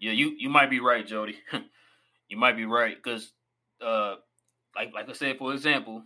Yeah, 0.00 0.10
you 0.10 0.34
you 0.36 0.48
might 0.48 0.68
be 0.68 0.80
right, 0.80 1.06
Jody. 1.06 1.38
you 2.28 2.36
might 2.36 2.56
be 2.56 2.64
right 2.64 2.96
because, 2.96 3.34
uh, 3.80 4.16
like 4.74 4.92
like 4.92 5.08
I 5.08 5.12
said, 5.12 5.38
for 5.38 5.52
example, 5.54 6.02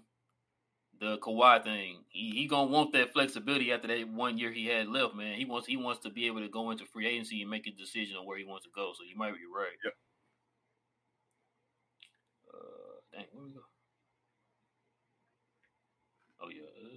the 1.00 1.18
Kawhi 1.18 1.62
thing. 1.64 2.04
He, 2.08 2.30
he 2.30 2.46
gonna 2.46 2.70
want 2.70 2.92
that 2.92 3.12
flexibility 3.12 3.72
after 3.72 3.88
that 3.88 4.08
one 4.08 4.38
year 4.38 4.52
he 4.52 4.66
had 4.66 4.88
left, 4.88 5.14
man. 5.14 5.36
He 5.38 5.44
wants 5.44 5.66
he 5.66 5.76
wants 5.76 6.02
to 6.04 6.10
be 6.10 6.26
able 6.26 6.40
to 6.40 6.48
go 6.48 6.70
into 6.70 6.84
free 6.86 7.06
agency 7.06 7.42
and 7.42 7.50
make 7.50 7.66
a 7.66 7.70
decision 7.72 8.16
on 8.16 8.26
where 8.26 8.38
he 8.38 8.44
wants 8.44 8.64
to 8.64 8.70
go. 8.74 8.92
So 8.96 9.04
you 9.08 9.16
might 9.16 9.34
be 9.34 9.40
right. 9.54 9.76
Yep. 9.84 9.92
Uh, 12.54 13.00
dang, 13.12 13.24
where 13.32 13.46
we 13.46 13.52
go? 13.52 13.60
Oh 16.40 16.48
yeah, 16.48 16.62
uh, 16.62 16.88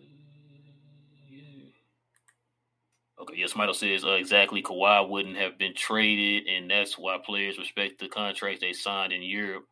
yeah. 1.30 1.70
Okay, 3.22 3.36
yes, 3.38 3.56
Michael 3.56 3.74
says 3.74 4.06
uh, 4.06 4.12
exactly. 4.12 4.62
Kawhi 4.62 5.10
wouldn't 5.10 5.38
have 5.38 5.58
been 5.58 5.76
traded, 5.76 6.48
and 6.48 6.70
that's 6.72 6.98
why 6.98 7.18
players 7.26 7.58
respect 7.58 8.00
the 8.00 8.08
contracts 8.08 8.62
they 8.62 8.74
signed 8.74 9.14
in 9.14 9.22
Europe 9.24 9.66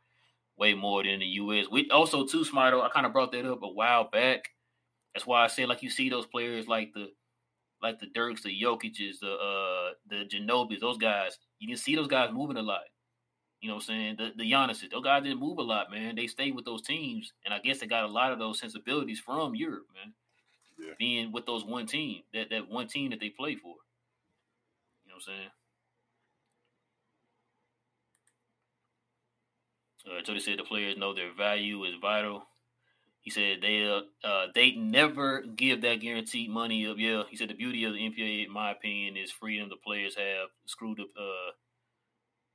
way 0.57 0.73
more 0.73 1.03
than 1.03 1.19
the 1.19 1.25
U.S. 1.25 1.67
We 1.71 1.89
also 1.89 2.25
too, 2.25 2.43
Smito. 2.43 2.81
I 2.81 2.89
kind 2.89 3.05
of 3.05 3.13
brought 3.13 3.31
that 3.31 3.45
up 3.45 3.63
a 3.63 3.67
while 3.67 4.09
back. 4.09 4.49
That's 5.13 5.25
why 5.25 5.43
I 5.43 5.47
said 5.47 5.69
like 5.69 5.83
you 5.83 5.89
see 5.89 6.09
those 6.09 6.25
players 6.25 6.67
like 6.67 6.93
the 6.93 7.09
like 7.81 7.99
the 7.99 8.07
Dirks, 8.07 8.43
the 8.43 8.49
Jokic's, 8.49 9.19
the 9.19 9.31
uh 9.31 9.93
the 10.09 10.25
Ginobis, 10.25 10.79
those 10.79 10.97
guys. 10.97 11.37
You 11.59 11.67
can 11.67 11.77
see 11.77 11.95
those 11.95 12.07
guys 12.07 12.31
moving 12.33 12.57
a 12.57 12.61
lot. 12.61 12.81
You 13.61 13.69
know 13.69 13.75
what 13.75 13.83
I'm 13.83 13.87
saying? 13.87 14.15
The 14.17 14.31
the 14.37 14.51
Giannis, 14.51 14.89
those 14.89 15.03
guys 15.03 15.23
didn't 15.23 15.39
move 15.39 15.57
a 15.57 15.63
lot, 15.63 15.91
man. 15.91 16.15
They 16.15 16.27
stayed 16.27 16.55
with 16.55 16.65
those 16.65 16.83
teams, 16.83 17.33
and 17.45 17.53
I 17.53 17.59
guess 17.59 17.79
they 17.79 17.87
got 17.87 18.03
a 18.03 18.07
lot 18.07 18.31
of 18.31 18.39
those 18.39 18.59
sensibilities 18.59 19.19
from 19.19 19.55
Europe, 19.55 19.87
man. 19.93 20.13
Yeah. 20.79 20.93
Being 20.99 21.31
with 21.31 21.47
those 21.47 21.65
one 21.65 21.87
team, 21.87 22.21
that 22.33 22.49
that 22.51 22.69
one 22.69 22.87
team 22.87 23.11
that 23.11 23.19
they 23.19 23.29
play 23.29 23.55
for. 23.55 23.75
You 25.03 25.09
know 25.09 25.15
what 25.15 25.33
I'm 25.33 25.37
saying? 25.37 25.49
Uh, 30.07 30.21
Jody 30.21 30.39
said 30.39 30.59
the 30.59 30.63
players 30.63 30.97
know 30.97 31.13
their 31.13 31.33
value 31.33 31.83
is 31.83 31.95
vital. 32.01 32.43
He 33.21 33.29
said 33.29 33.57
they 33.61 33.83
uh, 34.23 34.45
they 34.55 34.71
never 34.71 35.41
give 35.41 35.81
that 35.81 35.95
guaranteed 35.95 36.49
money 36.49 36.87
up. 36.87 36.95
Yeah, 36.97 37.23
he 37.29 37.35
said 37.35 37.49
the 37.49 37.55
beauty 37.55 37.83
of 37.83 37.93
the 37.93 37.99
NBA, 37.99 38.45
in 38.45 38.53
my 38.53 38.71
opinion, 38.71 39.17
is 39.17 39.31
freedom 39.31 39.67
the 39.69 39.75
players 39.75 40.15
have. 40.15 40.47
Screw 40.65 40.95
the 40.95 41.03
uh, 41.03 41.51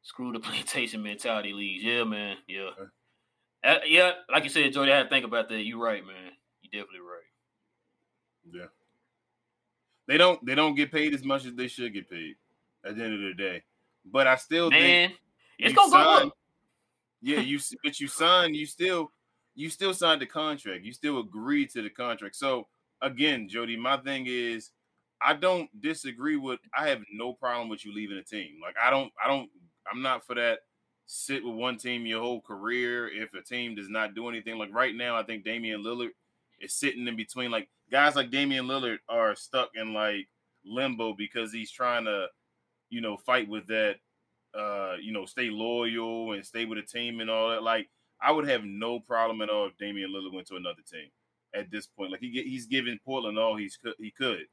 screw 0.03 0.33
the 0.33 0.41
plantation 0.41 1.03
mentality 1.03 1.53
leagues. 1.53 1.85
Yeah, 1.85 2.05
man. 2.05 2.37
Yeah, 2.49 2.71
uh, 3.65 3.79
yeah. 3.87 4.13
Like 4.31 4.45
you 4.45 4.51
said, 4.51 4.73
Jody, 4.73 4.93
I 4.93 4.99
had 4.99 5.03
to 5.05 5.09
think 5.11 5.27
about 5.27 5.49
that. 5.51 5.63
You're 5.63 5.79
right, 5.79 6.05
man. 6.07 6.33
You're 6.63 6.83
definitely 6.83 7.07
right. 7.07 7.23
Yeah. 8.51 8.67
They 10.09 10.19
don't 10.19 10.45
they 10.45 10.55
don't 10.55 10.75
get 10.75 10.91
paid 10.91 11.15
as 11.15 11.25
much 11.25 11.45
as 11.45 11.55
they 11.55 11.69
should 11.69 11.93
get 11.93 12.11
paid 12.11 12.37
at 12.85 12.97
the 12.97 13.05
end 13.05 13.15
of 13.15 13.21
the 13.21 13.35
day. 13.35 13.63
But 14.05 14.27
I 14.27 14.37
still 14.37 14.71
man, 14.71 15.09
think 15.11 15.21
it's 15.59 15.75
gonna 15.75 15.91
go 15.91 16.27
up. 16.29 16.37
Yeah, 17.23 17.41
you 17.41 17.61
but 17.85 18.01
you 18.01 18.09
signed, 18.09 18.57
you 18.57 18.67
still 18.67 19.11
you 19.55 19.71
still 19.71 19.95
signed 19.95 20.21
the 20.21 20.27
contract. 20.27 20.85
You 20.85 20.93
still 20.93 21.21
agreed 21.21 21.71
to 21.71 21.83
the 21.83 21.91
contract. 21.91 22.37
So 22.37 22.67
again, 23.01 23.49
Jody, 23.49 23.77
my 23.77 23.97
thing 23.99 24.27
is 24.27 24.71
I 25.21 25.35
don't 25.35 25.69
disagree 25.81 26.37
with 26.37 26.61
I 26.77 26.89
have 26.89 27.01
no 27.13 27.33
problem 27.33 27.69
with 27.69 27.85
you 27.85 27.95
leaving 27.95 28.19
a 28.19 28.23
team. 28.23 28.57
Like 28.61 28.75
I 28.83 28.91
don't 28.91 29.13
I 29.25 29.29
don't 29.29 29.49
I'm 29.91 30.03
not 30.03 30.27
for 30.27 30.35
that 30.35 30.61
sit 31.07 31.45
with 31.45 31.55
one 31.55 31.77
team 31.77 32.07
your 32.07 32.21
whole 32.21 32.41
career 32.41 33.09
if 33.09 33.35
a 33.35 33.43
team 33.43 33.75
does 33.75 33.89
not 33.89 34.15
do 34.15 34.29
anything. 34.29 34.59
Like 34.59 34.75
right 34.75 34.95
now, 34.95 35.17
I 35.17 35.23
think 35.23 35.45
Damian 35.45 35.83
Lillard 35.83 36.11
is 36.61 36.75
sitting 36.75 37.07
in 37.07 37.17
between. 37.17 37.51
Like 37.51 37.69
guys 37.91 38.17
like 38.17 38.31
Damian 38.31 38.67
Lillard 38.67 38.99
are 39.09 39.35
stuck 39.37 39.71
in 39.75 39.93
like 39.93 40.29
limbo 40.65 41.15
because 41.17 41.53
he's 41.53 41.71
trying 41.71 42.05
to, 42.07 42.27
you 42.91 43.01
know, 43.01 43.17
fight 43.17 43.49
with 43.49 43.67
that 43.69 43.97
uh, 44.55 44.95
you 45.01 45.13
know, 45.13 45.25
stay 45.25 45.51
loyal 45.51 46.33
and 46.33 46.45
stay 46.45 46.65
with 46.65 46.79
the 46.79 46.83
team 46.83 47.21
and 47.21 47.31
all 47.31 47.51
that. 47.51 47.63
Like, 47.63 47.89
I 48.21 48.31
would 48.31 48.49
have 48.49 48.65
no 48.65 49.01
problem 49.01 49.43
at 49.43 49.51
all 49.51 49.67
if 49.67 49.77
Damian 49.79 50.11
Lillard 50.11 50.35
went 50.35 50.47
to 50.49 50.57
another 50.57 50.83
team 50.91 51.09
at 51.55 51.71
this 51.71 51.87
point. 51.87 52.11
Like, 52.11 52.21
he 52.21 52.31
he's 52.43 52.67
giving 52.67 52.99
Portland 53.05 53.39
all 53.39 53.57
he's 53.57 53.79
he 53.99 54.11
could. 54.11 54.47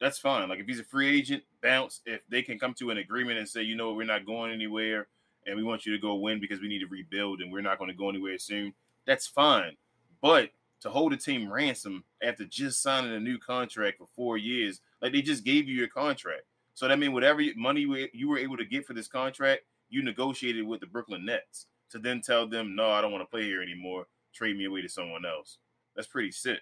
That's 0.00 0.18
fine. 0.18 0.48
Like, 0.48 0.60
if 0.60 0.66
he's 0.66 0.80
a 0.80 0.84
free 0.84 1.18
agent, 1.18 1.44
bounce. 1.62 2.00
If 2.04 2.20
they 2.28 2.42
can 2.42 2.58
come 2.58 2.74
to 2.74 2.90
an 2.90 2.98
agreement 2.98 3.38
and 3.38 3.48
say, 3.48 3.62
you 3.62 3.76
know, 3.76 3.92
we're 3.92 4.04
not 4.04 4.26
going 4.26 4.52
anywhere, 4.52 5.08
and 5.46 5.56
we 5.56 5.62
want 5.62 5.86
you 5.86 5.92
to 5.92 5.98
go 5.98 6.14
win 6.14 6.40
because 6.40 6.60
we 6.60 6.68
need 6.68 6.80
to 6.80 6.86
rebuild, 6.86 7.40
and 7.40 7.52
we're 7.52 7.60
not 7.60 7.78
going 7.78 7.90
to 7.90 7.96
go 7.96 8.08
anywhere 8.08 8.38
soon. 8.38 8.74
That's 9.06 9.26
fine. 9.26 9.76
But 10.20 10.50
to 10.80 10.90
hold 10.90 11.12
a 11.12 11.16
team 11.16 11.50
ransom 11.50 12.04
after 12.22 12.44
just 12.44 12.82
signing 12.82 13.12
a 13.12 13.20
new 13.20 13.38
contract 13.38 13.98
for 13.98 14.06
four 14.14 14.36
years, 14.36 14.80
like 15.00 15.12
they 15.12 15.22
just 15.22 15.44
gave 15.44 15.68
you 15.68 15.74
your 15.74 15.88
contract. 15.88 16.42
So 16.74 16.88
that 16.88 16.98
means 16.98 17.12
whatever 17.12 17.42
money 17.56 17.86
you 18.12 18.28
were 18.28 18.38
able 18.38 18.56
to 18.56 18.64
get 18.64 18.86
for 18.86 18.94
this 18.94 19.08
contract, 19.08 19.62
you 19.88 20.02
negotiated 20.02 20.66
with 20.66 20.80
the 20.80 20.86
Brooklyn 20.86 21.24
Nets 21.24 21.66
to 21.90 21.98
then 21.98 22.20
tell 22.20 22.48
them, 22.48 22.74
no, 22.74 22.90
I 22.90 23.00
don't 23.00 23.12
want 23.12 23.22
to 23.22 23.30
play 23.30 23.44
here 23.44 23.62
anymore. 23.62 24.06
Trade 24.34 24.56
me 24.56 24.64
away 24.64 24.82
to 24.82 24.88
someone 24.88 25.24
else. 25.24 25.58
That's 25.94 26.08
pretty 26.08 26.32
sick. 26.32 26.58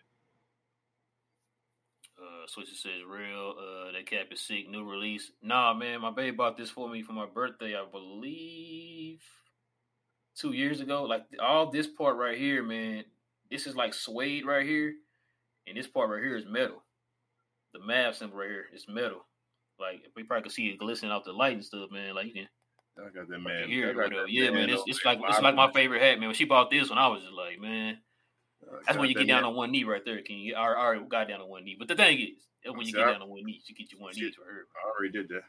Uh, 2.21 2.47
Switcher 2.47 2.75
says 2.75 3.01
real. 3.09 3.55
Uh, 3.59 3.93
that 3.93 4.07
cap 4.07 4.27
is 4.31 4.41
sick. 4.41 4.69
New 4.69 4.85
release. 4.85 5.33
Nah, 5.43 5.73
man, 5.75 6.03
my 6.03 6.11
baby 6.11 6.37
bought 6.37 6.57
this 6.57 6.71
for 6.71 6.89
me 6.89 7.03
for 7.03 7.15
my 7.15 7.27
birthday. 7.27 7.75
I 7.75 7.85
believe 7.91 9.23
two 10.37 10.53
years 10.53 10.81
ago. 10.81 11.05
Like 11.05 11.25
all 11.41 11.71
this 11.71 11.87
part 11.87 12.17
right 12.17 12.39
here, 12.39 12.63
man. 12.63 13.05
This 13.51 13.67
is 13.67 13.75
like 13.75 13.93
suede 13.95 14.47
right 14.47 14.67
here, 14.67 14.95
and 15.67 15.77
this 15.77 15.87
part 15.87 16.11
right 16.11 16.23
here 16.23 16.37
is 16.37 16.47
metal. 16.47 16.83
The 17.73 17.81
math 17.81 18.17
symbol 18.17 18.39
right 18.39 18.49
here 18.49 18.67
is 18.75 18.87
metal. 18.89 19.25
Like 19.79 20.03
we 20.17 20.23
probably 20.23 20.45
could 20.45 20.53
see 20.53 20.69
it 20.69 20.79
glistening 20.79 21.13
off 21.13 21.25
the 21.25 21.33
light 21.33 21.55
and 21.55 21.65
stuff, 21.65 21.91
man. 21.91 22.15
Like 22.15 22.27
you 22.27 22.33
can. 22.33 22.49
I 22.99 23.09
got 23.09 23.29
that 23.29 23.39
man. 23.39 23.69
Hear 23.69 23.95
that 23.95 24.29
yeah, 24.29 24.51
man. 24.51 24.69
It's, 24.69 24.83
it's 24.87 25.05
like 25.05 25.19
it's 25.27 25.41
like 25.41 25.55
my 25.55 25.73
favorite 25.73 26.03
hat, 26.03 26.19
man. 26.19 26.29
When 26.29 26.37
she 26.37 26.45
bought 26.45 26.71
this 26.71 26.91
one, 26.91 26.99
I 26.99 27.09
was 27.09 27.23
just 27.23 27.33
like, 27.33 27.61
man. 27.61 27.99
That's 28.87 28.99
when 28.99 29.09
you 29.09 29.15
get 29.15 29.27
down 29.27 29.45
on 29.45 29.55
one 29.55 29.73
knee 29.73 29.85
right 29.85 30.05
there, 30.05 30.21
King. 30.23 30.39
You 30.41 30.55
I 30.55 30.75
already 30.75 31.05
got 31.09 31.29
down 31.29 31.41
on 31.41 31.49
one 31.49 31.65
knee. 31.65 31.77
But 31.79 31.89
the 31.89 31.97
thing 31.97 32.19
is, 32.19 32.29
when 32.75 32.87
you 32.87 32.93
get 32.93 33.07
down 33.07 33.23
on 33.23 33.29
one 33.29 33.45
knee, 33.45 33.61
you 33.67 33.75
get 33.75 33.91
your 33.93 34.01
one 34.01 34.13
knee 34.15 34.33
for 34.33 34.45
her. 34.45 34.67
I 34.77 34.91
already 34.91 35.13
did 35.13 35.29
that. 35.29 35.43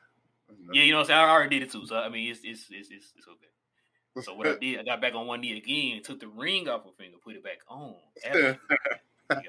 Yeah, 0.71 0.84
you 0.84 0.91
know 0.91 0.99
what 0.99 1.03
I'm 1.03 1.07
saying? 1.07 1.19
I 1.19 1.30
already 1.30 1.59
did 1.59 1.67
it 1.67 1.71
too. 1.71 1.86
So 1.86 1.95
I 1.95 2.09
mean 2.09 2.32
it's 2.32 2.41
it's 2.43 2.67
it's 2.69 2.89
it's, 2.91 3.13
it's 3.17 3.28
okay. 3.28 4.24
So 4.24 4.36
what 4.36 4.47
I 4.47 4.55
did, 4.61 4.80
I 4.80 4.84
got 4.84 5.01
back 5.01 5.15
on 5.15 5.28
one 5.28 5.41
knee 5.41 5.57
again, 5.57 6.01
took 6.03 6.19
the 6.19 6.28
ring 6.28 6.67
off 6.67 6.84
her 6.86 6.91
finger, 6.97 7.17
put 7.24 7.36
it 7.36 7.43
back 7.43 7.59
on. 7.67 7.95
you 8.26 8.55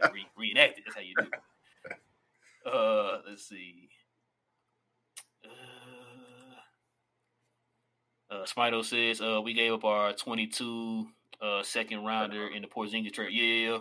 gotta 0.00 0.12
re- 0.12 0.26
reenact 0.36 0.78
it. 0.78 0.84
That's 0.86 0.96
how 0.96 1.02
you 1.02 1.14
do 1.18 1.26
it. 1.26 2.72
Uh 2.72 3.18
let's 3.28 3.46
see. 3.46 3.88
Uh, 8.34 8.44
Smito 8.44 8.84
says 8.84 9.20
uh, 9.20 9.40
we 9.40 9.52
gave 9.52 9.72
up 9.72 9.84
our 9.84 10.12
22 10.12 11.06
uh, 11.40 11.62
second 11.62 12.04
rounder 12.04 12.48
in 12.48 12.62
the 12.62 12.68
Porzingis 12.68 13.12
trade. 13.12 13.32
Yeah, 13.32 13.78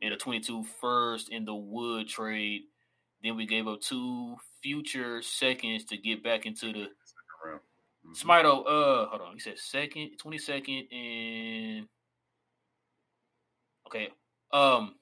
and 0.00 0.14
a 0.14 0.16
22 0.16 0.64
first 0.80 1.28
in 1.28 1.44
the 1.44 1.54
Wood 1.54 2.08
trade. 2.08 2.62
Then 3.22 3.36
we 3.36 3.46
gave 3.46 3.68
up 3.68 3.80
two 3.80 4.36
future 4.62 5.20
seconds 5.22 5.84
to 5.86 5.96
get 5.96 6.22
back 6.22 6.46
into 6.46 6.72
the 6.72 6.88
mm-hmm. 7.46 8.12
Smito. 8.12 8.60
Uh, 8.60 9.08
hold 9.08 9.22
on. 9.22 9.34
He 9.34 9.40
said 9.40 9.58
second, 9.58 10.12
22nd, 10.24 10.92
and 10.92 11.88
Okay. 13.86 14.08
Um, 14.52 14.94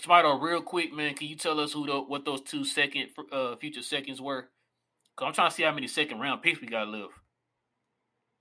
Smito, 0.00 0.40
real 0.40 0.62
quick, 0.62 0.92
man, 0.92 1.14
can 1.14 1.26
you 1.26 1.36
tell 1.36 1.58
us 1.58 1.72
who 1.72 1.86
the, 1.86 2.00
what 2.00 2.24
those 2.24 2.42
two 2.42 2.64
second 2.64 3.08
uh, 3.32 3.56
future 3.56 3.82
seconds 3.82 4.20
were? 4.20 4.48
Cause 5.16 5.26
I'm 5.26 5.34
trying 5.34 5.50
to 5.50 5.54
see 5.54 5.62
how 5.64 5.74
many 5.74 5.88
second 5.88 6.20
round 6.20 6.40
picks 6.40 6.60
we 6.60 6.66
got 6.66 6.88
left. 6.88 7.12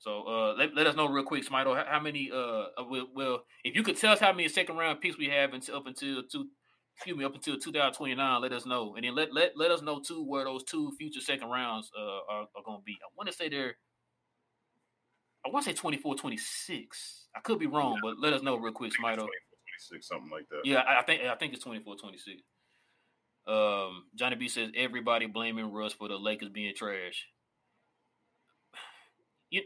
So 0.02 0.24
uh, 0.24 0.56
let, 0.58 0.76
let 0.76 0.88
us 0.88 0.96
know 0.96 1.08
real 1.08 1.24
quick, 1.24 1.48
Smito, 1.48 1.78
how, 1.78 1.86
how 1.88 2.00
many 2.00 2.32
uh 2.34 2.66
well, 2.90 3.08
well, 3.16 3.44
if 3.64 3.76
you 3.76 3.84
could 3.84 3.98
tell 3.98 4.14
us 4.14 4.20
how 4.20 4.34
many 4.34 4.48
second 4.48 4.76
round 4.76 5.00
picks 5.00 5.16
we 5.16 5.28
have 5.28 5.54
until 5.54 5.76
up 5.76 5.86
until 5.86 6.24
two 6.24 6.48
excuse 6.98 7.16
me 7.16 7.24
up 7.24 7.36
until 7.36 7.58
2029, 7.58 8.42
let 8.42 8.52
us 8.52 8.66
know, 8.66 8.96
and 8.96 9.06
then 9.06 9.14
let 9.14 9.32
let 9.32 9.52
let 9.56 9.70
us 9.70 9.84
know 9.84 10.00
too 10.00 10.26
where 10.26 10.46
those 10.46 10.64
two 10.64 10.92
future 10.98 11.22
second 11.22 11.50
rounds 11.50 11.92
uh 11.96 12.34
are, 12.34 12.48
are 12.56 12.64
going 12.66 12.80
to 12.80 12.84
be. 12.84 12.94
I 12.94 13.14
want 13.16 13.30
to 13.30 13.36
say 13.36 13.48
they're 13.48 13.76
I 15.46 15.50
want 15.50 15.66
to 15.66 15.72
say 15.72 15.76
24, 15.76 16.16
26. 16.16 17.28
I 17.36 17.40
could 17.42 17.60
be 17.60 17.68
wrong, 17.68 17.94
yeah. 17.94 18.00
but 18.04 18.20
let 18.20 18.34
us 18.34 18.42
know 18.42 18.58
real 18.58 18.74
quick, 18.74 18.94
Smito. 18.94 19.28
26, 19.90 20.08
something 20.08 20.30
like 20.32 20.50
that. 20.50 20.62
Yeah, 20.64 20.80
I, 20.80 21.02
I 21.02 21.04
think 21.04 21.22
I 21.22 21.36
think 21.36 21.54
it's 21.54 21.64
24, 21.64 21.96
26. 21.98 22.42
Um, 23.48 24.06
Johnny 24.16 24.36
B 24.36 24.48
says 24.48 24.72
everybody 24.76 25.28
blaming 25.28 25.72
Russ 25.72 25.94
for 25.94 26.08
the 26.08 26.18
Lakers 26.18 26.50
being 26.50 26.74
trash. 26.76 27.28
You, 29.52 29.64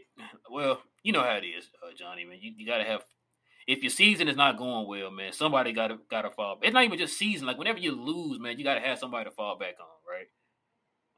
well, 0.50 0.82
you 1.04 1.12
know 1.12 1.22
how 1.22 1.36
it 1.36 1.44
is, 1.44 1.70
uh, 1.82 1.94
Johnny. 1.96 2.24
Man, 2.24 2.38
you, 2.40 2.52
you 2.56 2.66
got 2.66 2.78
to 2.78 2.84
have. 2.84 3.02
If 3.68 3.82
your 3.82 3.90
season 3.90 4.28
is 4.28 4.36
not 4.36 4.58
going 4.58 4.86
well, 4.86 5.10
man, 5.10 5.32
somebody 5.32 5.72
got 5.72 5.88
to 5.88 5.98
got 6.10 6.22
to 6.22 6.30
fall. 6.30 6.58
It's 6.62 6.74
not 6.74 6.84
even 6.84 6.98
just 6.98 7.16
season. 7.16 7.46
Like 7.46 7.56
whenever 7.56 7.78
you 7.78 7.92
lose, 7.92 8.38
man, 8.40 8.58
you 8.58 8.64
got 8.64 8.74
to 8.74 8.80
have 8.80 8.98
somebody 8.98 9.24
to 9.24 9.34
fall 9.34 9.58
back 9.58 9.76
on, 9.80 9.86
right? 10.08 10.26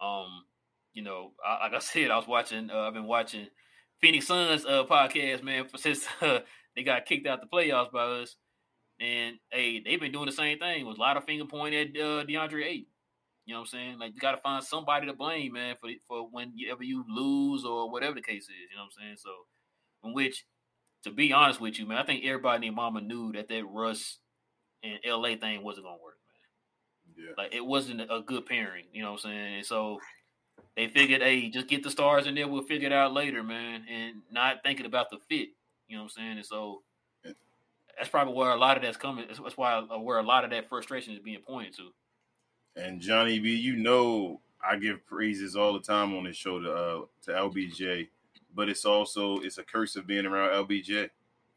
Um, 0.01 0.45
you 0.93 1.03
know, 1.03 1.33
I, 1.45 1.65
like 1.65 1.75
I 1.75 1.79
said, 1.79 2.11
I 2.11 2.17
was 2.17 2.29
watching. 2.29 2.71
Uh, 2.71 2.81
I've 2.81 2.95
been 2.95 3.07
watching 3.07 3.49
Phoenix 4.01 4.27
Suns 4.27 4.65
uh, 4.65 4.85
podcast, 4.85 5.43
man, 5.43 5.67
since 5.77 6.07
uh, 6.21 6.41
they 6.77 6.83
got 6.83 7.07
kicked 7.07 7.27
out 7.27 7.41
the 7.41 7.47
playoffs 7.47 7.91
by 7.91 8.05
us. 8.05 8.37
And 9.01 9.37
hey, 9.51 9.81
they've 9.81 10.01
been 10.01 10.13
doing 10.13 10.27
the 10.27 10.33
same 10.33 10.59
thing 10.59 10.87
with 10.87 10.99
a 10.99 11.01
lot 11.01 11.17
of 11.17 11.25
finger 11.25 11.45
pointing 11.45 11.81
at 11.81 12.01
uh, 12.01 12.25
DeAndre 12.25 12.65
Ayton. 12.65 12.87
You 13.49 13.55
know 13.55 13.61
what 13.61 13.71
I'm 13.73 13.79
saying? 13.79 13.99
Like 13.99 14.15
you 14.15 14.21
got 14.21 14.33
to 14.33 14.43
find 14.43 14.63
somebody 14.63 15.07
to 15.07 15.15
blame, 15.15 15.55
man, 15.55 15.75
for 15.81 15.89
for 16.07 16.29
whenever 16.31 16.85
you 16.85 17.03
lose 17.09 17.65
or 17.65 17.91
whatever 17.91 18.15
the 18.15 18.21
case 18.21 18.43
is. 18.43 18.51
You 18.71 18.77
know 18.77 18.83
what 18.83 18.93
I'm 19.01 19.03
saying? 19.03 19.17
So, 19.17 19.31
in 20.05 20.13
which, 20.13 20.45
to 21.05 21.11
be 21.11 21.33
honest 21.33 21.59
with 21.59 21.79
you, 21.79 21.87
man, 21.87 21.97
I 21.97 22.05
think 22.05 22.27
everybody 22.27 22.67
in 22.67 22.75
Mama 22.75 23.01
knew 23.01 23.33
that 23.33 23.49
that 23.49 23.65
Russ 23.65 24.19
and 24.83 24.99
LA 25.03 25.37
thing 25.37 25.65
wasn't 25.65 25.87
gonna 25.87 25.97
work, 25.97 26.19
man. 27.17 27.25
Yeah. 27.25 27.43
Like 27.43 27.55
it 27.55 27.65
wasn't 27.65 28.03
a 28.03 28.21
good 28.21 28.45
pairing. 28.45 28.85
You 28.93 29.01
know 29.01 29.13
what 29.13 29.25
I'm 29.25 29.31
saying? 29.31 29.55
And 29.57 29.67
so 29.67 29.99
they 30.77 30.89
figured, 30.89 31.23
hey, 31.23 31.49
just 31.49 31.69
get 31.69 31.83
the 31.83 31.91
stars 31.91 32.27
in 32.27 32.35
there. 32.35 32.49
We'll 32.49 32.65
figure 32.65 32.89
it 32.89 32.93
out 32.93 33.15
later, 33.15 33.43
man, 33.43 33.83
and 33.91 34.17
not 34.31 34.63
thinking 34.63 34.85
about 34.85 35.09
the 35.09 35.17
fit. 35.27 35.49
You 35.89 35.97
know 35.97 36.03
what 36.03 36.13
I'm 36.19 36.23
saying? 36.23 36.37
And 36.37 36.45
so 36.45 36.83
that's 37.97 38.11
probably 38.11 38.35
where 38.35 38.51
a 38.51 38.57
lot 38.59 38.77
of 38.77 38.83
that's 38.83 38.99
coming. 38.99 39.25
That's 39.27 39.57
why 39.57 39.81
where 39.81 40.19
a 40.19 40.23
lot 40.23 40.45
of 40.45 40.51
that 40.51 40.69
frustration 40.69 41.15
is 41.15 41.21
being 41.21 41.41
pointed 41.41 41.75
to. 41.77 41.95
And 42.79 43.01
Johnny 43.01 43.39
B, 43.39 43.55
you 43.55 43.77
know, 43.77 44.41
I 44.65 44.77
give 44.77 45.05
praises 45.07 45.57
all 45.57 45.73
the 45.73 45.81
time 45.81 46.17
on 46.17 46.25
this 46.25 46.37
show 46.37 46.61
to 46.61 46.73
uh, 46.73 47.01
to 47.23 47.31
LBJ, 47.33 48.09
but 48.55 48.69
it's 48.69 48.85
also 48.85 49.39
it's 49.41 49.59
a 49.59 49.65
curse 49.65 49.97
of 49.97 50.07
being 50.07 50.27
around 50.27 50.67
LBJ. 50.67 51.11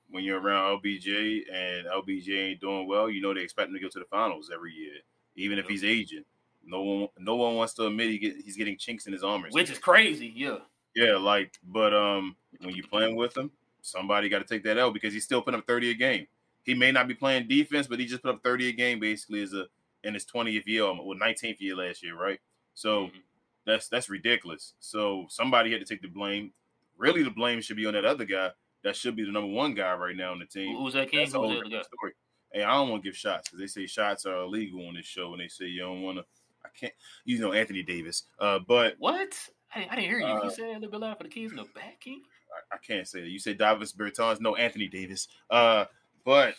When 0.10 0.24
you're 0.24 0.42
around 0.42 0.82
LBJ 0.82 1.44
and 1.52 1.88
LBJ 1.88 2.52
ain't 2.52 2.62
doing 2.62 2.88
well, 2.88 3.10
you 3.10 3.22
know 3.22 3.34
they 3.34 3.42
expect 3.42 3.70
him 3.70 3.76
to 3.76 3.80
go 3.80 3.88
to 3.88 4.00
the 4.00 4.06
finals 4.06 4.52
every 4.54 4.74
year, 4.74 4.96
even 5.36 5.58
if 5.58 5.68
he's 5.68 5.84
aging. 5.84 6.26
No 6.66 6.82
one, 6.82 7.08
no 7.18 7.36
one 7.36 7.56
wants 7.56 7.74
to 7.76 7.88
admit 7.88 8.10
he 8.10 8.20
get, 8.20 8.36
he's 8.44 8.58
getting 8.58 8.78
chinks 8.78 9.08
in 9.08 9.14
his 9.14 9.24
armor, 9.24 9.48
which 9.52 9.70
is 9.70 9.80
crazy. 9.80 10.32
Yeah, 10.36 10.58
yeah, 10.96 11.16
like, 11.16 11.58
but 11.64 11.94
um, 11.94 12.36
when 12.60 12.76
you're 12.76 12.88
playing 12.88 13.16
with 13.16 13.36
him, 13.36 13.52
somebody 13.82 14.30
got 14.30 14.40
to 14.40 14.46
take 14.46 14.64
that 14.64 14.78
L 14.78 14.92
because 14.92 15.14
he's 15.14 15.24
still 15.24 15.42
putting 15.42 15.60
up 15.60 15.68
30 15.68 15.92
a 15.92 15.94
game. 15.94 16.28
He 16.64 16.74
may 16.74 16.92
not 16.92 17.08
be 17.08 17.14
playing 17.14 17.48
defense, 17.48 17.88
but 17.88 18.00
he 18.00 18.06
just 18.06 18.22
put 18.22 18.36
up 18.36 18.44
30 18.44 18.70
a 18.70 18.72
game 18.74 19.00
basically 19.00 19.42
as 19.42 19.54
a 19.54 19.66
in 20.04 20.14
his 20.14 20.26
20th 20.26 20.66
year 20.66 20.84
or 20.84 21.16
19th 21.16 21.60
year 21.60 21.76
last 21.76 22.04
year, 22.04 22.18
right? 22.18 22.40
So 22.74 23.06
mm-hmm. 23.06 23.18
that's 23.66 23.88
that's 23.88 24.10
ridiculous. 24.10 24.74
So 24.80 25.26
somebody 25.30 25.72
had 25.72 25.80
to 25.80 25.86
take 25.86 26.02
the 26.02 26.08
blame. 26.08 26.52
Really, 26.98 27.24
the 27.24 27.32
blame 27.32 27.62
should 27.62 27.78
be 27.78 27.86
on 27.86 27.94
that 27.94 28.06
other 28.06 28.26
guy. 28.26 28.50
That 28.84 28.96
should 28.96 29.16
be 29.16 29.24
the 29.24 29.32
number 29.32 29.52
one 29.52 29.74
guy 29.74 29.94
right 29.94 30.16
now 30.16 30.32
on 30.32 30.40
the 30.40 30.46
team. 30.46 30.76
Who's 30.78 30.94
that 30.94 31.12
king? 31.12 31.22
Who's 31.22 31.34
that 31.34 31.70
guy? 31.72 31.82
Story. 31.82 32.14
Hey, 32.52 32.64
I 32.64 32.74
don't 32.74 32.90
want 32.90 33.04
to 33.04 33.10
give 33.10 33.16
shots 33.16 33.50
because 33.50 33.60
they 33.60 33.68
say 33.68 33.88
shots 33.88 34.26
are 34.26 34.42
illegal 34.42 34.88
on 34.88 34.96
this 34.96 35.06
show, 35.06 35.32
and 35.34 35.42
they 35.42 35.48
say 35.48 35.66
you 35.66 35.82
don't 35.82 36.02
want 36.02 36.18
to. 36.18 36.26
I 36.66 36.70
can't. 36.78 36.94
You 37.26 37.40
know 37.40 37.54
Anthony 37.54 37.84
Davis. 37.84 38.24
Uh, 38.40 38.60
but 38.68 38.96
what? 39.00 39.34
I, 39.74 39.88
I 39.90 39.96
didn't 39.96 40.10
hear 40.10 40.20
you. 40.20 40.26
Uh, 40.26 40.44
you 40.44 40.52
said 40.52 40.66
a 40.66 40.74
little 40.74 40.92
bit 40.92 41.00
loud 41.00 41.18
for 41.18 41.24
the 41.24 41.30
keys 41.30 41.52
in 41.52 41.58
the 41.58 41.66
back, 41.76 42.00
King. 42.02 42.22
I, 42.52 42.76
I, 42.76 42.78
can't 42.80 43.08
say 43.08 43.22
that. 43.22 43.30
You 43.30 43.40
say 43.40 43.54
Davis 43.54 43.94
Bertans. 43.94 44.42
No, 44.42 44.56
Anthony 44.56 44.88
Davis. 44.88 45.30
Uh, 45.50 45.86
but 46.26 46.56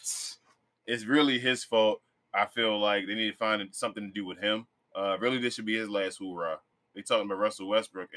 it's 0.86 1.05
really 1.05 1.38
his 1.38 1.64
fault. 1.64 2.01
I 2.35 2.47
feel 2.47 2.78
like 2.78 3.07
they 3.07 3.14
need 3.14 3.30
to 3.30 3.37
find 3.37 3.62
something 3.72 4.05
to 4.05 4.12
do 4.12 4.24
with 4.24 4.39
him. 4.39 4.66
Uh, 4.95 5.16
really, 5.18 5.39
this 5.39 5.55
should 5.55 5.66
be 5.66 5.78
his 5.78 5.89
last 5.89 6.18
hoorah. 6.18 6.59
They 6.95 7.03
talking 7.03 7.26
about 7.26 7.39
Russell 7.39 7.68
Westbrook. 7.68 8.11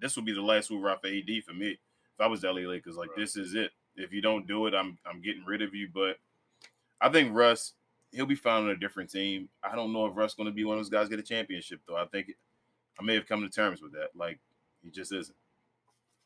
This 0.00 0.16
would 0.16 0.24
be 0.24 0.32
the 0.32 0.42
last 0.42 0.68
hoorah 0.68 0.98
for 1.00 1.08
AD 1.08 1.44
for 1.44 1.52
me. 1.52 1.70
If 1.70 2.20
I 2.20 2.26
was 2.26 2.42
LA 2.42 2.62
Lakers, 2.62 2.96
like 2.96 3.10
right. 3.10 3.18
this 3.18 3.36
is 3.36 3.54
it. 3.54 3.72
If 3.96 4.12
you 4.12 4.22
don't 4.22 4.46
do 4.46 4.66
it, 4.66 4.74
I'm 4.74 4.98
I'm 5.06 5.20
getting 5.22 5.44
rid 5.44 5.62
of 5.62 5.74
you. 5.74 5.88
But 5.92 6.18
I 7.00 7.08
think 7.10 7.34
Russ, 7.34 7.72
he'll 8.12 8.26
be 8.26 8.34
found 8.34 8.66
on 8.66 8.70
a 8.70 8.76
different 8.76 9.10
team. 9.10 9.48
I 9.62 9.74
don't 9.76 9.92
know 9.92 10.06
if 10.06 10.16
Russ 10.16 10.34
going 10.34 10.48
to 10.48 10.54
be 10.54 10.64
one 10.64 10.78
of 10.78 10.84
those 10.84 10.90
guys 10.90 11.08
get 11.08 11.18
a 11.18 11.22
championship 11.22 11.80
though. 11.86 11.96
I 11.96 12.06
think 12.06 12.30
it, 12.30 12.36
I 12.98 13.02
may 13.02 13.14
have 13.14 13.26
come 13.26 13.42
to 13.42 13.48
terms 13.48 13.82
with 13.82 13.92
that. 13.92 14.10
Like 14.14 14.38
he 14.82 14.90
just 14.90 15.12
isn't. 15.12 15.36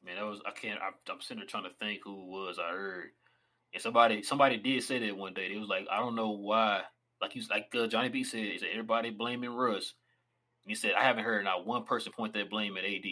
Man, 0.05 0.17
that 0.17 0.25
was 0.25 0.41
I 0.47 0.53
can't. 0.53 0.81
I'm, 0.81 0.95
I'm 1.11 1.21
sitting 1.21 1.39
there 1.39 1.47
trying 1.47 1.65
to 1.65 1.77
think 1.79 2.01
who 2.05 2.27
was. 2.27 2.59
I 2.59 2.71
heard 2.71 3.11
and 3.73 3.83
somebody 3.83 4.23
somebody 4.23 4.57
did 4.57 4.83
say 4.83 4.99
that 4.99 5.17
one 5.17 5.35
day. 5.35 5.49
They 5.49 5.59
was 5.59 5.69
like, 5.69 5.87
I 5.91 5.99
don't 5.99 6.17
know 6.17 6.31
why. 6.31 6.83
Like 7.21 7.35
you 7.35 7.43
like 7.51 7.73
uh, 7.79 7.87
Johnny 7.87 8.09
B 8.09 8.25
said, 8.25 8.41
he 8.41 8.59
said 8.59 8.69
everybody 8.73 9.11
blaming 9.11 9.51
Russ. 9.51 9.95
And 10.65 10.71
he 10.71 10.75
said 10.75 10.93
I 10.99 11.05
haven't 11.05 11.25
heard 11.25 11.45
not 11.45 11.67
one 11.67 11.85
person 11.85 12.13
point 12.13 12.33
that 12.35 12.51
blame 12.51 12.77
at 12.77 12.85
AD. 12.85 13.05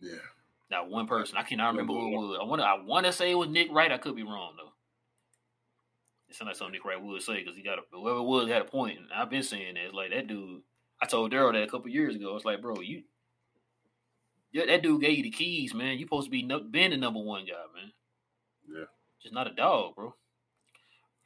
Yeah. 0.00 0.18
Not 0.70 0.90
one 0.90 1.06
person. 1.06 1.36
I 1.36 1.42
cannot 1.42 1.70
remember 1.70 1.92
who 1.92 2.08
it 2.08 2.16
was. 2.16 2.38
I 2.40 2.44
want 2.44 2.60
to. 2.60 2.66
I 2.66 2.82
want 2.82 3.06
to 3.06 3.12
say 3.12 3.30
it 3.30 3.36
was 3.36 3.48
Nick 3.48 3.68
Wright. 3.70 3.92
I 3.92 3.98
could 3.98 4.16
be 4.16 4.24
wrong 4.24 4.54
though. 4.56 4.72
It 6.28 6.34
sounds 6.34 6.48
like 6.48 6.56
something 6.56 6.72
Nick 6.72 6.84
Wright 6.84 7.00
would 7.00 7.22
say 7.22 7.38
because 7.38 7.56
he 7.56 7.62
got 7.62 7.78
a, 7.78 7.82
whoever 7.92 8.18
it 8.18 8.22
was 8.22 8.48
had 8.48 8.62
a 8.62 8.66
point. 8.66 8.98
And 8.98 9.06
I've 9.14 9.30
been 9.30 9.44
saying 9.44 9.74
that. 9.74 9.84
It's 9.84 9.94
like 9.94 10.10
that 10.10 10.26
dude. 10.26 10.62
I 11.00 11.06
told 11.06 11.32
Daryl 11.32 11.52
that 11.52 11.62
a 11.62 11.68
couple 11.68 11.88
years 11.88 12.16
ago. 12.16 12.34
It's 12.34 12.44
like, 12.44 12.62
bro, 12.62 12.80
you, 12.80 13.02
yeah, 14.52 14.64
that 14.66 14.82
dude 14.82 15.02
gave 15.02 15.18
you 15.18 15.22
the 15.22 15.30
keys, 15.30 15.74
man. 15.74 15.98
You 15.98 16.06
supposed 16.06 16.26
to 16.26 16.30
be 16.30 16.42
no, 16.42 16.60
being 16.60 16.90
the 16.90 16.96
number 16.96 17.20
one 17.20 17.44
guy, 17.44 17.52
man. 17.74 17.92
Yeah. 18.66 18.84
Just 19.22 19.34
not 19.34 19.46
a 19.46 19.54
dog, 19.54 19.94
bro. 19.94 20.14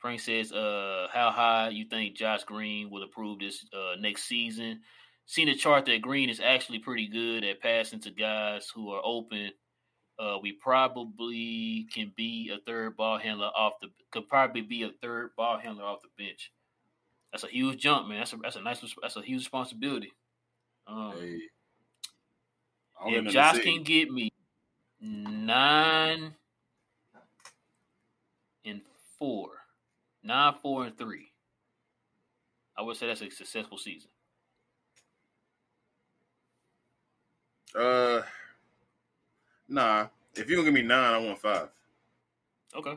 Frank 0.01 0.21
says, 0.21 0.51
uh, 0.51 1.09
how 1.13 1.31
high 1.31 1.69
you 1.69 1.85
think 1.85 2.17
Josh 2.17 2.45
Green 2.45 2.91
will 2.91 3.03
approve 3.03 3.39
this 3.39 3.65
uh, 3.73 3.97
next 4.01 4.25
season? 4.25 4.81
Seen 5.27 5.47
the 5.47 5.55
chart 5.55 5.85
that 5.87 6.03
Green 6.03 6.31
is 6.31 6.41
actually 6.41 6.79
pretty 6.79 7.07
good 7.07 7.45
at 7.45 7.61
passing 7.61 8.01
to 8.01 8.11
guys 8.11 8.71
who 8.75 8.91
are 8.91 9.03
open. 9.05 9.51
Uh, 10.19 10.39
we 10.43 10.53
probably 10.53 11.87
can 11.95 12.13
be 12.17 12.51
a 12.53 12.59
third 12.67 12.97
ball 12.97 13.19
handler 13.19 13.51
off 13.57 13.75
the 13.81 13.89
could 14.11 14.29
probably 14.29 14.61
be 14.61 14.83
a 14.83 14.91
third 15.01 15.31
ball 15.37 15.59
handler 15.59 15.85
off 15.85 16.03
the 16.03 16.09
bench. 16.23 16.51
That's 17.33 17.45
a 17.45 17.49
huge 17.49 17.81
jump, 17.81 18.09
man. 18.09 18.19
That's 18.19 18.33
a 18.33 18.37
that's 18.37 18.57
a 18.57 18.61
nice 18.61 18.81
that's 19.01 19.17
a 19.17 19.23
huge 19.23 19.41
responsibility. 19.41 20.13
Um, 20.87 21.15
hey. 21.19 21.41
If 23.07 23.33
Josh 23.33 23.61
can 23.61 23.83
get 23.83 24.11
me 24.11 24.31
nine 25.01 26.35
and 28.65 28.83
four, 29.19 29.60
nine, 30.23 30.55
four, 30.63 30.85
and 30.85 30.97
three. 30.97 31.33
I 32.77 32.83
would 32.83 32.97
say 32.97 33.07
that's 33.07 33.21
a 33.23 33.31
successful 33.31 33.79
season. 33.79 34.11
Uh, 37.75 38.23
nah. 39.69 40.07
If 40.35 40.49
you 40.49 40.57
gonna 40.57 40.67
give 40.67 40.75
me 40.75 40.83
nine, 40.83 41.15
I 41.15 41.19
want 41.19 41.39
five. 41.39 41.69
Okay. 42.75 42.97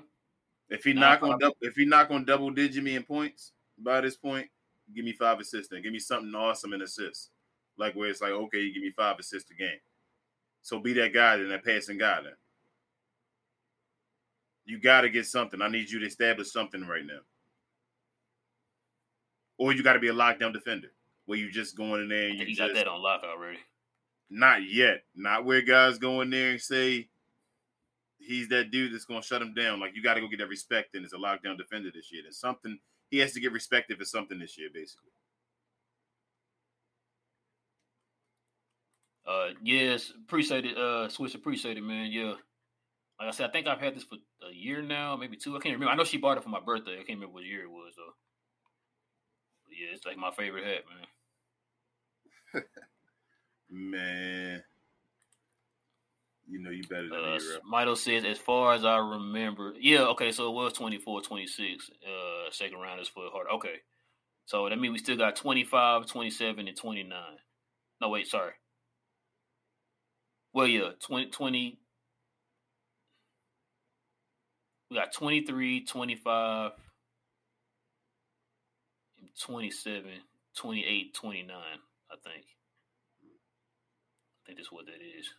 If 0.70 0.84
he 0.84 0.94
not 0.94 1.20
gonna 1.20 1.38
double, 1.38 1.58
if 1.62 1.76
he 1.76 1.86
not 1.86 2.10
gonna 2.10 2.26
double 2.26 2.52
digit 2.52 2.84
me 2.84 2.96
in 2.96 3.04
points 3.04 3.52
by 3.78 4.02
this 4.02 4.16
point, 4.16 4.48
give 4.96 5.04
me 5.04 5.14
five 5.14 5.40
assists. 5.40 5.70
Then 5.70 5.82
give 5.82 5.92
me 5.92 6.00
something 6.00 6.34
awesome 6.34 6.74
in 6.74 6.82
assists, 6.82 7.30
like 7.78 7.96
where 7.96 8.10
it's 8.10 8.22
like, 8.22 8.32
okay, 8.32 8.62
you 8.62 8.74
give 8.74 8.84
me 8.84 8.92
five 8.92 9.20
assists 9.20 9.52
a 9.52 9.56
game. 9.56 9.80
So 10.62 10.80
be 10.80 10.94
that 10.94 11.14
guy, 11.14 11.38
then 11.38 11.50
that 11.50 11.66
passing 11.66 11.98
guy, 11.98 12.22
then 12.22 12.34
you 14.66 14.80
got 14.80 15.02
to 15.02 15.10
get 15.10 15.26
something. 15.26 15.62
I 15.62 15.68
need 15.68 15.90
you 15.90 16.00
to 16.00 16.06
establish 16.06 16.52
something 16.52 16.86
right 16.86 17.06
now. 17.06 17.20
Or 19.58 19.74
you 19.74 19.84
got 19.84 19.94
to 19.94 20.00
be 20.00 20.08
a 20.10 20.14
lockdown 20.14 20.54
defender 20.54 20.90
where 21.26 21.38
you 21.38 21.52
just 21.52 21.78
going 21.78 22.02
in 22.02 22.10
there 22.10 22.30
and 22.30 22.40
you, 22.40 22.46
you 22.46 22.56
got 22.56 22.74
that 22.74 22.88
on 22.88 23.02
lock 23.02 23.22
already. 23.24 23.60
Not 24.30 24.64
yet. 24.64 25.04
Not 25.16 25.46
where 25.46 25.62
guys 25.62 25.98
go 25.98 26.22
in 26.22 26.30
there 26.30 26.52
and 26.52 26.62
say 26.62 27.10
he's 28.18 28.48
that 28.50 28.72
dude 28.72 28.94
that's 28.94 29.06
going 29.06 29.22
to 29.22 29.28
shut 29.28 29.42
him 29.42 29.54
down. 29.54 29.80
Like 29.80 29.96
you 29.96 30.02
got 30.02 30.16
to 30.16 30.22
go 30.22 30.28
get 30.28 30.40
that 30.40 30.48
respect 30.48 30.96
and 30.96 31.06
as 31.06 31.14
a 31.14 31.18
lockdown 31.18 31.58
defender 31.58 31.92
this 31.94 32.12
year. 32.12 32.24
There's 32.24 32.40
something 32.40 32.80
he 33.10 33.20
has 33.20 33.34
to 33.34 33.40
get 33.40 33.52
respected 33.52 33.98
for 33.98 34.06
something 34.06 34.40
this 34.40 34.58
year, 34.58 34.70
basically. 34.74 35.12
Uh, 39.26 39.50
yes, 39.62 40.12
appreciate 40.26 40.66
it. 40.66 40.78
Uh, 40.78 41.08
Swiss, 41.08 41.36
appreciate 41.36 41.78
it, 41.78 41.84
man. 41.84 42.12
Yeah, 42.12 42.34
Like 43.24 43.34
I 43.34 43.38
said, 43.38 43.50
I 43.50 43.54
think 43.54 43.68
I've 43.68 43.80
had 43.80 43.96
this 43.96 44.04
for 44.04 44.16
a 44.16 44.54
year 44.54 44.82
now, 44.82 45.16
maybe 45.16 45.38
two. 45.38 45.56
I 45.56 45.60
can't 45.60 45.76
remember. 45.76 45.94
I 45.94 45.96
know 45.96 46.04
she 46.04 46.18
bought 46.18 46.38
it 46.38 46.44
for 46.44 46.50
my 46.50 46.60
birthday. 46.60 46.96
I 46.96 46.98
can't 46.98 47.20
remember 47.20 47.36
what 47.36 47.46
year 47.46 47.64
it 47.64 47.70
was 47.70 47.94
though. 47.96 48.14
But 49.66 49.76
yeah, 49.80 49.96
it's 49.96 50.06
like 50.06 50.18
my 50.18 50.32
favorite 50.32 50.66
hat, 50.66 50.84
man. 52.54 52.64
man. 53.92 54.64
You 56.50 56.60
know 56.60 56.70
you 56.70 56.84
better 56.84 57.08
than 57.08 57.18
uh, 57.18 57.38
me, 57.38 57.40
Mito 57.74 57.96
says, 57.96 58.26
as 58.26 58.38
far 58.38 58.74
as 58.74 58.84
I 58.84 58.98
remember, 58.98 59.74
yeah, 59.80 60.02
okay, 60.08 60.34
so 60.34 60.50
it 60.50 60.54
was 60.54 60.74
24, 60.74 61.22
26, 61.22 61.90
uh, 62.06 62.52
second 62.52 62.80
round 62.80 63.00
is 63.00 63.08
for 63.08 63.30
hard. 63.32 63.48
Okay. 63.56 63.76
So 64.46 64.68
that 64.68 64.78
means 64.78 64.92
we 64.92 65.00
still 65.00 65.16
got 65.16 65.38
25, 65.38 66.08
27, 66.08 66.68
and 66.68 66.76
29. 66.76 67.20
No, 68.02 68.10
wait, 68.10 68.28
sorry. 68.28 68.52
Well, 70.54 70.68
yeah, 70.68 70.90
20, 71.00 71.28
20 71.28 71.80
we 74.94 75.00
got 75.00 75.12
23, 75.12 75.86
25, 75.86 76.72
27, 79.42 80.12
28, 80.56 81.14
29, 81.16 81.56
I 81.56 82.16
think. 82.24 82.46
I 83.26 84.46
think 84.46 84.60
that's 84.60 84.72
what 84.72 84.86
that 84.86 84.92
is. 84.92 85.34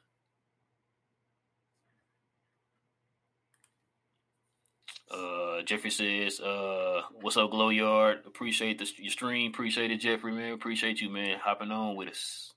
Uh, 5.09 5.63
Jeffrey 5.63 5.91
says, 5.91 6.41
uh, 6.41 7.03
"What's 7.21 7.37
up, 7.37 7.53
Glow 7.53 7.69
Yard? 7.69 8.23
Appreciate 8.27 8.79
the 8.79 8.91
your 8.97 9.13
stream. 9.13 9.53
Appreciate 9.53 9.93
it, 9.93 9.99
Jeffrey. 9.99 10.33
Man, 10.33 10.53
appreciate 10.53 11.01
you, 11.01 11.11
man, 11.11 11.39
hopping 11.39 11.71
on 11.71 11.95
with 11.95 12.09
us." 12.09 12.53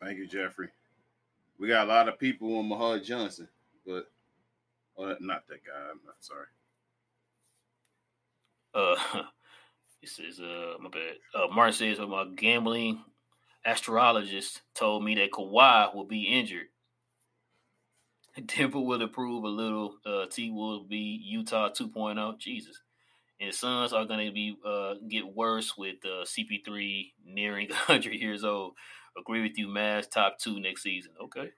Thank 0.00 0.18
you, 0.18 0.28
Jeffrey. 0.28 0.68
We 1.58 1.66
got 1.66 1.86
a 1.86 1.90
lot 1.90 2.08
of 2.08 2.20
people 2.20 2.58
on 2.58 2.68
Mahad 2.68 3.02
Johnson, 3.04 3.48
but 3.84 4.12
not 4.98 5.46
that 5.48 5.64
guy. 5.64 5.90
I'm 5.90 6.00
not 6.04 6.16
sorry. 6.20 6.46
Uh, 8.74 9.22
he 10.00 10.06
says, 10.06 10.40
"Uh, 10.40 10.74
my 10.80 10.88
bad." 10.88 11.16
Uh, 11.34 11.48
Martin 11.54 11.74
says, 11.74 11.98
well, 11.98 12.08
"My 12.08 12.26
gambling 12.34 13.04
astrologist 13.64 14.62
told 14.74 15.04
me 15.04 15.14
that 15.14 15.30
Kawhi 15.30 15.94
will 15.94 16.04
be 16.04 16.22
injured 16.22 16.66
Denver 18.46 18.80
will 18.80 19.02
improve 19.02 19.44
a 19.44 19.48
little. 19.48 19.96
Uh, 20.04 20.26
T 20.26 20.50
will 20.50 20.84
be 20.84 21.20
Utah 21.24 21.70
2.0. 21.70 22.38
Jesus. 22.38 22.80
And 23.40 23.52
Suns 23.52 23.92
are 23.92 24.04
going 24.04 24.26
to 24.26 24.32
be 24.32 24.56
uh, 24.64 24.94
get 25.08 25.26
worse 25.26 25.76
with 25.76 25.96
uh, 26.04 26.24
CP3 26.24 27.12
nearing 27.26 27.68
100 27.70 28.14
years 28.14 28.44
old. 28.44 28.74
Agree 29.18 29.42
with 29.42 29.58
you, 29.58 29.68
Mavs 29.68 30.10
top 30.10 30.38
two 30.38 30.60
next 30.60 30.82
season. 30.82 31.12
Okay. 31.22 31.50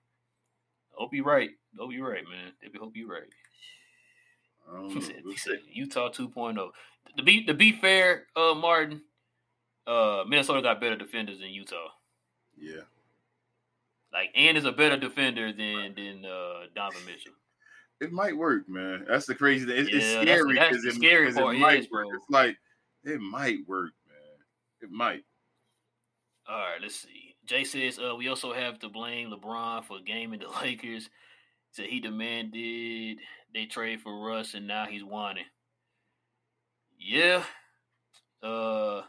Hope 0.96 1.12
you're 1.12 1.24
right. 1.24 1.50
Hope 1.78 1.92
you're 1.92 2.08
right, 2.08 2.24
man. 2.24 2.52
Hope 2.80 2.92
you're 2.94 3.08
right. 3.08 3.22
he 4.92 5.00
said, 5.00 5.22
he 5.28 5.36
said 5.36 5.58
Utah 5.72 6.10
2.0. 6.10 6.68
To 7.16 7.22
be 7.22 7.44
to 7.44 7.54
be 7.54 7.72
fair, 7.72 8.26
uh, 8.34 8.54
Martin, 8.54 9.02
uh, 9.86 10.24
Minnesota 10.26 10.62
got 10.62 10.80
better 10.80 10.96
defenders 10.96 11.38
than 11.40 11.50
Utah. 11.50 11.88
Yeah. 12.56 12.82
Like, 14.12 14.30
and 14.34 14.56
is 14.56 14.64
a 14.64 14.72
better 14.72 14.96
defender 14.96 15.52
than 15.52 15.94
than 15.94 16.24
uh, 16.24 16.66
Donovan 16.74 17.04
Mitchell. 17.04 17.32
It 18.00 18.12
might 18.12 18.36
work, 18.36 18.68
man. 18.68 19.06
That's 19.08 19.26
the 19.26 19.34
crazy 19.34 19.66
thing. 19.66 19.76
It's, 19.76 19.90
yeah, 19.90 19.98
it's 19.98 20.22
scary 20.22 20.52
because 20.54 20.84
it, 20.84 20.94
scary 20.94 21.28
it 21.28 21.58
might 21.58 21.80
is, 21.80 21.90
work. 21.90 22.08
Bro. 22.08 22.16
It's 22.16 22.30
like 22.30 22.56
it 23.04 23.20
might 23.20 23.58
work, 23.66 23.92
man. 24.06 24.82
It 24.82 24.90
might. 24.90 25.24
All 26.48 26.58
right, 26.58 26.80
let's 26.82 26.96
see. 26.96 27.23
Jay 27.46 27.64
says 27.64 27.98
uh, 27.98 28.14
we 28.16 28.28
also 28.28 28.52
have 28.52 28.78
to 28.80 28.88
blame 28.88 29.30
LeBron 29.30 29.84
for 29.84 29.98
gaming 30.04 30.40
the 30.40 30.48
Lakers. 30.62 31.08
Said 31.72 31.86
he 31.86 32.00
demanded 32.00 33.18
they 33.52 33.66
trade 33.66 34.00
for 34.00 34.26
Russ, 34.26 34.54
and 34.54 34.66
now 34.66 34.86
he's 34.86 35.04
wanting. 35.04 35.44
Yeah. 36.98 37.42
Uh, 38.42 39.02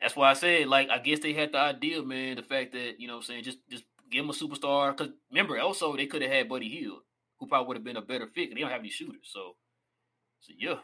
that's 0.00 0.16
why 0.16 0.30
I 0.30 0.34
said, 0.34 0.66
like, 0.66 0.90
I 0.90 0.98
guess 0.98 1.20
they 1.20 1.32
had 1.32 1.52
the 1.52 1.58
idea, 1.58 2.02
man. 2.02 2.36
The 2.36 2.42
fact 2.42 2.72
that 2.72 3.00
you 3.00 3.08
know, 3.08 3.16
I'm 3.16 3.22
saying, 3.22 3.44
just 3.44 3.58
just 3.70 3.84
give 4.10 4.24
him 4.24 4.30
a 4.30 4.34
superstar. 4.34 4.96
Because 4.96 5.12
remember, 5.30 5.58
also 5.58 5.96
they 5.96 6.06
could 6.06 6.22
have 6.22 6.30
had 6.30 6.48
Buddy 6.48 6.68
Hield, 6.68 7.00
who 7.38 7.46
probably 7.46 7.68
would 7.68 7.76
have 7.78 7.84
been 7.84 7.96
a 7.96 8.02
better 8.02 8.26
fit. 8.26 8.48
And 8.48 8.56
they 8.56 8.60
don't 8.60 8.70
have 8.70 8.80
any 8.80 8.90
shooters, 8.90 9.30
so 9.32 9.56
so 10.40 10.52
yeah. 10.58 10.76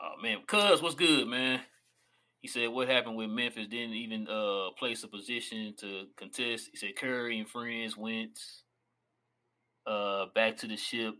Oh 0.00 0.22
man, 0.22 0.38
Cuz, 0.46 0.80
what's 0.80 0.94
good, 0.94 1.26
man? 1.26 1.60
He 2.40 2.48
said 2.48 2.68
what 2.68 2.88
happened 2.88 3.16
with 3.16 3.30
Memphis 3.30 3.66
didn't 3.66 3.94
even 3.94 4.28
uh 4.28 4.70
place 4.78 5.02
a 5.02 5.08
position 5.08 5.74
to 5.78 6.06
contest. 6.16 6.68
He 6.70 6.76
said 6.76 6.96
Curry 6.96 7.38
and 7.38 7.48
friends 7.48 7.96
went 7.96 8.38
uh 9.86 10.26
back 10.34 10.56
to 10.58 10.68
the 10.68 10.76
ship 10.76 11.14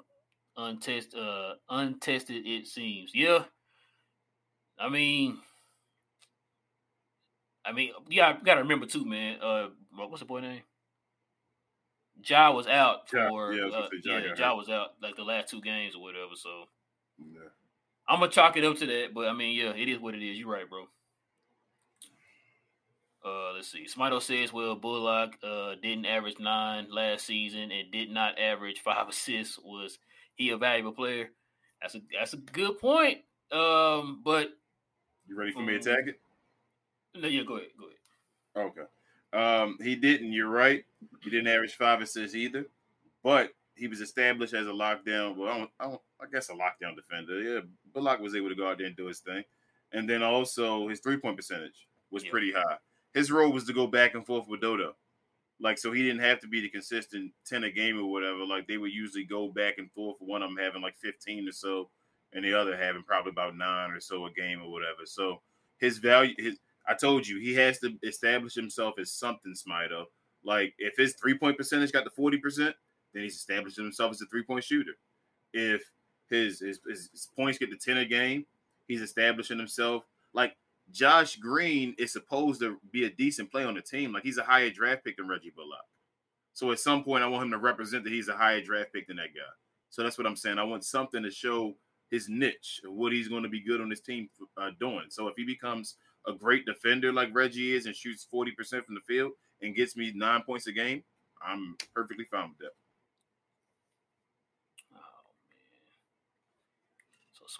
untested 0.56 1.18
uh 1.18 1.54
untested 1.68 2.46
it 2.46 2.66
seems. 2.66 3.10
Yeah. 3.14 3.44
I 4.78 4.88
mean, 4.88 5.38
I 7.64 7.72
mean, 7.72 7.90
yeah, 8.08 8.30
you 8.38 8.44
gotta 8.44 8.62
remember 8.62 8.86
too, 8.86 9.04
man. 9.04 9.40
Uh, 9.40 9.68
what's 9.94 10.20
the 10.20 10.26
boy 10.26 10.40
name? 10.40 10.62
Ja 12.24 12.50
was 12.50 12.66
out 12.66 13.08
for 13.08 13.52
ja, 13.52 13.66
yeah, 13.66 13.76
uh, 13.76 13.88
ja, 14.04 14.16
yeah, 14.18 14.34
ja 14.36 14.54
was 14.54 14.68
out 14.68 14.90
like 15.02 15.16
the 15.16 15.22
last 15.22 15.48
two 15.48 15.60
games 15.60 15.94
or 15.94 16.02
whatever. 16.02 16.34
So 16.34 16.64
yeah. 17.18 17.50
I'm 18.08 18.20
gonna 18.20 18.32
chalk 18.32 18.56
it 18.56 18.64
up 18.64 18.76
to 18.78 18.86
that. 18.86 19.14
But 19.14 19.28
I 19.28 19.32
mean, 19.32 19.54
yeah, 19.54 19.70
it 19.70 19.88
is 19.88 19.98
what 19.98 20.14
it 20.14 20.22
is. 20.22 20.38
You're 20.38 20.50
right, 20.50 20.68
bro. 20.68 20.84
Uh, 23.24 23.52
let's 23.54 23.70
see. 23.70 23.86
Smito 23.86 24.22
says, 24.22 24.52
well, 24.52 24.74
Bullock 24.74 25.34
uh, 25.42 25.74
didn't 25.82 26.06
average 26.06 26.38
nine 26.38 26.86
last 26.90 27.26
season 27.26 27.70
and 27.72 27.90
did 27.90 28.10
not 28.10 28.38
average 28.38 28.80
five 28.80 29.08
assists. 29.10 29.58
Was 29.62 29.98
he 30.36 30.50
a 30.50 30.56
valuable 30.56 30.92
player? 30.92 31.30
That's 31.82 31.94
a 31.94 32.00
that's 32.16 32.32
a 32.32 32.38
good 32.38 32.78
point. 32.78 33.18
Um, 33.52 34.20
but 34.24 34.50
you 35.26 35.36
ready 35.36 35.52
for 35.52 35.62
me 35.62 35.78
to 35.78 35.78
attack 35.78 36.06
it? 36.06 36.20
No, 37.14 37.28
yeah, 37.28 37.42
go 37.42 37.56
ahead. 37.56 37.68
Go 37.78 37.86
ahead. 37.86 38.72
Okay. 38.72 38.88
Um, 39.32 39.76
he 39.82 39.94
didn't. 39.94 40.32
You're 40.32 40.48
right. 40.48 40.84
He 41.22 41.30
didn't 41.30 41.48
average 41.48 41.76
five 41.76 42.00
assists 42.00 42.34
either, 42.34 42.66
but 43.22 43.52
he 43.74 43.88
was 43.88 44.00
established 44.00 44.54
as 44.54 44.66
a 44.66 44.70
lockdown. 44.70 45.36
Well, 45.36 45.48
I, 45.48 45.58
don't, 45.58 45.70
I, 45.80 45.84
don't, 45.84 46.00
I 46.20 46.24
guess 46.32 46.48
a 46.48 46.52
lockdown 46.52 46.96
defender. 46.96 47.40
Yeah, 47.40 47.60
Bullock 47.98 48.20
was 48.20 48.34
able 48.34 48.48
to 48.48 48.54
go 48.54 48.68
out 48.68 48.78
there 48.78 48.86
and 48.86 48.96
do 48.96 49.06
his 49.06 49.20
thing, 49.20 49.42
and 49.92 50.08
then 50.08 50.22
also 50.22 50.88
his 50.88 51.00
three 51.00 51.16
point 51.16 51.36
percentage 51.36 51.88
was 52.10 52.24
yeah. 52.24 52.30
pretty 52.30 52.52
high. 52.52 52.76
His 53.12 53.32
role 53.32 53.52
was 53.52 53.64
to 53.64 53.72
go 53.72 53.86
back 53.86 54.14
and 54.14 54.24
forth 54.24 54.46
with 54.48 54.60
Dodo, 54.60 54.94
like 55.60 55.78
so 55.78 55.92
he 55.92 56.02
didn't 56.02 56.20
have 56.20 56.40
to 56.40 56.46
be 56.46 56.60
the 56.60 56.68
consistent 56.68 57.32
ten 57.44 57.64
a 57.64 57.70
game 57.70 57.98
or 57.98 58.10
whatever. 58.10 58.44
Like 58.44 58.68
they 58.68 58.76
would 58.78 58.92
usually 58.92 59.24
go 59.24 59.48
back 59.48 59.78
and 59.78 59.90
forth. 59.90 60.16
One 60.20 60.42
of 60.42 60.50
them 60.50 60.58
having 60.58 60.82
like 60.82 60.96
fifteen 60.96 61.48
or 61.48 61.52
so, 61.52 61.90
and 62.32 62.44
the 62.44 62.54
other 62.54 62.76
having 62.76 63.02
probably 63.02 63.30
about 63.30 63.56
nine 63.56 63.90
or 63.90 64.00
so 64.00 64.26
a 64.26 64.30
game 64.30 64.62
or 64.62 64.70
whatever. 64.70 65.04
So 65.04 65.40
his 65.78 65.98
value, 65.98 66.34
his 66.38 66.58
I 66.86 66.94
told 66.94 67.26
you 67.26 67.40
he 67.40 67.54
has 67.54 67.78
to 67.80 67.98
establish 68.02 68.54
himself 68.54 68.94
as 68.98 69.12
something, 69.12 69.54
Smito. 69.54 70.04
Like 70.44 70.74
if 70.78 70.96
his 70.96 71.14
three 71.14 71.36
point 71.36 71.56
percentage 71.56 71.92
got 71.92 72.04
to 72.04 72.10
forty 72.10 72.38
percent, 72.38 72.76
then 73.12 73.24
he's 73.24 73.34
established 73.34 73.76
himself 73.76 74.12
as 74.12 74.22
a 74.22 74.26
three 74.26 74.44
point 74.44 74.62
shooter. 74.62 74.92
If 75.52 75.82
his, 76.30 76.60
his 76.60 76.80
his 76.86 77.28
points 77.36 77.58
get 77.58 77.70
to 77.70 77.76
ten 77.76 77.98
a 77.98 78.04
game, 78.04 78.46
he's 78.86 79.02
establishing 79.02 79.58
himself. 79.58 80.04
Like 80.32 80.56
Josh 80.90 81.36
Green 81.36 81.94
is 81.98 82.12
supposed 82.12 82.60
to 82.60 82.78
be 82.92 83.04
a 83.04 83.10
decent 83.10 83.50
play 83.50 83.64
on 83.64 83.74
the 83.74 83.82
team. 83.82 84.12
Like 84.12 84.22
he's 84.22 84.38
a 84.38 84.42
higher 84.42 84.70
draft 84.70 85.04
pick 85.04 85.16
than 85.16 85.28
Reggie 85.28 85.52
Bullock. 85.54 85.84
So 86.54 86.72
at 86.72 86.80
some 86.80 87.04
point, 87.04 87.22
I 87.22 87.28
want 87.28 87.44
him 87.44 87.50
to 87.52 87.58
represent 87.58 88.04
that 88.04 88.12
he's 88.12 88.28
a 88.28 88.36
higher 88.36 88.60
draft 88.60 88.92
pick 88.92 89.06
than 89.06 89.16
that 89.16 89.34
guy. 89.34 89.52
So 89.90 90.02
that's 90.02 90.18
what 90.18 90.26
I'm 90.26 90.36
saying. 90.36 90.58
I 90.58 90.64
want 90.64 90.84
something 90.84 91.22
to 91.22 91.30
show 91.30 91.76
his 92.10 92.28
niche 92.28 92.80
of 92.84 92.92
what 92.92 93.12
he's 93.12 93.28
going 93.28 93.42
to 93.42 93.48
be 93.48 93.60
good 93.60 93.80
on 93.80 93.90
his 93.90 94.00
team 94.00 94.28
uh, 94.56 94.70
doing. 94.80 95.04
So 95.08 95.28
if 95.28 95.34
he 95.36 95.44
becomes 95.44 95.96
a 96.26 96.32
great 96.32 96.66
defender 96.66 97.12
like 97.12 97.28
Reggie 97.32 97.74
is 97.74 97.86
and 97.86 97.94
shoots 97.94 98.26
40% 98.32 98.84
from 98.84 98.94
the 98.94 99.00
field 99.06 99.32
and 99.62 99.74
gets 99.74 99.96
me 99.96 100.12
nine 100.14 100.42
points 100.42 100.66
a 100.66 100.72
game, 100.72 101.04
I'm 101.46 101.76
perfectly 101.94 102.24
fine 102.24 102.50
with 102.50 102.58
that. 102.58 102.72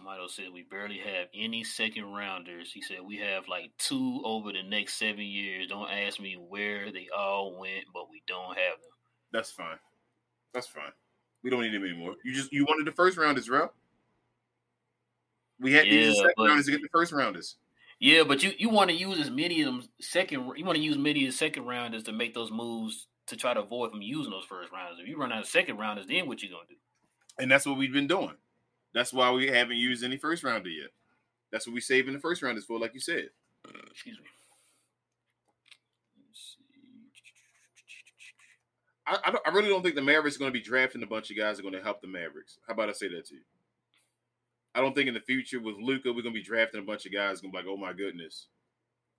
Man. 0.05 0.17
So 0.19 0.23
Smito 0.23 0.31
said 0.31 0.53
we 0.53 0.63
barely 0.63 0.99
have 0.99 1.29
any 1.35 1.65
second 1.65 2.05
rounders. 2.13 2.73
He 2.73 2.83
said 2.83 2.99
we 3.07 3.19
have 3.19 3.49
like 3.49 3.71
two 3.79 4.21
over 4.25 4.53
the 4.53 4.63
next 4.63 4.99
seven 4.99 5.25
years. 5.25 5.69
Don't 5.69 5.91
ask 5.91 6.21
me 6.21 6.37
where 6.37 6.93
they 6.93 7.09
all 7.17 7.59
went, 7.59 7.85
but 7.93 8.11
we 8.11 8.23
don't 8.27 8.57
have 8.57 8.81
them. 8.83 8.91
That's 9.33 9.51
fine. 9.51 9.79
That's 10.53 10.67
fine. 10.67 10.93
We 11.43 11.51
don't 11.51 11.63
need 11.63 11.75
them 11.75 11.85
anymore. 11.85 12.15
You 12.25 12.35
just 12.35 12.53
you 12.53 12.65
wanted 12.65 12.87
the 12.87 12.97
first 12.97 13.17
round 13.17 13.39
as 13.39 13.49
well. 13.49 13.73
We 15.61 15.73
had 15.73 15.87
yeah, 15.87 15.93
these 15.93 16.17
second 16.17 16.33
but, 16.37 16.47
rounders 16.47 16.67
to 16.67 16.73
get 16.73 16.83
the 16.83 16.89
first 16.93 17.13
rounders. 17.13 17.57
Yeah, 18.01 18.23
but 18.23 18.45
you, 18.45 18.53
you 18.57 18.69
want 18.69 18.91
to 18.91 18.97
use 18.97 19.19
as 19.19 19.31
many 19.31 19.61
of 19.63 19.67
them 19.67 19.89
second. 20.01 20.53
You 20.57 20.65
want 20.65 20.77
to 20.77 20.83
use 20.83 20.97
many 20.97 21.25
of 21.27 21.33
the 21.33 21.37
second 21.37 21.65
rounders 21.67 22.05
to 22.05 22.13
make 22.13 22.33
those 22.33 22.51
moves 22.51 23.09
to 23.27 23.37
try 23.37 23.55
to 23.55 23.61
avoid 23.61 23.91
from 23.91 24.03
using 24.03 24.31
those 24.31 24.45
first 24.45 24.73
rounders. 24.73 24.99
If 25.01 25.09
you 25.09 25.19
run 25.19 25.33
out 25.33 25.41
of 25.41 25.49
second 25.49 25.79
rounders, 25.79 26.07
then 26.07 26.29
what 26.29 26.43
you 26.43 26.49
gonna 26.49 26.63
do? 26.69 26.77
And 27.39 27.51
that's 27.51 27.67
what 27.67 27.77
we've 27.77 27.93
been 27.93 28.07
doing. 28.07 28.35
That's 28.95 29.13
why 29.13 29.31
we 29.31 29.49
haven't 29.49 29.77
used 29.77 30.05
any 30.05 30.17
first 30.17 30.43
rounder 30.45 30.71
yet. 30.71 30.91
That's 31.53 31.67
what 31.67 31.75
we 31.75 31.81
saving 31.81 32.15
the 32.15 32.21
first 32.21 32.43
rounders 32.43 32.65
for, 32.65 32.79
like 32.79 32.95
you 32.95 33.01
said. 33.01 33.31
Excuse 33.91 34.19
me. 34.19 34.25
I, 39.07 39.19
I, 39.25 39.35
I 39.47 39.55
really 39.55 39.69
don't 39.69 39.83
think 39.83 39.95
the 39.95 40.03
Mavericks 40.03 40.37
are 40.37 40.41
going 40.41 40.53
to 40.53 40.59
be 40.59 40.65
drafting 40.65 41.03
a 41.03 41.07
bunch 41.07 41.31
of 41.31 41.37
guys 41.37 41.57
that 41.57 41.63
are 41.63 41.71
going 41.71 41.81
to 41.81 41.85
help 41.85 42.01
the 42.03 42.09
Mavericks. 42.09 42.59
How 42.67 42.75
about 42.75 42.91
I 42.91 42.93
say 42.93 43.09
that 43.09 43.27
to 43.27 43.35
you? 43.35 43.41
I 44.75 44.81
don't 44.81 44.95
think 44.95 45.09
in 45.09 45.15
the 45.15 45.21
future 45.21 45.61
with 45.61 45.77
Luka 45.77 46.13
we're 46.13 46.23
going 46.23 46.35
to 46.35 46.41
be 46.41 46.43
drafting 46.43 46.81
a 46.81 46.85
bunch 46.85 47.07
of 47.07 47.13
guys 47.13 47.41
going 47.41 47.53
to 47.53 47.59
be 47.59 47.65
like, 47.65 47.73
oh 47.73 47.79
my 47.79 47.93
goodness, 47.93 48.49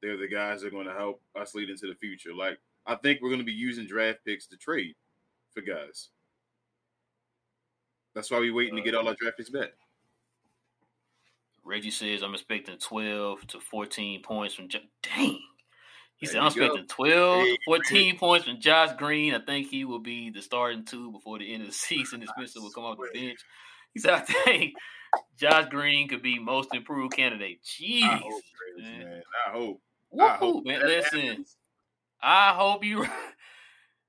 they're 0.02 0.16
the 0.16 0.28
guys 0.28 0.62
that 0.62 0.68
are 0.68 0.72
going 0.72 0.88
to 0.88 0.94
help 0.94 1.22
us 1.36 1.56
lead 1.56 1.70
into 1.70 1.88
the 1.88 1.96
future. 1.96 2.34
Like 2.34 2.60
I 2.86 2.96
think 2.96 3.22
we're 3.22 3.30
going 3.30 3.42
to 3.42 3.46
be 3.46 3.52
using 3.52 3.88
draft 3.88 4.20
picks 4.26 4.46
to 4.48 4.58
trade 4.58 4.96
for 5.54 5.62
guys. 5.62 6.10
That's 8.20 8.32
why 8.32 8.40
we're 8.40 8.54
waiting 8.54 8.76
to 8.76 8.82
get 8.82 8.96
all 8.96 9.08
uh, 9.08 9.12
our 9.12 9.16
draft 9.18 9.38
picks 9.38 9.50
back. 9.50 9.70
Reggie 11.64 11.90
says 11.90 12.22
I'm 12.22 12.34
expecting 12.34 12.78
12 12.78 13.48
to 13.48 13.62
14 13.62 14.22
points 14.24 14.54
from. 14.54 14.68
J- 14.68 14.90
Dang. 15.02 15.40
He 16.18 16.26
there 16.26 16.34
said 16.34 16.42
I'm 16.42 16.48
expecting 16.48 16.86
12 16.86 17.46
to 17.46 17.58
14 17.64 18.18
points 18.18 18.46
from 18.46 18.60
Josh 18.60 18.90
Green. 18.98 19.34
I 19.34 19.40
think 19.40 19.68
he 19.68 19.86
will 19.86 20.00
be 20.00 20.32
the 20.32 20.42
starting 20.42 20.84
two 20.84 21.14
before 21.14 21.40
the 21.40 21.54
end 21.54 21.62
of 21.62 21.70
the 21.70 21.74
season. 21.74 22.22
Spencer 22.28 22.60
will 22.60 22.72
come 22.72 22.84
off 22.84 22.98
the 22.98 23.18
bench. 23.18 23.40
He 23.94 24.02
said 24.02 24.16
I 24.16 24.20
think 24.20 24.74
Josh 25.38 25.70
Green 25.70 26.10
could 26.10 26.22
be 26.22 26.40
most 26.40 26.76
improved 26.76 27.16
candidate. 27.16 27.64
Jeez, 27.64 28.04
I 28.04 28.18
hope, 28.18 28.44
man. 28.80 29.00
man. 29.00 29.22
I 29.48 29.52
hope. 29.52 29.82
I 30.20 30.30
hope 30.36 30.66
man. 30.66 30.82
Listen, 30.86 31.20
happens. 31.22 31.56
I 32.22 32.50
hope 32.50 32.84
you. 32.84 33.08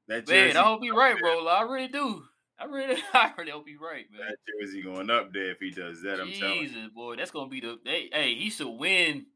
That 0.08 0.28
man, 0.28 0.56
I 0.56 0.64
hope 0.64 0.80
you're 0.82 0.96
right, 0.96 1.16
bro. 1.16 1.46
I 1.46 1.62
really 1.62 1.86
do. 1.86 2.24
I 2.60 2.64
really, 2.66 2.96
I 3.14 3.32
really 3.38 3.50
hope 3.50 3.66
you're 3.68 3.80
right, 3.80 4.06
man. 4.10 4.20
That 4.28 4.36
jersey 4.60 4.82
going 4.82 5.10
up 5.10 5.32
there 5.32 5.50
if 5.52 5.58
he 5.58 5.70
does 5.70 6.02
that. 6.02 6.20
I'm 6.20 6.26
Jesus, 6.26 6.40
telling 6.40 6.56
you, 6.58 6.68
Jesus, 6.68 6.88
boy, 6.94 7.16
that's 7.16 7.30
gonna 7.30 7.48
be 7.48 7.60
the. 7.60 7.78
Hey, 7.84 8.10
hey, 8.12 8.34
he 8.34 8.50
should 8.50 8.68
win 8.68 9.26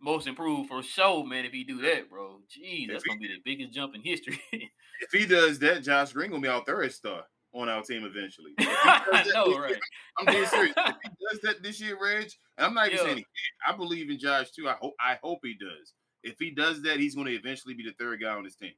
most 0.00 0.26
improved 0.26 0.68
for 0.68 0.82
sure, 0.82 1.24
man. 1.24 1.44
If 1.44 1.52
he 1.52 1.64
do 1.64 1.80
that, 1.82 2.10
bro, 2.10 2.40
jeez, 2.50 2.88
that's 2.88 3.04
gonna 3.04 3.20
be 3.20 3.28
the 3.28 3.40
biggest 3.44 3.72
jump 3.72 3.94
in 3.94 4.02
history. 4.02 4.40
if 4.52 5.12
he 5.12 5.26
does 5.26 5.58
that, 5.60 5.82
Josh 5.82 6.12
Green 6.12 6.30
gonna 6.30 6.42
be 6.42 6.48
our 6.48 6.64
third 6.64 6.92
star 6.92 7.22
on 7.54 7.68
our 7.68 7.82
team 7.82 8.04
eventually. 8.04 8.52
I 8.58 9.24
know, 9.32 9.58
right? 9.58 9.78
I'm 10.18 10.26
being 10.26 10.46
serious. 10.46 10.74
if 10.76 10.96
he 11.02 11.10
does 11.30 11.40
that 11.42 11.62
this 11.62 11.80
year, 11.80 11.96
Reg, 12.00 12.30
and 12.58 12.66
I'm 12.66 12.74
not 12.74 12.88
even 12.88 12.98
yeah. 12.98 13.04
saying 13.04 13.18
he 13.18 13.24
I 13.66 13.76
believe 13.76 14.10
in 14.10 14.18
Josh 14.18 14.50
too. 14.50 14.68
I 14.68 14.74
hope 14.80 14.94
I 15.00 15.18
hope 15.22 15.38
he 15.42 15.54
does. 15.54 15.94
If 16.24 16.36
he 16.38 16.50
does 16.50 16.82
that, 16.82 16.98
he's 16.98 17.14
going 17.14 17.26
to 17.26 17.34
eventually 17.34 17.74
be 17.74 17.84
the 17.84 17.92
third 17.98 18.22
guy 18.22 18.30
on 18.30 18.44
his 18.44 18.56
team. 18.56 18.72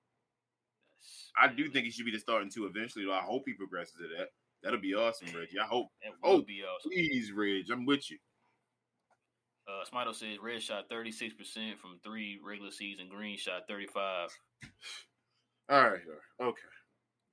I 1.39 1.49
do 1.49 1.69
think 1.69 1.85
he 1.85 1.91
should 1.91 2.07
be 2.07 2.13
the 2.13 2.19
starting 2.19 2.51
two 2.51 2.67
eventually. 2.67 3.05
Though 3.05 3.13
I 3.13 3.21
hope 3.21 3.45
he 3.47 3.55
progresses 3.55 3.95
to 4.01 4.09
that. 4.19 4.29
That'll 4.63 4.81
be 4.81 4.95
awesome, 4.95 5.29
Reggie. 5.29 5.59
I 5.59 5.67
hope. 5.67 5.89
Oh, 6.25 6.43
be 6.43 6.63
awesome. 6.63 6.91
Please, 6.91 7.31
Reg, 7.31 7.71
I'm 7.71 7.87
with 7.87 8.11
you. 8.11 8.19
Uh, 9.69 9.85
Smito 9.85 10.15
says 10.15 10.39
Red 10.41 10.63
shot 10.63 10.89
36% 10.89 11.33
from 11.79 11.99
three 12.03 12.41
regular 12.45 12.71
season. 12.71 13.09
Green 13.09 13.37
shot 13.37 13.63
35. 13.69 14.31
All 15.69 15.83
right. 15.83 15.93
Okay. 15.93 16.01
All 16.41 16.55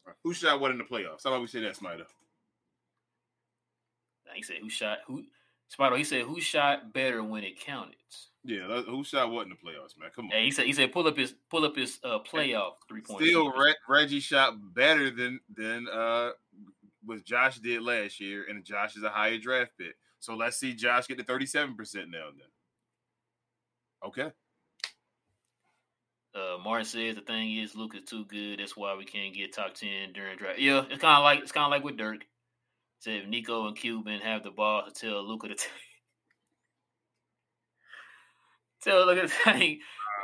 right. 0.07 0.15
Who 0.23 0.33
shot 0.33 0.59
what 0.59 0.71
in 0.71 0.79
the 0.79 0.83
playoffs? 0.83 1.23
How 1.23 1.29
about 1.29 1.41
we 1.41 1.47
say 1.47 1.61
that, 1.61 1.77
Smito? 1.77 2.05
He 4.33 4.41
said 4.41 4.57
who 4.61 4.69
shot 4.69 4.99
who 5.05 5.23
Smito, 5.77 5.97
he 5.97 6.03
said 6.03 6.23
who 6.23 6.41
shot 6.41 6.91
better 6.93 7.23
when 7.23 7.43
it 7.43 7.59
counted. 7.59 7.95
Yeah, 8.45 8.81
who 8.81 9.05
shot 9.05 9.31
what 9.31 9.43
in 9.43 9.49
the 9.49 9.55
playoffs, 9.55 9.97
man? 9.97 10.09
Come 10.13 10.25
on. 10.25 10.31
Yeah, 10.31 10.43
he 10.43 10.51
said 10.51 10.65
he 10.65 10.73
said 10.73 10.91
pull 10.91 11.07
up 11.07 11.15
his 11.15 11.33
pull 11.49 11.63
up 11.63 11.77
his 11.77 11.99
uh, 12.03 12.19
playoff 12.19 12.73
three 12.89 13.01
point. 13.01 13.23
Still, 13.23 13.51
Re- 13.53 13.75
Reggie 13.87 14.19
shot 14.19 14.55
better 14.73 15.09
than 15.09 15.39
than 15.55 15.87
uh 15.87 16.31
what 17.05 17.23
Josh 17.23 17.59
did 17.59 17.81
last 17.81 18.19
year, 18.19 18.45
and 18.49 18.63
Josh 18.65 18.97
is 18.97 19.03
a 19.03 19.09
higher 19.09 19.37
draft 19.37 19.71
pick. 19.77 19.95
So 20.19 20.35
let's 20.35 20.57
see 20.57 20.73
Josh 20.73 21.07
get 21.07 21.17
to 21.19 21.23
thirty 21.23 21.45
seven 21.45 21.75
percent 21.75 22.09
now. 22.09 22.27
Then, 22.37 24.09
okay. 24.09 24.31
Uh, 26.35 26.57
Martin 26.63 26.85
says 26.85 27.15
the 27.15 27.21
thing 27.21 27.57
is 27.57 27.75
Luke 27.75 27.95
is 27.95 28.09
too 28.09 28.25
good. 28.25 28.59
That's 28.59 28.75
why 28.75 28.95
we 28.95 29.05
can't 29.05 29.33
get 29.33 29.53
top 29.53 29.73
ten 29.73 30.11
during 30.13 30.37
draft. 30.37 30.59
Yeah, 30.59 30.83
it's 30.89 31.01
kind 31.01 31.17
of 31.17 31.23
like 31.23 31.39
it's 31.39 31.51
kind 31.53 31.65
of 31.65 31.71
like 31.71 31.83
with 31.83 31.97
Dirk. 31.97 32.25
Said 32.99 33.23
if 33.23 33.27
Nico 33.27 33.67
and 33.67 33.75
Cuban 33.75 34.19
have 34.21 34.43
the 34.43 34.51
ball 34.51 34.83
to 34.85 34.91
tell 34.91 35.25
Luka 35.25 35.47
to 35.47 35.55
take 35.55 35.69
Tell 38.83 39.05
look 39.05 39.17
at 39.17 39.23
the 39.45 39.51
thing. 39.51 39.79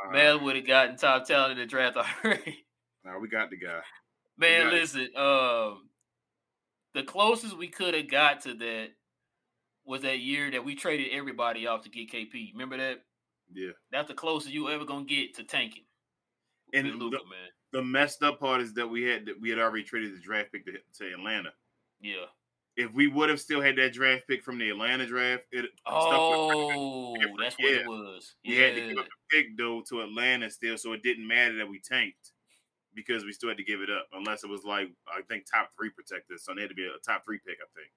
Uh, 0.07 0.11
man 0.11 0.43
would 0.43 0.55
have 0.55 0.67
gotten 0.67 0.97
top 0.97 1.25
talent 1.25 1.53
in 1.53 1.57
the 1.59 1.65
draft 1.65 1.97
already. 2.23 2.65
Now 3.05 3.19
we 3.19 3.27
got 3.27 3.49
the 3.49 3.57
guy. 3.57 3.81
Man, 4.37 4.71
listen, 4.71 5.09
um, 5.17 5.89
the 6.93 7.03
closest 7.05 7.57
we 7.57 7.67
could 7.67 7.93
have 7.93 8.09
got 8.09 8.41
to 8.43 8.53
that 8.53 8.87
was 9.85 10.01
that 10.03 10.19
year 10.19 10.51
that 10.51 10.63
we 10.63 10.75
traded 10.75 11.07
everybody 11.11 11.67
off 11.67 11.83
to 11.83 11.89
get 11.89 12.11
KP. 12.11 12.53
Remember 12.53 12.77
that? 12.77 12.99
Yeah. 13.53 13.71
That's 13.91 14.07
the 14.07 14.13
closest 14.13 14.53
you 14.53 14.69
ever 14.69 14.85
gonna 14.85 15.05
get 15.05 15.35
to 15.35 15.43
tanking. 15.43 15.83
And 16.73 16.87
Luka, 16.87 17.17
the, 17.17 17.23
man. 17.29 17.49
the 17.73 17.83
messed 17.83 18.21
up 18.23 18.39
part 18.39 18.61
is 18.61 18.73
that 18.75 18.87
we 18.87 19.03
had 19.03 19.25
that 19.25 19.41
we 19.41 19.49
had 19.49 19.59
already 19.59 19.83
traded 19.83 20.15
the 20.15 20.21
draft 20.21 20.51
pick 20.51 20.65
to, 20.65 20.71
to 20.71 21.13
Atlanta. 21.13 21.49
Yeah 21.99 22.25
if 22.79 22.93
we 22.93 23.07
would 23.07 23.27
have 23.27 23.41
still 23.41 23.61
had 23.61 23.75
that 23.75 23.91
draft 23.91 24.25
pick 24.25 24.41
from 24.41 24.57
the 24.57 24.69
Atlanta 24.69 25.05
draft, 25.05 25.43
it 25.51 25.65
oh, 25.85 27.13
that's 27.37 27.57
what 27.59 27.73
it 27.73 27.85
was. 27.85 28.35
Yeah. 28.41 28.51
We 28.51 28.63
had 28.63 28.75
to 28.75 28.87
give 28.87 28.97
up 28.99 29.05
the 29.05 29.37
pick 29.37 29.57
though 29.57 29.83
to 29.89 29.99
Atlanta 29.99 30.49
still, 30.49 30.77
so 30.77 30.93
it 30.93 31.03
didn't 31.03 31.27
matter 31.27 31.57
that 31.57 31.67
we 31.67 31.81
tanked 31.81 32.31
because 32.95 33.25
we 33.25 33.33
still 33.33 33.49
had 33.49 33.57
to 33.57 33.65
give 33.65 33.81
it 33.81 33.89
up, 33.89 34.07
unless 34.13 34.45
it 34.45 34.49
was 34.49 34.63
like 34.63 34.87
I 35.09 35.21
think 35.27 35.43
top 35.43 35.71
three 35.77 35.89
protected, 35.89 36.39
so 36.39 36.53
it 36.53 36.59
had 36.59 36.69
to 36.69 36.75
be 36.75 36.85
a 36.87 36.97
top 37.05 37.25
three 37.25 37.39
pick, 37.45 37.57
I 37.59 37.67
think. 37.75 37.91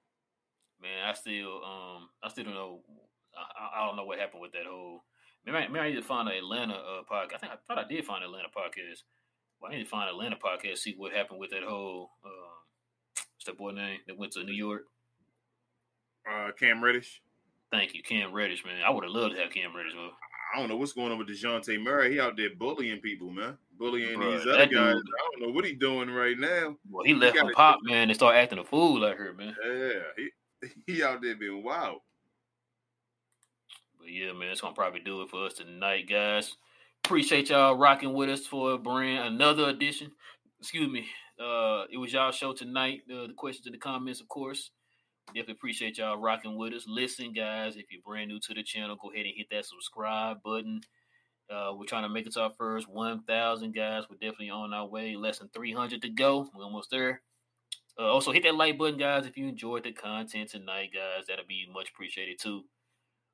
Man, 0.83 1.09
I 1.09 1.13
still 1.13 1.63
um 1.63 2.09
I 2.21 2.29
still 2.29 2.45
don't 2.45 2.55
know. 2.55 2.81
I, 3.39 3.81
I 3.81 3.87
don't 3.87 3.95
know 3.95 4.05
what 4.05 4.19
happened 4.19 4.43
with 4.43 4.53
that 4.53 4.67
whole. 4.67 5.05
Maybe 5.47 5.59
I, 5.59 5.69
maybe 5.69 5.79
I 5.79 5.89
need 5.91 5.97
to 5.97 6.03
find 6.03 6.29
an 6.29 6.35
Atlanta 6.35 6.75
uh, 6.75 7.03
podcast. 7.09 7.35
I 7.35 7.39
think 7.39 7.53
I 7.53 7.57
thought 7.69 7.79
I 7.79 7.87
did 7.87 8.05
find 8.05 8.25
an 8.25 8.31
Atlanta 8.31 8.49
podcast. 8.49 9.07
Well, 9.61 9.71
I 9.71 9.77
need 9.77 9.85
to 9.85 9.89
find 9.89 10.11
an 10.11 10.17
Atlanta 10.17 10.37
podcast, 10.37 10.79
see 10.79 10.95
what 10.97 11.13
happened 11.13 11.39
with 11.39 11.51
that 11.51 11.63
whole. 11.63 12.11
Uh, 12.25 12.52
What's 13.43 13.59
that 13.59 13.59
boy 13.59 13.73
name 13.73 13.99
that 14.07 14.17
went 14.17 14.31
to 14.35 14.45
New 14.45 14.53
York? 14.53 14.83
Uh, 16.31 16.53
Cam 16.57 16.81
Reddish. 16.81 17.21
Thank 17.73 17.93
you, 17.93 18.01
Cam 18.01 18.33
Reddish, 18.33 18.65
man. 18.65 18.81
I 18.87 18.91
would 18.91 19.03
have 19.03 19.13
loved 19.13 19.35
to 19.35 19.41
have 19.41 19.51
Cam 19.51 19.75
Reddish, 19.75 19.95
bro. 19.95 20.11
I 20.55 20.61
don't 20.61 20.69
know 20.69 20.77
what's 20.77 20.93
going 20.93 21.11
on 21.11 21.19
with 21.19 21.27
Dejounte 21.27 21.83
Murray. 21.83 22.13
He 22.13 22.21
out 22.21 22.37
there 22.37 22.51
bullying 22.57 23.01
people, 23.01 23.31
man. 23.31 23.59
Bullying 23.77 24.17
Bruh, 24.17 24.37
these 24.37 24.47
other 24.47 24.67
guys. 24.67 24.69
Dude, 24.69 24.79
I 24.79 24.93
don't 24.93 25.41
know 25.41 25.53
what 25.53 25.65
he's 25.65 25.77
doing 25.77 26.09
right 26.09 26.39
now. 26.39 26.77
Well, 26.89 27.05
he 27.05 27.15
left 27.15 27.35
he 27.35 27.41
from 27.41 27.53
Pop, 27.53 27.81
man, 27.83 28.11
and 28.11 28.15
start 28.15 28.37
acting 28.37 28.61
a 28.61 28.65
fool 28.65 29.01
like 29.01 29.17
her, 29.17 29.33
man. 29.33 29.57
Yeah, 29.67 30.03
he 30.17 30.69
he 30.87 31.03
out 31.03 31.21
there 31.21 31.35
being 31.35 31.65
wild. 31.65 31.99
But 33.99 34.09
yeah, 34.09 34.33
man, 34.35 34.51
that's 34.51 34.61
gonna 34.61 34.73
probably 34.73 35.01
do 35.01 35.23
it 35.23 35.31
for 35.31 35.47
us 35.47 35.55
tonight, 35.55 36.09
guys. 36.09 36.55
Appreciate 37.05 37.51
y'all 37.51 37.75
rocking 37.75 38.13
with 38.13 38.31
us 38.31 38.47
for 38.47 38.75
a 38.75 38.79
brand 38.79 39.35
another 39.35 39.69
edition. 39.69 40.13
Excuse 40.61 40.89
me, 40.89 41.09
uh, 41.43 41.85
it 41.91 41.97
was 41.97 42.13
y'all 42.13 42.31
show 42.31 42.53
tonight. 42.53 43.03
Uh, 43.11 43.27
the 43.27 43.35
questions 43.35 43.67
in 43.67 43.73
the 43.73 43.79
comments, 43.79 44.21
of 44.21 44.29
course. 44.29 44.71
Definitely 45.29 45.55
appreciate 45.55 45.99
y'all 45.99 46.19
rocking 46.19 46.57
with 46.57 46.73
us. 46.73 46.85
Listen, 46.87 47.33
guys, 47.33 47.77
if 47.77 47.87
you're 47.91 48.03
brand 48.05 48.29
new 48.29 48.41
to 48.41 48.55
the 48.55 48.63
channel, 48.63 48.97
go 49.01 49.13
ahead 49.13 49.27
and 49.27 49.35
hit 49.37 49.47
that 49.51 49.65
subscribe 49.65 50.43
button. 50.43 50.81
Uh, 51.51 51.73
we're 51.77 51.87
trying 51.87 52.03
to 52.03 52.09
make 52.09 52.27
it 52.27 52.33
to 52.35 52.43
our 52.43 52.53
first 52.59 52.89
1,000 52.89 53.75
guys. 53.75 54.05
We're 54.09 54.17
definitely 54.17 54.51
on 54.51 54.73
our 54.73 54.87
way. 54.87 55.17
Less 55.17 55.39
than 55.39 55.49
300 55.55 56.03
to 56.03 56.09
go. 56.09 56.49
We're 56.55 56.65
almost 56.65 56.91
there. 56.91 57.23
Uh, 57.99 58.05
also, 58.05 58.33
hit 58.33 58.43
that 58.45 58.55
like 58.55 58.79
button, 58.79 58.99
guys, 58.99 59.27
if 59.27 59.37
you 59.37 59.47
enjoyed 59.49 59.85
the 59.85 59.93
content 59.93 60.51
tonight, 60.51 60.91
guys. 60.95 61.27
That'll 61.29 61.47
be 61.47 61.67
much 61.73 61.91
appreciated 61.91 62.39
too. 62.41 62.63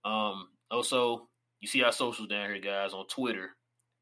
Um, 0.05 0.49
also, 0.71 1.29
you 1.61 1.69
see 1.69 1.83
our 1.83 1.93
socials 1.93 2.29
down 2.29 2.51
here, 2.51 2.61
guys, 2.61 2.93
on 2.93 3.07
Twitter. 3.07 3.57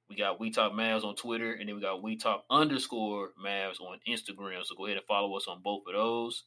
We 0.09 0.17
got 0.17 0.39
We 0.39 0.51
Talk 0.51 0.73
Mavs 0.73 1.05
on 1.05 1.17
Twitter, 1.17 1.53
and 1.53 1.69
then 1.69 1.75
we 1.75 1.83
got 1.83 2.03
We 2.03 2.17
Talk 2.17 2.45
underscore 2.51 3.31
Mavs 3.45 3.81
on 3.81 3.99
Instagram. 4.09 4.65
So 4.65 4.77
go 4.77 4.87
ahead 4.87 4.99
and 4.99 5.07
follow 5.07 5.37
us 5.37 5.47
on 5.49 5.63
both 5.63 5.83
of 5.89 5.95
those. 5.95 6.45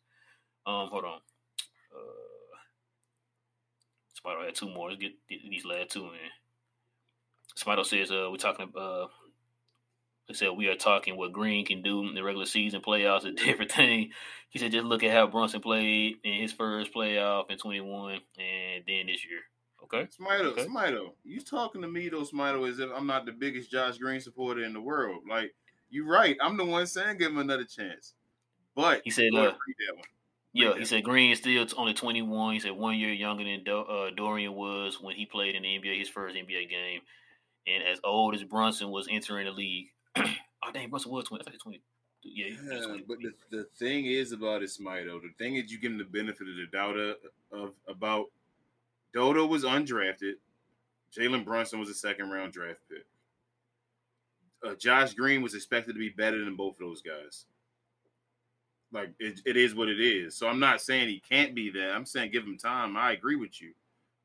Um, 0.65 0.87
hold 0.89 1.05
on. 1.05 1.19
Uh, 1.93 2.29
Spider 4.13 4.45
had 4.45 4.55
two 4.55 4.69
more. 4.69 4.89
Let's 4.89 5.01
get 5.01 5.13
these 5.29 5.65
last 5.65 5.91
two 5.91 6.05
in. 6.05 6.29
Spider 7.55 7.83
says, 7.83 8.11
"Uh, 8.11 8.27
we're 8.31 8.37
talking. 8.37 8.71
Uh, 8.75 9.07
they 10.27 10.33
said 10.33 10.51
we 10.51 10.67
are 10.67 10.75
talking 10.75 11.17
what 11.17 11.33
Green 11.33 11.65
can 11.65 11.81
do 11.81 12.07
in 12.07 12.13
the 12.13 12.23
regular 12.23 12.45
season 12.45 12.81
playoffs, 12.81 13.25
a 13.25 13.31
different 13.31 13.71
thing. 13.71 14.11
He 14.49 14.59
said, 14.59 14.71
just 14.71 14.85
look 14.85 15.03
at 15.03 15.11
how 15.11 15.27
Brunson 15.27 15.61
played 15.61 16.17
in 16.23 16.41
his 16.41 16.53
first 16.53 16.93
playoff 16.93 17.49
in 17.49 17.57
21, 17.57 18.19
and 18.37 18.83
then 18.87 19.07
this 19.07 19.25
year." 19.25 19.41
Okay. 19.83 20.07
Smito, 20.19 20.51
okay. 20.51 20.65
Smito, 20.65 21.13
you 21.23 21.41
talking 21.41 21.81
to 21.81 21.87
me 21.87 22.09
though, 22.09 22.21
Smito, 22.21 22.69
as 22.69 22.79
if 22.79 22.89
I'm 22.95 23.07
not 23.07 23.25
the 23.25 23.31
biggest 23.31 23.71
Josh 23.71 23.97
Green 23.97 24.21
supporter 24.21 24.63
in 24.63 24.73
the 24.73 24.81
world. 24.81 25.23
Like, 25.29 25.53
you're 25.89 26.07
right. 26.07 26.37
I'm 26.41 26.57
the 26.57 26.65
one 26.65 26.85
saying 26.85 27.17
give 27.17 27.31
him 27.31 27.39
another 27.39 27.65
chance. 27.65 28.13
But 28.75 29.01
he 29.03 29.09
said, 29.09 29.33
uh, 29.35 29.53
yeah, 30.53 30.75
he 30.77 30.85
said 30.85 31.03
Green 31.03 31.31
is 31.31 31.39
still 31.39 31.65
only 31.77 31.93
21. 31.93 32.53
He 32.53 32.59
said 32.59 32.71
one 32.71 32.97
year 32.97 33.11
younger 33.11 33.43
than 33.43 33.63
Do- 33.63 33.79
uh, 33.81 34.09
Dorian 34.15 34.53
was 34.53 35.01
when 35.01 35.15
he 35.15 35.25
played 35.25 35.55
in 35.55 35.63
the 35.63 35.67
NBA, 35.67 35.99
his 35.99 36.09
first 36.09 36.35
NBA 36.35 36.69
game. 36.69 37.01
And 37.67 37.83
as 37.83 37.99
old 38.03 38.35
as 38.35 38.43
Brunson 38.43 38.89
was 38.89 39.07
entering 39.09 39.45
the 39.45 39.51
league. 39.51 39.87
oh, 40.15 40.71
dang, 40.73 40.89
Brunson 40.89 41.11
was 41.11 41.25
20. 41.25 41.43
I 41.45 41.49
think 41.49 41.61
20. 41.61 41.81
Yeah, 42.23 42.47
yeah 42.71 42.81
20, 42.81 43.03
but 43.07 43.17
the, 43.19 43.57
the 43.57 43.63
thing 43.77 44.05
is 44.05 44.31
about 44.31 44.63
it, 44.63 44.69
Smito, 44.69 45.21
the 45.21 45.31
thing 45.37 45.55
is 45.55 45.71
you 45.71 45.79
give 45.79 45.91
him 45.91 45.97
the 45.97 46.03
benefit 46.03 46.47
of 46.47 46.55
the 46.55 46.67
doubt 46.71 46.97
of, 46.97 47.15
of 47.51 47.71
about 47.87 48.25
Dodo 49.13 49.45
was 49.45 49.63
undrafted. 49.63 50.33
Jalen 51.17 51.45
Brunson 51.45 51.79
was 51.79 51.89
a 51.89 51.93
second 51.93 52.29
round 52.29 52.53
draft 52.53 52.79
pick. 52.89 53.05
Uh, 54.63 54.75
Josh 54.75 55.13
Green 55.13 55.41
was 55.41 55.55
expected 55.55 55.93
to 55.93 55.99
be 55.99 56.09
better 56.09 56.43
than 56.43 56.55
both 56.55 56.75
of 56.75 56.79
those 56.79 57.01
guys. 57.01 57.45
Like 58.91 59.11
it, 59.19 59.41
it 59.45 59.57
is 59.57 59.75
what 59.75 59.87
it 59.87 59.99
is. 59.99 60.35
So 60.35 60.47
I'm 60.47 60.59
not 60.59 60.81
saying 60.81 61.07
he 61.07 61.21
can't 61.27 61.55
be 61.55 61.69
that. 61.71 61.91
I'm 61.91 62.05
saying 62.05 62.31
give 62.31 62.43
him 62.43 62.57
time. 62.57 62.97
I 62.97 63.11
agree 63.11 63.35
with 63.35 63.61
you, 63.61 63.73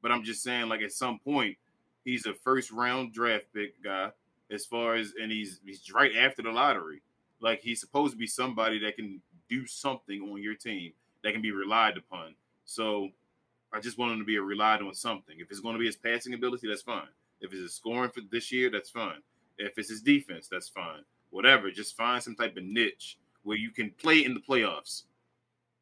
but 0.02 0.10
I'm 0.10 0.24
just 0.24 0.42
saying 0.42 0.68
like 0.68 0.82
at 0.82 0.92
some 0.92 1.18
point 1.18 1.56
he's 2.04 2.26
a 2.26 2.34
first 2.34 2.70
round 2.70 3.12
draft 3.12 3.44
pick 3.54 3.82
guy 3.82 4.10
as 4.50 4.64
far 4.64 4.96
as 4.96 5.12
and 5.20 5.30
he's 5.30 5.60
he's 5.64 5.90
right 5.92 6.12
after 6.16 6.42
the 6.42 6.50
lottery. 6.50 7.02
Like 7.40 7.60
he's 7.60 7.80
supposed 7.80 8.12
to 8.12 8.18
be 8.18 8.26
somebody 8.26 8.78
that 8.80 8.96
can 8.96 9.20
do 9.48 9.66
something 9.66 10.22
on 10.22 10.42
your 10.42 10.54
team 10.54 10.92
that 11.22 11.32
can 11.32 11.42
be 11.42 11.52
relied 11.52 11.96
upon. 11.96 12.34
So 12.64 13.10
I 13.74 13.80
just 13.80 13.98
want 13.98 14.12
him 14.12 14.20
to 14.20 14.24
be 14.24 14.38
relied 14.38 14.82
on 14.82 14.94
something. 14.94 15.34
If 15.38 15.50
it's 15.50 15.58
going 15.58 15.74
to 15.74 15.80
be 15.80 15.86
his 15.86 15.96
passing 15.96 16.32
ability, 16.32 16.68
that's 16.68 16.82
fine. 16.82 17.08
If 17.40 17.52
it's 17.52 17.60
his 17.60 17.74
scoring 17.74 18.10
for 18.10 18.20
this 18.30 18.52
year, 18.52 18.70
that's 18.70 18.90
fine. 18.90 19.18
If 19.58 19.76
it's 19.78 19.90
his 19.90 20.00
defense, 20.00 20.48
that's 20.48 20.68
fine. 20.68 21.02
Whatever, 21.30 21.70
just 21.72 21.96
find 21.96 22.22
some 22.22 22.36
type 22.36 22.56
of 22.56 22.62
niche 22.62 23.18
where 23.42 23.56
you 23.56 23.70
can 23.70 23.90
play 23.90 24.24
in 24.24 24.32
the 24.32 24.40
playoffs 24.40 25.02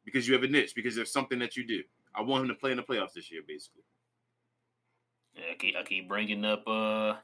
because 0.03 0.27
you 0.27 0.33
have 0.33 0.43
a 0.43 0.47
niche 0.47 0.73
because 0.75 0.95
there's 0.95 1.11
something 1.11 1.37
that 1.39 1.55
you 1.55 1.65
do. 1.67 1.83
I 2.15 2.21
want 2.21 2.43
him 2.43 2.47
to 2.49 2.55
play 2.55 2.71
in 2.71 2.77
the 2.77 2.83
playoffs 2.83 3.13
this 3.13 3.31
year, 3.31 3.41
basically. 3.47 3.83
Yeah, 5.35 5.51
I 5.51 5.55
keep, 5.55 5.75
I 5.75 5.83
keep 5.83 6.07
bringing 6.07 6.43
up 6.45 6.63
uh, 6.67 7.15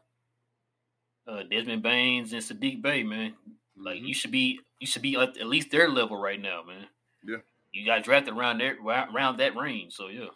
uh, 1.27 1.43
Desmond 1.49 1.81
Baines 1.81 2.33
and 2.33 2.43
Saddiq 2.43 2.81
Bey, 2.81 3.01
man. 3.01 3.33
Like 3.75 3.97
mm-hmm. 3.97 4.05
you 4.05 4.13
should 4.13 4.31
be, 4.31 4.59
you 4.79 4.85
should 4.85 5.01
be 5.01 5.15
at, 5.15 5.37
at 5.37 5.47
least 5.47 5.71
their 5.71 5.89
level 5.89 6.17
right 6.21 6.41
now, 6.41 6.61
man. 6.63 6.85
Yeah, 7.23 7.37
you 7.71 7.87
got 7.87 8.03
drafted 8.03 8.35
around 8.35 8.59
there, 8.59 8.77
around 8.83 9.37
that 9.37 9.55
range, 9.55 9.93
so 9.93 10.07
yeah. 10.07 10.27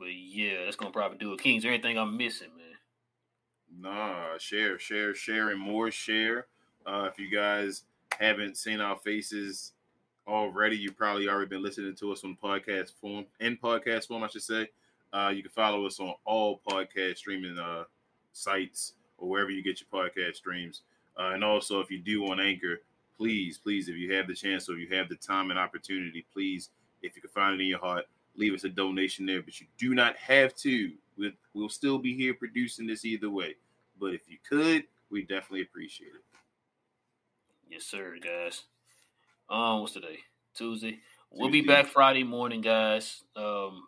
But 0.00 0.14
yeah, 0.14 0.64
that's 0.64 0.76
gonna 0.76 0.90
probably 0.90 1.18
do 1.18 1.34
it. 1.34 1.40
Kings, 1.40 1.66
anything 1.66 1.98
I'm 1.98 2.16
missing, 2.16 2.48
man? 2.56 3.82
Nah, 3.82 4.38
share, 4.38 4.78
share, 4.78 5.14
share, 5.14 5.50
and 5.50 5.60
more 5.60 5.90
share. 5.90 6.46
Uh, 6.86 7.08
if 7.12 7.18
you 7.18 7.30
guys 7.30 7.82
haven't 8.18 8.56
seen 8.56 8.80
our 8.80 8.96
faces 8.96 9.72
already, 10.26 10.76
you 10.78 10.90
probably 10.90 11.28
already 11.28 11.50
been 11.50 11.62
listening 11.62 11.94
to 11.96 12.12
us 12.12 12.24
on 12.24 12.36
podcast 12.42 12.92
form, 12.98 13.26
in 13.40 13.58
podcast 13.58 14.08
form, 14.08 14.22
I 14.22 14.28
should 14.28 14.42
say. 14.42 14.70
Uh, 15.12 15.32
you 15.34 15.42
can 15.42 15.50
follow 15.50 15.84
us 15.84 16.00
on 16.00 16.14
all 16.24 16.62
podcast 16.66 17.18
streaming 17.18 17.58
uh, 17.58 17.84
sites 18.32 18.94
or 19.18 19.28
wherever 19.28 19.50
you 19.50 19.62
get 19.62 19.82
your 19.82 20.02
podcast 20.02 20.36
streams. 20.36 20.80
Uh, 21.18 21.32
and 21.34 21.44
also, 21.44 21.78
if 21.80 21.90
you 21.90 21.98
do 21.98 22.26
on 22.28 22.40
Anchor, 22.40 22.80
please, 23.18 23.58
please, 23.58 23.90
if 23.90 23.96
you 23.96 24.14
have 24.14 24.28
the 24.28 24.34
chance 24.34 24.66
or 24.70 24.78
you 24.78 24.88
have 24.96 25.10
the 25.10 25.16
time 25.16 25.50
and 25.50 25.58
opportunity, 25.58 26.24
please, 26.32 26.70
if 27.02 27.16
you 27.16 27.20
can 27.20 27.30
find 27.30 27.60
it 27.60 27.62
in 27.62 27.68
your 27.68 27.80
heart, 27.80 28.06
leave 28.36 28.54
us 28.54 28.64
a 28.64 28.68
donation 28.68 29.26
there. 29.26 29.42
But 29.42 29.60
you 29.60 29.66
do 29.78 29.94
not 29.94 30.16
have 30.16 30.54
to. 30.56 30.92
We'll, 31.16 31.32
we'll 31.54 31.68
still 31.68 31.98
be 31.98 32.16
here 32.16 32.34
producing 32.34 32.86
this 32.86 33.04
either 33.04 33.30
way. 33.30 33.56
But 33.98 34.14
if 34.14 34.22
you 34.28 34.38
could, 34.48 34.84
we 35.10 35.22
definitely 35.22 35.62
appreciate 35.62 36.12
it. 36.14 36.24
Yes, 37.68 37.84
sir, 37.84 38.16
guys. 38.22 38.64
Um, 39.48 39.80
what's 39.80 39.92
today? 39.92 40.18
Tuesday. 40.54 41.00
We'll 41.30 41.50
be 41.50 41.60
back 41.62 41.86
Friday 41.86 42.24
morning, 42.24 42.60
guys. 42.60 43.22
Um, 43.36 43.84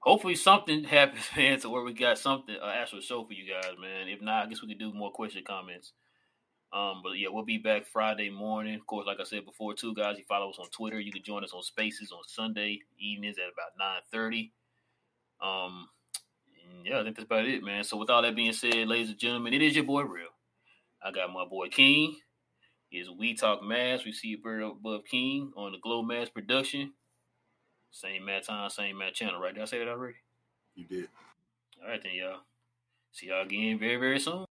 hopefully 0.00 0.34
something 0.34 0.84
happens, 0.84 1.24
man, 1.34 1.58
to 1.60 1.70
where 1.70 1.82
we 1.82 1.94
got 1.94 2.18
something 2.18 2.54
uh, 2.60 2.72
actual 2.74 3.00
show 3.00 3.24
for 3.24 3.32
you 3.32 3.50
guys, 3.50 3.72
man. 3.80 4.08
If 4.08 4.20
not, 4.20 4.46
I 4.46 4.48
guess 4.48 4.60
we 4.60 4.68
could 4.68 4.78
do 4.78 4.92
more 4.92 5.10
question 5.10 5.42
comments. 5.46 5.92
Um, 6.72 7.02
but 7.02 7.18
yeah, 7.18 7.28
we'll 7.30 7.44
be 7.44 7.58
back 7.58 7.86
Friday 7.86 8.30
morning. 8.30 8.74
Of 8.74 8.86
course, 8.86 9.06
like 9.06 9.20
I 9.20 9.24
said 9.24 9.44
before, 9.44 9.74
too, 9.74 9.94
guys. 9.94 10.16
You 10.16 10.24
follow 10.26 10.50
us 10.50 10.58
on 10.58 10.70
Twitter. 10.70 10.98
You 10.98 11.12
can 11.12 11.22
join 11.22 11.44
us 11.44 11.52
on 11.52 11.62
Spaces 11.62 12.12
on 12.12 12.22
Sunday 12.26 12.80
evenings 12.98 13.36
at 13.38 13.52
about 13.52 13.78
nine 13.78 14.00
thirty. 14.10 14.52
Um, 15.40 15.88
yeah, 16.84 17.00
I 17.00 17.02
think 17.04 17.16
that's 17.16 17.26
about 17.26 17.46
it, 17.46 17.62
man. 17.62 17.84
So 17.84 17.96
with 17.96 18.08
all 18.10 18.22
that 18.22 18.34
being 18.34 18.52
said, 18.52 18.88
ladies 18.88 19.10
and 19.10 19.18
gentlemen, 19.18 19.52
it 19.52 19.62
is 19.62 19.74
your 19.74 19.84
boy 19.84 20.02
Real. 20.02 20.28
I 21.02 21.10
got 21.10 21.32
my 21.32 21.44
boy 21.44 21.68
King 21.68 22.16
is 22.90 23.10
We 23.10 23.34
Talk 23.34 23.62
Mavs. 23.62 24.04
We 24.04 24.12
see 24.12 24.28
you 24.28 24.38
bird 24.38 24.62
above 24.62 25.04
King 25.04 25.52
on 25.56 25.72
the 25.72 25.78
Glow 25.78 26.02
Mass 26.02 26.28
production. 26.28 26.92
Same 27.90 28.24
mat 28.24 28.44
time, 28.46 28.70
same 28.70 28.96
mat 28.96 29.14
channel, 29.14 29.40
right? 29.40 29.52
Did 29.52 29.62
I 29.62 29.66
say 29.66 29.78
that 29.78 29.88
already? 29.88 30.16
You 30.74 30.84
did. 30.84 31.08
All 31.82 31.90
right 31.90 32.02
then, 32.02 32.12
y'all. 32.14 32.40
See 33.12 33.26
y'all 33.26 33.42
again 33.42 33.78
very, 33.78 33.96
very 33.96 34.18
soon. 34.18 34.46